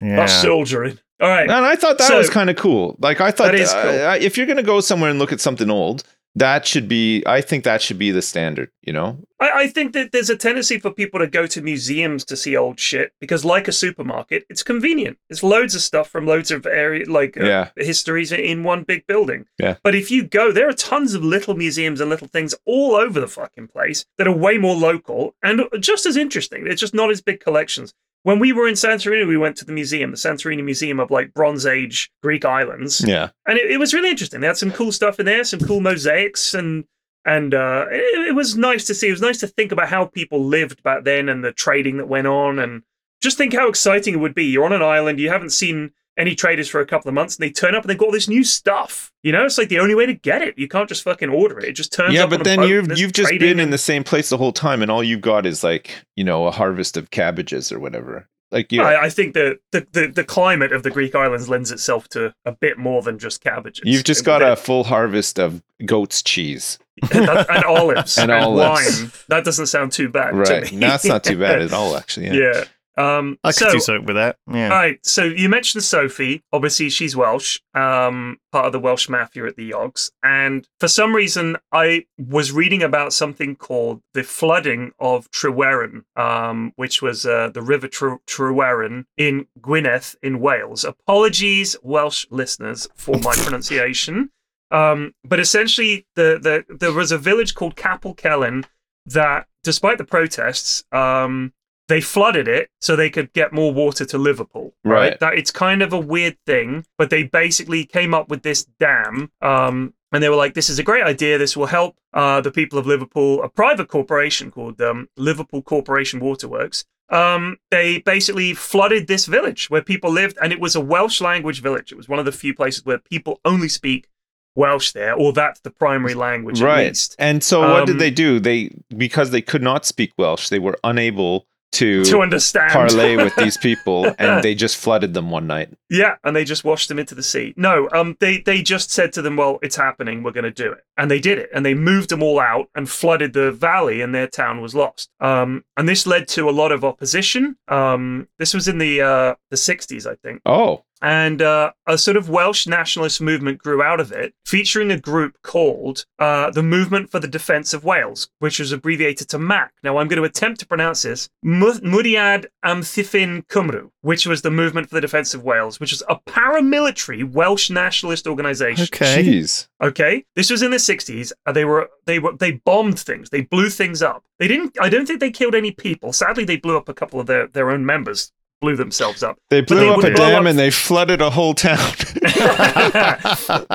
yeah. 0.00 0.16
That's 0.16 0.32
soldiering. 0.42 0.98
All 1.20 1.28
right. 1.28 1.42
and 1.48 1.52
I 1.64 1.76
thought 1.76 1.98
that 1.98 2.08
So- 2.08 2.18
was 2.18 2.28
kind 2.30 2.50
of 2.50 2.56
cool. 2.56 2.96
Like 3.00 3.20
I 3.20 3.30
thought 3.30 3.52
That 3.52 3.54
is 3.54 3.72
uh, 3.72 3.82
cool. 3.82 4.06
uh, 4.08 4.16
if 4.20 4.36
you're 4.36 4.46
gonna 4.46 4.62
go 4.62 4.80
somewhere 4.80 5.10
and 5.10 5.18
look 5.18 5.32
at 5.32 5.40
something 5.40 5.70
old, 5.70 6.02
that 6.34 6.66
should 6.66 6.88
be. 6.88 7.22
I 7.26 7.40
think 7.42 7.64
that 7.64 7.80
should 7.82 7.98
be 7.98 8.10
the 8.10 8.22
standard. 8.22 8.70
You 8.82 8.92
know, 8.94 9.18
I, 9.42 9.62
I 9.62 9.66
think 9.66 9.92
that 9.94 10.12
there's 10.12 10.30
a 10.30 10.36
tendency 10.36 10.78
for 10.78 10.90
people 10.90 11.18
to 11.20 11.26
go 11.26 11.46
to 11.48 11.60
museums 11.60 12.24
to 12.26 12.36
see 12.36 12.56
old 12.56 12.78
shit 12.78 13.12
because, 13.20 13.44
like 13.44 13.66
a 13.68 13.72
supermarket, 13.72 14.44
it's 14.48 14.62
convenient. 14.62 15.18
It's 15.28 15.42
loads 15.42 15.74
of 15.74 15.80
stuff 15.80 16.08
from 16.08 16.26
loads 16.26 16.50
of 16.50 16.64
area, 16.64 17.10
like 17.10 17.36
uh, 17.36 17.44
Yeah. 17.44 17.70
histories 17.76 18.30
in 18.32 18.62
one 18.62 18.84
big 18.84 19.06
building. 19.06 19.46
Yeah. 19.58 19.76
But 19.82 19.94
if 19.94 20.10
you 20.10 20.22
go, 20.24 20.52
there 20.52 20.68
are 20.68 20.72
tons 20.72 21.14
of 21.14 21.24
little 21.24 21.54
museums 21.56 22.00
and 22.00 22.08
little 22.08 22.28
things 22.28 22.54
all 22.64 22.94
over 22.94 23.20
the 23.20 23.28
fucking 23.28 23.68
place 23.68 24.04
that 24.18 24.28
are 24.28 24.36
way 24.36 24.58
more 24.58 24.76
local 24.76 25.34
and 25.42 25.62
just 25.80 26.06
as 26.06 26.16
interesting. 26.16 26.64
They're 26.64 26.74
just 26.74 26.94
not 26.94 27.10
as 27.10 27.20
big 27.20 27.40
collections. 27.40 27.92
When 28.24 28.38
we 28.38 28.52
were 28.52 28.68
in 28.68 28.74
Santorini, 28.74 29.26
we 29.26 29.36
went 29.36 29.56
to 29.56 29.64
the 29.64 29.72
museum, 29.72 30.12
the 30.12 30.16
Santorini 30.16 30.62
Museum 30.62 31.00
of 31.00 31.10
like 31.10 31.34
Bronze 31.34 31.66
Age 31.66 32.12
Greek 32.22 32.44
islands 32.44 33.00
yeah. 33.04 33.30
and 33.46 33.58
it, 33.58 33.68
it 33.72 33.78
was 33.78 33.92
really 33.92 34.10
interesting. 34.10 34.40
They 34.40 34.46
had 34.46 34.56
some 34.56 34.70
cool 34.70 34.92
stuff 34.92 35.18
in 35.18 35.26
there, 35.26 35.42
some 35.42 35.58
cool 35.58 35.80
mosaics, 35.80 36.54
and 36.54 36.84
and 37.24 37.54
uh, 37.54 37.86
it, 37.90 38.28
it 38.28 38.34
was 38.34 38.56
nice 38.56 38.84
to 38.86 38.94
see. 38.94 39.08
It 39.08 39.12
was 39.12 39.20
nice 39.20 39.40
to 39.40 39.46
think 39.46 39.72
about 39.72 39.88
how 39.88 40.06
people 40.06 40.44
lived 40.44 40.82
back 40.82 41.04
then 41.04 41.28
and 41.28 41.44
the 41.44 41.52
trading 41.52 41.96
that 41.98 42.08
went 42.08 42.26
on, 42.26 42.58
and 42.58 42.82
just 43.20 43.38
think 43.38 43.54
how 43.54 43.68
exciting 43.68 44.14
it 44.14 44.18
would 44.18 44.34
be. 44.34 44.44
You're 44.44 44.64
on 44.64 44.72
an 44.72 44.82
island, 44.82 45.20
you 45.20 45.30
haven't 45.30 45.50
seen 45.50 45.92
any 46.16 46.34
traders 46.34 46.68
for 46.68 46.80
a 46.80 46.86
couple 46.86 47.08
of 47.08 47.14
months, 47.14 47.36
and 47.36 47.42
they 47.42 47.50
turn 47.50 47.74
up 47.74 47.82
and 47.82 47.90
they've 47.90 47.98
got 47.98 48.06
all 48.06 48.12
this 48.12 48.28
new 48.28 48.44
stuff. 48.44 49.12
You 49.22 49.32
know, 49.32 49.44
it's 49.44 49.56
like 49.56 49.68
the 49.68 49.78
only 49.78 49.94
way 49.94 50.06
to 50.06 50.14
get 50.14 50.42
it. 50.42 50.58
You 50.58 50.68
can't 50.68 50.88
just 50.88 51.02
fucking 51.02 51.30
order 51.30 51.58
it. 51.58 51.64
It 51.64 51.72
just 51.72 51.92
turns 51.92 52.14
yeah, 52.14 52.26
but 52.26 52.44
then 52.44 52.62
you've 52.62 52.98
you've 52.98 53.12
just 53.12 53.30
been 53.38 53.60
in 53.60 53.70
the 53.70 53.78
same 53.78 54.04
place 54.04 54.28
the 54.28 54.36
whole 54.36 54.52
time, 54.52 54.82
and 54.82 54.90
all 54.90 55.02
you've 55.02 55.20
got 55.20 55.46
is 55.46 55.64
like 55.64 56.04
you 56.16 56.24
know 56.24 56.46
a 56.46 56.50
harvest 56.50 56.96
of 56.96 57.10
cabbages 57.10 57.72
or 57.72 57.80
whatever. 57.80 58.28
Like 58.50 58.70
you, 58.70 58.82
I, 58.82 59.04
I 59.04 59.10
think 59.10 59.32
that 59.32 59.60
the, 59.70 59.86
the 59.92 60.08
the 60.08 60.24
climate 60.24 60.72
of 60.72 60.82
the 60.82 60.90
Greek 60.90 61.14
islands 61.14 61.48
lends 61.48 61.70
itself 61.70 62.08
to 62.10 62.34
a 62.44 62.52
bit 62.52 62.76
more 62.76 63.00
than 63.00 63.18
just 63.18 63.42
cabbages. 63.42 63.82
you've 63.86 64.04
just 64.04 64.26
got 64.26 64.42
a 64.42 64.56
full 64.56 64.84
harvest 64.84 65.38
of 65.38 65.62
goat's 65.86 66.22
cheese, 66.22 66.78
that- 67.10 67.46
and 67.50 67.64
olives 67.64 68.18
And 68.18 68.30
and, 68.30 68.44
olives. 68.44 69.00
wine. 69.02 69.12
That 69.28 69.44
doesn't 69.44 69.66
sound 69.66 69.92
too 69.92 70.08
bad. 70.08 70.34
right? 70.36 70.66
To 70.66 70.74
me. 70.74 70.80
That's 70.80 71.04
not 71.04 71.24
too 71.24 71.38
bad 71.38 71.60
at 71.62 71.72
all, 71.78 71.96
actually. 71.96 72.26
Yeah. 72.28 72.52
yeah. 72.54 72.64
Um, 72.98 73.38
I 73.42 73.52
could 73.52 73.68
so, 73.68 73.72
do 73.72 73.80
something 73.80 74.04
with 74.04 74.16
that. 74.16 74.36
Yeah. 74.52 74.64
all 74.64 74.76
right. 74.76 74.98
So 75.02 75.24
you 75.24 75.48
mentioned 75.48 75.82
Sophie. 75.82 76.42
Obviously, 76.52 76.90
she's 76.90 77.16
Welsh, 77.16 77.58
um, 77.74 78.36
part 78.52 78.66
of 78.66 78.72
the 78.72 78.78
Welsh 78.78 79.08
mafia 79.08 79.46
at 79.46 79.56
the 79.56 79.70
Yogs. 79.70 80.10
And 80.22 80.68
for 80.78 80.88
some 80.88 81.14
reason, 81.14 81.56
I 81.72 82.04
was 82.18 82.52
reading 82.52 82.82
about 82.82 83.14
something 83.14 83.56
called 83.56 84.02
the 84.12 84.22
flooding 84.22 84.92
of 84.98 85.30
Tryweryn, 85.30 86.02
um, 86.16 86.74
which 86.76 87.00
was 87.00 87.24
uh, 87.24 87.48
the 87.48 87.62
River 87.62 87.88
Tre- 87.88 88.18
Tryweryn 88.26 89.06
in 89.16 89.46
Gwynedd 89.58 90.14
in 90.22 90.38
Wales. 90.40 90.84
Apologies, 90.84 91.76
Welsh 91.82 92.26
listeners, 92.28 92.88
for 92.94 93.16
my 93.20 93.32
pronunciation. 93.38 94.28
Um, 94.72 95.14
but 95.22 95.38
essentially, 95.38 96.06
the, 96.16 96.64
the 96.68 96.74
there 96.74 96.92
was 96.92 97.12
a 97.12 97.18
village 97.18 97.54
called 97.54 97.76
Capel 97.76 98.14
Celyn 98.14 98.64
that, 99.06 99.46
despite 99.62 99.98
the 99.98 100.04
protests, 100.04 100.82
um, 100.92 101.52
they 101.88 102.00
flooded 102.00 102.48
it 102.48 102.70
so 102.80 102.96
they 102.96 103.10
could 103.10 103.32
get 103.34 103.52
more 103.52 103.72
water 103.72 104.06
to 104.06 104.16
Liverpool. 104.16 104.72
Right. 104.82 105.18
That 105.20 105.34
it's 105.34 105.50
kind 105.50 105.82
of 105.82 105.92
a 105.92 105.98
weird 105.98 106.38
thing, 106.46 106.86
but 106.96 107.10
they 107.10 107.24
basically 107.24 107.84
came 107.84 108.14
up 108.14 108.30
with 108.30 108.42
this 108.42 108.64
dam. 108.64 109.30
Um, 109.42 109.92
and 110.10 110.22
they 110.22 110.28
were 110.28 110.36
like, 110.36 110.54
"This 110.54 110.70
is 110.70 110.78
a 110.78 110.82
great 110.82 111.04
idea. 111.04 111.38
This 111.38 111.56
will 111.56 111.66
help 111.66 111.98
uh, 112.14 112.40
the 112.40 112.50
people 112.50 112.78
of 112.78 112.86
Liverpool." 112.86 113.42
A 113.42 113.48
private 113.48 113.88
corporation 113.88 114.50
called 114.50 114.80
um, 114.80 115.08
Liverpool 115.16 115.62
Corporation 115.62 116.18
Waterworks. 116.20 116.84
Um, 117.10 117.58
they 117.70 117.98
basically 117.98 118.54
flooded 118.54 119.06
this 119.06 119.26
village 119.26 119.68
where 119.68 119.82
people 119.82 120.10
lived, 120.10 120.38
and 120.42 120.50
it 120.50 120.60
was 120.60 120.74
a 120.74 120.80
Welsh 120.80 121.20
language 121.20 121.60
village. 121.60 121.92
It 121.92 121.96
was 121.96 122.08
one 122.08 122.18
of 122.18 122.24
the 122.24 122.32
few 122.32 122.54
places 122.54 122.86
where 122.86 122.98
people 122.98 123.40
only 123.44 123.68
speak 123.68 124.08
Welsh 124.54 124.92
there, 124.92 125.14
or 125.14 125.32
that's 125.32 125.60
the 125.60 125.70
primary 125.70 126.14
language 126.14 126.60
at 126.60 126.66
Right. 126.66 126.88
least. 126.88 127.16
And 127.18 127.42
so, 127.42 127.60
what 127.60 127.86
did 127.86 127.92
Um, 127.94 127.98
they 127.98 128.10
do? 128.10 128.38
They 128.40 128.70
because 128.96 129.30
they 129.30 129.42
could 129.42 129.62
not 129.62 129.86
speak 129.86 130.12
Welsh, 130.18 130.48
they 130.48 130.58
were 130.58 130.78
unable 130.84 131.46
to, 131.72 132.04
to 132.12 132.20
understand. 132.20 132.70
parlay 132.70 133.16
with 133.16 133.34
these 133.36 133.56
people, 133.68 134.14
and 134.18 134.44
they 134.44 134.54
just 134.54 134.76
flooded 134.76 135.14
them 135.14 135.30
one 135.30 135.46
night. 135.46 135.70
Yeah, 135.88 136.16
and 136.22 136.36
they 136.36 136.44
just 136.44 136.64
washed 136.64 136.88
them 136.90 136.98
into 136.98 137.14
the 137.14 137.22
sea. 137.22 137.54
No, 137.56 137.88
um, 137.94 138.14
they 138.20 138.38
they 138.42 138.60
just 138.60 138.90
said 138.90 139.10
to 139.14 139.22
them, 139.22 139.36
"Well, 139.36 139.58
it's 139.62 139.76
happening. 139.76 140.22
We're 140.22 140.32
going 140.32 140.44
to 140.44 140.50
do 140.50 140.70
it," 140.70 140.84
and 140.98 141.10
they 141.10 141.18
did 141.18 141.38
it. 141.38 141.48
And 141.54 141.64
they 141.64 141.72
moved 141.72 142.10
them 142.10 142.22
all 142.22 142.38
out 142.40 142.68
and 142.74 142.90
flooded 142.90 143.32
the 143.32 143.50
valley, 143.52 144.02
and 144.02 144.14
their 144.14 144.26
town 144.26 144.60
was 144.60 144.74
lost. 144.74 145.08
Um, 145.20 145.64
and 145.78 145.88
this 145.88 146.06
led 146.06 146.28
to 146.28 146.46
a 146.50 146.52
lot 146.52 146.72
of 146.72 146.84
opposition. 146.84 147.56
Um, 147.68 148.28
this 148.38 148.52
was 148.52 148.68
in 148.68 148.76
the 148.76 149.00
uh, 149.00 149.34
the 149.50 149.56
'60s, 149.56 150.06
I 150.06 150.16
think 150.16 150.42
Oh, 150.44 150.84
and 151.02 151.42
uh, 151.42 151.72
a 151.86 151.98
sort 151.98 152.16
of 152.16 152.30
Welsh 152.30 152.66
nationalist 152.66 153.20
movement 153.20 153.58
grew 153.58 153.82
out 153.82 154.00
of 154.00 154.12
it, 154.12 154.34
featuring 154.46 154.90
a 154.90 154.98
group 154.98 155.36
called 155.42 156.06
uh, 156.18 156.50
the 156.50 156.62
Movement 156.62 157.10
for 157.10 157.18
the 157.18 157.28
Defence 157.28 157.74
of 157.74 157.84
Wales, 157.84 158.30
which 158.38 158.60
was 158.60 158.70
abbreviated 158.70 159.28
to 159.30 159.38
MAC. 159.38 159.72
Now, 159.82 159.98
I'm 159.98 160.08
going 160.08 160.22
to 160.22 160.24
attempt 160.24 160.60
to 160.60 160.66
pronounce 160.66 161.02
this 161.02 161.28
Mu- 161.42 161.80
Mudiad 161.80 162.46
Amddiffyn 162.64 163.46
Cymru, 163.48 163.90
which 164.00 164.26
was 164.26 164.42
the 164.42 164.50
Movement 164.50 164.88
for 164.88 164.94
the 164.94 165.00
Defence 165.00 165.34
of 165.34 165.42
Wales, 165.42 165.80
which 165.80 165.90
was 165.90 166.02
a 166.08 166.16
paramilitary 166.16 167.28
Welsh 167.28 167.68
nationalist 167.68 168.26
organisation. 168.26 168.84
Okay. 168.84 169.24
jeez. 169.24 169.68
Okay, 169.82 170.24
this 170.36 170.48
was 170.48 170.62
in 170.62 170.70
the 170.70 170.76
'60s. 170.76 171.32
Uh, 171.44 171.50
they 171.50 171.64
were 171.64 171.90
they 172.06 172.20
were 172.20 172.36
they 172.36 172.52
bombed 172.52 173.00
things. 173.00 173.30
They 173.30 173.40
blew 173.40 173.68
things 173.68 174.00
up. 174.00 174.24
They 174.38 174.46
didn't. 174.46 174.76
I 174.80 174.88
don't 174.88 175.06
think 175.06 175.18
they 175.18 175.32
killed 175.32 175.56
any 175.56 175.72
people. 175.72 176.12
Sadly, 176.12 176.44
they 176.44 176.56
blew 176.56 176.76
up 176.76 176.88
a 176.88 176.94
couple 176.94 177.18
of 177.18 177.26
their 177.26 177.48
their 177.48 177.70
own 177.70 177.84
members. 177.84 178.32
Blew 178.62 178.76
themselves 178.76 179.24
up. 179.24 179.38
They 179.50 179.60
blew 179.60 179.80
they 179.80 179.88
up 179.88 180.04
a 180.04 180.14
dam 180.14 180.42
up- 180.42 180.50
and 180.50 180.56
they 180.56 180.70
flooded 180.70 181.20
a 181.20 181.30
whole 181.30 181.52
town. 181.52 181.92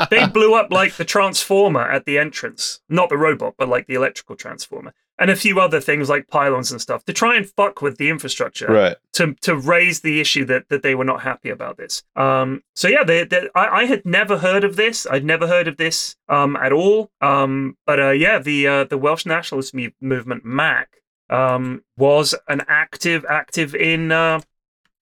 they 0.09 0.25
blew 0.27 0.55
up 0.55 0.71
like 0.71 0.93
the 0.93 1.03
transformer 1.05 1.81
at 1.81 2.05
the 2.05 2.17
entrance, 2.17 2.79
not 2.87 3.09
the 3.09 3.17
robot, 3.17 3.55
but 3.57 3.67
like 3.67 3.87
the 3.87 3.95
electrical 3.95 4.37
transformer, 4.37 4.93
and 5.19 5.29
a 5.29 5.35
few 5.35 5.59
other 5.59 5.81
things 5.81 6.07
like 6.07 6.29
pylons 6.29 6.71
and 6.71 6.79
stuff 6.79 7.03
to 7.03 7.11
try 7.11 7.35
and 7.35 7.49
fuck 7.49 7.81
with 7.81 7.97
the 7.97 8.09
infrastructure 8.09 8.67
right. 8.67 8.95
to 9.11 9.33
to 9.41 9.57
raise 9.57 9.99
the 9.99 10.21
issue 10.21 10.45
that 10.45 10.69
that 10.69 10.83
they 10.83 10.95
were 10.95 11.03
not 11.03 11.21
happy 11.21 11.49
about 11.49 11.75
this. 11.75 12.03
Um, 12.15 12.63
so 12.73 12.87
yeah, 12.87 13.03
they, 13.03 13.25
they, 13.25 13.49
I, 13.53 13.81
I 13.81 13.85
had 13.85 14.05
never 14.05 14.37
heard 14.37 14.63
of 14.63 14.77
this. 14.77 15.05
I'd 15.05 15.25
never 15.25 15.47
heard 15.47 15.67
of 15.67 15.75
this 15.75 16.15
um, 16.29 16.55
at 16.55 16.71
all. 16.71 17.11
Um, 17.19 17.75
but 17.85 17.99
uh, 17.99 18.11
yeah, 18.11 18.39
the 18.39 18.67
uh, 18.67 18.83
the 18.85 18.97
Welsh 18.97 19.25
nationalist 19.25 19.73
mu- 19.73 19.91
movement 19.99 20.45
MAC 20.45 21.01
um, 21.29 21.83
was 21.97 22.35
an 22.47 22.61
active 22.67 23.25
active 23.29 23.75
in 23.75 24.11
uh, 24.11 24.39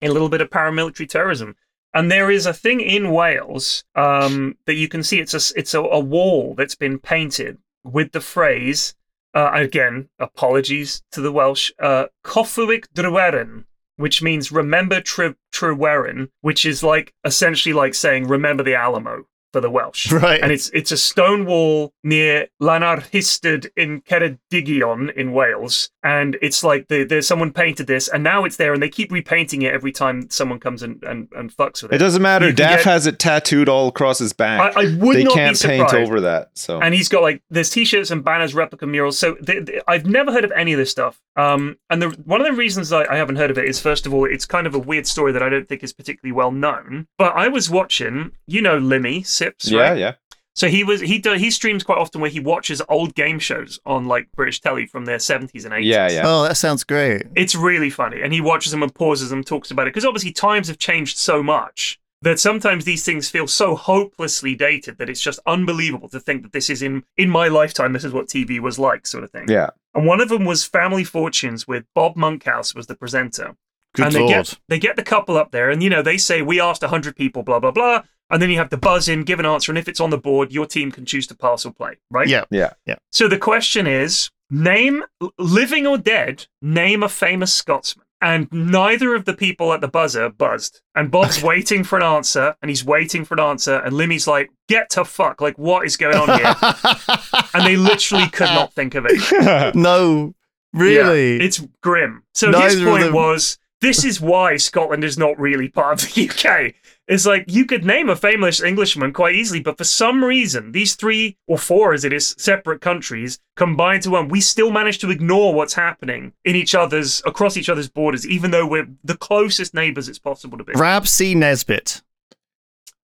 a 0.02 0.10
little 0.10 0.30
bit 0.30 0.41
of 0.41 0.50
paramilitary 0.50 1.08
terrorism. 1.08 1.56
And 1.93 2.12
there 2.12 2.30
is 2.30 2.46
a 2.46 2.54
thing 2.54 2.82
in 2.82 3.12
Wales 3.12 3.86
um, 3.96 4.58
that 4.66 4.76
you 4.76 4.89
can 4.89 5.02
see. 5.02 5.20
It's 5.20 5.34
a 5.34 5.58
it's 5.58 5.74
a, 5.74 5.82
a 5.82 6.00
wall 6.00 6.54
that's 6.54 6.76
been 6.76 7.00
painted 7.00 7.58
with 7.84 8.12
the 8.12 8.22
phrase. 8.22 8.96
Uh, 9.34 9.52
again, 9.54 10.10
apologies 10.20 11.04
to 11.12 11.22
the 11.22 11.32
Welsh. 11.32 11.72
Uh, 11.80 12.06
Cofiwch 12.24 13.64
which 13.98 14.22
means 14.22 14.52
remember 14.52 15.00
Tre- 15.00 15.36
Tryweryn, 15.54 16.30
which 16.41 16.66
is 16.66 16.84
like 16.84 17.14
essentially 17.24 17.74
like 17.74 17.93
saying 17.93 18.28
remember 18.28 18.64
the 18.64 18.76
Alamo 18.76 19.26
for 19.54 19.62
the 19.62 19.70
Welsh. 19.70 20.12
Right. 20.12 20.41
And 20.41 20.52
it's 20.52 20.70
it's 20.74 20.91
a 20.91 20.98
stone 20.98 21.46
wall 21.46 21.93
near 22.04 22.48
Llanrhystud 22.62 23.70
in 23.78 24.02
Ceredigion 24.02 25.14
in 25.14 25.32
Wales, 25.32 25.91
and 26.06 26.38
it's 26.39 26.64
like 26.64 26.88
the, 26.88 27.03
there's 27.03 27.28
someone 27.28 27.51
painted 27.51 27.88
this, 27.88 28.08
and 28.08 28.24
now 28.24 28.45
it's 28.45 28.58
there, 28.58 28.74
and 28.74 28.82
they 28.82 28.89
keep 28.89 29.12
repainting 29.12 29.64
it 29.64 29.74
every 29.74 29.91
time 29.91 30.30
someone 30.30 30.60
comes 30.60 30.84
and, 30.84 31.03
and, 31.03 31.28
and 31.36 31.51
fucks 31.51 31.82
with 31.82 31.91
it. 31.91 31.95
It 31.95 31.97
doesn't 31.97 32.22
matter. 32.22 32.51
Daff 32.51 32.78
get- 32.78 32.86
has 32.86 33.08
it 33.08 33.18
tattooed 33.18 33.68
all 33.68 33.88
across 33.88 34.20
his 34.20 34.32
back. 34.32 34.78
I, 34.78 34.82
I 34.82 34.95
would 34.97 35.18
they 35.18 35.24
not 35.24 35.34
can't 35.34 35.60
be 35.60 35.68
paint 35.68 35.93
over 35.95 36.22
that. 36.22 36.51
So 36.53 36.80
And 36.80 36.93
he's 36.93 37.10
got 37.10 37.24
like 37.24 37.41
there's 37.49 37.72
t-shirts 37.72 38.12
and 38.12 38.24
banners, 38.24 38.53
replica 38.53 38.86
murals. 38.86 39.18
So 39.18 39.34
th- 39.34 39.66
th- 39.66 39.82
I've 39.88 40.06
never 40.06 40.32
heard 40.32 40.43
of 40.45 40.51
any 40.51 40.74
of 40.74 40.78
this 40.78 40.91
stuff. 40.91 41.20
Um, 41.36 41.78
and 41.89 42.01
the 42.01 42.10
one 42.26 42.39
of 42.39 42.45
the 42.45 42.53
reasons 42.53 42.91
I, 42.91 43.06
I 43.12 43.16
haven't 43.18 43.38
heard 43.38 43.49
of 43.49 43.58
it 43.58 43.66
is 43.66 43.80
first 43.82 44.06
of 44.06 44.14
all, 44.14 44.26
it's 44.26 44.45
kind 44.45 44.68
of 44.68 44.76
a 44.76 44.80
weird 44.80 45.08
story 45.08 45.32
that 45.32 45.41
I 45.41 45.49
don't 45.49 45.68
think 45.68 45.84
is 45.84 45.91
particularly 45.91 46.34
well 46.34 46.51
known. 46.51 47.08
But 47.18 47.36
I 47.36 47.47
was 47.47 47.68
watching, 47.68 48.32
you 48.45 48.62
know, 48.62 48.80
Limmy 48.80 49.26
Sips, 49.26 49.70
yeah, 49.72 49.80
right? 49.82 49.97
yeah. 49.97 50.14
So 50.56 50.70
he 50.70 50.86
was 50.86 51.01
he 51.01 51.20
do, 51.20 51.34
he 51.34 51.51
streams 51.51 51.84
quite 51.84 51.97
often 51.97 52.22
where 52.22 52.30
he 52.30 52.39
watches 52.39 52.82
old 52.88 53.14
game 53.14 53.39
shows 53.39 53.80
on 53.86 54.08
like 54.08 54.32
British 54.34 54.62
telly 54.62 54.86
from 54.86 55.03
their 55.03 55.18
70s 55.18 55.66
and 55.66 55.74
80s. 55.74 55.84
Yeah, 55.84 56.10
yeah. 56.10 56.22
Oh, 56.26 56.43
that 56.43 56.56
sounds 56.56 56.86
great. 56.86 57.24
It's 57.36 57.56
really 57.56 57.89
funny, 57.89 58.22
and 58.22 58.32
he 58.32 58.39
watches 58.39 58.72
them 58.72 58.82
and 58.82 58.93
pauses 58.93 59.30
them, 59.30 59.43
talks 59.43 59.70
about 59.70 59.88
it 59.88 59.93
because 59.93 60.06
obviously 60.06 60.32
times 60.32 60.70
have 60.70 60.78
changed 60.78 61.18
so 61.18 61.43
much 61.43 61.99
that 62.22 62.39
sometimes 62.39 62.86
these 62.86 63.03
things 63.03 63.30
feel 63.30 63.47
so 63.47 63.76
hopelessly 63.76 64.56
dated 64.56 64.97
that 64.97 65.10
it's 65.10 65.22
just 65.22 65.39
unbelievable 65.45 66.08
to 66.10 66.20
think 66.20 66.41
that 66.43 66.53
this 66.53 66.70
is 66.70 66.82
in 66.82 67.03
in 67.18 67.30
my 67.30 67.49
lifetime. 67.49 67.91
This 67.91 68.06
is 68.06 68.14
what 68.14 68.28
TV 68.28 68.60
was 68.60 68.80
like, 68.80 69.06
sort 69.06 69.26
of 69.26 69.32
thing. 69.32 69.47
Yeah. 69.49 69.72
And 69.93 70.06
one 70.06 70.22
of 70.22 70.30
them 70.30 70.45
was 70.45 70.64
Family 70.64 71.03
Fortunes 71.03 71.68
with 71.68 71.86
Bob 71.93 72.16
Monkhouse 72.16 72.74
was 72.74 72.88
the 72.88 72.95
presenter 72.95 73.56
Good 73.95 74.08
and 74.08 74.16
they 74.16 74.28
get 74.28 74.60
they 74.68 74.80
get 74.80 74.97
the 74.97 75.03
couple 75.03 75.38
up 75.38 75.51
there, 75.51 75.70
and 75.70 75.82
you 75.82 75.89
know 75.89 76.01
they 76.01 76.18
say 76.18 76.41
we 76.41 76.60
asked 76.60 76.84
hundred 76.84 77.16
people, 77.16 77.43
blah 77.43 77.62
blah 77.62 77.72
blah, 77.72 78.03
and 78.30 78.41
then 78.41 78.49
you 78.49 78.57
have 78.57 78.69
to 78.69 78.78
buzz 78.78 79.07
in, 79.07 79.23
give 79.23 79.39
an 79.39 79.45
answer, 79.45 79.71
and 79.71 79.78
if 79.80 79.88
it's 79.88 79.99
on 79.99 80.09
the 80.09 80.17
board, 80.17 80.51
your 80.51 80.65
team 80.65 80.91
can 80.91 81.05
choose 81.05 81.28
to 81.28 81.36
pass 81.36 81.65
or 81.65 81.71
play, 81.73 81.97
right? 82.09 82.28
Yeah. 82.28 82.45
Yeah. 82.49 82.73
Yeah. 82.86 82.95
So 83.11 83.28
the 83.28 83.38
question 83.38 83.88
is, 83.88 84.30
name 84.49 85.03
living 85.38 85.86
or 85.88 85.97
dead, 85.97 86.47
name 86.61 87.03
a 87.03 87.09
famous 87.09 87.53
Scotsman. 87.53 88.03
And 88.21 88.47
neither 88.51 89.13
of 89.13 89.26
the 89.26 89.34
people 89.36 89.71
at 89.73 89.82
the 89.82 89.88
buzzer 89.88 90.30
buzzed. 90.30 90.82
And 90.95 91.11
Bob's 91.11 91.43
waiting 91.51 91.84
for 91.84 91.97
an 91.97 92.03
answer, 92.03 92.55
and 92.61 92.69
he's 92.69 92.84
waiting 92.84 93.26
for 93.26 93.36
an 93.36 93.41
answer, 93.41 93.76
and 93.76 93.93
Limmy's 93.93 94.26
like, 94.26 94.49
"Get 94.67 94.89
to 94.91 95.05
fuck! 95.05 95.41
Like, 95.41 95.57
what 95.59 95.86
is 95.86 95.95
going 95.97 96.15
on 96.15 96.39
here?" 96.39 96.55
and 97.53 97.65
they 97.65 97.76
literally 97.76 98.28
could 98.30 98.45
not 98.45 98.73
think 98.73 98.95
of 98.95 99.05
it. 99.07 99.76
no, 99.76 100.34
really. 100.73 101.38
Yeah, 101.38 101.43
it's 101.43 101.61
grim. 101.84 102.23
So 102.34 102.49
Neither 102.49 102.69
his 102.69 102.84
point 102.84 103.03
them- 103.03 103.13
was 103.13 103.59
this 103.82 104.03
is 104.03 104.19
why 104.19 104.57
Scotland 104.57 105.03
is 105.03 105.17
not 105.17 105.38
really 105.39 105.67
part 105.67 106.01
of 106.01 106.13
the 106.13 106.30
UK. 106.30 106.73
It's 107.08 107.26
like 107.28 107.45
you 107.47 107.66
could 107.66 107.86
name 107.86 108.10
a 108.10 108.16
famous 108.16 108.64
Englishman 108.64 109.14
quite 109.14 109.36
easily, 109.36 109.60
but 109.60 109.78
for 109.78 109.84
some 109.84 110.24
reason, 110.24 110.72
these 110.72 110.95
three 110.95 111.38
or 111.45 111.58
four, 111.60 111.93
as 111.93 112.03
it 112.03 112.12
is, 112.12 112.34
separate 112.39 112.82
countries 112.82 113.39
combined 113.56 114.01
to 114.03 114.10
one, 114.10 114.28
we 114.28 114.41
still 114.41 114.72
manage 114.72 114.97
to 114.99 115.12
ignore 115.12 115.53
what's 115.53 115.76
happening 115.76 116.34
in 116.43 116.56
each 116.56 116.74
other's 116.74 117.22
across 117.24 117.58
each 117.58 117.70
other's 117.70 117.89
borders, 117.89 118.26
even 118.28 118.49
though 118.49 118.66
we're 118.66 118.88
the 119.03 119.16
closest 119.18 119.76
neighbours 119.76 120.10
it's 120.10 120.18
possible 120.18 120.58
to 120.58 120.64
be. 120.64 120.74
Rab 120.76 121.06
C. 121.08 121.36
Nesbitt. 121.36 122.01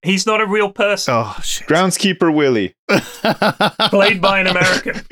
He's 0.03 0.25
not 0.25 0.41
a 0.41 0.47
real 0.47 0.71
person, 0.71 1.13
Oh, 1.15 1.37
shit. 1.43 1.67
Groundskeeper 1.67 2.33
Willie. 2.33 2.73
played 3.91 4.19
by 4.19 4.39
an 4.39 4.47
American. 4.47 4.95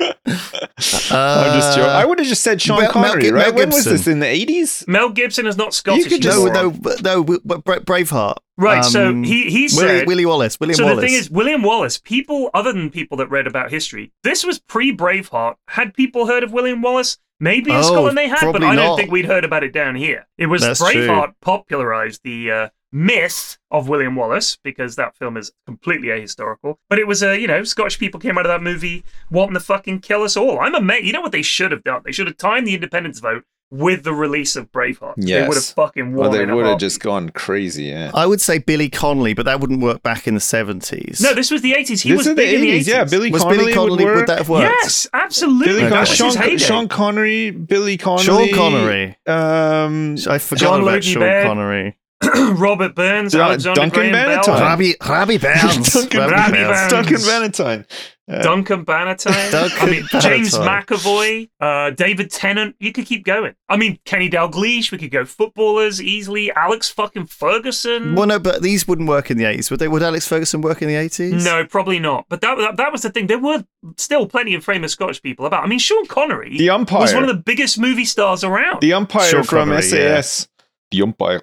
I'm 1.12 1.60
just 1.60 1.76
joking. 1.76 1.90
I 1.90 2.04
would 2.04 2.18
have 2.18 2.26
just 2.26 2.42
said 2.42 2.60
Sean 2.60 2.78
Uh, 2.78 2.80
Mel- 2.82 2.92
Mel 2.94 3.02
Connery, 3.10 3.22
Gib- 3.22 3.34
right? 3.34 3.46
Mel 3.48 3.54
when 3.54 3.68
was 3.70 3.84
this? 3.84 4.08
In 4.08 4.18
the 4.18 4.26
80s? 4.26 4.88
Mel 4.88 5.10
Gibson 5.10 5.46
is 5.46 5.56
not 5.56 5.74
Scottish. 5.74 6.04
You 6.04 6.10
could 6.10 6.22
just- 6.22 6.36
no, 6.36 6.46
anymore. 6.48 6.72
no, 6.72 6.78
but- 6.80 7.02
no, 7.04 7.22
but 7.44 7.64
Braveheart. 7.84 8.38
Right, 8.60 8.84
so 8.84 9.08
Um, 9.08 9.22
he 9.24 9.44
he 9.50 9.68
Willie, 9.74 9.88
said 9.98 10.06
Willie 10.06 10.26
Wallace. 10.26 10.60
William 10.60 10.76
so 10.76 10.84
Wallace. 10.84 11.00
the 11.00 11.06
thing 11.06 11.14
is, 11.16 11.30
William 11.30 11.62
Wallace. 11.62 11.98
People 11.98 12.50
other 12.54 12.72
than 12.72 12.90
people 12.90 13.16
that 13.16 13.28
read 13.28 13.46
about 13.46 13.70
history, 13.70 14.12
this 14.22 14.44
was 14.44 14.58
pre 14.58 14.94
Braveheart. 14.94 15.56
Had 15.68 15.94
people 15.94 16.26
heard 16.26 16.42
of 16.44 16.52
William 16.52 16.82
Wallace? 16.82 17.18
Maybe 17.42 17.70
in 17.70 17.76
Oh, 17.78 17.82
Scotland 17.82 18.18
they 18.18 18.28
had, 18.28 18.52
but 18.52 18.62
I 18.62 18.76
don't 18.76 18.84
not. 18.84 18.96
think 18.98 19.10
we'd 19.10 19.24
heard 19.24 19.46
about 19.46 19.64
it 19.64 19.72
down 19.72 19.94
here. 19.94 20.26
It 20.36 20.46
was 20.46 20.60
That's 20.60 20.78
true. 20.78 21.06
Braveheart 21.06 21.32
popularized 21.40 22.20
the 22.22 22.50
uh, 22.50 22.68
myth 22.92 23.56
of 23.70 23.88
William 23.88 24.14
Wallace 24.14 24.58
because 24.62 24.96
that 24.96 25.16
film 25.16 25.38
is 25.38 25.50
completely 25.64 26.08
ahistorical. 26.08 26.74
But 26.90 26.98
it 26.98 27.06
was, 27.06 27.22
uh, 27.22 27.32
you 27.32 27.46
know, 27.46 27.64
Scottish 27.64 27.98
people 27.98 28.20
came 28.20 28.36
out 28.36 28.44
of 28.44 28.50
that 28.50 28.62
movie 28.62 29.04
wanting 29.30 29.54
to 29.54 29.60
fucking 29.60 30.00
kill 30.00 30.22
us 30.22 30.36
all. 30.36 30.58
I'm 30.60 30.74
amazed. 30.74 31.06
You 31.06 31.14
know 31.14 31.22
what 31.22 31.32
they 31.32 31.40
should 31.40 31.72
have 31.72 31.82
done? 31.82 32.02
They 32.04 32.12
should 32.12 32.26
have 32.26 32.36
timed 32.36 32.66
the 32.66 32.74
independence 32.74 33.20
vote 33.20 33.44
with 33.70 34.02
the 34.02 34.12
release 34.12 34.56
of 34.56 34.70
Braveheart. 34.72 35.14
Yes. 35.16 35.42
They 35.42 35.48
would 35.48 35.54
have 35.56 35.64
fucking 35.64 36.12
Well, 36.14 36.28
won. 36.30 36.38
they 36.38 36.44
would 36.52 36.66
have 36.66 36.78
just 36.78 37.00
gone 37.00 37.28
crazy, 37.30 37.84
yeah. 37.84 38.10
I 38.14 38.26
would 38.26 38.40
say 38.40 38.58
Billy 38.58 38.88
Connolly, 38.88 39.32
but 39.34 39.44
that 39.46 39.60
wouldn't 39.60 39.80
work 39.80 40.02
back 40.02 40.26
in 40.26 40.34
the 40.34 40.40
70s. 40.40 41.22
No, 41.22 41.34
this 41.34 41.50
was 41.50 41.62
the 41.62 41.72
80s. 41.72 42.02
He 42.02 42.10
this 42.10 42.18
was 42.18 42.20
is 42.20 42.26
the 42.26 42.34
big 42.34 42.54
in 42.54 42.60
the 42.62 42.70
80s, 42.72 42.80
80s. 42.80 42.88
yeah. 42.88 43.04
Billy 43.04 43.30
was 43.30 43.42
Connolly 43.42 43.58
Billy 43.58 43.72
Connolly, 43.72 44.04
would 44.04 44.14
would, 44.16 44.26
that 44.26 44.38
have 44.38 44.48
worked? 44.48 44.64
Yes, 44.82 45.06
absolutely. 45.12 45.66
Billy 45.66 45.82
that 45.88 46.06
Con- 46.06 46.32
Sean. 46.32 46.58
Sean 46.58 46.88
Connery, 46.88 47.50
Billy 47.52 47.96
Connolly. 47.96 48.24
Sean 48.24 48.52
Connery. 48.54 49.16
Um, 49.26 50.16
I 50.28 50.38
forgot 50.38 50.60
John 50.60 50.80
about 50.80 50.92
Logie 50.92 51.10
Sean 51.12 51.20
Baird. 51.20 51.46
Connery. 51.46 51.96
Robert 52.52 52.94
Burns, 52.94 53.34
Alexander 53.34 53.80
Duncan 53.80 54.10
Graham 54.10 54.12
Bell, 54.12 54.42
Bannatyne. 54.44 54.60
Rabbi, 54.60 54.92
Rabbi 55.08 55.38
Bounds. 55.42 55.92
Duncan, 55.94 56.20
Rabbi 56.20 56.32
Rabbi 56.32 56.52
Bounds. 56.52 56.78
Bounds. 56.80 56.92
Duncan 56.92 57.16
Valentine. 57.26 57.86
Uh, 58.30 58.42
Duncan 58.42 58.84
Bannatyne. 58.84 59.50
Duncan 59.50 59.88
I 59.88 59.90
mean, 59.90 60.06
James 60.20 60.54
McAvoy, 60.54 61.50
uh, 61.60 61.90
David 61.90 62.30
Tennant. 62.30 62.76
You 62.78 62.92
could 62.92 63.06
keep 63.06 63.24
going. 63.24 63.54
I 63.68 63.76
mean, 63.76 63.98
Kenny 64.04 64.30
Dalglish. 64.30 64.92
We 64.92 64.98
could 64.98 65.10
go 65.10 65.24
footballers 65.24 66.00
easily. 66.00 66.52
Alex 66.52 66.88
fucking 66.88 67.26
Ferguson. 67.26 68.14
Well, 68.14 68.26
no, 68.26 68.38
but 68.38 68.62
these 68.62 68.86
wouldn't 68.86 69.08
work 69.08 69.30
in 69.30 69.36
the 69.36 69.44
80s. 69.44 69.70
Would 69.70 69.80
they? 69.80 69.88
Would 69.88 70.02
Alex 70.02 70.28
Ferguson 70.28 70.60
work 70.60 70.82
in 70.82 70.88
the 70.88 70.94
80s? 70.94 71.44
No, 71.44 71.64
probably 71.66 71.98
not. 71.98 72.26
But 72.28 72.40
that, 72.42 72.56
that 72.58 72.76
that 72.76 72.92
was 72.92 73.02
the 73.02 73.10
thing. 73.10 73.26
There 73.26 73.38
were 73.38 73.64
still 73.96 74.26
plenty 74.26 74.54
of 74.54 74.64
famous 74.64 74.92
Scottish 74.92 75.20
people 75.22 75.46
about. 75.46 75.64
I 75.64 75.66
mean, 75.66 75.78
Sean 75.78 76.06
Connery 76.06 76.56
the 76.56 76.70
umpire. 76.70 77.00
was 77.00 77.14
one 77.14 77.22
of 77.22 77.28
the 77.28 77.42
biggest 77.42 77.78
movie 77.78 78.04
stars 78.04 78.44
around. 78.44 78.80
the 78.80 78.92
umpire 78.92 79.28
Sean 79.28 79.42
from 79.42 79.68
Connery, 79.68 79.82
SAS. 79.82 80.48
The 80.90 81.02
umpire. 81.02 81.40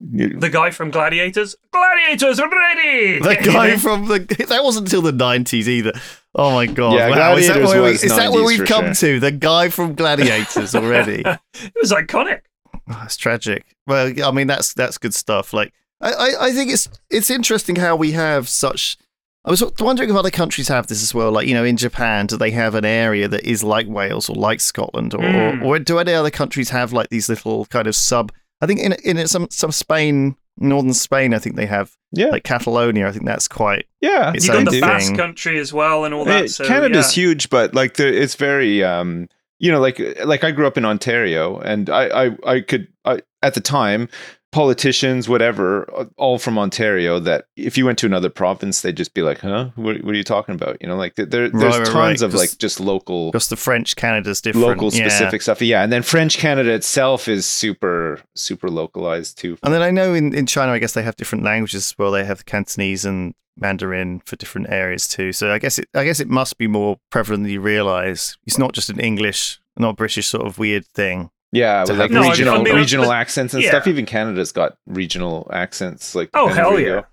The 0.00 0.48
guy 0.50 0.70
from 0.70 0.90
Gladiators. 0.90 1.56
Gladiators 1.72 2.40
ready. 2.40 3.18
The 3.18 3.36
guy 3.44 3.76
from 3.76 4.06
the 4.06 4.18
that 4.48 4.62
wasn't 4.62 4.86
until 4.86 5.02
the 5.02 5.12
90s 5.12 5.66
either. 5.66 5.92
Oh 6.34 6.52
my 6.52 6.66
god! 6.66 6.94
Yeah, 6.94 7.08
wow, 7.10 7.36
is 7.36 7.48
that 7.48 7.54
Gladiators 7.54 7.68
where, 7.70 7.82
we, 7.82 7.90
is 7.90 8.02
that 8.16 8.32
where 8.32 8.44
we've 8.44 8.64
come 8.66 8.94
sure. 8.94 9.14
to? 9.14 9.20
The 9.20 9.32
guy 9.32 9.70
from 9.70 9.94
Gladiators 9.94 10.74
already. 10.74 11.22
it 11.54 11.72
was 11.80 11.90
iconic. 11.90 12.42
Oh, 12.90 13.02
it's 13.04 13.16
tragic. 13.16 13.64
Well, 13.86 14.12
I 14.24 14.30
mean, 14.30 14.46
that's 14.46 14.72
that's 14.72 14.98
good 14.98 15.14
stuff. 15.14 15.52
Like, 15.52 15.72
I, 16.00 16.12
I, 16.12 16.46
I 16.46 16.52
think 16.52 16.70
it's 16.70 16.88
it's 17.10 17.28
interesting 17.30 17.76
how 17.76 17.96
we 17.96 18.12
have 18.12 18.48
such. 18.48 18.96
I 19.44 19.50
was 19.50 19.64
wondering 19.80 20.10
if 20.10 20.16
other 20.16 20.30
countries 20.30 20.68
have 20.68 20.86
this 20.88 21.02
as 21.02 21.14
well. 21.14 21.32
Like, 21.32 21.48
you 21.48 21.54
know, 21.54 21.64
in 21.64 21.76
Japan, 21.76 22.26
do 22.26 22.36
they 22.36 22.50
have 22.50 22.74
an 22.74 22.84
area 22.84 23.28
that 23.28 23.44
is 23.44 23.64
like 23.64 23.86
Wales 23.88 24.28
or 24.28 24.36
like 24.36 24.60
Scotland, 24.60 25.14
or, 25.14 25.20
Mm. 25.20 25.62
or, 25.62 25.64
or 25.64 25.78
do 25.78 25.98
any 25.98 26.12
other 26.12 26.30
countries 26.30 26.68
have 26.70 26.92
like 26.92 27.08
these 27.08 27.28
little 27.28 27.64
kind 27.66 27.88
of 27.88 27.96
sub? 27.96 28.30
I 28.60 28.66
think 28.66 28.80
in 28.80 28.92
in 29.04 29.26
some 29.28 29.48
some 29.50 29.72
Spain, 29.72 30.36
northern 30.56 30.94
Spain, 30.94 31.34
I 31.34 31.38
think 31.38 31.56
they 31.56 31.66
have 31.66 31.96
Yeah, 32.12 32.26
like 32.26 32.44
Catalonia. 32.44 33.06
I 33.08 33.12
think 33.12 33.24
that's 33.24 33.48
quite. 33.48 33.86
yeah. 34.00 34.32
It's 34.34 34.46
You 34.46 34.54
own 34.54 34.64
got 34.64 34.70
the 34.72 34.80
thing. 34.80 34.88
Basque 34.88 35.14
country 35.16 35.58
as 35.58 35.72
well 35.72 36.04
and 36.04 36.12
all 36.14 36.24
that. 36.24 36.44
Eh, 36.44 36.46
so, 36.48 36.64
Canada's 36.66 37.16
yeah. 37.16 37.22
huge, 37.22 37.50
but 37.50 37.74
like 37.74 37.94
the, 37.94 38.06
it's 38.22 38.34
very 38.34 38.82
um 38.82 39.28
you 39.58 39.70
know 39.72 39.80
like 39.80 40.00
like 40.24 40.44
I 40.44 40.50
grew 40.50 40.66
up 40.66 40.76
in 40.76 40.84
Ontario 40.84 41.58
and 41.58 41.88
I 41.90 42.26
I, 42.26 42.36
I 42.46 42.60
could 42.60 42.88
I, 43.04 43.20
at 43.42 43.54
the 43.54 43.60
time 43.60 44.08
politicians 44.50 45.28
whatever 45.28 45.88
uh, 45.94 46.04
all 46.16 46.38
from 46.38 46.58
Ontario 46.58 47.18
that 47.20 47.44
if 47.56 47.76
you 47.76 47.84
went 47.84 47.98
to 47.98 48.06
another 48.06 48.30
province 48.30 48.80
they'd 48.80 48.96
just 48.96 49.12
be 49.12 49.22
like 49.22 49.38
huh 49.40 49.68
what, 49.76 50.02
what 50.02 50.14
are 50.14 50.16
you 50.16 50.24
talking 50.24 50.54
about 50.54 50.76
you 50.80 50.88
know 50.88 50.96
like 50.96 51.14
there 51.16 51.26
there's 51.26 51.52
Right, 51.52 51.86
tons 51.86 51.92
right, 51.94 52.22
of 52.22 52.34
like 52.34 52.56
just 52.58 52.80
local 52.80 53.30
Because 53.30 53.48
the 53.48 53.56
French 53.56 53.94
Canada's 53.96 54.40
different. 54.40 54.66
local 54.66 54.92
yeah. 54.92 55.06
specific 55.08 55.42
stuff 55.42 55.60
yeah 55.60 55.82
and 55.82 55.92
then 55.92 56.02
French 56.02 56.38
Canada 56.38 56.72
itself 56.72 57.28
is 57.28 57.44
super 57.44 58.20
super 58.34 58.70
localized 58.70 59.36
too 59.38 59.58
And 59.62 59.74
then 59.74 59.82
I 59.82 59.90
know 59.90 60.14
in, 60.14 60.34
in 60.34 60.46
China, 60.46 60.72
I 60.72 60.78
guess 60.78 60.92
they 60.94 61.02
have 61.02 61.16
different 61.16 61.44
languages. 61.44 61.94
Well, 61.98 62.10
they 62.10 62.24
have 62.24 62.46
Cantonese 62.46 63.04
and 63.04 63.34
Mandarin 63.56 64.20
for 64.24 64.36
different 64.36 64.68
areas 64.70 65.06
too. 65.08 65.32
So 65.32 65.52
I 65.52 65.58
guess 65.58 65.78
it 65.78 65.88
I 65.94 66.04
guess 66.04 66.20
it 66.20 66.28
must 66.28 66.56
be 66.58 66.66
more 66.68 66.96
prevalent 67.10 67.42
than 67.44 67.52
you 67.52 67.60
realize. 67.60 68.36
It's 68.46 68.58
not 68.58 68.72
just 68.72 68.88
an 68.88 69.00
English, 69.00 69.60
not 69.76 69.96
British 69.96 70.26
sort 70.28 70.46
of 70.46 70.58
weird 70.58 70.86
thing. 70.86 71.30
Yeah 71.52 71.84
To 71.84 71.92
with 71.92 72.00
like 72.00 72.10
No, 72.10 72.22
I- 72.22 72.28
regional 72.30 72.54
I 72.54 72.62
mean, 72.62 72.74
regional 72.76 73.06
but- 73.06 73.16
accents 73.16 73.54
and 73.54 73.62
yeah. 73.62 73.70
stuff 73.70 73.86
even 73.86 74.06
Canada's 74.06 74.52
got 74.52 74.76
regional 74.86 75.48
accents 75.52 76.14
like 76.14 76.30
Oh, 76.34 76.48
hell 76.48 76.78
yeah. 76.78 76.86
go. 76.86 77.04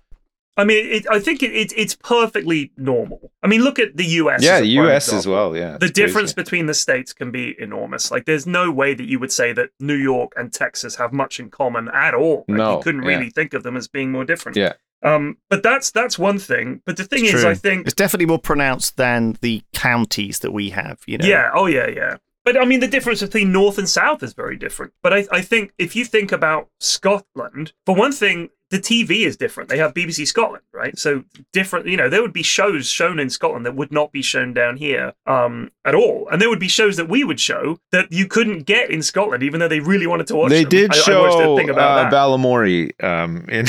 I 0.58 0.64
mean, 0.64 0.86
it, 0.90 1.06
I 1.10 1.20
think 1.20 1.42
it, 1.42 1.52
it, 1.52 1.70
it's 1.76 1.94
perfectly 1.96 2.72
normal. 2.78 3.30
I 3.42 3.46
mean, 3.46 3.60
look 3.62 3.78
at 3.78 3.94
the 3.98 4.04
US. 4.22 4.42
yeah 4.42 4.58
the 4.60 4.74
prime 4.74 4.88
US 4.88 5.12
as 5.12 5.26
well 5.26 5.54
yeah 5.54 5.76
The 5.76 5.86
it's 5.86 5.92
crazy. 5.92 5.92
difference 5.92 6.32
between 6.32 6.64
the 6.64 6.72
states 6.72 7.12
can 7.12 7.30
be 7.30 7.54
enormous. 7.58 8.10
Like, 8.10 8.24
there's 8.24 8.46
no 8.46 8.70
way 8.70 8.94
that 8.94 9.04
you 9.06 9.18
would 9.18 9.32
say 9.32 9.52
that 9.52 9.68
New 9.80 9.94
York 9.94 10.32
and 10.34 10.50
Texas 10.52 10.96
have 10.96 11.12
much 11.12 11.38
in 11.40 11.50
common 11.50 11.88
at 11.92 12.14
all. 12.14 12.46
Like, 12.48 12.56
No, 12.56 12.76
you 12.78 12.82
couldn't 12.82 13.02
yeah. 13.02 13.08
really 13.08 13.28
think 13.30 13.52
of 13.52 13.64
them 13.64 13.76
as 13.76 13.86
being 13.86 14.10
more 14.12 14.24
different. 14.24 14.56
Yeah. 14.56 14.72
Um, 15.02 15.36
but 15.50 15.62
that's 15.62 15.90
that's 15.90 16.18
one 16.18 16.38
thing. 16.38 16.80
But 16.86 16.96
the 16.96 17.04
thing 17.04 17.26
It's 17.26 17.34
is, 17.34 17.40
true. 17.42 17.50
I 17.50 17.54
think 17.54 17.84
It's 17.86 17.94
definitely 17.94 18.24
more 18.26 18.38
pronounced 18.38 18.96
than 18.96 19.36
the 19.42 19.62
counties 19.74 20.38
that 20.38 20.52
we 20.52 20.70
have. 20.70 21.00
You 21.06 21.18
know. 21.18 21.26
Yeah, 21.26 21.50
oh 21.54 21.66
yeah, 21.66 21.86
yeah. 21.88 22.16
But 22.46 22.56
I 22.56 22.64
mean, 22.64 22.78
the 22.78 22.86
difference 22.86 23.22
between 23.22 23.50
North 23.50 23.76
and 23.76 23.88
South 23.88 24.22
is 24.22 24.32
very 24.32 24.56
different. 24.56 24.92
But 25.02 25.12
I, 25.12 25.26
I 25.32 25.40
think 25.42 25.72
if 25.78 25.96
you 25.96 26.04
think 26.04 26.30
about 26.30 26.68
Scotland, 26.78 27.72
for 27.84 27.96
one 27.96 28.12
thing, 28.12 28.50
the 28.70 28.78
TV 28.78 29.24
is 29.26 29.36
different. 29.36 29.68
They 29.68 29.78
have 29.78 29.94
BBC 29.94 30.26
Scotland, 30.26 30.64
right? 30.72 30.98
So 30.98 31.22
different, 31.52 31.86
you 31.86 31.96
know, 31.96 32.08
there 32.08 32.20
would 32.20 32.32
be 32.32 32.42
shows 32.42 32.88
shown 32.90 33.20
in 33.20 33.30
Scotland 33.30 33.64
that 33.64 33.76
would 33.76 33.92
not 33.92 34.10
be 34.10 34.22
shown 34.22 34.52
down 34.54 34.76
here 34.76 35.12
um, 35.26 35.70
at 35.84 35.94
all. 35.94 36.28
And 36.32 36.42
there 36.42 36.48
would 36.48 36.58
be 36.58 36.66
shows 36.68 36.96
that 36.96 37.08
we 37.08 37.22
would 37.22 37.38
show 37.38 37.78
that 37.92 38.10
you 38.10 38.26
couldn't 38.26 38.64
get 38.64 38.90
in 38.90 39.02
Scotland, 39.02 39.42
even 39.44 39.60
though 39.60 39.68
they 39.68 39.78
really 39.80 40.06
wanted 40.08 40.26
to 40.28 40.36
watch 40.36 40.50
They 40.50 40.62
them. 40.64 40.70
did 40.70 40.90
I, 40.92 40.96
show 40.96 41.24
I 41.26 41.62
about 41.62 41.78
uh, 41.78 42.02
that. 42.02 42.12
Balamory 42.12 42.90
um, 43.04 43.44
in. 43.48 43.66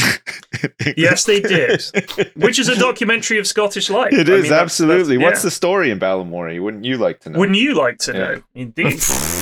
Yes, 0.97 1.25
they 1.25 1.41
did. 1.41 1.83
which 2.35 2.57
is 2.57 2.67
a 2.67 2.75
documentary 2.75 3.37
of 3.37 3.45
Scottish 3.45 3.89
life. 3.91 4.13
It 4.13 4.27
I 4.29 4.33
is 4.33 4.43
mean, 4.45 4.53
absolutely. 4.53 5.17
that's- 5.17 5.31
What's 5.31 5.39
yeah. 5.43 5.47
the 5.47 5.51
story 5.51 5.91
in 5.91 5.99
Balamory? 5.99 6.59
Wouldn't 6.61 6.85
you 6.85 6.97
like 6.97 7.19
to 7.21 7.29
know? 7.29 7.39
Wouldn't 7.39 7.57
you 7.57 7.75
like 7.75 7.99
to 7.99 8.13
Yeah. 8.13 8.17
know? 8.19 8.41
Indeed. 8.55 8.99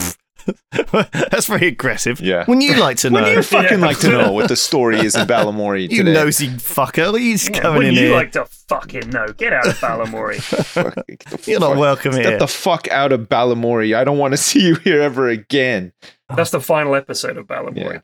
That's 1.32 1.48
very 1.48 1.68
aggressive. 1.68 2.20
Yeah. 2.22 2.46
Wouldn't 2.48 2.64
you 2.64 2.78
like 2.80 2.98
to 2.98 3.10
know? 3.10 3.20
Wouldn't 3.22 3.36
you 3.38 3.44
fucking 3.44 3.80
Yeah. 3.80 3.86
like 3.86 4.00
to 4.00 4.10
know 4.10 4.32
what 4.34 4.48
the 4.50 4.56
story 4.56 5.00
is 5.00 5.16
in 5.16 5.28
Balamory 5.28 5.84
you 5.90 6.04
today? 6.04 6.14
nosy 6.14 6.48
fucker. 6.50 7.18
He's 7.18 7.50
Yeah, 7.50 7.60
coming 7.60 7.76
in 7.76 7.78
Wouldn't 7.88 7.98
you 7.98 8.08
here. 8.08 8.16
like 8.16 8.32
to 8.34 8.46
fucking 8.46 9.10
know? 9.10 9.28
Get 9.38 9.54
out 9.54 9.68
of 9.68 9.74
Balamory. 9.80 10.36
Fuck, 10.66 10.96
get 11.08 11.20
the 11.44 11.52
You're 11.52 11.60
not 11.60 11.70
fuck- 11.72 11.78
welcome 11.80 12.12
Get 12.14 12.26
here. 12.26 12.40
the 12.40 12.48
fuck 12.48 12.88
out 12.90 13.12
of 13.12 13.22
Balamory. 13.30 13.96
I 13.96 14.04
don't 14.04 14.18
want 14.18 14.34
to 14.34 14.38
see 14.38 14.62
you 14.66 14.76
here 14.76 15.02
ever 15.02 15.30
again. 15.30 15.94
That's 16.36 16.50
the 16.52 16.60
final 16.62 16.96
episode 16.96 17.38
of 17.38 17.46
Balamory. 17.48 18.02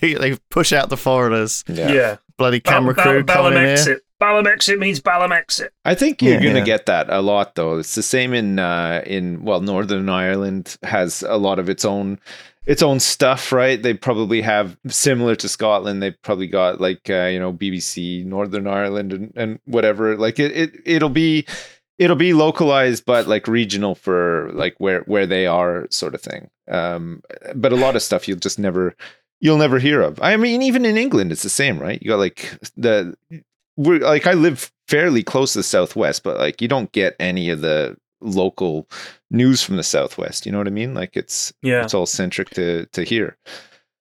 they 0.00 0.14
they 0.14 0.36
push 0.50 0.72
out 0.72 0.88
the 0.88 0.96
foreigners. 0.96 1.64
Yeah. 1.68 1.92
Yeah. 1.92 2.16
Bloody 2.38 2.60
camera 2.60 2.94
Bal- 2.94 3.04
crew 3.04 3.24
coming 3.24 3.58
in 3.58 3.76
here. 3.76 4.00
Balamexit. 4.20 4.44
Balamexit 4.44 4.78
means 4.78 5.00
Balamexit. 5.00 5.68
I 5.84 5.94
think 5.94 6.22
you're 6.22 6.34
Yeah, 6.34 6.42
gonna 6.42 6.58
yeah. 6.60 6.64
get 6.64 6.86
that 6.86 7.10
a 7.10 7.20
lot 7.20 7.54
though. 7.54 7.78
It's 7.78 7.94
the 7.94 8.02
same 8.02 8.32
in 8.32 8.58
uh 8.58 9.02
in 9.06 9.42
well 9.44 9.60
Northern 9.60 10.08
Ireland 10.08 10.76
has 10.82 11.22
a 11.22 11.36
lot 11.36 11.58
of 11.58 11.68
its 11.68 11.84
own 11.84 12.18
its 12.66 12.82
own 12.82 12.98
stuff, 12.98 13.52
right? 13.52 13.80
They 13.80 13.94
probably 13.94 14.42
have 14.42 14.76
similar 14.88 15.36
to 15.36 15.48
Scotland. 15.48 16.02
They've 16.02 16.20
probably 16.22 16.48
got 16.48 16.80
like 16.80 17.08
uh, 17.08 17.26
you 17.26 17.38
know 17.38 17.52
BBC 17.52 18.24
Northern 18.24 18.66
Ireland 18.66 19.12
and, 19.12 19.32
and 19.36 19.60
whatever. 19.66 20.16
Like 20.16 20.38
it, 20.38 20.52
it 20.56 20.72
it'll 20.84 21.08
be 21.10 21.46
it'll 21.98 22.16
be 22.16 22.32
localized 22.32 23.04
but 23.06 23.26
like 23.26 23.46
regional 23.48 23.94
for 23.94 24.50
like 24.52 24.74
where 24.78 25.00
where 25.02 25.26
they 25.26 25.46
are 25.46 25.86
sort 25.90 26.14
of 26.14 26.20
thing. 26.22 26.48
Um 26.68 27.22
but 27.54 27.72
a 27.72 27.76
lot 27.76 27.96
of 27.96 28.02
stuff 28.02 28.26
you'll 28.28 28.38
just 28.38 28.58
never 28.58 28.94
you'll 29.40 29.58
never 29.58 29.78
hear 29.78 30.00
of. 30.00 30.18
I 30.22 30.36
mean 30.36 30.62
even 30.62 30.84
in 30.84 30.96
England 30.96 31.32
it's 31.32 31.42
the 31.42 31.48
same, 31.48 31.78
right? 31.78 32.02
You 32.02 32.08
got 32.08 32.18
like 32.18 32.58
the 32.76 33.14
we're 33.76 34.00
like 34.00 34.26
I 34.26 34.32
live 34.34 34.70
fairly 34.88 35.22
close 35.22 35.52
to 35.52 35.58
the 35.60 35.62
southwest, 35.64 36.22
but 36.22 36.36
like 36.38 36.60
you 36.62 36.68
don't 36.68 36.90
get 36.92 37.16
any 37.20 37.50
of 37.50 37.60
the 37.60 37.96
local 38.20 38.88
news 39.30 39.62
from 39.62 39.76
the 39.76 39.82
southwest. 39.82 40.46
You 40.46 40.52
know 40.52 40.58
what 40.58 40.66
I 40.66 40.70
mean? 40.70 40.94
Like 40.94 41.16
it's 41.16 41.52
Yeah. 41.62 41.82
it's 41.84 41.94
all 41.94 42.06
centric 42.06 42.50
to 42.50 42.86
to 42.92 43.02
here. 43.04 43.36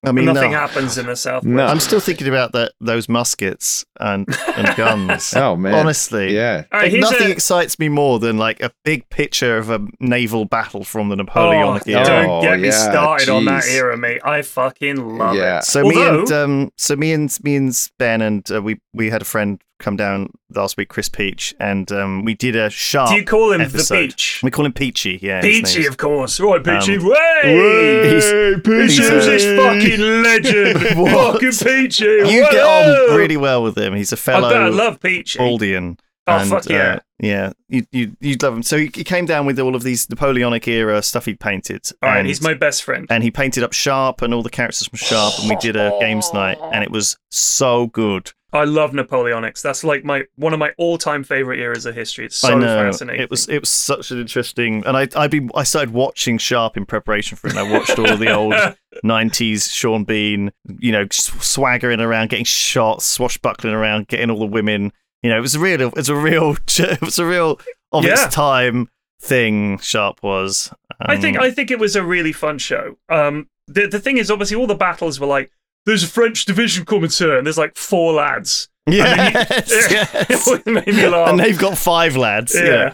I 0.08 0.12
mean, 0.12 0.26
Nothing 0.26 0.52
no. 0.52 0.60
happens 0.60 1.00
in 1.00 1.08
the 1.08 1.16
Southwest. 1.16 1.48
No. 1.48 1.66
I'm 1.66 1.80
still 1.80 2.00
thinking 2.00 2.28
about 2.28 2.52
that 2.52 2.74
those 2.80 3.10
muskets 3.10 3.84
and, 4.00 4.28
and 4.56 4.76
guns. 4.78 5.34
Oh 5.36 5.56
man, 5.56 5.74
Honestly, 5.74 6.36
yeah. 6.36 6.66
All 6.72 6.82
right, 6.82 6.92
here's 6.92 7.02
nothing 7.10 7.30
a- 7.30 7.32
excites 7.32 7.80
me 7.80 7.90
more 7.90 8.20
than 8.20 8.38
like 8.38 8.62
a 8.62 8.70
big 8.84 9.10
picture 9.10 9.58
of 9.58 9.72
a 9.72 9.80
naval 10.00 10.46
battle 10.46 10.84
from 10.84 11.10
the 11.10 11.16
Oh, 11.16 11.24
Napoleonic 11.24 11.88
era. 11.88 12.06
don't 12.06 12.30
Oh, 12.30 12.42
get 12.44 12.60
me 12.60 12.68
yeah, 12.68 12.92
started 12.92 13.30
on 13.30 13.46
that 13.46 13.66
era, 13.68 13.98
mate. 13.98 14.22
I 14.24 14.44
fucking 14.44 15.18
love 15.18 15.36
Yeah. 15.38 15.58
it. 15.58 15.64
So 15.64 15.82
me 15.82 16.00
and 16.08 16.32
um, 16.32 16.72
so 16.78 16.96
me 16.96 17.12
and 17.12 17.36
me 17.44 17.56
and 17.56 17.90
Ben 17.98 18.22
and 18.22 18.52
uh, 18.52 18.62
we 18.62 18.80
we 18.94 19.10
had 19.10 19.24
a 19.24 19.26
friend 19.26 19.60
come 19.80 19.96
down 19.96 20.32
last 20.54 20.78
week, 20.78 20.90
Chris 20.90 21.10
Peach, 21.10 21.54
and 21.60 21.92
um, 21.92 22.24
we 22.24 22.34
did 22.34 22.56
a 22.56 22.70
Sharpe. 22.70 23.10
do 23.10 23.16
you 23.16 23.26
call 23.26 23.52
him 23.52 23.62
episode. 23.62 23.96
the 23.96 24.08
Peach? 24.08 24.42
We 24.44 24.52
call 24.52 24.66
him 24.66 24.74
Peachy. 24.74 25.20
Yeah, 25.22 25.42
Peachy, 25.42 25.86
of 25.86 25.98
course. 25.98 26.40
Right, 26.40 26.64
Peachy. 26.64 26.98
Um, 26.98 27.06
Way! 27.08 28.10
He's- 28.10 28.32
Hey, 28.66 28.82
he's, 28.84 29.00
uh, 29.00 29.14
this 29.26 29.60
fucking 29.60 30.24
legend? 30.24 30.80
Fucking 31.12 31.52
Peachy. 31.52 32.04
You 32.06 32.44
Whoa! 32.44 32.52
get 32.52 32.64
on 32.64 33.18
really 33.18 33.38
well 33.38 33.64
with 33.64 33.78
him. 33.78 33.96
He's 33.96 34.12
a 34.12 34.18
fellow 34.18 34.48
I 34.50 34.70
love 34.70 35.00
Peachy. 35.00 35.40
Baldian. 35.40 36.00
Oh, 36.28 36.38
and, 36.40 36.50
fuck 36.50 36.68
yeah. 36.68 36.78
uh, 36.96 37.00
yeah, 37.20 37.54
you 37.70 37.86
you 37.92 38.18
you'd 38.20 38.42
love 38.42 38.56
him. 38.56 38.64
So 38.64 38.78
he, 38.78 38.90
he 38.96 39.04
came 39.04 39.26
down 39.28 39.46
with 39.46 39.60
all 39.60 39.76
of 39.76 39.84
these 39.84 40.10
Napoleonic 40.10 40.68
era 40.68 41.04
stuff 41.04 41.26
he'd 41.26 41.40
painted. 41.40 41.88
All 42.02 42.10
right, 42.10 42.18
and, 42.20 42.28
he's 42.28 42.42
my 42.42 42.56
best 42.56 42.84
friend. 42.84 43.06
and 43.12 43.24
he 43.24 43.30
painted 43.30 43.64
up 43.64 43.74
Sharpe 43.74 44.24
and 44.24 44.34
all 44.34 44.42
the 44.42 44.50
characters 44.50 44.88
from 44.88 44.98
Sharpe, 44.98 45.38
and 45.40 45.50
we 45.50 45.56
did 45.58 45.76
a 45.76 45.96
games 46.00 46.34
night, 46.34 46.58
and 46.74 46.84
it 46.84 46.90
was 46.90 47.18
so 47.30 47.88
good. 47.88 48.32
I 48.58 48.64
love 48.66 48.92
Napoleonics. 48.94 49.62
That's 49.62 49.84
like 49.84 50.04
my 50.04 50.24
one 50.36 50.54
of 50.54 50.60
my 50.60 50.72
all-time 50.78 51.24
favorite 51.24 51.60
eras 51.60 51.86
of 51.86 51.96
history. 51.96 52.26
It's 52.26 52.38
so 52.38 52.50
I 52.50 52.56
know 52.56 52.66
fascinating. 52.92 53.22
it 53.22 53.30
was 53.30 53.48
it 53.50 53.60
was 53.60 53.70
such 53.70 54.12
an 54.12 54.20
interesting, 54.20 54.84
and 54.86 54.96
I 54.98 55.08
I 55.16 55.28
be 55.28 55.48
I 55.56 55.64
started 55.64 55.94
watching 55.94 56.38
Sharpe 56.38 56.78
in 56.78 56.86
preparation 56.86 57.38
for 57.38 57.48
it. 57.48 57.56
and 57.56 57.60
I 57.60 57.72
watched 57.72 57.98
all 58.00 58.18
the 58.18 58.34
old 58.34 58.54
'90s 59.04 59.72
Sean 59.72 60.04
Bean, 60.04 60.52
you 60.80 60.92
know, 60.92 61.06
swaggering 61.12 62.00
around, 62.00 62.30
getting 62.30 62.46
shot, 62.46 63.02
swashbuckling 63.02 63.74
around, 63.74 64.08
getting 64.08 64.30
all 64.30 64.40
the 64.40 64.46
women. 64.46 64.92
You 65.24 65.30
know, 65.32 65.38
it 65.38 65.42
was 65.42 65.56
a 65.56 65.60
real, 65.60 65.82
it 65.82 65.96
was 65.96 66.10
a 66.10 66.16
real, 66.16 66.56
it 66.78 67.02
was 67.02 67.18
a 67.20 67.26
real 67.26 67.60
of 67.92 68.04
Yeah. 68.04 68.12
its 68.14 68.34
time 68.34 68.90
thing. 69.22 69.80
Sharpe 69.80 70.22
was. 70.22 70.72
I 71.00 71.18
think 71.18 71.38
Um, 71.38 71.44
I 71.44 71.52
think 71.52 71.72
it 71.72 71.80
was 71.80 71.96
a 71.96 72.04
really 72.04 72.32
fun 72.32 72.58
show. 72.60 72.98
Um, 73.10 73.50
the 73.68 73.88
the 73.88 74.00
thing 74.00 74.18
is, 74.18 74.30
obviously, 74.30 74.56
all 74.56 74.68
the 74.68 74.76
battles 74.76 75.20
were 75.20 75.28
like, 75.28 75.52
"There's 75.86 76.04
a 76.04 76.08
French 76.08 76.46
division 76.46 76.86
coming, 76.86 77.10
sir," 77.10 77.38
and 77.38 77.46
there's 77.46 77.58
like 77.58 77.76
four 77.78 78.14
lads. 78.14 78.70
yes, 78.88 79.92
yes. 79.92 80.48
it 80.48 80.66
made 80.68 80.88
me 80.88 81.08
laugh. 81.08 81.30
and 81.30 81.40
they've 81.40 81.58
got 81.58 81.78
five 81.78 82.16
lads. 82.16 82.54
Yeah. 82.56 82.64
Yeah, 82.64 82.94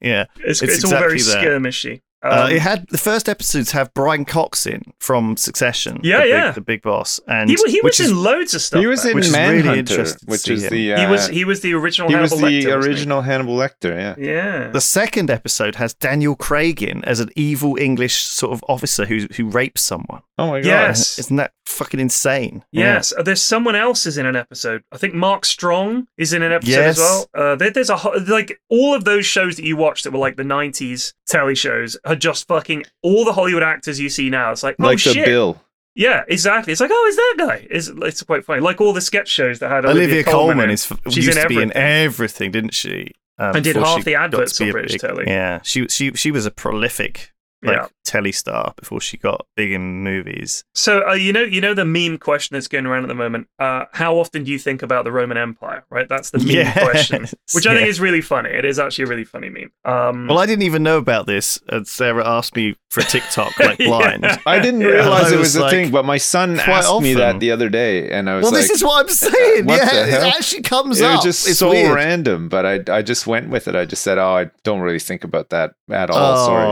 yeah. 0.00 0.24
it's, 0.38 0.62
it's 0.62 0.74
it's, 0.76 0.84
all 0.84 0.90
very 0.90 1.14
exactly 1.14 1.48
that. 1.48 1.60
skirmishy. 1.60 2.00
Uh, 2.22 2.44
Um, 2.46 2.52
it 2.52 2.62
had 2.62 2.86
the 2.88 2.96
first 2.96 3.28
episodes 3.28 3.72
have 3.72 3.92
Brian 3.92 4.24
Cox 4.24 4.64
in 4.66 4.80
from 4.98 5.36
Succession. 5.36 6.00
Yeah, 6.02 6.18
the 6.18 6.22
big, 6.22 6.30
yeah. 6.32 6.50
the 6.52 6.60
big 6.62 6.80
boss, 6.82 7.20
and 7.28 7.50
he, 7.50 7.56
wa- 7.56 7.68
he 7.70 7.80
which 7.82 7.98
was 7.98 8.06
is- 8.06 8.10
in 8.12 8.22
loads 8.22 8.54
of 8.54 8.62
stuff. 8.62 8.80
He 8.80 8.86
was 8.86 9.04
man. 9.04 9.10
in 9.10 9.16
Which 9.16 9.26
is 9.26 9.32
really 9.34 9.62
Manhunter, 9.62 10.04
which 10.24 10.48
is 10.48 10.62
him. 10.64 10.70
the 10.70 10.92
uh, 10.94 11.00
he 11.00 11.06
was 11.06 11.26
he 11.28 11.44
was 11.44 11.60
the 11.60 11.74
original. 11.74 12.08
he 12.08 12.16
was 12.16 12.30
Hannibal 12.30 12.48
the 12.48 12.60
Lecter, 12.62 12.76
wasn't 12.76 12.84
he? 12.84 12.88
original 12.90 13.20
Hannibal 13.22 13.56
Lecter. 13.56 13.94
Yeah. 13.94 14.14
Yeah. 14.16 14.68
The 14.68 14.80
second 14.80 15.30
episode 15.30 15.74
has 15.74 15.92
Daniel 15.92 16.34
Craig 16.34 16.82
in 16.82 17.04
as 17.04 17.20
an 17.20 17.28
evil 17.36 17.76
English 17.78 18.14
sort 18.22 18.52
of 18.54 18.64
officer 18.70 19.04
who 19.04 19.26
who 19.36 19.44
rapes 19.50 19.82
someone. 19.82 20.22
Oh 20.36 20.48
my 20.48 20.60
god. 20.60 20.66
Yes. 20.66 21.18
Isn't 21.18 21.36
that 21.36 21.52
fucking 21.66 22.00
insane? 22.00 22.64
Yes, 22.72 23.12
uh, 23.16 23.22
there's 23.22 23.40
someone 23.42 23.76
else 23.76 24.04
is 24.04 24.18
in 24.18 24.26
an 24.26 24.34
episode. 24.34 24.82
I 24.90 24.96
think 24.96 25.14
Mark 25.14 25.44
Strong 25.44 26.08
is 26.18 26.32
in 26.32 26.42
an 26.42 26.50
episode 26.50 26.70
Yes. 26.72 26.98
as 26.98 26.98
well. 26.98 27.26
Uh, 27.34 27.56
there, 27.56 27.70
there's 27.70 27.90
a 27.90 27.96
ho- 27.98 28.18
like 28.26 28.58
all 28.68 28.94
of 28.94 29.04
those 29.04 29.26
shows 29.26 29.56
that 29.56 29.64
you 29.64 29.76
watched 29.76 30.02
that 30.04 30.10
were 30.12 30.18
like 30.18 30.36
the 30.36 30.42
'90s 30.42 31.12
telly 31.28 31.54
shows 31.54 31.96
are 32.04 32.16
just 32.16 32.48
fucking 32.48 32.84
all 33.02 33.24
the 33.24 33.32
Hollywood 33.32 33.62
actors 33.62 34.00
you 34.00 34.08
see 34.08 34.28
now. 34.28 34.50
It's 34.50 34.62
like, 34.64 34.76
oh 34.80 34.84
Like 34.84 35.02
the 35.02 35.12
shit, 35.12 35.26
Bill. 35.26 35.60
yeah, 35.94 36.24
exactly. 36.28 36.72
It's 36.72 36.80
like, 36.80 36.90
oh, 36.92 37.06
is 37.08 37.16
that 37.16 37.34
guy? 37.38 37.66
Is 37.70 37.92
it's 38.02 38.22
quite 38.24 38.44
funny. 38.44 38.60
Like 38.60 38.80
all 38.80 38.92
the 38.92 39.00
sketch 39.00 39.28
shows 39.28 39.60
that 39.60 39.70
had 39.70 39.84
Olivia, 39.84 40.04
Olivia 40.16 40.24
Colman 40.24 40.64
in. 40.64 40.70
is 40.70 40.92
She's 41.10 41.26
used 41.26 41.38
in 41.38 41.42
to 41.44 41.48
be 41.48 41.54
in 41.62 41.70
everything. 41.76 41.82
everything, 41.82 42.50
didn't 42.50 42.74
she? 42.74 43.12
Um, 43.38 43.54
And 43.56 43.64
did 43.64 43.76
half 43.76 44.04
the 44.04 44.14
adverts 44.16 44.58
be 44.58 44.66
on 44.66 44.70
British 44.72 44.92
big- 44.92 45.00
telly. 45.00 45.24
Yeah, 45.28 45.60
she 45.62 45.86
she 45.88 46.12
she 46.14 46.30
was 46.32 46.44
a 46.46 46.50
prolific 46.52 47.32
like 47.64 47.76
Yeah. 47.76 47.86
telly 48.04 48.32
star 48.32 48.74
before 48.76 49.00
she 49.00 49.16
got 49.16 49.46
big 49.56 49.72
in 49.72 50.02
movies. 50.02 50.64
So 50.74 51.08
uh, 51.08 51.14
you 51.14 51.32
know, 51.32 51.42
you 51.42 51.60
know 51.60 51.74
the 51.74 51.84
meme 51.84 52.18
question 52.18 52.54
that's 52.54 52.68
going 52.68 52.86
around 52.86 53.02
at 53.04 53.08
the 53.08 53.14
moment. 53.14 53.48
Uh, 53.58 53.84
how 53.92 54.16
often 54.16 54.44
do 54.44 54.52
you 54.52 54.58
think 54.58 54.82
about 54.82 55.04
the 55.04 55.12
Roman 55.12 55.36
Empire? 55.36 55.84
Right, 55.90 56.08
that's 56.08 56.30
the 56.30 56.38
meme 56.38 56.48
Yes, 56.48 56.78
question, 56.78 57.26
which 57.52 57.66
I 57.66 57.74
think 57.74 57.88
is 57.88 58.00
really 58.00 58.20
funny. 58.20 58.50
It 58.50 58.64
is 58.64 58.78
actually 58.78 59.04
a 59.04 59.08
really 59.08 59.24
funny 59.24 59.48
meme. 59.48 59.72
Um, 59.84 60.26
Well, 60.28 60.38
I 60.38 60.46
didn't 60.46 60.62
even 60.64 60.82
know 60.82 60.98
about 60.98 61.26
this, 61.26 61.58
and 61.68 61.86
Sarah 61.86 62.26
asked 62.26 62.54
me 62.56 62.76
for 62.90 63.00
a 63.00 63.04
TikTok 63.04 63.58
like 63.60 63.78
blind. 63.78 64.22
Yeah. 64.24 64.36
I 64.46 64.58
didn't 64.60 64.80
Yeah. 64.82 64.88
realize 64.88 65.32
I 65.32 65.34
it 65.34 65.38
was 65.38 65.54
was 65.54 65.56
a 65.56 65.70
thing, 65.70 65.90
but 65.90 66.04
my 66.04 66.18
son 66.18 66.56
quite 66.56 66.84
asked 66.84 67.00
me 67.02 67.14
that 67.14 67.40
the 67.40 67.50
other 67.50 67.68
day, 67.68 68.10
and 68.10 68.28
I 68.30 68.36
was 68.36 68.42
Well, 68.44 68.52
like, 68.52 68.62
this 68.62 68.70
is 68.70 68.84
what 68.84 69.00
I'm 69.04 69.08
saying. 69.08 69.66
what 69.66 69.78
yeah, 69.78 70.06
it 70.06 70.34
actually 70.36 70.62
comes 70.62 71.00
it 71.00 71.04
up. 71.04 71.16
was 71.16 71.24
just 71.24 71.48
it's 71.48 71.58
so 71.58 71.70
weird. 71.70 71.94
random, 71.94 72.48
but 72.48 72.64
I 72.66 72.80
I 72.98 73.02
just 73.02 73.26
went 73.26 73.48
with 73.50 73.66
it. 73.68 73.74
I 73.74 73.84
just 73.84 74.02
said, 74.02 74.18
oh, 74.18 74.36
I 74.36 74.50
don't 74.62 74.80
really 74.80 74.98
think 74.98 75.24
about 75.24 75.50
that 75.50 75.74
at 75.90 76.10
all. 76.10 76.36
Sorry. 76.46 76.70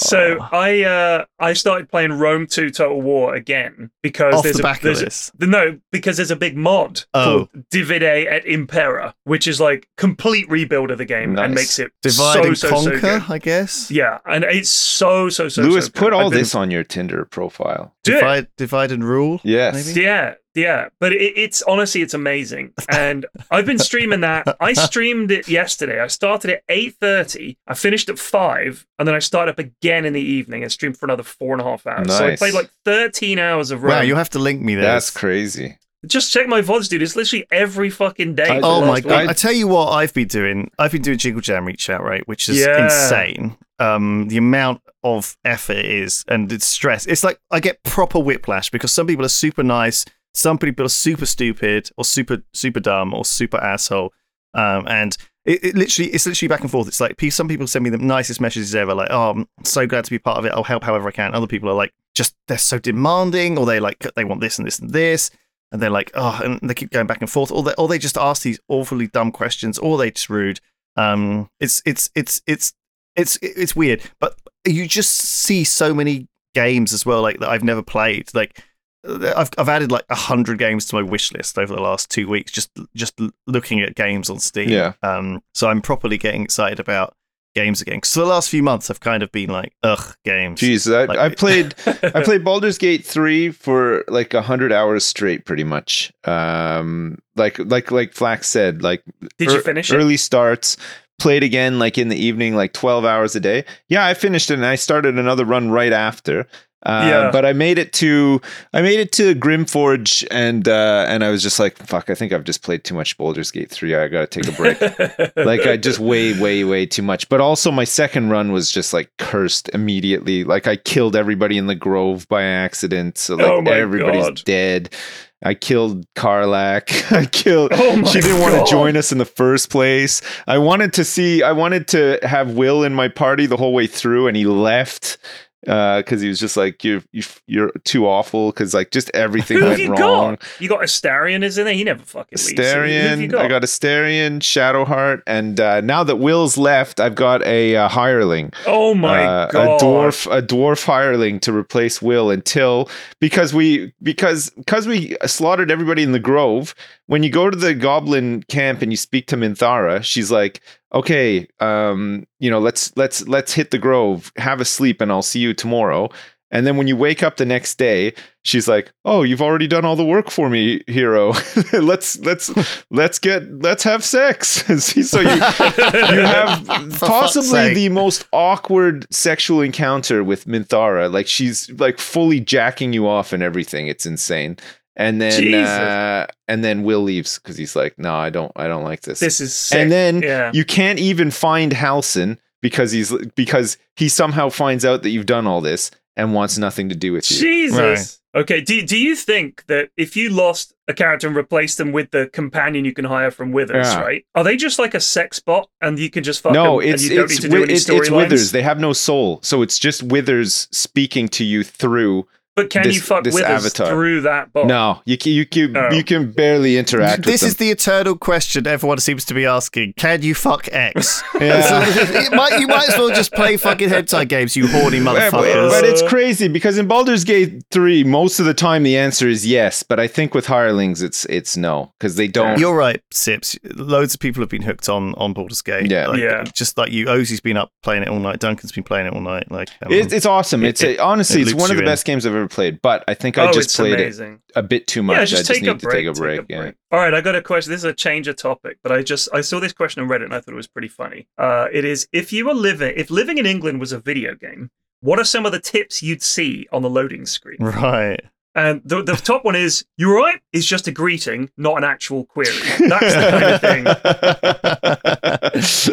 So 0.00 0.38
I 0.52 0.82
uh, 0.82 1.24
I 1.40 1.52
started 1.52 1.88
playing 1.90 2.12
Rome 2.12 2.46
2 2.46 2.70
Total 2.70 3.00
War 3.00 3.34
again 3.34 3.90
because 4.02 4.34
off 4.34 4.42
there's 4.44 4.56
the 4.56 4.62
a, 4.62 4.62
back 4.62 4.76
of 4.78 4.82
there's 4.98 5.32
a- 5.40 5.46
no 5.46 5.78
because 5.92 6.16
there's 6.16 6.30
a 6.30 6.36
big 6.36 6.56
mod 6.56 7.04
Oh. 7.14 7.48
called 7.52 7.64
Divide 7.70 8.02
et 8.02 8.46
Impera, 8.46 9.14
which 9.24 9.46
is 9.46 9.60
like 9.60 9.88
complete 9.96 10.48
rebuild 10.48 10.90
of 10.90 10.98
the 10.98 11.04
game 11.04 11.38
and 11.38 11.54
makes 11.54 11.78
it 11.78 11.92
divide 12.02 12.34
so, 12.34 12.44
and 12.44 12.58
so, 12.58 12.68
so 12.68 12.74
conquer, 12.74 13.00
good. 13.00 13.22
I 13.28 13.38
guess. 13.38 13.90
Yeah, 13.90 14.18
and 14.26 14.44
it's 14.44 14.70
so 14.70 15.28
so 15.28 15.48
so. 15.48 15.62
Lewis, 15.62 15.86
so 15.86 15.92
put 15.92 16.12
all 16.12 16.26
I've 16.26 16.30
been- 16.30 16.40
this 16.40 16.54
on 16.54 16.70
your 16.70 16.84
Tinder 16.84 17.24
profile. 17.24 17.94
Do 18.04 18.12
it. 18.12 18.20
divide, 18.20 18.46
divide 18.56 18.92
and 18.92 19.04
rule. 19.04 19.40
Yes. 19.44 19.86
Maybe? 19.88 20.02
Yeah, 20.02 20.34
yeah, 20.54 20.88
but 21.00 21.12
it, 21.12 21.34
it's 21.36 21.62
honestly 21.62 22.02
it's 22.02 22.14
amazing, 22.14 22.72
and 22.88 23.26
I've 23.50 23.66
been 23.66 23.78
streaming 23.78 24.20
that. 24.20 24.56
I 24.60 24.72
streamed 24.88 25.30
it 25.30 25.48
yesterday. 25.48 26.00
I 26.00 26.06
started 26.08 26.50
at 26.50 26.62
eight 26.68 26.96
thirty. 27.00 27.56
I 27.66 27.74
finished 27.74 28.08
at 28.08 28.18
five, 28.18 28.86
and 28.98 29.06
then 29.06 29.14
I 29.14 29.18
started 29.20 29.52
up 29.52 29.58
again 29.58 30.04
in 30.04 30.12
the 30.12 30.20
evening 30.20 30.62
and 30.62 30.72
streamed 30.72 30.96
for 30.96 31.06
another 31.06 31.22
four 31.22 31.52
and 31.52 31.60
a 31.60 31.64
half 31.64 31.86
hours. 31.86 32.08
So 32.16 32.24
I 32.24 32.28
Nice. 32.30 32.38
played 32.38 32.54
like 32.54 32.70
thirteen 32.84 33.38
hours 33.38 33.70
of 33.70 33.82
Rome. 33.82 33.96
Wow, 33.96 34.00
you 34.02 34.16
have 34.16 34.30
to 34.30 34.38
link 34.38 34.60
me 34.60 34.74
there. 34.74 34.84
That's 34.84 35.10
crazy. 35.10 35.78
Just 36.06 36.32
check 36.32 36.46
my 36.46 36.62
VODs, 36.62 36.88
dude. 36.88 37.02
It's 37.02 37.16
literally 37.16 37.44
every 37.50 37.90
fucking 37.90 38.36
day. 38.36 38.48
I- 38.48 38.60
Oh 38.62 38.86
my 38.86 39.00
god! 39.00 39.22
week. 39.22 39.30
I 39.30 39.32
tell 39.32 39.52
you 39.52 39.66
what, 39.66 39.88
I've 39.90 40.14
been 40.14 40.28
doing. 40.28 40.70
I've 40.78 40.92
been 40.92 41.02
doing 41.02 41.18
Jingle 41.18 41.40
Jam 41.42 41.64
Reach 41.64 41.90
Out, 41.90 42.04
right, 42.04 42.26
which 42.28 42.48
is 42.48 42.60
Yeah. 42.60 42.84
insane. 42.84 43.56
Um, 43.80 44.28
the 44.28 44.36
amount 44.36 44.80
of 45.04 45.36
effort 45.44 45.76
it 45.76 45.84
is, 45.86 46.24
and 46.28 46.52
it's 46.52 46.66
stress. 46.66 47.04
It's 47.06 47.22
like 47.24 47.38
I 47.50 47.58
get 47.60 47.82
proper 47.82 48.18
whiplash 48.20 48.70
because 48.70 48.92
some 48.92 49.06
people 49.08 49.24
are 49.24 49.28
super 49.28 49.62
nice, 49.64 50.04
some 50.34 50.58
people 50.58 50.86
are 50.86 50.90
super 50.90 51.26
stupid, 51.26 51.90
or 51.96 52.04
super 52.04 52.42
super 52.52 52.80
dumb, 52.80 53.14
or 53.14 53.24
super 53.24 53.58
asshole. 53.58 54.12
Um, 54.54 54.86
and 54.88 55.16
it, 55.44 55.64
it 55.64 55.74
literally, 55.74 56.10
it's 56.10 56.26
literally 56.26 56.48
back 56.48 56.60
and 56.60 56.70
forth. 56.70 56.88
It's 56.88 57.00
like 57.00 57.20
some 57.30 57.48
people 57.48 57.66
send 57.66 57.82
me 57.84 57.90
the 57.90 57.98
nicest 57.98 58.40
messages 58.40 58.74
ever, 58.74 58.94
like, 58.94 59.08
"Oh, 59.10 59.30
I'm 59.30 59.48
so 59.64 59.86
glad 59.86 60.04
to 60.04 60.10
be 60.10 60.18
part 60.18 60.38
of 60.38 60.44
it. 60.44 60.52
I'll 60.52 60.64
help 60.64 60.84
however 60.84 61.08
I 61.08 61.12
can." 61.12 61.34
Other 61.34 61.46
people 61.46 61.68
are 61.68 61.74
like, 61.74 61.92
just 62.14 62.34
they're 62.46 62.58
so 62.58 62.78
demanding, 62.78 63.58
or 63.58 63.66
they 63.66 63.80
like 63.80 64.06
they 64.16 64.24
want 64.24 64.40
this 64.40 64.58
and 64.58 64.66
this 64.66 64.78
and 64.78 64.90
this 64.90 65.30
and 65.70 65.82
they're 65.82 65.90
like, 65.90 66.10
oh, 66.14 66.40
and 66.42 66.60
they 66.68 66.74
keep 66.74 66.90
going 66.90 67.06
back 67.06 67.20
and 67.20 67.30
forth, 67.30 67.50
or 67.50 67.62
they, 67.62 67.74
or 67.76 67.88
they 67.88 67.98
just 67.98 68.16
ask 68.16 68.42
these 68.42 68.60
awfully 68.68 69.06
dumb 69.06 69.30
questions, 69.30 69.78
or 69.78 69.98
they 69.98 70.10
just 70.10 70.30
rude. 70.30 70.60
Um, 70.96 71.50
it's 71.60 71.82
it's 71.84 72.10
it's 72.14 72.40
it's 72.46 72.72
it's 73.16 73.38
it's 73.42 73.76
weird, 73.76 74.02
but 74.18 74.38
you 74.64 74.86
just 74.86 75.14
see 75.14 75.64
so 75.64 75.94
many 75.94 76.28
games 76.54 76.92
as 76.92 77.04
well, 77.04 77.22
like 77.22 77.40
that 77.40 77.50
I've 77.50 77.64
never 77.64 77.82
played. 77.82 78.34
Like 78.34 78.62
I've 79.04 79.50
I've 79.58 79.68
added 79.68 79.90
like 79.92 80.04
a 80.10 80.14
hundred 80.14 80.58
games 80.58 80.86
to 80.86 80.96
my 80.96 81.02
wish 81.02 81.32
list 81.32 81.58
over 81.58 81.74
the 81.74 81.80
last 81.82 82.10
two 82.10 82.28
weeks, 82.28 82.50
just 82.52 82.70
just 82.94 83.18
looking 83.46 83.80
at 83.80 83.94
games 83.94 84.28
on 84.30 84.38
Steam. 84.40 84.68
Yeah. 84.68 84.92
Um, 85.02 85.42
so 85.54 85.68
I'm 85.68 85.80
properly 85.80 86.18
getting 86.18 86.42
excited 86.42 86.80
about 86.80 87.14
games 87.54 87.80
again. 87.80 87.96
Because 87.96 88.12
the 88.14 88.24
last 88.24 88.50
few 88.50 88.62
months, 88.62 88.90
I've 88.90 89.00
kind 89.00 89.22
of 89.22 89.32
been 89.32 89.50
like, 89.50 89.72
ugh, 89.82 90.14
games. 90.24 90.60
Jeez, 90.60 90.92
I, 90.94 91.04
Like- 91.06 91.18
I 91.18 91.28
played 91.34 91.74
I 92.14 92.22
played 92.22 92.44
Baldur's 92.44 92.78
Gate 92.78 93.04
3 93.04 93.50
for 93.52 94.04
like 94.08 94.32
100 94.32 94.72
hours 94.72 95.04
straight 95.04 95.44
pretty 95.44 95.64
much. 95.64 96.12
Um 96.24 97.18
like 97.36 97.58
like 97.58 97.90
like 97.90 98.12
Flax 98.14 98.48
said, 98.48 98.82
like 98.82 99.02
Did 99.38 99.50
you 99.50 99.56
ear- 99.56 99.62
finish 99.62 99.90
it? 99.90 99.96
early 99.96 100.16
starts, 100.16 100.76
played 101.18 101.42
again 101.42 101.78
like 101.78 101.98
in 101.98 102.08
the 102.08 102.16
evening 102.16 102.54
like 102.56 102.72
12 102.72 103.04
hours 103.04 103.34
a 103.36 103.40
day. 103.40 103.64
Yeah, 103.88 104.06
I 104.06 104.14
finished 104.14 104.50
it 104.50 104.54
and 104.54 104.66
I 104.66 104.74
started 104.74 105.18
another 105.18 105.44
run 105.44 105.70
right 105.70 105.92
after. 105.92 106.46
Uh, 106.84 107.02
Yeah. 107.08 107.30
but 107.32 107.44
I 107.44 107.52
made 107.52 107.76
it 107.78 107.92
to 107.94 108.40
I 108.72 108.82
made 108.82 109.00
it 109.00 109.10
to 109.12 109.34
Grimforge 109.34 110.24
and 110.30 110.66
uh 110.68 111.06
and 111.08 111.24
I 111.24 111.30
was 111.30 111.42
just 111.42 111.58
like 111.58 111.76
fuck 111.76 112.08
I 112.08 112.14
think 112.14 112.32
I've 112.32 112.44
just 112.44 112.62
played 112.62 112.84
too 112.84 112.94
much 112.94 113.18
Baldur's 113.18 113.50
Gate 113.50 113.68
3 113.70 113.96
I 113.96 114.06
got 114.08 114.30
to 114.30 114.40
take 114.42 114.52
a 114.52 114.56
break 114.56 114.80
like 115.36 115.66
I 115.66 115.76
just 115.76 115.98
way, 115.98 116.38
way, 116.40 116.62
way 116.64 116.86
too 116.86 117.02
much. 117.02 117.28
But 117.28 117.40
also 117.40 117.72
my 117.72 117.84
second 117.84 118.30
run 118.30 118.52
was 118.52 118.70
just 118.70 118.92
like 118.92 119.10
cursed 119.18 119.68
immediately. 119.70 120.44
Like 120.44 120.68
I 120.68 120.76
killed 120.76 121.16
everybody 121.16 121.58
in 121.58 121.66
the 121.66 121.74
grove 121.74 122.28
by 122.28 122.42
accident. 122.44 123.18
So 123.18 123.34
like 123.34 123.46
Oh 123.46 123.62
everybody's 123.72 124.24
God. 124.26 124.42
dead. 124.44 124.94
I 125.42 125.54
killed 125.54 126.04
Karlach. 126.14 127.12
I 127.16 127.26
killed 127.26 127.72
Oh 127.74 128.04
she 128.04 128.20
didn't 128.20 128.40
want 128.40 128.54
to 128.54 128.70
join 128.70 128.96
us 128.96 129.10
in 129.10 129.18
the 129.18 129.24
first 129.24 129.68
place. 129.70 130.22
I 130.46 130.58
wanted 130.58 130.92
to 130.94 131.04
see 131.04 131.42
I 131.42 131.52
wanted 131.52 131.88
to 131.88 132.20
have 132.22 132.52
Will 132.52 132.84
in 132.84 132.94
my 132.94 133.08
party 133.08 133.46
the 133.46 133.56
whole 133.56 133.72
way 133.74 133.88
through 133.88 134.28
and 134.28 134.36
he 134.36 134.46
left 134.46 135.18
because 135.62 136.20
he 136.20 136.28
was 136.28 136.38
just 136.38 136.56
like 136.56 136.84
you're 136.84 137.02
you, 137.12 137.22
you're 137.46 137.70
too 137.84 138.06
awful 138.06 138.50
because 138.52 138.74
like 138.74 138.90
just 138.90 139.10
everything 139.12 139.58
Who 139.58 139.64
went 139.64 139.80
you 139.80 139.88
wrong. 139.90 140.36
got? 140.36 140.48
You 140.60 140.68
got 140.68 140.80
Astarion, 140.80 141.42
isn't 141.42 141.64
there? 141.64 141.74
He 141.74 141.84
never 141.84 142.02
fucking 142.04 142.38
leaves. 142.38 143.20
You 143.20 143.28
got? 143.28 143.44
I 143.44 143.48
got 143.48 143.62
Astarion, 143.62 144.38
Shadowheart, 144.40 145.22
and 145.26 145.58
uh, 145.58 145.80
now 145.80 146.04
that 146.04 146.16
Will's 146.16 146.56
left, 146.56 147.00
I've 147.00 147.14
got 147.16 147.42
a 147.44 147.74
uh, 147.76 147.88
hireling, 147.88 148.52
Oh 148.66 148.94
my 148.94 149.24
uh, 149.24 149.50
god! 149.50 149.80
a 149.80 149.84
dwarf, 149.84 150.38
a 150.38 150.42
dwarf 150.42 150.84
hireling 150.84 151.40
to 151.40 151.52
replace 151.52 152.00
Will 152.00 152.30
until 152.30 152.88
because 153.20 153.52
we 153.52 153.92
because 154.02 154.50
because 154.50 154.86
we 154.86 155.16
slaughtered 155.26 155.70
everybody 155.70 156.02
in 156.02 156.12
the 156.12 156.20
Grove. 156.20 156.74
When 157.08 157.22
you 157.22 157.30
go 157.30 157.48
to 157.48 157.56
the 157.56 157.74
Goblin 157.74 158.42
camp 158.44 158.82
and 158.82 158.92
you 158.92 158.96
speak 158.96 159.26
to 159.28 159.36
Minthara, 159.36 160.04
she's 160.04 160.30
like, 160.30 160.60
"Okay, 160.94 161.48
um, 161.58 162.26
you 162.38 162.50
know, 162.50 162.58
let's 162.58 162.94
let's 162.96 163.26
let's 163.26 163.54
hit 163.54 163.70
the 163.70 163.78
Grove, 163.78 164.30
have 164.36 164.60
a 164.60 164.64
sleep, 164.64 165.00
and 165.00 165.10
I'll 165.10 165.22
see 165.22 165.40
you 165.40 165.54
tomorrow." 165.54 166.10
And 166.50 166.66
then 166.66 166.76
when 166.76 166.86
you 166.86 166.96
wake 166.96 167.22
up 167.22 167.36
the 167.36 167.44
next 167.44 167.76
day, 167.76 168.14
she's 168.42 168.68
like, 168.68 168.92
"Oh, 169.04 169.22
you've 169.22 169.40
already 169.40 169.66
done 169.66 169.84
all 169.84 169.96
the 169.96 170.04
work 170.04 170.30
for 170.30 170.50
me, 170.50 170.82
hero. 170.86 171.32
let's 171.72 172.18
let's 172.20 172.50
let's 172.90 173.18
get 173.18 173.62
let's 173.62 173.82
have 173.84 174.04
sex." 174.04 174.48
so 174.84 175.20
you 175.20 175.28
you 175.28 175.40
have 175.40 176.66
possibly 177.00 177.74
the 177.74 177.88
most 177.90 178.26
awkward 178.32 179.06
sexual 179.10 179.60
encounter 179.60 180.24
with 180.24 180.46
Minthara. 180.46 181.12
Like 181.12 181.26
she's 181.26 181.70
like 181.72 181.98
fully 181.98 182.40
jacking 182.40 182.92
you 182.92 183.06
off 183.06 183.32
and 183.32 183.42
everything. 183.42 183.88
It's 183.88 184.06
insane. 184.06 184.58
And 184.98 185.22
then 185.22 185.54
uh, 185.54 186.26
and 186.48 186.64
then 186.64 186.82
Will 186.82 187.02
leaves 187.02 187.38
because 187.38 187.56
he's 187.56 187.76
like, 187.76 187.96
"No, 187.98 188.16
I 188.16 188.30
don't. 188.30 188.50
I 188.56 188.66
don't 188.66 188.82
like 188.82 189.02
this." 189.02 189.20
This 189.20 189.40
is 189.40 189.54
sick. 189.54 189.78
and 189.78 189.92
then 189.92 190.22
yeah. 190.22 190.50
you 190.52 190.64
can't 190.64 190.98
even 190.98 191.30
find 191.30 191.70
Halsin 191.70 192.36
because 192.60 192.90
he's 192.90 193.14
because 193.36 193.78
he 193.94 194.08
somehow 194.08 194.48
finds 194.48 194.84
out 194.84 195.04
that 195.04 195.10
you've 195.10 195.26
done 195.26 195.46
all 195.46 195.60
this 195.60 195.92
and 196.16 196.34
wants 196.34 196.58
nothing 196.58 196.88
to 196.88 196.96
do 196.96 197.12
with 197.12 197.30
you. 197.30 197.38
Jesus. 197.38 198.20
Okay. 198.34 198.60
Do 198.60 198.82
do 198.82 198.98
you 198.98 199.14
think 199.14 199.64
that 199.66 199.90
if 199.96 200.16
you 200.16 200.30
lost 200.30 200.74
a 200.88 200.94
character 200.94 201.28
and 201.28 201.36
replaced 201.36 201.78
them 201.78 201.92
with 201.92 202.10
the 202.10 202.28
companion 202.32 202.84
you 202.84 202.92
can 202.92 203.04
hire 203.04 203.30
from 203.30 203.52
Withers, 203.52 203.86
Yeah. 203.86 204.00
right? 204.00 204.24
Are 204.34 204.42
they 204.42 204.56
just 204.56 204.80
like 204.80 204.94
a 204.94 205.00
sex 205.00 205.38
bot 205.38 205.68
and 205.80 205.98
you 205.98 206.10
can 206.10 206.24
just 206.24 206.40
fuck 206.40 206.52
no, 206.52 206.80
them 206.80 206.90
it's 206.90 207.02
and 207.02 207.10
you 207.10 207.16
don't 207.18 207.24
it's 207.26 207.34
need 207.34 207.42
to 207.42 207.48
do 207.48 207.48
wi- 207.50 207.64
any 207.64 207.74
it's, 207.74 207.88
it's? 207.88 208.10
Withers. 208.10 208.52
They 208.52 208.62
have 208.62 208.80
no 208.80 208.92
soul, 208.92 209.38
so 209.42 209.62
it's 209.62 209.78
just 209.78 210.02
Withers 210.02 210.66
speaking 210.72 211.28
to 211.28 211.44
you 211.44 211.62
through 211.62 212.26
But 212.62 212.70
can 212.70 212.82
This- 212.84 212.96
you 212.96 213.00
fuck 213.02 213.24
this 213.24 213.34
with 213.34 213.44
avatar. 213.44 213.86
us 213.86 213.92
through 213.92 214.20
that 214.22 214.52
box? 214.52 214.68
No, 214.68 215.00
you 215.04 215.16
can, 215.18 215.32
you 215.32 215.46
can, 215.46 215.76
Oh. 215.76 215.90
you 215.92 216.02
can 216.04 216.32
barely 216.32 216.76
interact 216.76 217.24
This 217.24 217.42
with 217.42 217.48
is 217.52 217.56
the 217.56 217.70
eternal 217.70 218.16
question 218.16 218.66
everyone 218.66 218.98
seems 218.98 219.24
to 219.26 219.34
be 219.34 219.46
asking. 219.46 219.94
Can 219.96 220.22
you 220.22 220.34
fuck 220.34 220.68
X? 220.72 221.22
Yeah. 221.40 221.84
It 222.26 222.32
might, 222.32 222.58
you 222.58 222.66
might 222.66 222.88
as 222.88 222.98
well 222.98 223.08
just 223.10 223.32
play 223.32 223.56
fucking 223.56 223.88
hentai 223.90 224.26
games, 224.28 224.56
you 224.56 224.66
horny 224.66 224.98
Yeah, 224.98 225.04
but, 225.04 225.30
motherfuckers. 225.32 225.70
but 225.70 225.84
it's 225.84 226.02
crazy 226.02 226.48
because 226.48 226.78
in 226.78 226.86
Baldur's 226.88 227.24
Gate 227.24 227.62
3, 227.70 228.02
most 228.04 228.40
of 228.40 228.46
the 228.46 228.54
time 228.54 228.82
the 228.82 228.96
answer 228.96 229.28
is 229.28 229.46
yes, 229.46 229.82
but 229.82 230.00
I 230.00 230.08
think 230.08 230.34
with 230.34 230.46
hirelings 230.46 231.00
it's 231.02 231.24
it's 231.26 231.56
no 231.56 231.92
because 231.98 232.16
they 232.16 232.26
don't. 232.28 232.58
You're 232.58 232.74
right, 232.76 233.00
Sips. 233.12 233.56
Loads 233.76 234.14
of 234.14 234.20
people 234.20 234.42
have 234.42 234.48
been 234.50 234.62
hooked 234.62 234.88
on 234.88 235.14
on 235.14 235.32
Baldur's 235.32 235.62
Gate. 235.62 235.90
Yeah. 235.90 236.08
Like, 236.08 236.20
Yeah. 236.20 236.44
Just 236.52 236.76
like 236.76 236.90
you, 236.90 237.06
Ozzy's 237.06 237.40
been 237.40 237.56
up 237.56 237.70
playing 237.82 238.02
it 238.02 238.08
all 238.08 238.18
night. 238.18 238.40
Duncan's 238.40 238.72
been 238.72 238.84
playing 238.84 239.06
it 239.06 239.12
all 239.14 239.20
night. 239.20 239.50
Like 239.50 239.68
um, 239.82 239.92
It, 239.92 240.12
it's 240.12 240.26
awesome. 240.26 240.64
it- 240.64 240.68
It's 240.70 240.82
a, 240.82 240.98
honestly, 240.98 241.42
it 241.42 241.48
it's 241.48 241.54
one 241.54 241.70
of 241.70 241.76
the 241.76 241.82
in. 241.82 241.88
best 241.88 242.04
games 242.04 242.26
I've 242.26 242.34
ever 242.34 242.47
played. 242.48 242.80
But 242.82 243.04
I 243.08 243.14
think 243.14 243.38
oh, 243.38 243.48
I 243.48 243.52
just 243.52 243.76
played 243.76 243.94
amazing. 243.94 244.40
it 244.48 244.52
a 244.56 244.62
bit 244.62 244.86
too 244.86 245.02
much. 245.02 245.16
Yeah, 245.16 245.22
I 245.22 245.24
just 245.24 245.46
just 245.46 245.50
take 245.50 245.62
need 245.62 245.68
a 245.68 245.74
to 245.74 245.86
break. 245.86 246.06
take 246.06 246.06
a 246.06 246.12
break. 246.12 246.40
take 246.40 246.50
a 246.50 246.52
yeah. 246.52 246.60
break. 246.62 246.74
All 246.90 246.98
right, 246.98 247.14
I 247.14 247.20
got 247.20 247.34
a 247.34 247.42
question. 247.42 247.70
This 247.70 247.80
is 247.80 247.84
a 247.84 247.92
change 247.92 248.28
of 248.28 248.36
topic, 248.36 248.78
but 248.82 248.92
I 248.92 249.02
just 249.02 249.28
I 249.32 249.40
saw 249.40 249.60
this 249.60 249.72
question 249.72 250.02
on 250.02 250.08
Reddit 250.08 250.24
and 250.24 250.34
I 250.34 250.40
thought 250.40 250.52
it 250.52 250.56
was 250.56 250.68
pretty 250.68 250.88
funny. 250.88 251.28
Uh, 251.38 251.68
it 251.72 251.84
is 251.84 252.08
if 252.12 252.32
you 252.32 252.46
were 252.46 252.54
living 252.54 252.92
if 252.96 253.10
living 253.10 253.38
in 253.38 253.46
England 253.46 253.80
was 253.80 253.92
a 253.92 254.00
video 254.00 254.34
game, 254.34 254.70
what 255.00 255.18
are 255.18 255.24
some 255.24 255.46
of 255.46 255.52
the 255.52 255.60
tips 255.60 256.02
you'd 256.02 256.22
see 256.22 256.66
on 256.72 256.82
the 256.82 256.90
loading 256.90 257.26
screen? 257.26 257.58
right. 257.60 258.20
And 258.58 258.82
the, 258.84 259.02
the 259.02 259.14
top 259.14 259.44
one 259.44 259.54
is 259.54 259.84
"You 259.96 260.10
all 260.10 260.16
right?" 260.16 260.40
is 260.52 260.66
just 260.66 260.88
a 260.88 260.90
greeting, 260.90 261.50
not 261.56 261.78
an 261.78 261.84
actual 261.84 262.24
query. 262.24 262.58
That's 262.80 263.14
the 263.14 263.30
kind 263.30 263.44
of 263.54 263.60
thing. 263.60 263.86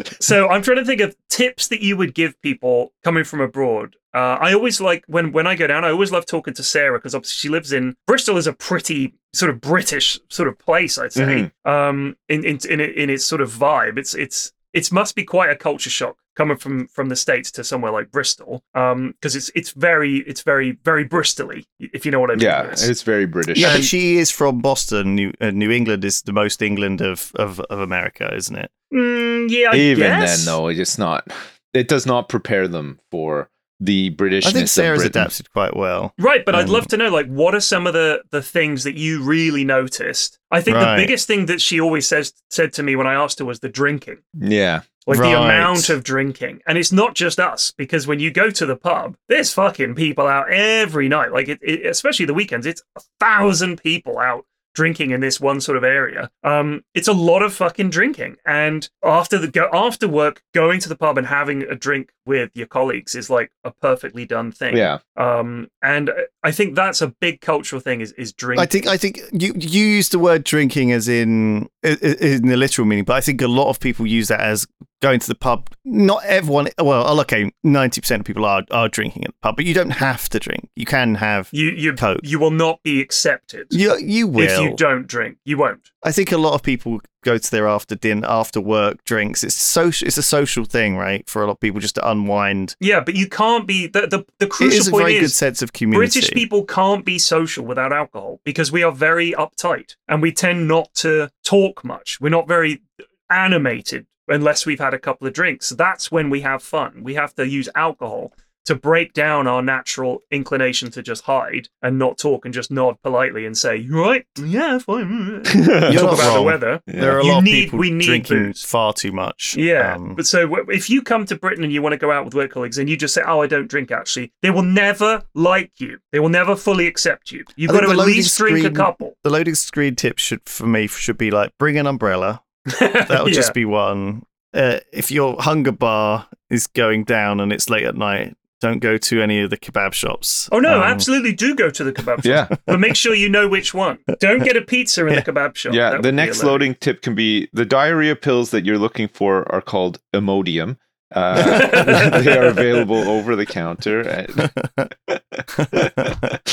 So 0.20 0.50
I'm 0.50 0.64
trying 0.64 0.78
to 0.78 0.86
think 0.86 1.02
of 1.02 1.16
tips 1.30 1.68
that 1.68 1.82
you 1.82 1.96
would 1.98 2.16
give 2.16 2.42
people 2.42 2.94
coming 3.04 3.24
from 3.24 3.42
abroad. 3.42 3.96
Uh, 4.14 4.38
I 4.40 4.54
always 4.54 4.80
like 4.82 5.04
when 5.08 5.32
when 5.32 5.46
I 5.46 5.54
go 5.56 5.68
down. 5.68 5.86
I 5.86 5.92
always 5.92 6.12
love 6.12 6.26
talking 6.26 6.56
to 6.56 6.64
Sarah 6.64 6.98
because 6.98 7.14
obviously 7.14 7.36
she 7.36 7.50
lives 7.50 7.72
in 7.72 7.96
Bristol. 8.08 8.38
Is 8.38 8.48
a 8.48 8.54
pretty 8.54 9.14
sort 9.34 9.52
of 9.52 9.62
British 9.62 10.20
sort 10.30 10.48
of 10.48 10.58
place, 10.58 10.98
I'd 10.98 11.14
say. 11.14 11.52
Um, 11.66 12.18
in 12.30 12.44
in 12.44 12.58
in, 12.68 12.80
it, 12.80 12.96
in 12.96 13.12
its 13.12 13.26
sort 13.26 13.42
of 13.42 13.52
vibe, 13.52 14.00
it's 14.00 14.16
it's 14.16 14.52
it 14.74 14.92
must 14.92 15.14
be 15.16 15.24
quite 15.24 15.52
a 15.52 15.56
culture 15.56 15.92
shock 15.92 16.18
coming 16.36 16.58
from 16.58 16.88
from 16.88 17.10
the 17.10 17.16
states 17.16 17.52
to 17.54 17.64
somewhere 17.64 17.92
like 17.92 18.12
Bristol. 18.12 18.64
Um, 18.74 19.14
because 19.14 19.36
it's 19.36 19.50
it's 19.56 19.72
very 19.72 20.18
it's 20.28 20.42
very 20.42 20.78
very 20.84 21.08
Bristolly, 21.08 21.66
if 21.80 22.06
you 22.06 22.12
know 22.12 22.20
what 22.20 22.32
I 22.32 22.36
mean. 22.36 22.44
yeah, 22.44 22.62
It's- 22.64 22.88
it's 22.88 23.02
very 23.04 23.26
British. 23.26 23.58
Yeah, 23.58 23.70
And- 23.70 23.78
but 23.80 23.86
she 23.86 24.18
is 24.18 24.32
from 24.32 24.60
Boston. 24.62 25.16
New 25.16 25.32
uh, 25.42 25.52
New 25.52 25.72
England 25.72 26.04
is 26.06 26.22
the 26.24 26.34
most 26.34 26.62
England 26.62 27.02
of, 27.02 27.32
of, 27.36 27.60
of 27.62 27.80
America, 27.80 28.34
isn't 28.36 28.56
it? 28.56 28.70
Mm, 28.94 29.50
yeah, 29.50 29.70
I 29.72 29.76
Even 29.78 30.04
guess. 30.08 30.46
then, 30.46 30.54
though, 30.54 30.68
it's 30.68 30.98
not. 30.98 31.28
It 31.74 31.88
does 31.88 32.06
not 32.06 32.30
prepare 32.30 32.68
them 32.68 33.00
for 33.12 33.50
the 33.82 34.10
British. 34.12 34.46
I 34.46 34.52
think 34.52 34.70
Sarah's 34.70 35.04
adapted 35.04 35.52
quite 35.52 35.76
well. 35.76 36.14
Right, 36.18 36.46
but 36.46 36.56
I'd 36.56 36.68
Um, 36.68 36.72
love 36.72 36.88
to 36.88 36.98
know, 36.98 37.10
like, 37.10 37.28
what 37.28 37.54
are 37.54 37.60
some 37.60 37.86
of 37.88 37.94
the 37.94 38.22
the 38.32 38.42
things 38.42 38.86
that 38.86 38.96
you 38.96 39.22
really 39.22 39.66
noticed? 39.66 40.40
I 40.50 40.62
think 40.62 40.78
Right. 40.78 40.96
the 40.96 41.02
biggest 41.04 41.28
thing 41.28 41.48
that 41.48 41.60
she 41.60 41.82
always 41.82 42.08
says 42.08 42.32
said 42.50 42.72
to 42.74 42.84
me 42.84 42.96
when 42.96 43.08
I 43.08 43.14
asked 43.16 43.40
her 43.40 43.46
was 43.46 43.60
the 43.60 43.68
drinking, 43.70 44.20
Yeah, 44.40 44.82
like 45.06 45.20
the 45.20 45.38
amount 45.38 45.90
of 45.90 46.04
drinking, 46.04 46.62
and 46.66 46.78
it's 46.78 46.92
not 46.92 47.16
just 47.16 47.40
us 47.40 47.72
because 47.72 48.08
when 48.08 48.20
you 48.20 48.32
go 48.32 48.50
to 48.50 48.66
the 48.66 48.76
pub, 48.76 49.16
there's 49.30 49.54
fucking 49.54 49.96
people 49.96 50.28
out 50.28 50.52
every 50.52 51.08
night, 51.08 51.32
like 51.32 51.48
it, 51.48 51.60
it, 51.62 51.86
especially 51.86 52.26
the 52.26 52.34
weekends. 52.34 52.66
It's 52.66 52.84
a 52.96 53.02
thousand 53.20 53.82
people 53.82 54.20
out 54.20 54.46
drinking 54.76 55.12
in 55.12 55.22
this 55.22 55.40
one 55.40 55.62
sort 55.62 55.78
of 55.78 55.84
area. 55.84 56.30
Um, 56.44 56.84
it's 56.94 57.08
a 57.08 57.14
lot 57.14 57.42
of 57.42 57.54
fucking 57.54 57.90
drinking, 57.90 58.36
and 58.46 58.88
after 59.04 59.40
the 59.40 59.48
go 59.48 59.70
after 59.74 60.08
work, 60.08 60.44
going 60.54 60.80
to 60.82 60.90
the 60.90 60.96
pub 60.96 61.18
and 61.18 61.26
having 61.26 61.64
a 61.64 61.76
drink 61.76 62.12
with 62.26 62.52
your 62.54 62.68
colleagues 62.68 63.16
is 63.16 63.30
like 63.30 63.52
a 63.64 63.72
perfectly 63.72 64.26
done 64.26 64.52
thing. 64.52 64.76
yeah. 64.76 65.00
Um, 65.16 65.70
and 65.82 66.12
I 66.44 66.52
think 66.52 66.76
that's 66.76 67.02
a 67.02 67.08
big 67.08 67.42
cultural 67.42 67.80
thing 67.80 68.02
is 68.02 68.12
is 68.14 68.34
drinking. 68.34 68.62
I 68.62 68.66
think 68.66 68.88
I 68.88 68.98
think 68.98 69.20
you 69.32 69.54
you 69.56 69.86
use 69.86 70.10
the 70.10 70.20
word 70.20 70.44
drinking 70.44 70.92
as 70.92 71.08
in 71.08 71.70
in 71.82 72.48
the 72.48 72.58
literal 72.58 72.86
meaning, 72.86 73.06
but 73.06 73.14
I 73.14 73.22
think 73.22 73.42
a 73.42 73.48
lot 73.48 73.70
of 73.70 73.80
people 73.80 74.06
use 74.06 74.28
that 74.28 74.42
as 74.42 74.68
going 75.06 75.20
to 75.20 75.28
the 75.28 75.36
pub. 75.36 75.70
Not 75.84 76.26
everyone. 76.26 76.70
Well, 76.80 77.20
okay, 77.22 77.52
ninety 77.64 78.02
percent 78.02 78.22
of 78.22 78.26
people 78.26 78.44
are 78.46 78.64
are 78.72 78.90
drinking 78.90 79.26
at 79.26 79.32
the 79.32 79.38
pub, 79.42 79.56
but 79.56 79.66
you 79.66 79.74
don't 79.74 79.92
have 79.92 80.28
to 80.30 80.40
drink. 80.40 80.70
You 80.76 80.86
can 80.86 81.16
have. 81.16 81.50
you 81.52 81.70
you 81.70 81.94
Coke. 81.94 82.22
you 82.24 82.40
will 82.40 82.52
not 82.52 82.82
be 82.82 83.02
accepted 83.02 83.68
You 83.70 83.98
you 84.00 84.28
will. 84.28 84.50
if 84.50 84.60
you 84.60 84.76
don't 84.76 85.06
drink. 85.06 85.38
You 85.46 85.58
won't. 85.58 85.92
I 86.04 86.12
think 86.12 86.32
a 86.32 86.38
lot 86.38 86.54
of 86.56 86.64
people 86.64 87.02
go 87.24 87.38
to 87.38 87.52
their 87.52 87.68
after 87.68 87.96
dinner, 87.96 88.28
after 88.28 88.60
work 88.62 89.04
drinks. 89.04 89.44
It's 89.44 89.56
social. 89.56 90.08
It's 90.08 90.18
a 90.18 90.24
social 90.24 90.66
thing, 90.66 90.98
right? 90.98 91.28
For 91.30 91.44
a 91.44 91.46
lot 91.46 91.54
of 91.54 91.60
people, 91.60 91.80
just 91.82 91.96
to 91.96 92.10
unwind. 92.10 92.76
Yeah, 92.80 93.02
but 93.02 93.16
you 93.16 93.28
can't 93.28 93.68
be 93.68 93.88
the 93.88 94.02
the, 94.08 94.26
the 94.40 94.48
It 94.48 94.50
crucial 94.50 94.80
is 94.80 94.88
a 94.88 94.92
point 94.92 95.06
very 95.06 95.20
good 95.20 95.32
sense 95.32 95.62
of 95.62 95.74
community. 95.74 96.20
British 96.20 96.32
people 96.32 96.66
can't 96.66 97.06
be 97.06 97.20
social 97.20 97.64
without 97.64 97.94
alcohol 97.94 98.40
because 98.44 98.72
we 98.72 98.82
are 98.82 98.92
very 98.92 99.34
uptight 99.34 99.96
and 100.08 100.22
we 100.22 100.32
tend 100.32 100.68
not 100.68 100.94
to 100.96 101.30
talk 101.44 101.84
much. 101.84 102.20
We're 102.20 102.30
not 102.30 102.48
very 102.48 102.82
animated 103.30 104.06
unless 104.28 104.66
we've 104.66 104.80
had 104.80 104.94
a 104.94 105.00
couple 105.00 105.28
of 105.28 105.34
drinks. 105.34 105.70
That's 105.70 106.12
when 106.12 106.30
we 106.30 106.42
have 106.42 106.64
fun. 106.64 107.02
We 107.04 107.16
have 107.16 107.34
to 107.36 107.48
use 107.48 107.70
alcohol 107.76 108.34
to 108.66 108.74
break 108.74 109.14
down 109.14 109.46
our 109.46 109.62
natural 109.62 110.24
inclination 110.32 110.90
to 110.90 111.04
just 111.04 111.26
hide 111.26 111.68
and 111.84 112.00
not 112.00 112.18
talk 112.18 112.46
and 112.46 112.52
just 112.54 112.72
nod 112.72 112.96
politely 113.04 113.46
and 113.46 113.56
say, 113.56 113.76
"You 113.78 114.02
right? 114.04 114.26
Yeah, 114.44 114.80
fine." 114.80 115.44
You're 115.54 115.64
talk 115.64 115.94
not 115.94 116.14
about 116.16 116.16
the 116.18 116.24
wrong. 116.38 116.46
weather. 116.46 116.82
There 116.88 117.16
are 117.16 117.20
a 117.20 117.26
You 117.26 117.32
lot 117.34 117.44
need- 117.44 117.52
of 117.52 117.64
people 117.66 117.78
we 117.78 117.92
need 117.92 118.06
drinking 118.06 118.38
booze. 118.46 118.64
far 118.64 118.92
too 118.92 119.12
much. 119.12 119.56
Yeah, 119.56 119.94
Um, 119.94 120.16
but 120.16 120.26
so 120.26 120.56
if 120.70 120.90
you 120.90 121.04
come 121.04 121.26
to 121.28 121.36
Britain 121.36 121.64
and 121.64 121.72
you 121.72 121.84
want 121.84 121.94
to 121.94 121.98
go 121.98 122.12
out 122.12 122.26
with 122.26 122.34
work 122.34 122.50
colleagues 122.54 122.80
and 122.80 122.90
you 122.90 122.98
just 122.98 123.14
say, 123.14 123.22
"Oh, 123.28 123.44
I 123.44 123.46
don't 123.46 123.68
drink," 123.68 123.92
actually, 123.92 124.34
they 124.42 124.50
will 124.50 124.64
never 124.64 125.22
like 125.36 125.74
you. 125.78 126.00
They 126.12 126.18
will 126.20 126.30
never 126.30 126.56
fully 126.56 126.88
accept 126.88 127.32
you. 127.32 127.44
You've 127.56 127.70
I 127.70 127.74
got 127.74 127.80
think 127.82 127.92
to 127.92 127.96
the 127.98 128.02
at 128.02 128.06
loading 128.06 128.16
least 128.16 128.36
drink 128.36 128.58
a 128.58 128.62
screen- 128.62 128.74
couple. 128.74 129.14
the 129.24 129.30
loading 129.30 129.54
screen 129.54 129.96
tip 129.96 130.18
should 130.18 130.42
for 130.50 130.66
me 130.66 130.88
should 130.88 131.20
be 131.20 131.30
like 131.30 131.52
bring 131.60 131.78
an 131.78 131.86
umbrella. 131.86 132.42
That 132.80 133.22
would 133.24 133.34
Yeah. 133.34 133.36
just 133.42 133.54
be 133.54 133.66
one. 133.66 134.24
Uh, 134.54 134.80
if 134.94 135.12
your 135.12 135.36
hunger 135.42 135.72
bar 135.72 136.28
is 136.50 136.68
going 136.68 137.04
down 137.04 137.40
and 137.40 137.52
it's 137.52 137.70
late 137.70 137.84
at 137.84 137.96
night, 137.96 138.36
don't 138.62 138.80
go 138.80 138.98
to 138.98 139.22
any 139.22 139.42
of 139.42 139.50
the 139.50 139.58
kebab 139.58 139.92
shops. 139.94 140.48
Oh 140.52 140.60
no, 140.60 140.78
Um, 140.78 140.84
absolutely 140.84 141.34
do 141.34 141.54
go 141.56 141.70
to 141.70 141.84
the 141.84 141.92
kebab 141.92 142.24
shop. 142.24 142.26
Yeah. 142.26 142.48
But 142.66 142.80
make 142.80 142.96
sure 142.96 143.14
you 143.14 143.28
know 143.30 143.48
which 143.50 143.74
one. 143.74 144.00
Don't 144.20 144.44
get 144.44 144.56
a 144.56 144.62
pizza 144.62 145.06
in 145.06 145.14
Yeah. 145.14 145.20
the 145.22 145.32
kebab 145.32 145.56
shop. 145.56 145.74
Yeah, 145.74 145.90
That 145.92 146.04
the 146.04 146.12
next 146.14 146.42
loading 146.44 146.74
tip 146.76 147.02
can 147.02 147.16
be 147.16 147.50
the 147.54 147.66
diarrhea 147.66 148.16
pills 148.16 148.52
that 148.52 148.66
you're 148.66 148.78
looking 148.80 149.08
for 149.10 149.52
are 149.54 149.62
called 149.62 150.00
Imodium. 150.14 150.78
Uh, 151.16 152.20
they 152.22 152.38
are 152.38 152.46
available 152.46 153.10
over 153.10 153.36
the 153.36 153.46
counter. 153.46 154.28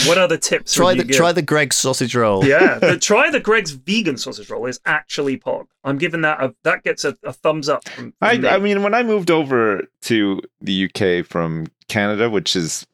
What 0.06 0.18
other 0.18 0.36
tips? 0.36 0.72
try 0.72 0.94
the 0.94 0.98
you 0.98 1.04
give? 1.04 1.16
try 1.16 1.32
the 1.32 1.42
Greggs 1.42 1.76
sausage 1.76 2.14
roll. 2.14 2.44
Yeah, 2.44 2.74
the, 2.78 2.98
try 2.98 3.30
the 3.30 3.40
Greggs 3.40 3.72
vegan 3.72 4.16
sausage 4.16 4.50
roll 4.50 4.66
is 4.66 4.80
actually 4.84 5.38
pog. 5.38 5.66
I'm 5.84 5.98
giving 5.98 6.22
that 6.22 6.42
a 6.42 6.54
that 6.64 6.82
gets 6.82 7.04
a, 7.04 7.16
a 7.22 7.32
thumbs 7.32 7.68
up. 7.68 7.88
From, 7.88 8.12
from 8.12 8.14
I, 8.20 8.38
me. 8.38 8.48
I 8.48 8.58
mean, 8.58 8.82
when 8.82 8.94
I 8.94 9.02
moved 9.02 9.30
over 9.30 9.82
to 10.02 10.40
the 10.60 10.90
UK 10.90 11.26
from 11.26 11.66
Canada, 11.88 12.30
which 12.30 12.56
is 12.56 12.86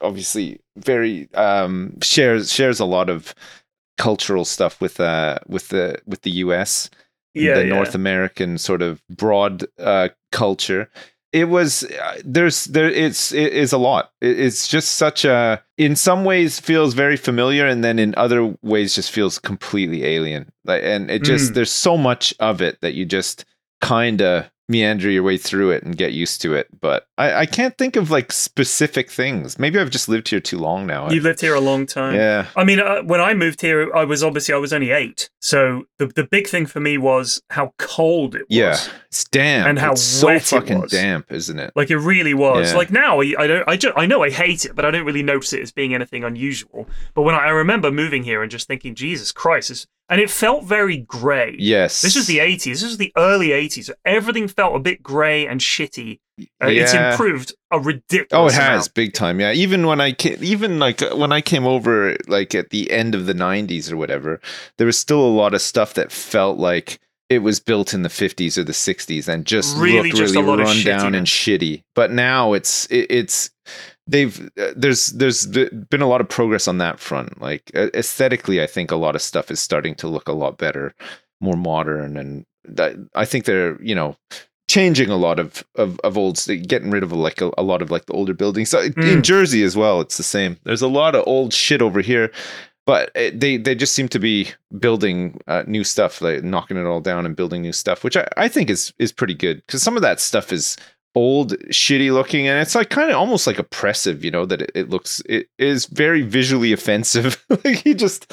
obviously 0.00 0.60
very 0.76 1.32
um, 1.34 1.98
shares 2.02 2.52
shares 2.52 2.80
a 2.80 2.84
lot 2.84 3.10
of 3.10 3.34
cultural 3.96 4.44
stuff 4.44 4.80
with 4.80 5.00
uh 5.00 5.38
with 5.46 5.68
the 5.68 6.00
with 6.06 6.22
the 6.22 6.30
US, 6.30 6.90
yeah, 7.34 7.54
the 7.54 7.66
yeah. 7.66 7.74
North 7.74 7.94
American 7.94 8.58
sort 8.58 8.82
of 8.82 9.02
broad 9.08 9.64
uh, 9.78 10.08
culture. 10.32 10.90
It 11.32 11.50
was 11.50 11.84
uh, 11.84 12.20
there's 12.24 12.64
there 12.64 12.88
it's 12.90 13.32
it 13.32 13.52
is 13.52 13.72
a 13.72 13.78
lot. 13.78 14.12
It's 14.22 14.66
just 14.66 14.94
such 14.94 15.26
a 15.26 15.62
in 15.76 15.94
some 15.94 16.24
ways 16.24 16.58
feels 16.58 16.94
very 16.94 17.18
familiar, 17.18 17.66
and 17.66 17.84
then 17.84 17.98
in 17.98 18.14
other 18.16 18.56
ways 18.62 18.94
just 18.94 19.10
feels 19.10 19.38
completely 19.38 20.04
alien. 20.04 20.50
Like 20.64 20.82
and 20.84 21.10
it 21.10 21.22
just 21.24 21.50
Mm. 21.52 21.54
there's 21.54 21.70
so 21.70 21.98
much 21.98 22.32
of 22.40 22.62
it 22.62 22.80
that 22.80 22.94
you 22.94 23.04
just 23.04 23.44
kind 23.82 24.22
of 24.22 24.50
meander 24.68 25.10
your 25.10 25.22
way 25.22 25.38
through 25.38 25.70
it 25.70 25.82
and 25.82 25.96
get 25.96 26.12
used 26.12 26.42
to 26.42 26.54
it. 26.54 26.68
But 26.80 27.06
I, 27.16 27.32
I 27.40 27.46
can't 27.46 27.76
think 27.78 27.96
of 27.96 28.10
like 28.10 28.30
specific 28.32 29.10
things. 29.10 29.58
Maybe 29.58 29.78
I've 29.78 29.90
just 29.90 30.08
lived 30.08 30.28
here 30.28 30.40
too 30.40 30.58
long 30.58 30.86
now. 30.86 31.08
You've 31.10 31.24
lived 31.24 31.40
here 31.40 31.54
a 31.54 31.60
long 31.60 31.86
time. 31.86 32.14
yeah. 32.14 32.46
I 32.54 32.64
mean, 32.64 32.80
uh, 32.80 33.02
when 33.02 33.20
I 33.20 33.32
moved 33.34 33.60
here, 33.62 33.90
I 33.94 34.04
was 34.04 34.22
obviously 34.22 34.54
I 34.54 34.58
was 34.58 34.72
only 34.72 34.90
eight, 34.90 35.30
so 35.40 35.84
the 35.98 36.06
the 36.06 36.24
big 36.24 36.46
thing 36.48 36.66
for 36.66 36.80
me 36.80 36.98
was 36.98 37.42
how 37.50 37.72
cold 37.78 38.34
it 38.34 38.42
was. 38.42 38.46
Yeah, 38.50 38.78
it's 39.06 39.24
damp. 39.24 39.68
And 39.68 39.78
how 39.78 39.92
it's 39.92 40.02
so 40.02 40.38
fucking 40.38 40.86
damp, 40.88 41.32
isn't 41.32 41.58
it? 41.58 41.72
Like 41.74 41.90
it 41.90 41.98
really 41.98 42.34
was. 42.34 42.70
Yeah. 42.72 42.76
Like 42.76 42.90
now, 42.90 43.20
I, 43.20 43.34
I 43.38 43.46
don't. 43.46 43.68
I, 43.68 43.76
ju- 43.76 43.92
I 43.96 44.06
know 44.06 44.22
I 44.22 44.30
hate 44.30 44.64
it, 44.64 44.74
but 44.74 44.84
I 44.84 44.90
don't 44.90 45.06
really 45.06 45.22
notice 45.22 45.52
it 45.52 45.62
as 45.62 45.72
being 45.72 45.94
anything 45.94 46.24
unusual. 46.24 46.86
But 47.14 47.22
when 47.22 47.34
I, 47.34 47.38
I 47.46 47.50
remember 47.50 47.90
moving 47.90 48.22
here 48.24 48.42
and 48.42 48.50
just 48.50 48.66
thinking, 48.68 48.94
Jesus 48.94 49.32
Christ, 49.32 49.70
this, 49.70 49.86
and 50.08 50.20
it 50.20 50.30
felt 50.30 50.64
very 50.64 50.98
grey. 50.98 51.56
Yes. 51.58 52.02
This 52.02 52.16
was 52.16 52.26
the 52.26 52.38
80s. 52.38 52.64
This 52.64 52.82
was 52.84 52.96
the 52.96 53.12
early 53.16 53.48
80s. 53.48 53.90
Everything 54.04 54.48
felt 54.48 54.74
a 54.76 54.78
bit 54.78 55.02
grey 55.02 55.46
and 55.46 55.60
shitty. 55.60 56.20
Uh, 56.62 56.68
It's 56.68 56.94
improved 56.94 57.52
a 57.70 57.80
ridiculous. 57.80 58.28
Oh, 58.32 58.46
it 58.46 58.54
has 58.54 58.86
amount. 58.86 58.94
big 58.94 59.12
time. 59.12 59.40
Yeah, 59.40 59.52
even 59.52 59.86
when 59.86 60.00
I 60.00 60.12
came, 60.12 60.38
even 60.40 60.78
like 60.78 61.02
uh, 61.02 61.16
when 61.16 61.32
I 61.32 61.40
came 61.40 61.66
over, 61.66 62.16
like 62.28 62.54
at 62.54 62.70
the 62.70 62.90
end 62.92 63.14
of 63.16 63.26
the 63.26 63.32
'90s 63.34 63.90
or 63.90 63.96
whatever, 63.96 64.40
there 64.76 64.86
was 64.86 64.96
still 64.96 65.20
a 65.20 65.26
lot 65.26 65.52
of 65.52 65.60
stuff 65.60 65.94
that 65.94 66.12
felt 66.12 66.58
like 66.58 67.00
it 67.28 67.40
was 67.40 67.60
built 67.60 67.92
in 67.92 68.02
the 68.02 68.08
50s 68.08 68.56
or 68.56 68.64
the 68.64 68.72
60s 68.72 69.28
and 69.28 69.44
just 69.44 69.76
Really 69.76 70.08
looked 70.10 70.16
just 70.16 70.34
really 70.34 70.46
a 70.46 70.50
lot 70.50 70.60
of 70.60 70.66
run 70.66 70.82
down 70.82 71.14
and 71.14 71.26
shitty. 71.26 71.82
But 71.94 72.10
now 72.10 72.54
it's 72.54 72.86
it, 72.86 73.06
it's 73.10 73.50
they've 74.08 74.50
uh, 74.58 74.72
there's 74.74 75.08
there's 75.08 75.46
been 75.46 76.02
a 76.02 76.08
lot 76.08 76.20
of 76.20 76.28
progress 76.28 76.66
on 76.66 76.78
that 76.78 76.98
front. 76.98 77.40
Like 77.40 77.70
uh, 77.74 77.88
aesthetically, 77.94 78.62
I 78.62 78.66
think 78.66 78.90
a 78.90 78.96
lot 78.96 79.14
of 79.14 79.22
stuff 79.22 79.50
is 79.50 79.60
starting 79.60 79.94
to 79.96 80.08
look 80.08 80.28
a 80.28 80.32
lot 80.32 80.58
better, 80.58 80.94
more 81.40 81.56
modern, 81.56 82.16
and 82.16 82.46
that, 82.64 82.96
I 83.14 83.24
think 83.24 83.44
they're 83.44 83.80
you 83.82 83.94
know 83.94 84.16
changing 84.68 85.10
a 85.10 85.16
lot 85.16 85.38
of 85.38 85.64
of, 85.76 85.98
of 86.00 86.18
old 86.18 86.44
getting 86.66 86.90
rid 86.90 87.02
of 87.02 87.12
like 87.12 87.40
a, 87.40 87.50
a 87.56 87.62
lot 87.62 87.82
of 87.82 87.90
like 87.90 88.06
the 88.06 88.12
older 88.12 88.34
buildings 88.34 88.68
so 88.68 88.86
mm. 88.86 89.12
in 89.12 89.22
jersey 89.22 89.62
as 89.62 89.74
well 89.74 90.02
it's 90.02 90.18
the 90.18 90.22
same 90.22 90.58
there's 90.64 90.82
a 90.82 90.88
lot 90.88 91.14
of 91.14 91.24
old 91.26 91.54
shit 91.54 91.80
over 91.80 92.02
here 92.02 92.30
but 92.84 93.10
it, 93.14 93.40
they 93.40 93.56
they 93.56 93.74
just 93.74 93.94
seem 93.94 94.08
to 94.08 94.18
be 94.18 94.50
building 94.78 95.40
uh, 95.46 95.64
new 95.66 95.82
stuff 95.82 96.20
like 96.20 96.44
knocking 96.44 96.76
it 96.76 96.84
all 96.84 97.00
down 97.00 97.24
and 97.24 97.34
building 97.34 97.62
new 97.62 97.72
stuff 97.72 98.04
which 98.04 98.14
i, 98.14 98.28
I 98.36 98.48
think 98.48 98.68
is 98.68 98.92
is 98.98 99.10
pretty 99.10 99.32
good 99.32 99.64
because 99.66 99.82
some 99.82 99.96
of 99.96 100.02
that 100.02 100.20
stuff 100.20 100.52
is 100.52 100.76
old 101.18 101.58
shitty 101.70 102.12
looking 102.12 102.46
and 102.46 102.60
it's 102.60 102.76
like 102.76 102.90
kind 102.90 103.10
of 103.10 103.16
almost 103.16 103.44
like 103.44 103.58
oppressive 103.58 104.24
you 104.24 104.30
know 104.30 104.46
that 104.46 104.62
it, 104.62 104.70
it 104.76 104.88
looks 104.88 105.20
it 105.26 105.48
is 105.58 105.86
very 105.86 106.22
visually 106.22 106.72
offensive. 106.72 107.44
Like 107.64 107.82
he 107.82 107.92
just 107.94 108.32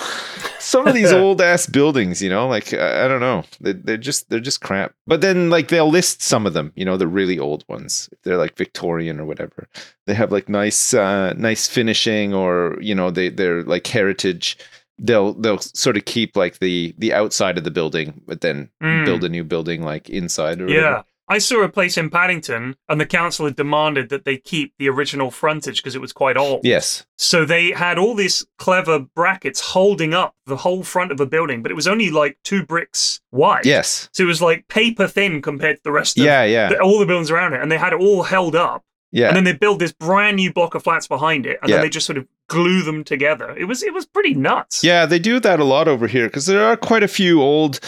some 0.59 0.86
of 0.88 0.93
these 0.93 1.11
old 1.23 1.41
ass 1.41 1.65
buildings 1.65 2.21
you 2.21 2.29
know 2.29 2.47
like 2.47 2.73
I, 2.73 3.05
I, 3.05 3.07
don't 3.07 3.21
know. 3.21 3.43
They, 3.59 3.73
they're 3.73 3.97
just 3.97 4.29
they're 4.29 4.39
just 4.39 4.61
crap. 4.61 4.93
But 5.07 5.21
then 5.21 5.49
like 5.49 5.69
they'll 5.69 5.89
list 5.89 6.21
some 6.21 6.45
of 6.45 6.53
them 6.53 6.71
you 6.75 6.86
know 6.86 6.95
the 6.95 7.07
really 7.07 7.39
old 7.39 7.63
ones. 7.67 8.07
They're 8.23 8.38
like 8.38 8.55
victorian 8.55 9.19
or 9.19 9.25
whatever 9.25 9.67
they 10.05 10.13
have 10.13 10.31
like 10.31 10.47
nice 10.47 10.93
uh 10.93 11.33
nice 11.33 11.67
finishing 11.67 12.33
or 12.33 12.77
you 12.81 12.93
know 12.93 13.09
they 13.09 13.29
they're 13.29 13.63
like 13.63 13.88
heritage. 13.88 14.57
They'll 14.99 15.33
they'll 15.33 15.59
sort 15.59 15.97
of 15.97 16.05
keep 16.05 16.38
like 16.38 16.59
the 16.59 16.93
the 16.99 17.13
outside 17.13 17.57
of 17.57 17.63
the 17.63 17.71
building 17.71 18.21
but 18.27 18.41
then 18.41 18.69
mm. 18.81 19.05
build 19.05 19.23
a 19.23 19.29
new 19.29 19.43
building 19.43 19.81
like 19.81 20.09
inside 20.09 20.61
or 20.61 20.69
yeah. 20.69 20.75
whatever. 20.75 21.05
I 21.28 21.39
saw 21.39 21.63
a 21.63 21.69
place 21.69 21.97
in 21.97 22.09
Paddington, 22.09 22.76
and 22.88 23.01
the 23.01 23.05
council 23.05 23.45
had 23.45 23.55
demanded 23.55 24.09
that 24.09 24.26
they 24.26 24.38
keep 24.38 24.73
the 24.78 24.89
original 24.89 25.32
frontage 25.32 25.78
because 25.78 25.95
it 25.95 26.01
was 26.01 26.13
quite 26.13 26.38
old. 26.38 26.61
Yes. 26.63 27.05
So 27.17 27.45
they 27.45 27.71
had 27.71 27.97
all 27.97 28.13
these 28.13 28.45
clever 28.57 28.99
brackets 28.99 29.59
holding 29.59 30.13
up 30.13 30.36
the 30.45 30.57
whole 30.57 30.84
front 30.84 31.11
of 31.11 31.19
a 31.19 31.26
building, 31.26 31.63
but 31.63 31.71
it 31.71 31.76
was 31.76 31.88
only 31.88 32.11
like 32.11 32.38
two 32.43 32.63
bricks 32.63 33.21
wide. 33.32 33.65
Yes. 33.65 34.09
So 34.13 34.23
it 34.23 34.28
was 34.28 34.41
like 34.41 34.67
paper 34.67 35.07
thin 35.07 35.41
compared 35.41 35.78
to 35.78 35.84
the 35.84 35.91
rest 35.91 36.17
of 36.17 36.26
yeah, 36.26 36.43
yeah. 36.43 36.69
The, 36.69 36.80
all 36.80 36.99
the 36.99 37.05
buildings 37.05 37.32
around 37.32 37.53
it, 37.53 37.61
and 37.61 37.71
they 37.71 37.78
had 37.78 37.93
it 37.93 37.99
all 37.99 38.23
held 38.23 38.55
up. 38.55 38.84
Yeah. 39.11 39.30
And 39.30 39.38
then 39.38 39.45
they 39.45 39.53
build 39.53 39.80
this 39.80 39.93
brand 39.93 40.36
new 40.36 40.51
block 40.51 40.76
of 40.76 40.84
flats 40.84 41.07
behind 41.07 41.45
it, 41.45 41.57
and 41.61 41.69
yeah. 41.69 41.78
then 41.78 41.86
they 41.86 41.89
just 41.89 42.05
sort 42.05 42.17
of 42.17 42.28
glue 42.47 42.84
them 42.84 43.03
together. 43.03 43.55
It 43.57 43.65
was 43.65 43.82
it 43.82 43.93
was 43.93 44.05
pretty 44.05 44.34
nuts. 44.34 44.84
Yeah, 44.84 45.05
they 45.05 45.19
do 45.19 45.39
that 45.39 45.59
a 45.59 45.63
lot 45.63 45.88
over 45.88 46.07
here 46.07 46.28
because 46.28 46.45
there 46.45 46.63
are 46.63 46.76
quite 46.76 47.01
a 47.01 47.07
few 47.07 47.41
old 47.41 47.80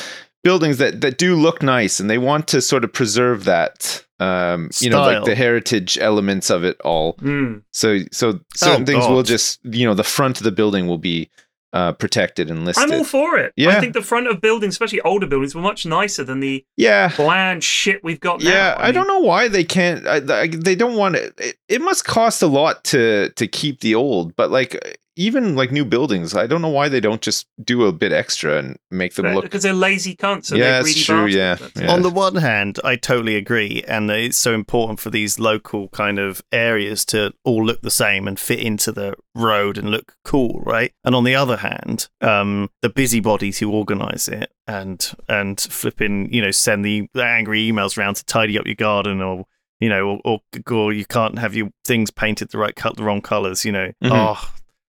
buildings 0.43 0.77
that 0.77 1.01
that 1.01 1.17
do 1.17 1.35
look 1.35 1.61
nice 1.61 1.99
and 1.99 2.09
they 2.09 2.17
want 2.17 2.47
to 2.47 2.61
sort 2.61 2.83
of 2.83 2.93
preserve 2.93 3.43
that 3.43 4.05
um 4.19 4.69
you 4.79 4.89
know 4.89 5.01
like 5.01 5.23
the 5.25 5.35
heritage 5.35 5.97
elements 5.99 6.49
of 6.49 6.63
it 6.63 6.79
all 6.81 7.13
mm. 7.15 7.61
so 7.73 7.99
so 8.11 8.39
certain 8.55 8.83
oh, 8.83 8.85
things 8.85 9.05
God. 9.05 9.13
will 9.13 9.23
just 9.23 9.59
you 9.63 9.85
know 9.85 9.93
the 9.93 10.03
front 10.03 10.37
of 10.37 10.43
the 10.43 10.51
building 10.51 10.87
will 10.87 10.97
be 10.97 11.29
uh, 11.73 11.91
protected 11.91 12.49
and 12.49 12.65
listed. 12.65 12.91
I'm 12.91 12.97
all 12.97 13.03
for 13.03 13.37
it. 13.37 13.53
Yeah. 13.55 13.77
I 13.77 13.79
think 13.79 13.93
the 13.93 14.01
front 14.01 14.27
of 14.27 14.39
buildings, 14.39 14.73
especially 14.73 15.01
older 15.01 15.27
buildings, 15.27 15.53
were 15.53 15.61
much 15.61 15.85
nicer 15.85 16.23
than 16.23 16.39
the 16.39 16.65
yeah 16.77 17.13
bland 17.15 17.63
shit 17.63 18.03
we've 18.03 18.19
got 18.19 18.41
now. 18.41 18.49
Yeah, 18.49 18.75
I, 18.77 18.83
I 18.83 18.85
mean, 18.85 18.95
don't 18.95 19.07
know 19.07 19.19
why 19.19 19.47
they 19.47 19.63
can't. 19.63 20.07
I, 20.07 20.15
I, 20.15 20.47
they 20.47 20.75
don't 20.75 20.95
want 20.95 21.17
it. 21.17 21.33
it. 21.37 21.57
It 21.67 21.81
must 21.81 22.05
cost 22.05 22.41
a 22.41 22.47
lot 22.47 22.83
to 22.85 23.29
to 23.31 23.47
keep 23.47 23.81
the 23.81 23.95
old, 23.95 24.35
but 24.35 24.49
like 24.49 24.99
even 25.17 25.55
like 25.55 25.71
new 25.71 25.83
buildings, 25.83 26.35
I 26.35 26.45
don't 26.47 26.61
know 26.61 26.69
why 26.69 26.89
they 26.89 26.99
don't 26.99 27.21
just 27.21 27.47
do 27.61 27.85
a 27.85 27.91
bit 27.91 28.11
extra 28.11 28.59
and 28.59 28.77
make 28.91 29.15
them 29.15 29.25
look 29.33 29.43
because 29.43 29.63
they're 29.63 29.73
lazy 29.73 30.15
cunts. 30.15 30.45
So 30.45 30.55
yeah, 30.55 30.79
it's 30.79 31.03
true. 31.03 31.25
Yeah. 31.25 31.57
yeah. 31.75 31.91
On 31.91 32.03
the 32.03 32.09
one 32.09 32.35
hand, 32.35 32.79
I 32.83 32.95
totally 32.95 33.35
agree, 33.35 33.83
and 33.87 34.09
it's 34.11 34.37
so 34.37 34.53
important 34.53 34.99
for 34.99 35.09
these 35.09 35.39
local 35.39 35.89
kind 35.89 36.19
of 36.19 36.43
areas 36.51 37.03
to 37.05 37.33
all 37.43 37.65
look 37.65 37.81
the 37.81 37.91
same 37.91 38.27
and 38.27 38.39
fit 38.39 38.59
into 38.59 38.91
the 38.91 39.15
road 39.35 39.77
and 39.77 39.89
look 39.89 40.15
cool, 40.23 40.61
right? 40.63 40.93
And 41.03 41.15
on 41.15 41.23
the 41.23 41.35
other 41.35 41.57
hand, 41.57 42.07
um, 42.21 42.69
the 42.81 42.89
busybodies 42.89 43.57
who 43.57 43.71
organise 43.71 44.27
it 44.27 44.51
and 44.67 45.11
and 45.27 45.59
flipping, 45.59 46.31
you 46.31 46.41
know, 46.41 46.51
send 46.51 46.85
the 46.85 47.09
angry 47.15 47.67
emails 47.67 47.97
around 47.97 48.15
to 48.17 48.25
tidy 48.25 48.57
up 48.59 48.67
your 48.67 48.75
garden 48.75 49.21
or 49.21 49.45
you 49.79 49.89
know, 49.89 50.19
or, 50.25 50.39
or, 50.65 50.73
or 50.75 50.93
you 50.93 51.05
can't 51.05 51.37
have 51.37 51.55
your 51.55 51.69
things 51.85 52.09
painted 52.09 52.49
the 52.49 52.57
right 52.57 52.75
cut, 52.75 52.95
the 52.95 53.03
wrong 53.03 53.21
colors. 53.21 53.63
You 53.63 53.71
know, 53.71 53.91
mm-hmm. 54.03 54.11
oh, 54.11 54.49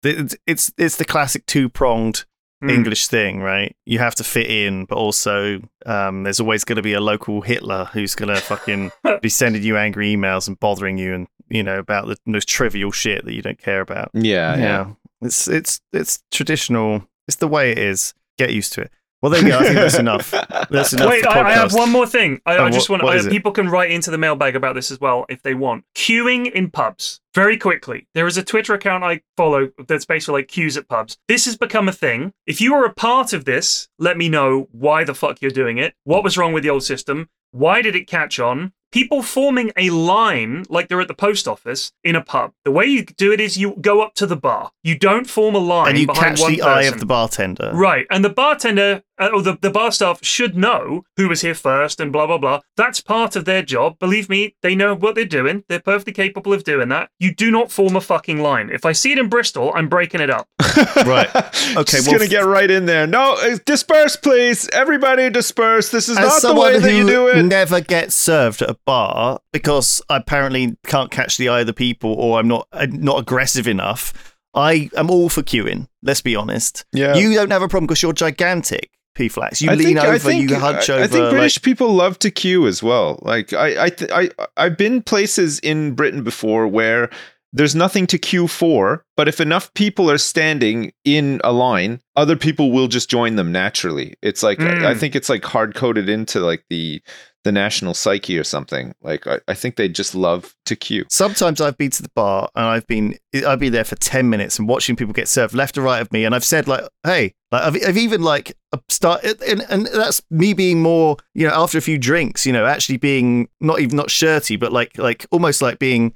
it's 0.03 0.35
it's 0.45 0.71
it's 0.77 0.97
the 0.97 1.05
classic 1.05 1.45
two 1.45 1.69
pronged 1.69 2.25
mm. 2.63 2.71
English 2.71 3.07
thing, 3.07 3.39
right? 3.41 3.75
You 3.85 3.99
have 3.99 4.15
to 4.15 4.23
fit 4.23 4.49
in, 4.49 4.85
but 4.85 4.97
also 4.97 5.61
um, 5.85 6.23
there's 6.23 6.39
always 6.39 6.63
going 6.63 6.77
to 6.77 6.81
be 6.81 6.93
a 6.93 7.01
local 7.01 7.41
Hitler 7.41 7.85
who's 7.93 8.15
going 8.15 8.33
to 8.33 8.41
fucking 8.41 8.91
be 9.21 9.29
sending 9.29 9.63
you 9.63 9.77
angry 9.77 10.15
emails 10.15 10.47
and 10.47 10.59
bothering 10.59 10.97
you, 10.97 11.13
and 11.13 11.27
you 11.49 11.63
know 11.63 11.79
about 11.79 12.07
the 12.07 12.17
most 12.25 12.47
trivial 12.47 12.91
shit 12.91 13.25
that 13.25 13.33
you 13.33 13.41
don't 13.41 13.59
care 13.59 13.81
about. 13.81 14.11
Yeah, 14.13 14.55
yeah. 14.55 14.57
yeah. 14.57 14.87
It's 15.21 15.47
it's 15.47 15.81
it's 15.93 16.23
traditional. 16.31 17.07
It's 17.27 17.37
the 17.37 17.47
way 17.47 17.71
it 17.71 17.77
is. 17.77 18.13
Get 18.37 18.51
used 18.53 18.73
to 18.73 18.81
it. 18.81 18.91
Well, 19.21 19.31
there 19.31 19.41
you 19.41 19.49
go. 19.49 19.59
I 19.59 19.63
think 19.63 19.75
that's 19.75 19.99
enough. 19.99 20.31
That's 20.69 20.93
enough. 20.93 21.09
Wait, 21.09 21.25
I, 21.27 21.41
I, 21.41 21.53
have 21.53 21.73
one 21.73 21.91
more 21.91 22.07
thing. 22.07 22.41
I, 22.45 22.57
oh, 22.57 22.65
I 22.65 22.69
just 22.71 22.89
what, 22.89 23.03
want 23.03 23.27
I, 23.27 23.29
people 23.29 23.51
can 23.51 23.69
write 23.69 23.91
into 23.91 24.09
the 24.09 24.17
mailbag 24.17 24.55
about 24.55 24.73
this 24.73 24.89
as 24.89 24.99
well 24.99 25.25
if 25.29 25.43
they 25.43 25.53
want. 25.53 25.85
Queuing 25.95 26.51
in 26.51 26.71
pubs. 26.71 27.21
Very 27.35 27.55
quickly, 27.55 28.07
there 28.13 28.27
is 28.27 28.37
a 28.37 28.43
Twitter 28.43 28.73
account 28.73 29.03
I 29.03 29.21
follow 29.37 29.71
that's 29.87 30.05
basically 30.05 30.41
like 30.41 30.47
queues 30.47 30.75
at 30.75 30.89
pubs. 30.89 31.17
This 31.27 31.45
has 31.45 31.55
become 31.55 31.87
a 31.87 31.93
thing. 31.93 32.33
If 32.47 32.59
you 32.59 32.73
are 32.73 32.83
a 32.83 32.93
part 32.93 33.31
of 33.31 33.45
this, 33.45 33.87
let 33.99 34.17
me 34.17 34.27
know 34.27 34.67
why 34.71 35.03
the 35.03 35.13
fuck 35.13 35.41
you're 35.41 35.51
doing 35.51 35.77
it. 35.77 35.93
What 36.03 36.23
was 36.23 36.37
wrong 36.37 36.51
with 36.51 36.63
the 36.63 36.71
old 36.71 36.83
system? 36.83 37.29
Why 37.51 37.81
did 37.81 37.95
it 37.95 38.07
catch 38.07 38.39
on? 38.39 38.73
people 38.91 39.23
forming 39.23 39.71
a 39.77 39.89
line 39.89 40.65
like 40.69 40.87
they're 40.87 41.01
at 41.01 41.07
the 41.07 41.13
post 41.13 41.47
office 41.47 41.91
in 42.03 42.15
a 42.15 42.21
pub. 42.21 42.53
The 42.65 42.71
way 42.71 42.85
you 42.85 43.03
do 43.03 43.31
it 43.31 43.39
is 43.39 43.57
you 43.57 43.75
go 43.81 44.01
up 44.01 44.13
to 44.15 44.25
the 44.25 44.35
bar. 44.35 44.71
You 44.83 44.97
don't 44.97 45.29
form 45.29 45.55
a 45.55 45.59
line 45.59 45.89
and 45.89 45.97
you 45.97 46.07
behind 46.07 46.37
catch 46.37 46.41
one 46.41 46.51
the 46.51 46.57
person. 46.59 46.71
eye 46.71 46.83
of 46.83 46.99
the 46.99 47.05
bartender. 47.05 47.71
Right, 47.73 48.05
and 48.11 48.23
the 48.23 48.29
bartender 48.29 49.03
uh, 49.21 49.29
or 49.33 49.41
the, 49.41 49.57
the 49.61 49.69
bar 49.69 49.91
staff 49.91 50.19
should 50.23 50.57
know 50.57 51.03
who 51.15 51.29
was 51.29 51.41
here 51.41 51.53
first 51.53 51.99
and 51.99 52.11
blah 52.11 52.25
blah 52.27 52.37
blah. 52.37 52.59
That's 52.75 52.99
part 52.99 53.35
of 53.35 53.45
their 53.45 53.61
job. 53.61 53.99
Believe 53.99 54.27
me, 54.29 54.55
they 54.61 54.75
know 54.75 54.95
what 54.95 55.15
they're 55.15 55.25
doing. 55.25 55.63
They're 55.69 55.79
perfectly 55.79 56.13
capable 56.13 56.53
of 56.53 56.63
doing 56.63 56.89
that. 56.89 57.09
You 57.19 57.33
do 57.33 57.51
not 57.51 57.71
form 57.71 57.95
a 57.95 58.01
fucking 58.01 58.41
line. 58.41 58.69
If 58.71 58.85
I 58.85 58.91
see 58.93 59.11
it 59.11 59.19
in 59.19 59.29
Bristol, 59.29 59.71
I'm 59.75 59.87
breaking 59.87 60.21
it 60.21 60.29
up. 60.29 60.47
right. 61.05 61.29
Okay. 61.71 61.97
Just 61.97 62.07
well, 62.07 62.17
gonna 62.17 62.29
get 62.29 62.45
right 62.45 62.69
in 62.69 62.85
there. 62.85 63.07
No, 63.07 63.37
uh, 63.39 63.57
disperse, 63.65 64.15
please. 64.15 64.67
Everybody 64.69 65.29
disperse. 65.29 65.89
This 65.89 66.09
is 66.09 66.17
not 66.17 66.41
the 66.41 66.53
way 66.53 66.79
that 66.79 66.93
you 66.93 67.05
do 67.05 67.27
it. 67.27 67.43
Never 67.43 67.81
gets 67.81 68.15
served 68.15 68.61
at 68.61 68.69
a 68.69 68.77
bar 68.85 69.39
because 69.53 70.01
I 70.09 70.17
apparently 70.17 70.75
can't 70.85 71.11
catch 71.11 71.37
the 71.37 71.49
eye 71.49 71.61
of 71.61 71.67
the 71.67 71.73
people, 71.73 72.13
or 72.13 72.39
I'm 72.39 72.47
not 72.47 72.67
I'm 72.73 73.01
not 73.01 73.19
aggressive 73.19 73.67
enough. 73.67 74.35
I 74.53 74.89
am 74.95 75.09
all 75.09 75.29
for 75.29 75.43
queuing. 75.43 75.87
Let's 76.03 76.21
be 76.21 76.35
honest. 76.35 76.85
Yeah. 76.91 77.15
You 77.15 77.33
don't 77.33 77.51
have 77.51 77.61
a 77.61 77.67
problem 77.67 77.87
because 77.87 78.01
you're 78.01 78.13
gigantic. 78.13 78.89
P 79.13 79.27
flax. 79.27 79.61
You 79.61 79.71
I 79.71 79.75
lean 79.75 79.95
think, 79.95 79.99
over, 79.99 80.19
think, 80.19 80.49
you 80.49 80.55
hunch 80.57 80.89
I, 80.89 80.93
over. 80.93 81.03
I 81.03 81.07
think 81.07 81.29
British 81.31 81.57
like... 81.57 81.63
people 81.63 81.93
love 81.93 82.17
to 82.19 82.31
queue 82.31 82.67
as 82.67 82.81
well. 82.81 83.19
Like 83.21 83.53
I, 83.53 83.85
I, 83.85 83.89
th- 83.89 84.11
I, 84.11 84.29
I've 84.57 84.77
been 84.77 85.01
places 85.01 85.59
in 85.59 85.95
Britain 85.95 86.23
before 86.23 86.67
where 86.67 87.09
there's 87.53 87.75
nothing 87.75 88.07
to 88.07 88.17
queue 88.17 88.47
for, 88.47 89.03
but 89.17 89.27
if 89.27 89.41
enough 89.41 89.73
people 89.73 90.09
are 90.09 90.17
standing 90.17 90.93
in 91.03 91.41
a 91.43 91.51
line, 91.51 91.99
other 92.15 92.37
people 92.37 92.71
will 92.71 92.87
just 92.87 93.09
join 93.09 93.35
them 93.35 93.51
naturally. 93.51 94.15
It's 94.21 94.41
like 94.41 94.59
mm. 94.59 94.83
I, 94.83 94.91
I, 94.91 94.93
hmm. 94.93 94.99
think 94.99 95.15
it's 95.15 95.27
like 95.29 95.43
hard 95.43 95.75
coded 95.75 96.07
into 96.07 96.39
like 96.39 96.63
the 96.69 97.01
the 97.43 97.51
national 97.51 97.93
psyche 97.93 98.37
or 98.37 98.43
something. 98.43 98.93
Like 99.01 99.25
I, 99.27 99.39
I 99.47 99.53
think 99.53 99.75
they 99.75 99.89
just 99.89 100.13
love 100.13 100.55
to 100.65 100.75
queue. 100.75 101.05
Sometimes 101.09 101.59
I've 101.59 101.77
been 101.77 101.91
to 101.91 102.03
the 102.03 102.11
bar 102.15 102.49
and 102.55 102.65
I've 102.65 102.87
been 102.87 103.17
I've 103.45 103.59
been 103.59 103.73
there 103.73 103.83
for 103.83 103.95
ten 103.95 104.29
minutes 104.29 104.59
and 104.59 104.67
watching 104.67 104.95
people 104.95 105.13
get 105.13 105.27
served 105.27 105.53
left 105.53 105.77
or 105.77 105.81
right 105.81 106.01
of 106.01 106.11
me, 106.11 106.25
and 106.25 106.35
I've 106.35 106.45
said 106.45 106.67
like, 106.67 106.83
"Hey," 107.03 107.33
like 107.51 107.63
I've, 107.63 107.75
I've 107.87 107.97
even 107.97 108.21
like 108.21 108.55
started, 108.89 109.41
and, 109.41 109.65
and 109.69 109.87
that's 109.87 110.21
me 110.29 110.53
being 110.53 110.81
more, 110.81 111.17
you 111.33 111.47
know, 111.47 111.53
after 111.53 111.77
a 111.77 111.81
few 111.81 111.97
drinks, 111.97 112.45
you 112.45 112.53
know, 112.53 112.65
actually 112.65 112.97
being 112.97 113.49
not 113.59 113.79
even 113.79 113.97
not 113.97 114.11
shirty, 114.11 114.55
but 114.55 114.71
like 114.71 114.97
like 114.97 115.25
almost 115.31 115.61
like 115.61 115.79
being. 115.79 116.13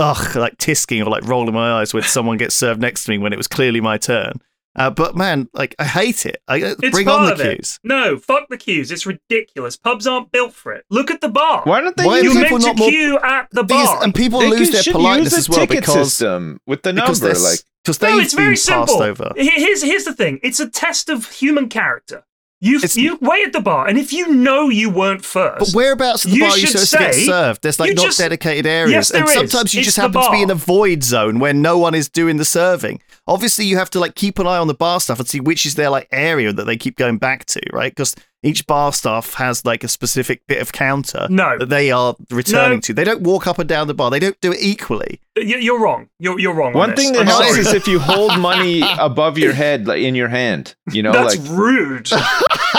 Ugh, 0.00 0.36
like 0.36 0.56
tisking 0.58 1.02
or 1.02 1.10
like 1.10 1.26
rolling 1.26 1.52
my 1.52 1.80
eyes 1.80 1.92
when 1.92 2.04
someone 2.04 2.36
gets 2.36 2.54
served 2.54 2.80
next 2.80 3.02
to 3.02 3.10
me 3.10 3.18
when 3.18 3.32
it 3.32 3.36
was 3.36 3.48
clearly 3.48 3.80
my 3.80 3.98
turn. 3.98 4.34
Uh, 4.76 4.90
but 4.90 5.16
man, 5.16 5.48
like 5.54 5.74
I 5.78 5.84
hate 5.84 6.24
it. 6.24 6.40
I, 6.46 6.62
uh, 6.62 6.74
it's 6.82 6.90
bring 6.90 7.08
on 7.08 7.26
the 7.26 7.34
queues. 7.34 7.80
It. 7.82 7.88
No, 7.88 8.16
fuck 8.16 8.48
the 8.48 8.56
queues. 8.56 8.92
It's 8.92 9.06
ridiculous. 9.06 9.76
Pubs 9.76 10.06
aren't 10.06 10.30
built 10.30 10.52
for 10.52 10.72
it. 10.72 10.84
Look 10.88 11.10
at 11.10 11.20
the 11.20 11.28
bar. 11.28 11.62
Why 11.64 11.80
don't 11.80 11.96
they? 11.96 12.04
Why 12.04 12.20
use 12.20 12.34
you 12.34 12.40
meant 12.40 12.62
to 12.62 12.74
queue 12.74 13.18
at 13.18 13.48
the 13.50 13.64
bar? 13.64 13.96
These, 13.96 14.04
and 14.04 14.14
people 14.14 14.40
they 14.40 14.50
lose 14.50 14.70
their 14.70 14.92
politeness 14.92 15.36
as 15.36 15.48
well 15.48 15.66
because 15.66 16.12
system 16.14 16.60
with 16.66 16.82
the 16.82 16.92
number, 16.92 17.34
like 17.34 17.60
because 17.84 17.98
they've 17.98 18.10
no, 18.10 18.18
it's 18.20 18.34
very 18.34 18.56
simple. 18.56 19.02
over. 19.02 19.32
Here's 19.36 19.82
here's 19.82 20.04
the 20.04 20.14
thing. 20.14 20.38
It's 20.42 20.60
a 20.60 20.68
test 20.68 21.08
of 21.08 21.28
human 21.30 21.68
character. 21.68 22.24
You 22.60 22.80
you 22.94 23.18
wait 23.20 23.46
at 23.46 23.52
the 23.52 23.60
bar, 23.60 23.86
and 23.86 23.96
if 23.96 24.12
you 24.12 24.34
know 24.34 24.68
you 24.68 24.90
weren't 24.90 25.24
first, 25.24 25.60
but 25.60 25.76
whereabouts 25.76 26.26
at 26.26 26.32
the 26.32 26.40
bar 26.40 26.50
are 26.50 26.58
you 26.58 26.66
supposed 26.66 26.88
say, 26.88 26.98
to 26.98 27.04
get 27.04 27.14
served? 27.14 27.62
There's 27.62 27.78
like 27.78 27.94
not 27.94 28.06
just, 28.06 28.18
dedicated 28.18 28.66
areas, 28.66 28.90
yes, 28.90 29.10
and 29.12 29.28
sometimes 29.28 29.74
you 29.74 29.80
it's 29.80 29.86
just 29.86 29.96
happen 29.96 30.20
to 30.20 30.30
be 30.32 30.42
in 30.42 30.50
a 30.50 30.56
void 30.56 31.04
zone 31.04 31.38
where 31.38 31.54
no 31.54 31.78
one 31.78 31.94
is 31.94 32.08
doing 32.08 32.36
the 32.36 32.44
serving. 32.44 33.00
Obviously, 33.28 33.64
you 33.64 33.76
have 33.76 33.90
to 33.90 34.00
like 34.00 34.16
keep 34.16 34.40
an 34.40 34.48
eye 34.48 34.58
on 34.58 34.66
the 34.66 34.74
bar 34.74 34.98
stuff 34.98 35.20
and 35.20 35.28
see 35.28 35.38
which 35.38 35.66
is 35.66 35.76
their 35.76 35.88
like 35.88 36.08
area 36.10 36.52
that 36.52 36.64
they 36.64 36.76
keep 36.76 36.96
going 36.96 37.18
back 37.18 37.44
to, 37.44 37.60
right? 37.72 37.92
Because 37.94 38.16
each 38.42 38.66
bar 38.68 38.92
staff 38.92 39.34
has 39.34 39.64
like 39.64 39.82
a 39.82 39.88
specific 39.88 40.46
bit 40.46 40.62
of 40.62 40.70
counter 40.72 41.26
No. 41.28 41.58
that 41.58 41.68
they 41.70 41.90
are 41.90 42.14
returning 42.30 42.76
No. 42.76 42.80
to. 42.82 42.94
They 42.94 43.02
don't 43.04 43.22
walk 43.22 43.46
up 43.48 43.58
and 43.58 43.68
down 43.68 43.88
the 43.88 43.94
bar. 43.94 44.10
They 44.10 44.20
don't 44.20 44.40
do 44.40 44.52
it 44.52 44.58
equally. 44.60 45.20
You- 45.36 45.58
You're 45.58 45.80
wrong. 45.80 46.08
You're 46.20 46.38
you're 46.38 46.54
wrong. 46.54 46.72
on 46.72 46.78
One 46.78 46.90
this. 46.90 47.00
thing 47.00 47.12
that 47.14 47.20
I'm 47.22 47.26
helps 47.26 47.48
sorry. 47.48 47.60
is 47.60 47.72
if 47.72 47.88
you 47.88 47.98
hold 47.98 48.38
money 48.40 48.82
above 48.98 49.38
your 49.38 49.52
head, 49.52 49.86
like 49.88 50.02
in 50.02 50.14
your 50.14 50.28
hand. 50.28 50.76
You 50.92 51.02
know, 51.02 51.12
That's 51.12 51.36
like 51.36 51.58
rude. 51.58 52.10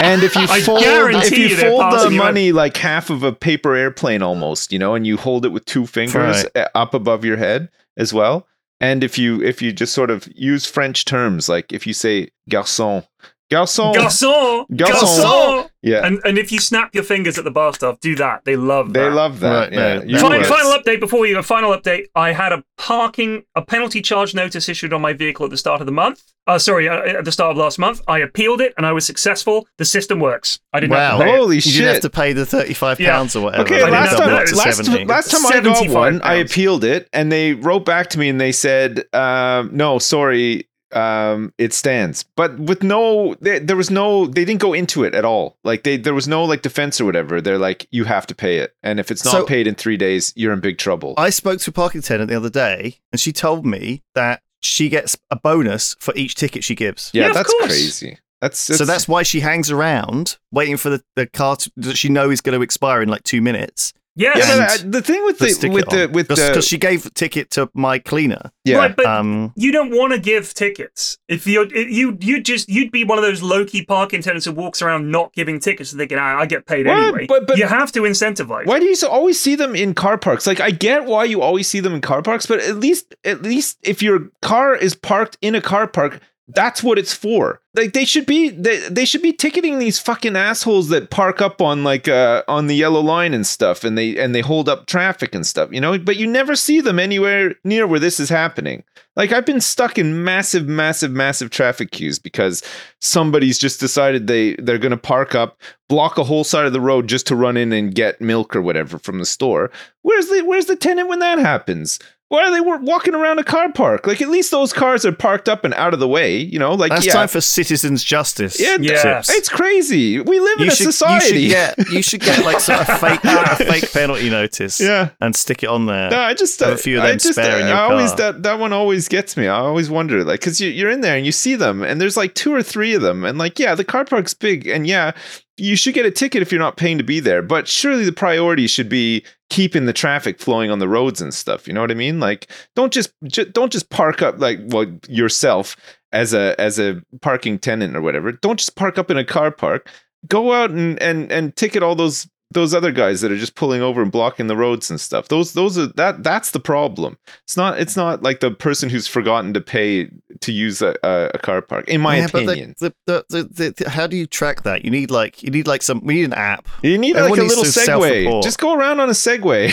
and 0.02 0.22
if 0.22 0.34
you 0.34 0.46
I 0.48 0.60
fold 0.60 0.78
if 0.78 0.84
guarantee 0.84 1.42
you 1.42 1.48
you 1.48 1.56
fold 1.56 1.80
the 1.80 1.90
passing 1.96 2.12
you 2.12 2.18
money 2.18 2.52
like 2.52 2.76
half 2.76 3.10
of 3.10 3.22
a 3.22 3.32
paper 3.32 3.74
airplane 3.74 4.22
almost, 4.22 4.72
you 4.72 4.78
know, 4.78 4.94
and 4.94 5.06
you 5.06 5.16
hold 5.16 5.44
it 5.44 5.50
with 5.50 5.64
two 5.66 5.86
fingers 5.86 6.44
Right. 6.54 6.64
uh, 6.64 6.68
up 6.74 6.94
above 6.94 7.24
your 7.24 7.36
head 7.36 7.68
as 7.96 8.14
well. 8.14 8.46
And 8.80 9.04
if 9.04 9.18
you 9.18 9.42
if 9.42 9.60
you 9.60 9.72
just 9.74 9.92
sort 9.92 10.10
of 10.10 10.26
use 10.34 10.64
French 10.64 11.04
terms, 11.04 11.50
like 11.50 11.70
if 11.70 11.86
you 11.86 11.92
say 11.92 12.30
garçon, 12.50 13.06
garçon, 13.50 13.92
Garçon, 13.92 14.66
Garçon. 14.74 15.00
garçon. 15.22 15.70
yeah, 15.82 16.06
And 16.06 16.20
and 16.24 16.38
if 16.38 16.52
you 16.52 16.58
snap 16.60 16.94
your 16.94 17.04
fingers 17.04 17.38
at 17.38 17.44
the 17.44 17.50
bar 17.50 17.72
staff, 17.74 17.98
do 18.00 18.14
that. 18.16 18.44
They 18.44 18.56
love 18.56 18.92
that. 18.92 19.00
they 19.00 19.10
love 19.10 19.40
that. 19.40 19.70
Right, 19.70 19.72
yeah, 19.72 20.02
no, 20.04 20.18
Final, 20.18 20.44
final 20.44 20.72
update 20.72 21.00
before 21.00 21.26
you 21.26 21.34
go. 21.34 21.42
Final 21.42 21.72
update. 21.76 22.06
I 22.14 22.32
had 22.32 22.52
a 22.52 22.62
parking, 22.78 23.42
a 23.54 23.62
penalty 23.62 24.00
charge 24.02 24.34
notice 24.34 24.68
issued 24.68 24.92
on 24.92 25.00
my 25.00 25.12
vehicle 25.12 25.44
at 25.46 25.50
the 25.50 25.56
start 25.56 25.80
of 25.80 25.86
the 25.86 25.92
month. 25.92 26.22
Uh, 26.46 26.58
sorry, 26.58 26.88
uh, 26.88 27.18
at 27.18 27.24
the 27.24 27.30
start 27.30 27.52
of 27.52 27.56
last 27.56 27.78
month. 27.78 28.00
I 28.08 28.18
appealed 28.20 28.60
it 28.60 28.72
and 28.76 28.84
I 28.84 28.92
was 28.92 29.04
successful. 29.06 29.68
The 29.78 29.84
system 29.84 30.18
works. 30.20 30.58
I 30.72 30.80
didn't 30.80 30.94
have 30.96 31.12
Wow. 31.12 31.18
to 31.18 31.24
pay 31.24 31.30
it. 31.34 31.36
Holy 31.38 31.54
You 31.56 31.60
shit! 31.60 31.72
didn't 31.74 31.92
have 31.94 32.02
to 32.02 32.10
pay 32.10 32.32
the 32.32 32.46
thirty-five 32.46 32.98
Yeah. 32.98 33.12
pounds 33.12 33.36
or 33.36 33.44
whatever. 33.44 33.62
Okay, 33.64 33.82
I 33.82 33.88
last 33.90 34.16
time, 34.16 34.28
to 34.30 34.34
up 34.36 34.44
to 34.46 34.52
know. 34.52 34.58
last, 34.58 34.76
70. 34.84 35.04
last 35.04 35.30
time 35.30 35.46
I 35.46 35.50
got 35.60 35.76
75 35.76 35.94
one, 35.94 36.20
I 36.22 36.34
appealed 36.36 36.82
it, 36.82 37.08
and 37.12 37.30
they 37.30 37.54
wrote 37.54 37.84
back 37.84 38.10
to 38.10 38.18
me 38.18 38.28
and 38.28 38.40
they 38.40 38.52
said, 38.52 39.04
um, 39.12 39.70
"No, 39.72 39.98
sorry, 39.98 40.66
um, 40.92 41.52
it 41.58 41.72
stands." 41.72 42.24
But 42.36 42.58
with 42.58 42.82
no, 42.82 43.34
there, 43.40 43.60
there 43.60 43.76
was 43.76 43.90
no, 43.90 44.26
they 44.26 44.44
didn't 44.44 44.60
go 44.60 44.72
into 44.72 45.04
it 45.04 45.14
at 45.14 45.24
all. 45.24 45.56
Like 45.64 45.82
they, 45.84 45.96
there 45.96 46.14
was 46.14 46.28
no 46.28 46.44
like 46.44 46.62
defense 46.62 47.00
or 47.00 47.04
whatever. 47.04 47.40
They're 47.40 47.58
like, 47.58 47.86
"You 47.90 48.04
have 48.04 48.26
to 48.28 48.34
pay 48.34 48.58
it, 48.58 48.74
and 48.82 48.98
if 49.00 49.10
it's 49.10 49.24
not 49.24 49.32
So- 49.32 49.46
paid 49.46 49.66
in 49.66 49.74
three 49.74 49.96
days, 49.96 50.32
you're 50.36 50.52
in 50.52 50.60
big 50.60 50.78
trouble." 50.78 51.14
I 51.16 51.30
spoke 51.30 51.60
to 51.60 51.70
a 51.70 51.72
parking 51.72 52.00
attendant 52.00 52.30
the 52.30 52.36
other 52.36 52.50
day, 52.50 52.98
and 53.12 53.20
she 53.20 53.32
told 53.32 53.64
me 53.66 54.02
that 54.14 54.42
she 54.60 54.88
gets 54.88 55.16
a 55.30 55.36
bonus 55.36 55.96
for 56.00 56.12
each 56.16 56.34
ticket 56.34 56.62
she 56.64 56.74
gives. 56.74 57.10
yeah, 57.14 57.28
Yeah, 57.28 57.32
that's 57.32 57.50
course. 57.50 57.66
crazy. 57.66 58.18
That's, 58.42 58.58
So 58.58 58.86
that's 58.86 59.06
why 59.06 59.22
she 59.22 59.40
hangs 59.40 59.70
around 59.70 60.38
waiting 60.50 60.78
for 60.78 60.88
the, 60.88 61.02
the 61.14 61.26
car 61.26 61.56
to, 61.56 61.70
that 61.76 61.98
she 61.98 62.08
knows 62.08 62.32
is 62.34 62.40
going 62.40 62.58
to 62.58 62.62
expire 62.62 63.02
in 63.02 63.08
like 63.10 63.22
two 63.22 63.42
minutes. 63.42 63.92
Yes. 64.16 64.38
yeah. 64.38 64.52
and 64.52 64.60
But, 64.66 64.96
uh, 64.96 64.98
the 64.98 65.02
thing 65.02 65.24
with 65.24 65.38
to 65.38 65.44
the 65.44 65.68
with 65.68 65.84
it 65.84 65.90
the 65.90 66.04
on. 66.04 66.12
with 66.12 66.28
because 66.28 66.54
the 66.54 66.62
she 66.62 66.78
gave 66.78 67.06
a 67.06 67.10
ticket 67.10 67.50
to 67.50 67.70
my 67.74 67.98
cleaner. 67.98 68.50
yeah. 68.64 68.76
Right, 68.78 68.94
but 68.96 69.06
Um, 69.06 69.52
you 69.56 69.70
don't 69.72 69.90
want 69.96 70.12
to 70.12 70.18
give 70.18 70.52
tickets. 70.52 71.16
If 71.28 71.46
you 71.46 71.68
you 71.72 72.18
you 72.20 72.42
just 72.42 72.68
you'd 72.68 72.90
be 72.90 73.04
one 73.04 73.18
of 73.18 73.22
those 73.24 73.40
low 73.42 73.64
key 73.64 73.84
parking 73.84 74.18
attendants 74.20 74.46
who 74.46 74.52
walks 74.52 74.82
around 74.82 75.10
not 75.10 75.32
giving 75.32 75.60
tickets, 75.60 75.92
thinking, 75.92 76.18
ah, 76.18 76.38
I 76.40 76.46
get 76.46 76.66
paid 76.66 76.86
What? 76.86 76.98
anyway. 76.98 77.26
But- 77.28 77.46
but- 77.46 77.56
you 77.58 77.66
have 77.66 77.92
to 77.92 78.00
incentivize. 78.02 78.66
Why 78.66 78.78
do 78.80 78.86
you 78.86 78.96
so 78.96 79.08
always 79.08 79.38
see 79.38 79.54
them 79.54 79.74
in 79.76 79.94
car 79.94 80.18
parks? 80.18 80.46
Like 80.46 80.60
I 80.60 80.70
get 80.72 81.04
why 81.04 81.24
you 81.24 81.40
always 81.40 81.68
see 81.68 81.80
them 81.80 81.94
in 81.94 82.00
car 82.00 82.20
parks, 82.22 82.46
but 82.46 82.58
at 82.60 82.76
least 82.78 83.14
at 83.24 83.42
least 83.42 83.78
if 83.82 84.02
your 84.02 84.28
car 84.42 84.74
is 84.74 84.94
parked 84.94 85.38
in 85.40 85.54
a 85.54 85.60
car 85.60 85.86
park, 85.86 86.20
that's 86.54 86.82
what 86.82 86.98
it's 86.98 87.14
for. 87.14 87.60
Like 87.74 87.92
they 87.92 88.04
should 88.04 88.26
be 88.26 88.50
they, 88.50 88.88
they 88.88 89.04
should 89.04 89.22
be 89.22 89.32
ticketing 89.32 89.78
these 89.78 89.98
fucking 89.98 90.36
assholes 90.36 90.88
that 90.88 91.10
park 91.10 91.40
up 91.40 91.60
on 91.62 91.84
like 91.84 92.08
uh 92.08 92.42
on 92.48 92.66
the 92.66 92.74
yellow 92.74 93.00
line 93.00 93.32
and 93.32 93.46
stuff 93.46 93.84
and 93.84 93.96
they 93.96 94.18
and 94.18 94.34
they 94.34 94.40
hold 94.40 94.68
up 94.68 94.86
traffic 94.86 95.34
and 95.34 95.46
stuff, 95.46 95.70
you 95.72 95.80
know? 95.80 95.96
But 95.98 96.16
you 96.16 96.26
never 96.26 96.56
see 96.56 96.80
them 96.80 96.98
anywhere 96.98 97.54
near 97.64 97.86
where 97.86 98.00
this 98.00 98.18
is 98.18 98.28
happening. 98.28 98.82
Like 99.14 99.32
I've 99.32 99.46
been 99.46 99.60
stuck 99.60 99.98
in 99.98 100.24
massive 100.24 100.66
massive 100.66 101.12
massive 101.12 101.50
traffic 101.50 101.92
queues 101.92 102.18
because 102.18 102.62
somebody's 103.00 103.58
just 103.58 103.78
decided 103.78 104.26
they 104.26 104.56
they're 104.56 104.78
going 104.78 104.90
to 104.90 104.96
park 104.96 105.34
up 105.34 105.60
block 105.88 106.18
a 106.18 106.24
whole 106.24 106.44
side 106.44 106.66
of 106.66 106.72
the 106.72 106.80
road 106.80 107.08
just 107.08 107.26
to 107.28 107.36
run 107.36 107.56
in 107.56 107.72
and 107.72 107.94
get 107.94 108.20
milk 108.20 108.56
or 108.56 108.62
whatever 108.62 108.98
from 108.98 109.18
the 109.18 109.26
store. 109.26 109.70
Where's 110.02 110.28
the 110.28 110.42
where's 110.42 110.66
the 110.66 110.76
tenant 110.76 111.08
when 111.08 111.20
that 111.20 111.38
happens? 111.38 112.00
Why 112.30 112.44
are 112.44 112.50
they 112.52 112.60
wa- 112.60 112.78
walking 112.80 113.16
around 113.16 113.40
a 113.40 113.44
car 113.44 113.72
park? 113.72 114.06
Like 114.06 114.22
at 114.22 114.28
least 114.28 114.52
those 114.52 114.72
cars 114.72 115.04
are 115.04 115.10
parked 115.10 115.48
up 115.48 115.64
and 115.64 115.74
out 115.74 115.92
of 115.94 115.98
the 115.98 116.06
way, 116.06 116.38
you 116.38 116.60
know? 116.60 116.74
Like 116.74 116.90
that's 116.92 117.04
yeah, 117.06 117.12
time 117.12 117.26
for 117.26 117.40
citizens' 117.40 118.04
justice. 118.04 118.60
yeah, 118.60 118.76
Yeah. 118.80 119.02
Chips. 119.02 119.30
it's 119.36 119.48
crazy. 119.48 120.20
We 120.20 120.38
live 120.38 120.58
in 120.60 120.66
You 120.66 120.70
a 120.70 120.74
society. 120.76 121.40
you 121.42 121.50
should 121.50 121.76
get 121.76 121.88
you 121.90 122.02
should 122.02 122.20
get 122.20 122.44
like 122.44 122.60
sort 122.60 122.88
of 122.88 123.00
fake 123.00 123.24
a 123.24 123.56
fake 123.56 123.92
penalty 123.92 124.30
notice 124.30 124.78
yeah. 124.80 125.10
and 125.20 125.34
stick 125.34 125.64
it 125.64 125.68
on 125.70 125.86
there. 125.86 126.08
No, 126.10 126.20
I 126.20 126.34
just 126.34 126.60
Have 126.60 126.68
a 126.70 126.72
uh, 126.74 126.76
few 126.76 126.98
of 126.98 127.04
I 127.04 127.08
them 127.08 127.18
just 127.18 127.34
spare 127.34 127.58
in 127.60 127.66
your 127.66 127.76
I 127.76 127.80
always 127.90 128.10
car. 128.10 128.16
that 128.32 128.44
that 128.44 128.58
one 128.60 128.72
always 128.72 129.08
gets 129.08 129.36
me. 129.36 129.48
I 129.48 129.58
always 129.58 129.90
wonder 129.90 130.22
like 130.22 130.40
cuz 130.40 130.60
you 130.60 130.70
you're 130.70 130.90
in 130.90 131.00
there 131.00 131.16
and 131.16 131.26
you 131.26 131.32
see 131.32 131.56
them 131.56 131.82
and 131.82 132.00
there's 132.00 132.16
like 132.16 132.34
two 132.36 132.54
or 132.54 132.62
three 132.62 132.94
of 132.94 133.02
them 133.02 133.24
and 133.24 133.38
like 133.38 133.58
yeah, 133.58 133.74
the 133.74 133.82
car 133.84 134.04
park's 134.04 134.34
big 134.34 134.68
and 134.68 134.86
yeah, 134.86 135.10
you 135.56 135.74
should 135.74 135.94
get 135.94 136.06
a 136.06 136.12
ticket 136.12 136.42
if 136.42 136.52
you're 136.52 136.60
not 136.60 136.76
paying 136.76 136.96
to 136.98 137.04
be 137.04 137.18
there, 137.18 137.42
but 137.42 137.66
surely 137.66 138.04
the 138.04 138.12
priority 138.12 138.68
should 138.68 138.88
be 138.88 139.24
keeping 139.50 139.86
the 139.86 139.92
traffic 139.92 140.40
flowing 140.40 140.70
on 140.70 140.78
the 140.78 140.88
roads 140.88 141.20
and 141.20 141.34
stuff, 141.34 141.68
you 141.68 141.74
know 141.74 141.80
what 141.80 141.90
I 141.90 141.94
mean? 141.94 142.20
Like 142.20 142.50
don't 142.74 142.92
just 142.92 143.12
ju- 143.24 143.44
don't 143.44 143.72
just 143.72 143.90
park 143.90 144.22
up 144.22 144.40
like 144.40 144.58
well 144.66 144.86
yourself 145.08 145.76
as 146.12 146.32
a 146.32 146.58
as 146.60 146.78
a 146.78 147.02
parking 147.20 147.58
tenant 147.58 147.96
or 147.96 148.00
whatever. 148.00 148.32
Don't 148.32 148.58
just 148.58 148.76
park 148.76 148.98
up 148.98 149.10
in 149.10 149.18
a 149.18 149.24
car 149.24 149.50
park. 149.50 149.88
Go 150.26 150.52
out 150.52 150.70
and 150.70 151.00
and 151.02 151.30
and 151.30 151.54
ticket 151.56 151.82
all 151.82 151.94
those 151.94 152.28
those 152.52 152.74
other 152.74 152.90
guys 152.90 153.20
that 153.20 153.30
are 153.30 153.36
just 153.36 153.54
pulling 153.54 153.80
over 153.80 154.02
and 154.02 154.10
blocking 154.10 154.48
the 154.48 154.56
roads 154.56 154.90
and 154.90 155.00
stuff. 155.00 155.28
Those 155.28 155.52
those 155.52 155.78
are 155.78 155.86
that 155.88 156.22
that's 156.22 156.50
the 156.50 156.60
problem. 156.60 157.16
It's 157.44 157.56
not 157.56 157.78
it's 157.78 157.96
not 157.96 158.22
like 158.22 158.40
the 158.40 158.50
person 158.50 158.88
who's 158.88 159.06
forgotten 159.06 159.54
to 159.54 159.60
pay 159.60 160.10
to 160.40 160.52
use 160.52 160.82
a, 160.82 160.96
a, 161.04 161.38
car 161.38 161.62
park. 161.62 161.88
In 161.88 162.00
my 162.00 162.18
Yeah, 162.18 162.26
opinion, 162.26 162.74
the, 162.78 162.94
the, 163.06 163.24
the, 163.28 163.74
the, 163.76 163.90
how 163.90 164.06
do 164.06 164.16
you 164.16 164.26
track 164.26 164.62
that? 164.62 164.84
You 164.84 164.90
need 164.90 165.10
like 165.10 165.42
you 165.42 165.50
need 165.50 165.66
like 165.66 165.82
some 165.82 166.00
we 166.04 166.14
need 166.14 166.24
an 166.24 166.34
app. 166.34 166.68
you 166.82 166.98
need 166.98 167.14
like 167.14 167.38
a 167.38 167.42
little 167.42 167.64
Segway. 167.64 168.42
Just 168.42 168.58
go 168.58 168.74
around 168.74 169.00
on 169.00 169.08
a 169.08 169.12
Segway. 169.12 169.68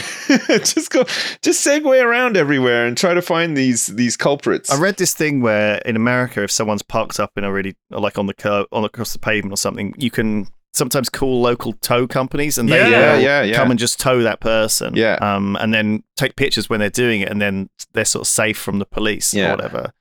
just 0.48 0.92
go 0.92 1.04
just 1.42 1.66
Segway 1.66 2.04
around 2.04 2.38
everywhere 2.38 2.86
and 2.86 2.96
try 2.96 3.14
to 3.14 3.22
find 3.22 3.58
these 3.58 3.88
these 3.88 4.16
culprits. 4.16 4.72
I 4.72 4.80
read 4.80 4.98
this 4.98 5.14
thing 5.14 5.42
where 5.42 5.78
in 5.80 5.96
America, 5.96 6.44
if 6.44 6.52
someone's 6.52 6.84
parked 6.84 7.20
up 7.20 7.32
in 7.38 7.44
a 7.44 7.52
really 7.52 7.76
like 7.90 8.20
on 8.20 8.28
the 8.28 8.34
curb, 8.34 8.68
on 8.72 8.84
across 8.84 9.14
the 9.14 9.20
pavement 9.20 9.54
or 9.54 9.58
something, 9.58 9.96
you 9.98 10.12
can 10.12 10.48
sometimes 10.78 11.10
call 11.10 11.42
local 11.42 11.74
tow 11.74 12.08
companies 12.08 12.58
and 12.58 12.70
they 12.70 12.78
Yeah. 12.90 13.18
yeah, 13.18 13.42
yeah. 13.42 13.56
come 13.56 13.72
and 13.72 13.80
just 13.80 14.00
tow 14.00 14.22
that 14.24 14.40
person. 14.40 14.96
Yeah. 14.96 15.16
Um, 15.16 15.58
and 15.60 15.74
then 15.74 16.04
take 16.16 16.36
pictures 16.36 16.70
when 16.70 16.80
they're 16.80 16.90
doing 16.90 17.22
it, 17.22 17.30
and 17.30 17.42
then 17.42 17.70
they're 17.94 18.06
sort 18.06 18.22
of 18.24 18.28
safe 18.28 18.58
from 18.58 18.80
the 18.80 18.86
police 18.86 19.34
Yeah. 19.34 19.48
or 19.48 19.56
whatever. 19.56 19.92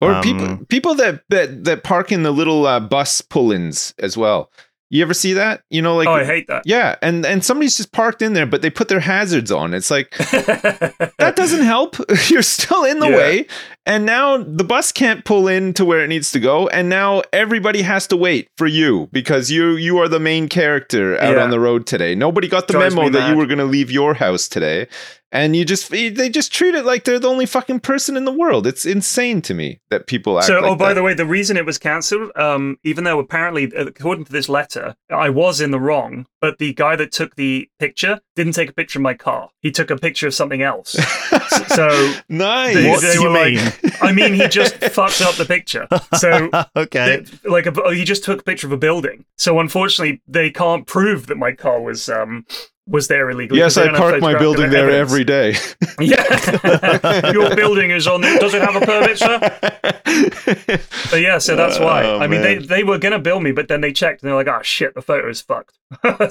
Or 0.00 0.12
Um, 0.14 0.22
people 0.22 0.58
people 0.68 0.94
that, 0.96 1.22
that 1.30 1.64
that 1.64 1.82
park 1.82 2.12
in 2.12 2.22
the 2.22 2.30
little 2.30 2.66
uh, 2.66 2.78
bus 2.80 3.22
pull-ins 3.22 3.94
as 3.98 4.16
well. 4.16 4.50
You 4.88 5.02
ever 5.02 5.14
see 5.14 5.32
that? 5.32 5.62
You 5.68 5.82
know, 5.82 5.96
like 5.96 6.06
oh, 6.06 6.12
I 6.12 6.24
hate 6.24 6.46
that. 6.46 6.62
yeah, 6.64 6.94
and 7.02 7.26
and 7.26 7.44
somebody's 7.44 7.76
just 7.76 7.90
parked 7.92 8.22
in 8.22 8.34
there, 8.34 8.46
but 8.46 8.62
they 8.62 8.70
put 8.70 8.86
their 8.88 9.00
hazards 9.00 9.50
on. 9.50 9.74
It's 9.74 9.90
like 9.90 10.10
that 10.16 11.32
doesn't 11.34 11.64
help. 11.64 11.96
You're 12.28 12.42
still 12.42 12.84
in 12.84 13.00
the 13.00 13.08
Yeah. 13.08 13.16
way, 13.16 13.46
and 13.84 14.06
now 14.06 14.36
the 14.38 14.62
bus 14.64 14.92
can't 14.92 15.24
pull 15.24 15.48
in 15.48 15.74
to 15.74 15.84
where 15.84 16.04
it 16.04 16.08
needs 16.08 16.30
to 16.32 16.40
go, 16.40 16.68
and 16.68 16.88
now 16.88 17.22
everybody 17.32 17.82
has 17.82 18.06
to 18.08 18.16
wait 18.16 18.48
for 18.56 18.66
you 18.68 19.08
because 19.12 19.50
you 19.50 19.70
you 19.72 19.98
are 19.98 20.08
the 20.08 20.20
main 20.20 20.48
character 20.48 21.20
out 21.20 21.34
Yeah. 21.36 21.42
on 21.42 21.50
the 21.50 21.58
road 21.60 21.86
today. 21.86 22.14
Nobody 22.14 22.46
got 22.48 22.68
the 22.68 22.74
Drives 22.74 22.94
memo 22.94 23.08
me 23.08 23.12
that 23.18 23.30
you 23.30 23.36
were 23.36 23.46
going 23.46 23.58
to 23.58 23.64
leave 23.64 23.90
your 23.90 24.14
house 24.14 24.46
today, 24.46 24.86
and 25.32 25.56
you 25.56 25.64
just 25.64 25.90
they 25.90 26.28
just 26.28 26.52
treat 26.52 26.74
it 26.74 26.84
like 26.84 27.04
they're 27.04 27.18
the 27.18 27.28
only 27.28 27.46
fucking 27.46 27.80
person 27.80 28.16
in 28.16 28.24
the 28.24 28.32
world. 28.32 28.66
It's 28.66 28.86
insane 28.86 29.42
to 29.42 29.54
me 29.54 29.80
that 29.90 30.06
people 30.06 30.38
act. 30.38 30.46
So, 30.46 30.60
like 30.60 30.70
oh, 30.70 30.76
by 30.76 30.88
that. 30.88 30.94
the 30.94 31.02
way, 31.02 31.14
the 31.14 31.26
reason 31.26 31.56
it 31.56 31.66
was 31.66 31.78
cancelled, 31.78 32.30
um, 32.36 32.78
even 32.84 33.04
though 33.04 33.18
apparently, 33.18 33.64
according 33.76 34.24
to 34.26 34.32
this 34.32 34.48
letter, 34.48 34.94
I 35.10 35.30
was 35.30 35.60
in 35.60 35.72
the 35.72 35.80
wrong, 35.80 36.26
but 36.40 36.58
the 36.58 36.74
guy 36.74 36.96
that 36.96 37.12
took 37.12 37.34
the 37.36 37.68
picture 37.78 38.20
didn't 38.36 38.52
take 38.52 38.70
a 38.70 38.72
picture 38.72 38.98
of 38.98 39.02
my 39.02 39.14
car. 39.14 39.50
He 39.60 39.70
took 39.70 39.90
a 39.90 39.96
picture 39.96 40.28
of 40.28 40.34
something 40.34 40.62
else. 40.62 40.90
so, 41.68 42.14
nice. 42.28 42.74
they, 42.74 42.88
What 42.88 43.02
they 43.02 43.14
do 43.14 43.22
you 43.22 43.30
like, 43.30 43.54
mean? 43.54 43.85
I 44.00 44.12
mean, 44.12 44.34
he 44.34 44.48
just 44.48 44.74
fucked 44.92 45.20
up 45.22 45.34
the 45.36 45.44
picture. 45.44 45.86
So, 46.18 46.50
okay. 46.76 47.22
they- 47.42 47.48
like, 47.50 47.66
a, 47.66 47.82
oh, 47.82 47.90
he 47.90 48.04
just 48.04 48.24
took 48.24 48.40
a 48.40 48.44
picture 48.44 48.66
of 48.66 48.72
a 48.72 48.76
building. 48.76 49.24
So, 49.36 49.60
unfortunately, 49.60 50.22
they 50.26 50.50
can't 50.50 50.86
prove 50.86 51.26
that 51.28 51.36
my 51.36 51.52
car 51.52 51.80
was 51.80 52.08
um 52.08 52.44
was 52.88 53.08
there 53.08 53.28
illegally. 53.30 53.58
Yes, 53.58 53.76
I 53.76 53.88
park 53.96 54.20
my 54.20 54.38
building 54.38 54.70
there 54.70 54.88
evidence. 54.88 55.10
every 55.10 55.24
day. 55.24 55.54
Yeah, 55.98 57.32
your 57.32 57.56
building 57.56 57.90
is 57.90 58.06
on. 58.06 58.20
Does 58.20 58.52
it 58.52 58.60
have 58.62 58.76
a 58.76 58.84
permit, 58.84 59.18
sir? 59.18 59.38
But 61.10 61.20
yeah, 61.20 61.38
so 61.38 61.56
that's 61.56 61.78
why. 61.78 62.04
Oh, 62.04 62.18
I 62.18 62.26
mean, 62.26 62.42
they, 62.42 62.58
man. 62.58 62.66
they 62.68 62.84
were 62.84 62.98
gonna 62.98 63.18
bill 63.18 63.40
me, 63.40 63.50
but 63.52 63.68
then 63.68 63.80
they 63.80 63.92
checked 63.92 64.22
and 64.22 64.28
they're 64.28 64.36
like, 64.36 64.46
"Oh 64.46 64.60
shit, 64.62 64.94
the 64.94 65.00
photo 65.02 65.28
is 65.28 65.40
fucked." 65.40 65.78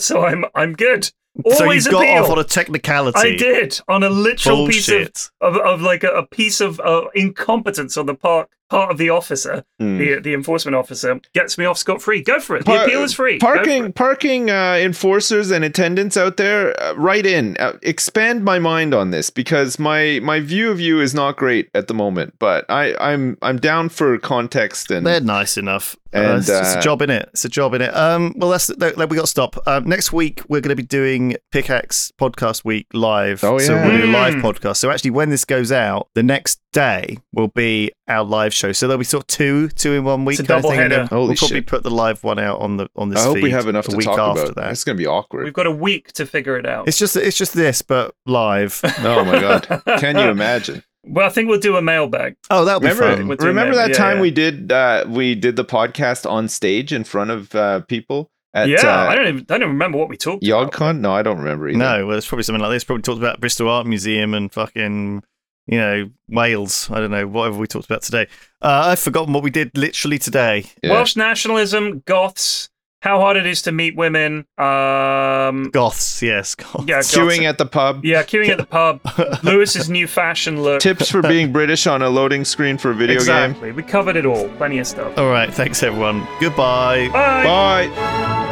so 0.01 0.23
I'm 0.25 0.45
I'm 0.53 0.73
good. 0.73 1.11
So 1.53 1.71
you 1.71 1.83
got 1.83 2.03
appeal. 2.03 2.23
off 2.23 2.29
on 2.29 2.39
a 2.39 2.43
technicality. 2.43 3.19
I 3.19 3.35
did 3.35 3.79
on 3.87 4.03
a 4.03 4.09
literal 4.09 4.67
piece 4.67 4.89
of, 4.89 5.31
of 5.41 5.57
of 5.57 5.81
like 5.81 6.03
a, 6.03 6.09
a 6.09 6.25
piece 6.25 6.61
of 6.61 6.79
uh, 6.79 7.05
incompetence 7.13 7.97
on 7.97 8.05
the 8.05 8.15
park 8.15 8.49
part 8.69 8.91
of 8.91 8.97
the 8.97 9.09
officer, 9.09 9.63
Hmm. 9.79 9.97
the 9.97 10.19
the 10.19 10.33
enforcement 10.33 10.75
officer, 10.75 11.19
gets 11.33 11.57
me 11.57 11.65
off 11.65 11.77
scot 11.77 12.01
free. 12.01 12.21
Go 12.21 12.39
for 12.39 12.55
it. 12.55 12.59
The 12.59 12.71
Par- 12.71 12.85
appeal 12.85 13.03
is 13.03 13.13
free. 13.13 13.37
Parking, 13.39 13.91
parking 13.93 14.49
uh, 14.49 14.75
enforcers 14.81 15.51
and 15.51 15.63
attendants 15.65 16.17
out 16.17 16.37
there, 16.37 16.73
uh, 16.81 16.93
write 16.95 17.25
in. 17.25 17.57
Uh, 17.59 17.73
expand 17.81 18.43
my 18.43 18.59
mind 18.59 18.93
on 18.93 19.11
this 19.11 19.29
because 19.29 19.77
my 19.79 20.19
my 20.23 20.39
view 20.39 20.71
of 20.71 20.79
you 20.79 21.01
is 21.01 21.13
not 21.13 21.37
great 21.37 21.69
at 21.75 21.87
the 21.87 21.93
moment. 21.93 22.33
But 22.39 22.65
I 22.69 22.95
I'm 22.99 23.37
I'm 23.41 23.57
down 23.57 23.89
for 23.89 24.17
context 24.17 24.91
and 24.91 25.05
They're 25.05 25.19
nice 25.21 25.57
enough. 25.57 25.95
Uh, 26.13 26.19
And, 26.19 26.37
it's, 26.39 26.47
it's 26.49 26.75
uh, 26.75 26.79
a 26.79 26.81
job 26.81 27.01
in 27.01 27.09
it. 27.09 27.27
It's 27.33 27.43
a 27.43 27.49
job 27.49 27.73
in 27.73 27.81
it. 27.81 27.93
Um, 27.93 28.33
well, 28.37 28.49
that's 28.49 28.67
that, 28.67 28.95
that 28.95 29.09
we 29.09 29.17
got 29.17 29.23
to 29.23 29.27
stop. 29.27 29.57
Um, 29.67 29.83
next 29.85 30.13
week 30.13 30.41
we're 30.47 30.61
going 30.61 30.69
to 30.69 30.81
be 30.81 30.87
doing 30.87 31.35
Pickaxe 31.51 32.13
Podcast 32.17 32.63
Week 32.63 32.87
live. 32.93 33.43
Oh, 33.43 33.59
yeah, 33.59 33.65
So 33.65 33.75
we'll 33.75 33.97
do 33.97 34.05
a 34.05 34.07
live 34.07 34.35
Mm. 34.35 34.41
podcast. 34.41 34.77
So 34.77 34.89
actually, 34.91 35.11
when 35.11 35.29
this 35.29 35.43
goes 35.43 35.71
out, 35.73 36.07
the 36.15 36.23
next 36.23 36.61
day 36.71 37.17
will 37.33 37.49
be 37.49 37.91
our 38.07 38.23
live 38.23 38.53
show. 38.55 38.71
So 38.71 38.87
there'll 38.87 38.97
be 38.99 39.05
sort 39.05 39.23
of 39.23 39.27
two, 39.27 39.69
two 39.69 39.93
in 39.93 40.03
one 40.03 40.25
week. 40.25 40.39
It's 40.39 40.49
a 40.49 40.51
kind 40.51 40.65
of 40.65 40.71
thing, 40.71 40.79
and 40.79 40.91
then 40.91 40.99
doubleheader. 41.07 41.09
Holy 41.09 41.27
we'll 41.29 41.35
probably 41.37 41.57
shit. 41.57 41.67
put 41.67 41.83
the 41.83 41.91
live 41.91 42.23
one 42.23 42.39
out 42.39 42.59
on 42.61 42.77
the 42.77 42.89
on 42.95 43.09
this. 43.09 43.19
I 43.19 43.23
hope 43.25 43.41
we 43.41 43.51
have 43.51 43.67
enough 43.67 43.85
the 43.85 43.91
to 43.91 43.97
week 43.97 44.05
talk 44.07 44.19
after 44.19 44.43
about. 44.43 44.55
that. 44.55 44.71
It's 44.71 44.83
gonna 44.83 44.97
be 44.97 45.07
awkward. 45.07 45.43
We've 45.45 45.53
got 45.53 45.67
a 45.67 45.71
week 45.71 46.13
to 46.13 46.25
figure 46.25 46.57
it 46.57 46.65
out. 46.65 46.87
It's 46.87 46.97
just 46.97 47.15
it's 47.15 47.37
just 47.37 47.53
this, 47.53 47.81
but 47.81 48.15
live. 48.25 48.79
oh 48.99 49.25
my 49.25 49.39
god, 49.39 49.81
can 49.99 50.17
you 50.17 50.25
imagine? 50.29 50.83
Well, 51.07 51.27
I 51.27 51.29
think 51.29 51.49
we'll 51.49 51.59
do 51.59 51.77
a 51.77 51.81
mailbag. 51.83 52.35
Oh, 52.49 52.65
that'll 52.65 52.79
be 52.79 52.87
Remember, 52.87 53.15
fun. 53.17 53.27
We're 53.27 53.35
doing 53.35 53.47
remember 53.49 53.75
that. 53.75 53.89
that 53.89 53.91
Yeah, 53.91 53.97
time 53.97 54.15
yeah. 54.17 54.21
we 54.23 54.31
did 54.31 54.71
uh, 54.71 55.05
we 55.07 55.35
did 55.35 55.55
the 55.55 55.65
podcast 55.65 56.27
on 56.29 56.47
stage 56.49 56.91
in 56.91 57.03
front 57.03 57.29
of 57.29 57.53
uh, 57.53 57.81
people 57.81 58.31
at 58.55 58.69
yeah, 58.69 58.77
uh, 58.87 59.09
I 59.09 59.15
don't 59.15 59.27
even 59.27 59.45
I 59.49 59.57
don't 59.59 59.67
remember 59.69 59.97
what 59.99 60.09
we 60.09 60.17
talked 60.17 60.43
about. 60.47 60.71
YogCon? 60.71 61.01
No, 61.01 61.11
I 61.13 61.21
don't 61.21 61.37
remember 61.37 61.67
either. 61.69 61.77
No, 61.77 62.07
well, 62.07 62.17
it's 62.17 62.25
probably 62.27 62.41
something 62.43 62.61
like 62.61 62.71
this. 62.71 62.83
Probably 62.83 63.03
talked 63.03 63.19
about 63.19 63.39
Bristol 63.39 63.69
Art 63.69 63.85
Museum 63.85 64.33
and 64.33 64.51
fucking, 64.51 65.21
you 65.67 65.77
know, 65.77 66.09
Wales. 66.29 66.89
I 66.91 66.99
don't 66.99 67.11
know, 67.11 67.27
whatever 67.27 67.57
we 67.57 67.67
talked 67.67 67.85
about 67.85 68.01
today. 68.01 68.27
Uh, 68.61 68.83
I've 68.87 68.99
forgotten 68.99 69.33
what 69.33 69.43
we 69.43 69.49
did 69.51 69.77
literally 69.77 70.17
today. 70.19 70.65
Yeah. 70.83 70.91
Welsh 70.91 71.15
nationalism, 71.15 72.01
goths, 72.05 72.69
how 73.01 73.19
hard 73.19 73.37
it 73.37 73.45
is 73.45 73.61
to 73.63 73.71
meet 73.71 73.95
women. 73.95 74.47
Um, 74.57 75.69
Goths, 75.69 76.23
yes. 76.23 76.55
Goths. 76.55 76.85
yeah, 76.87 76.95
goths. 76.95 77.15
queuing 77.15 77.43
at 77.43 77.59
the 77.59 77.65
pub. 77.67 78.03
yeah, 78.03 78.23
queuing 78.23 78.49
at 78.49 78.57
the 78.57 78.65
pub. 78.65 78.99
Lewis's 79.43 79.89
new 79.91 80.07
fashion 80.07 80.63
look. 80.63 80.81
Tips 80.81 81.11
for 81.11 81.21
being 81.21 81.51
British 81.51 81.85
on 81.85 82.01
a 82.01 82.09
loading 82.09 82.43
screen 82.43 82.79
for 82.79 82.89
a 82.91 82.95
video 82.95 83.15
game. 83.19 83.19
exactly. 83.51 83.71
We 83.73 83.83
covered 83.83 84.15
it 84.15 84.25
all. 84.25 84.49
Plenty 84.57 84.79
of 84.79 84.87
stuff. 84.87 85.15
All 85.19 85.29
right. 85.29 85.53
Thanks, 85.53 85.83
everyone. 85.83 86.27
Goodbye. 86.39 87.09
Bye. 87.09 87.43
Bye. 87.43 88.44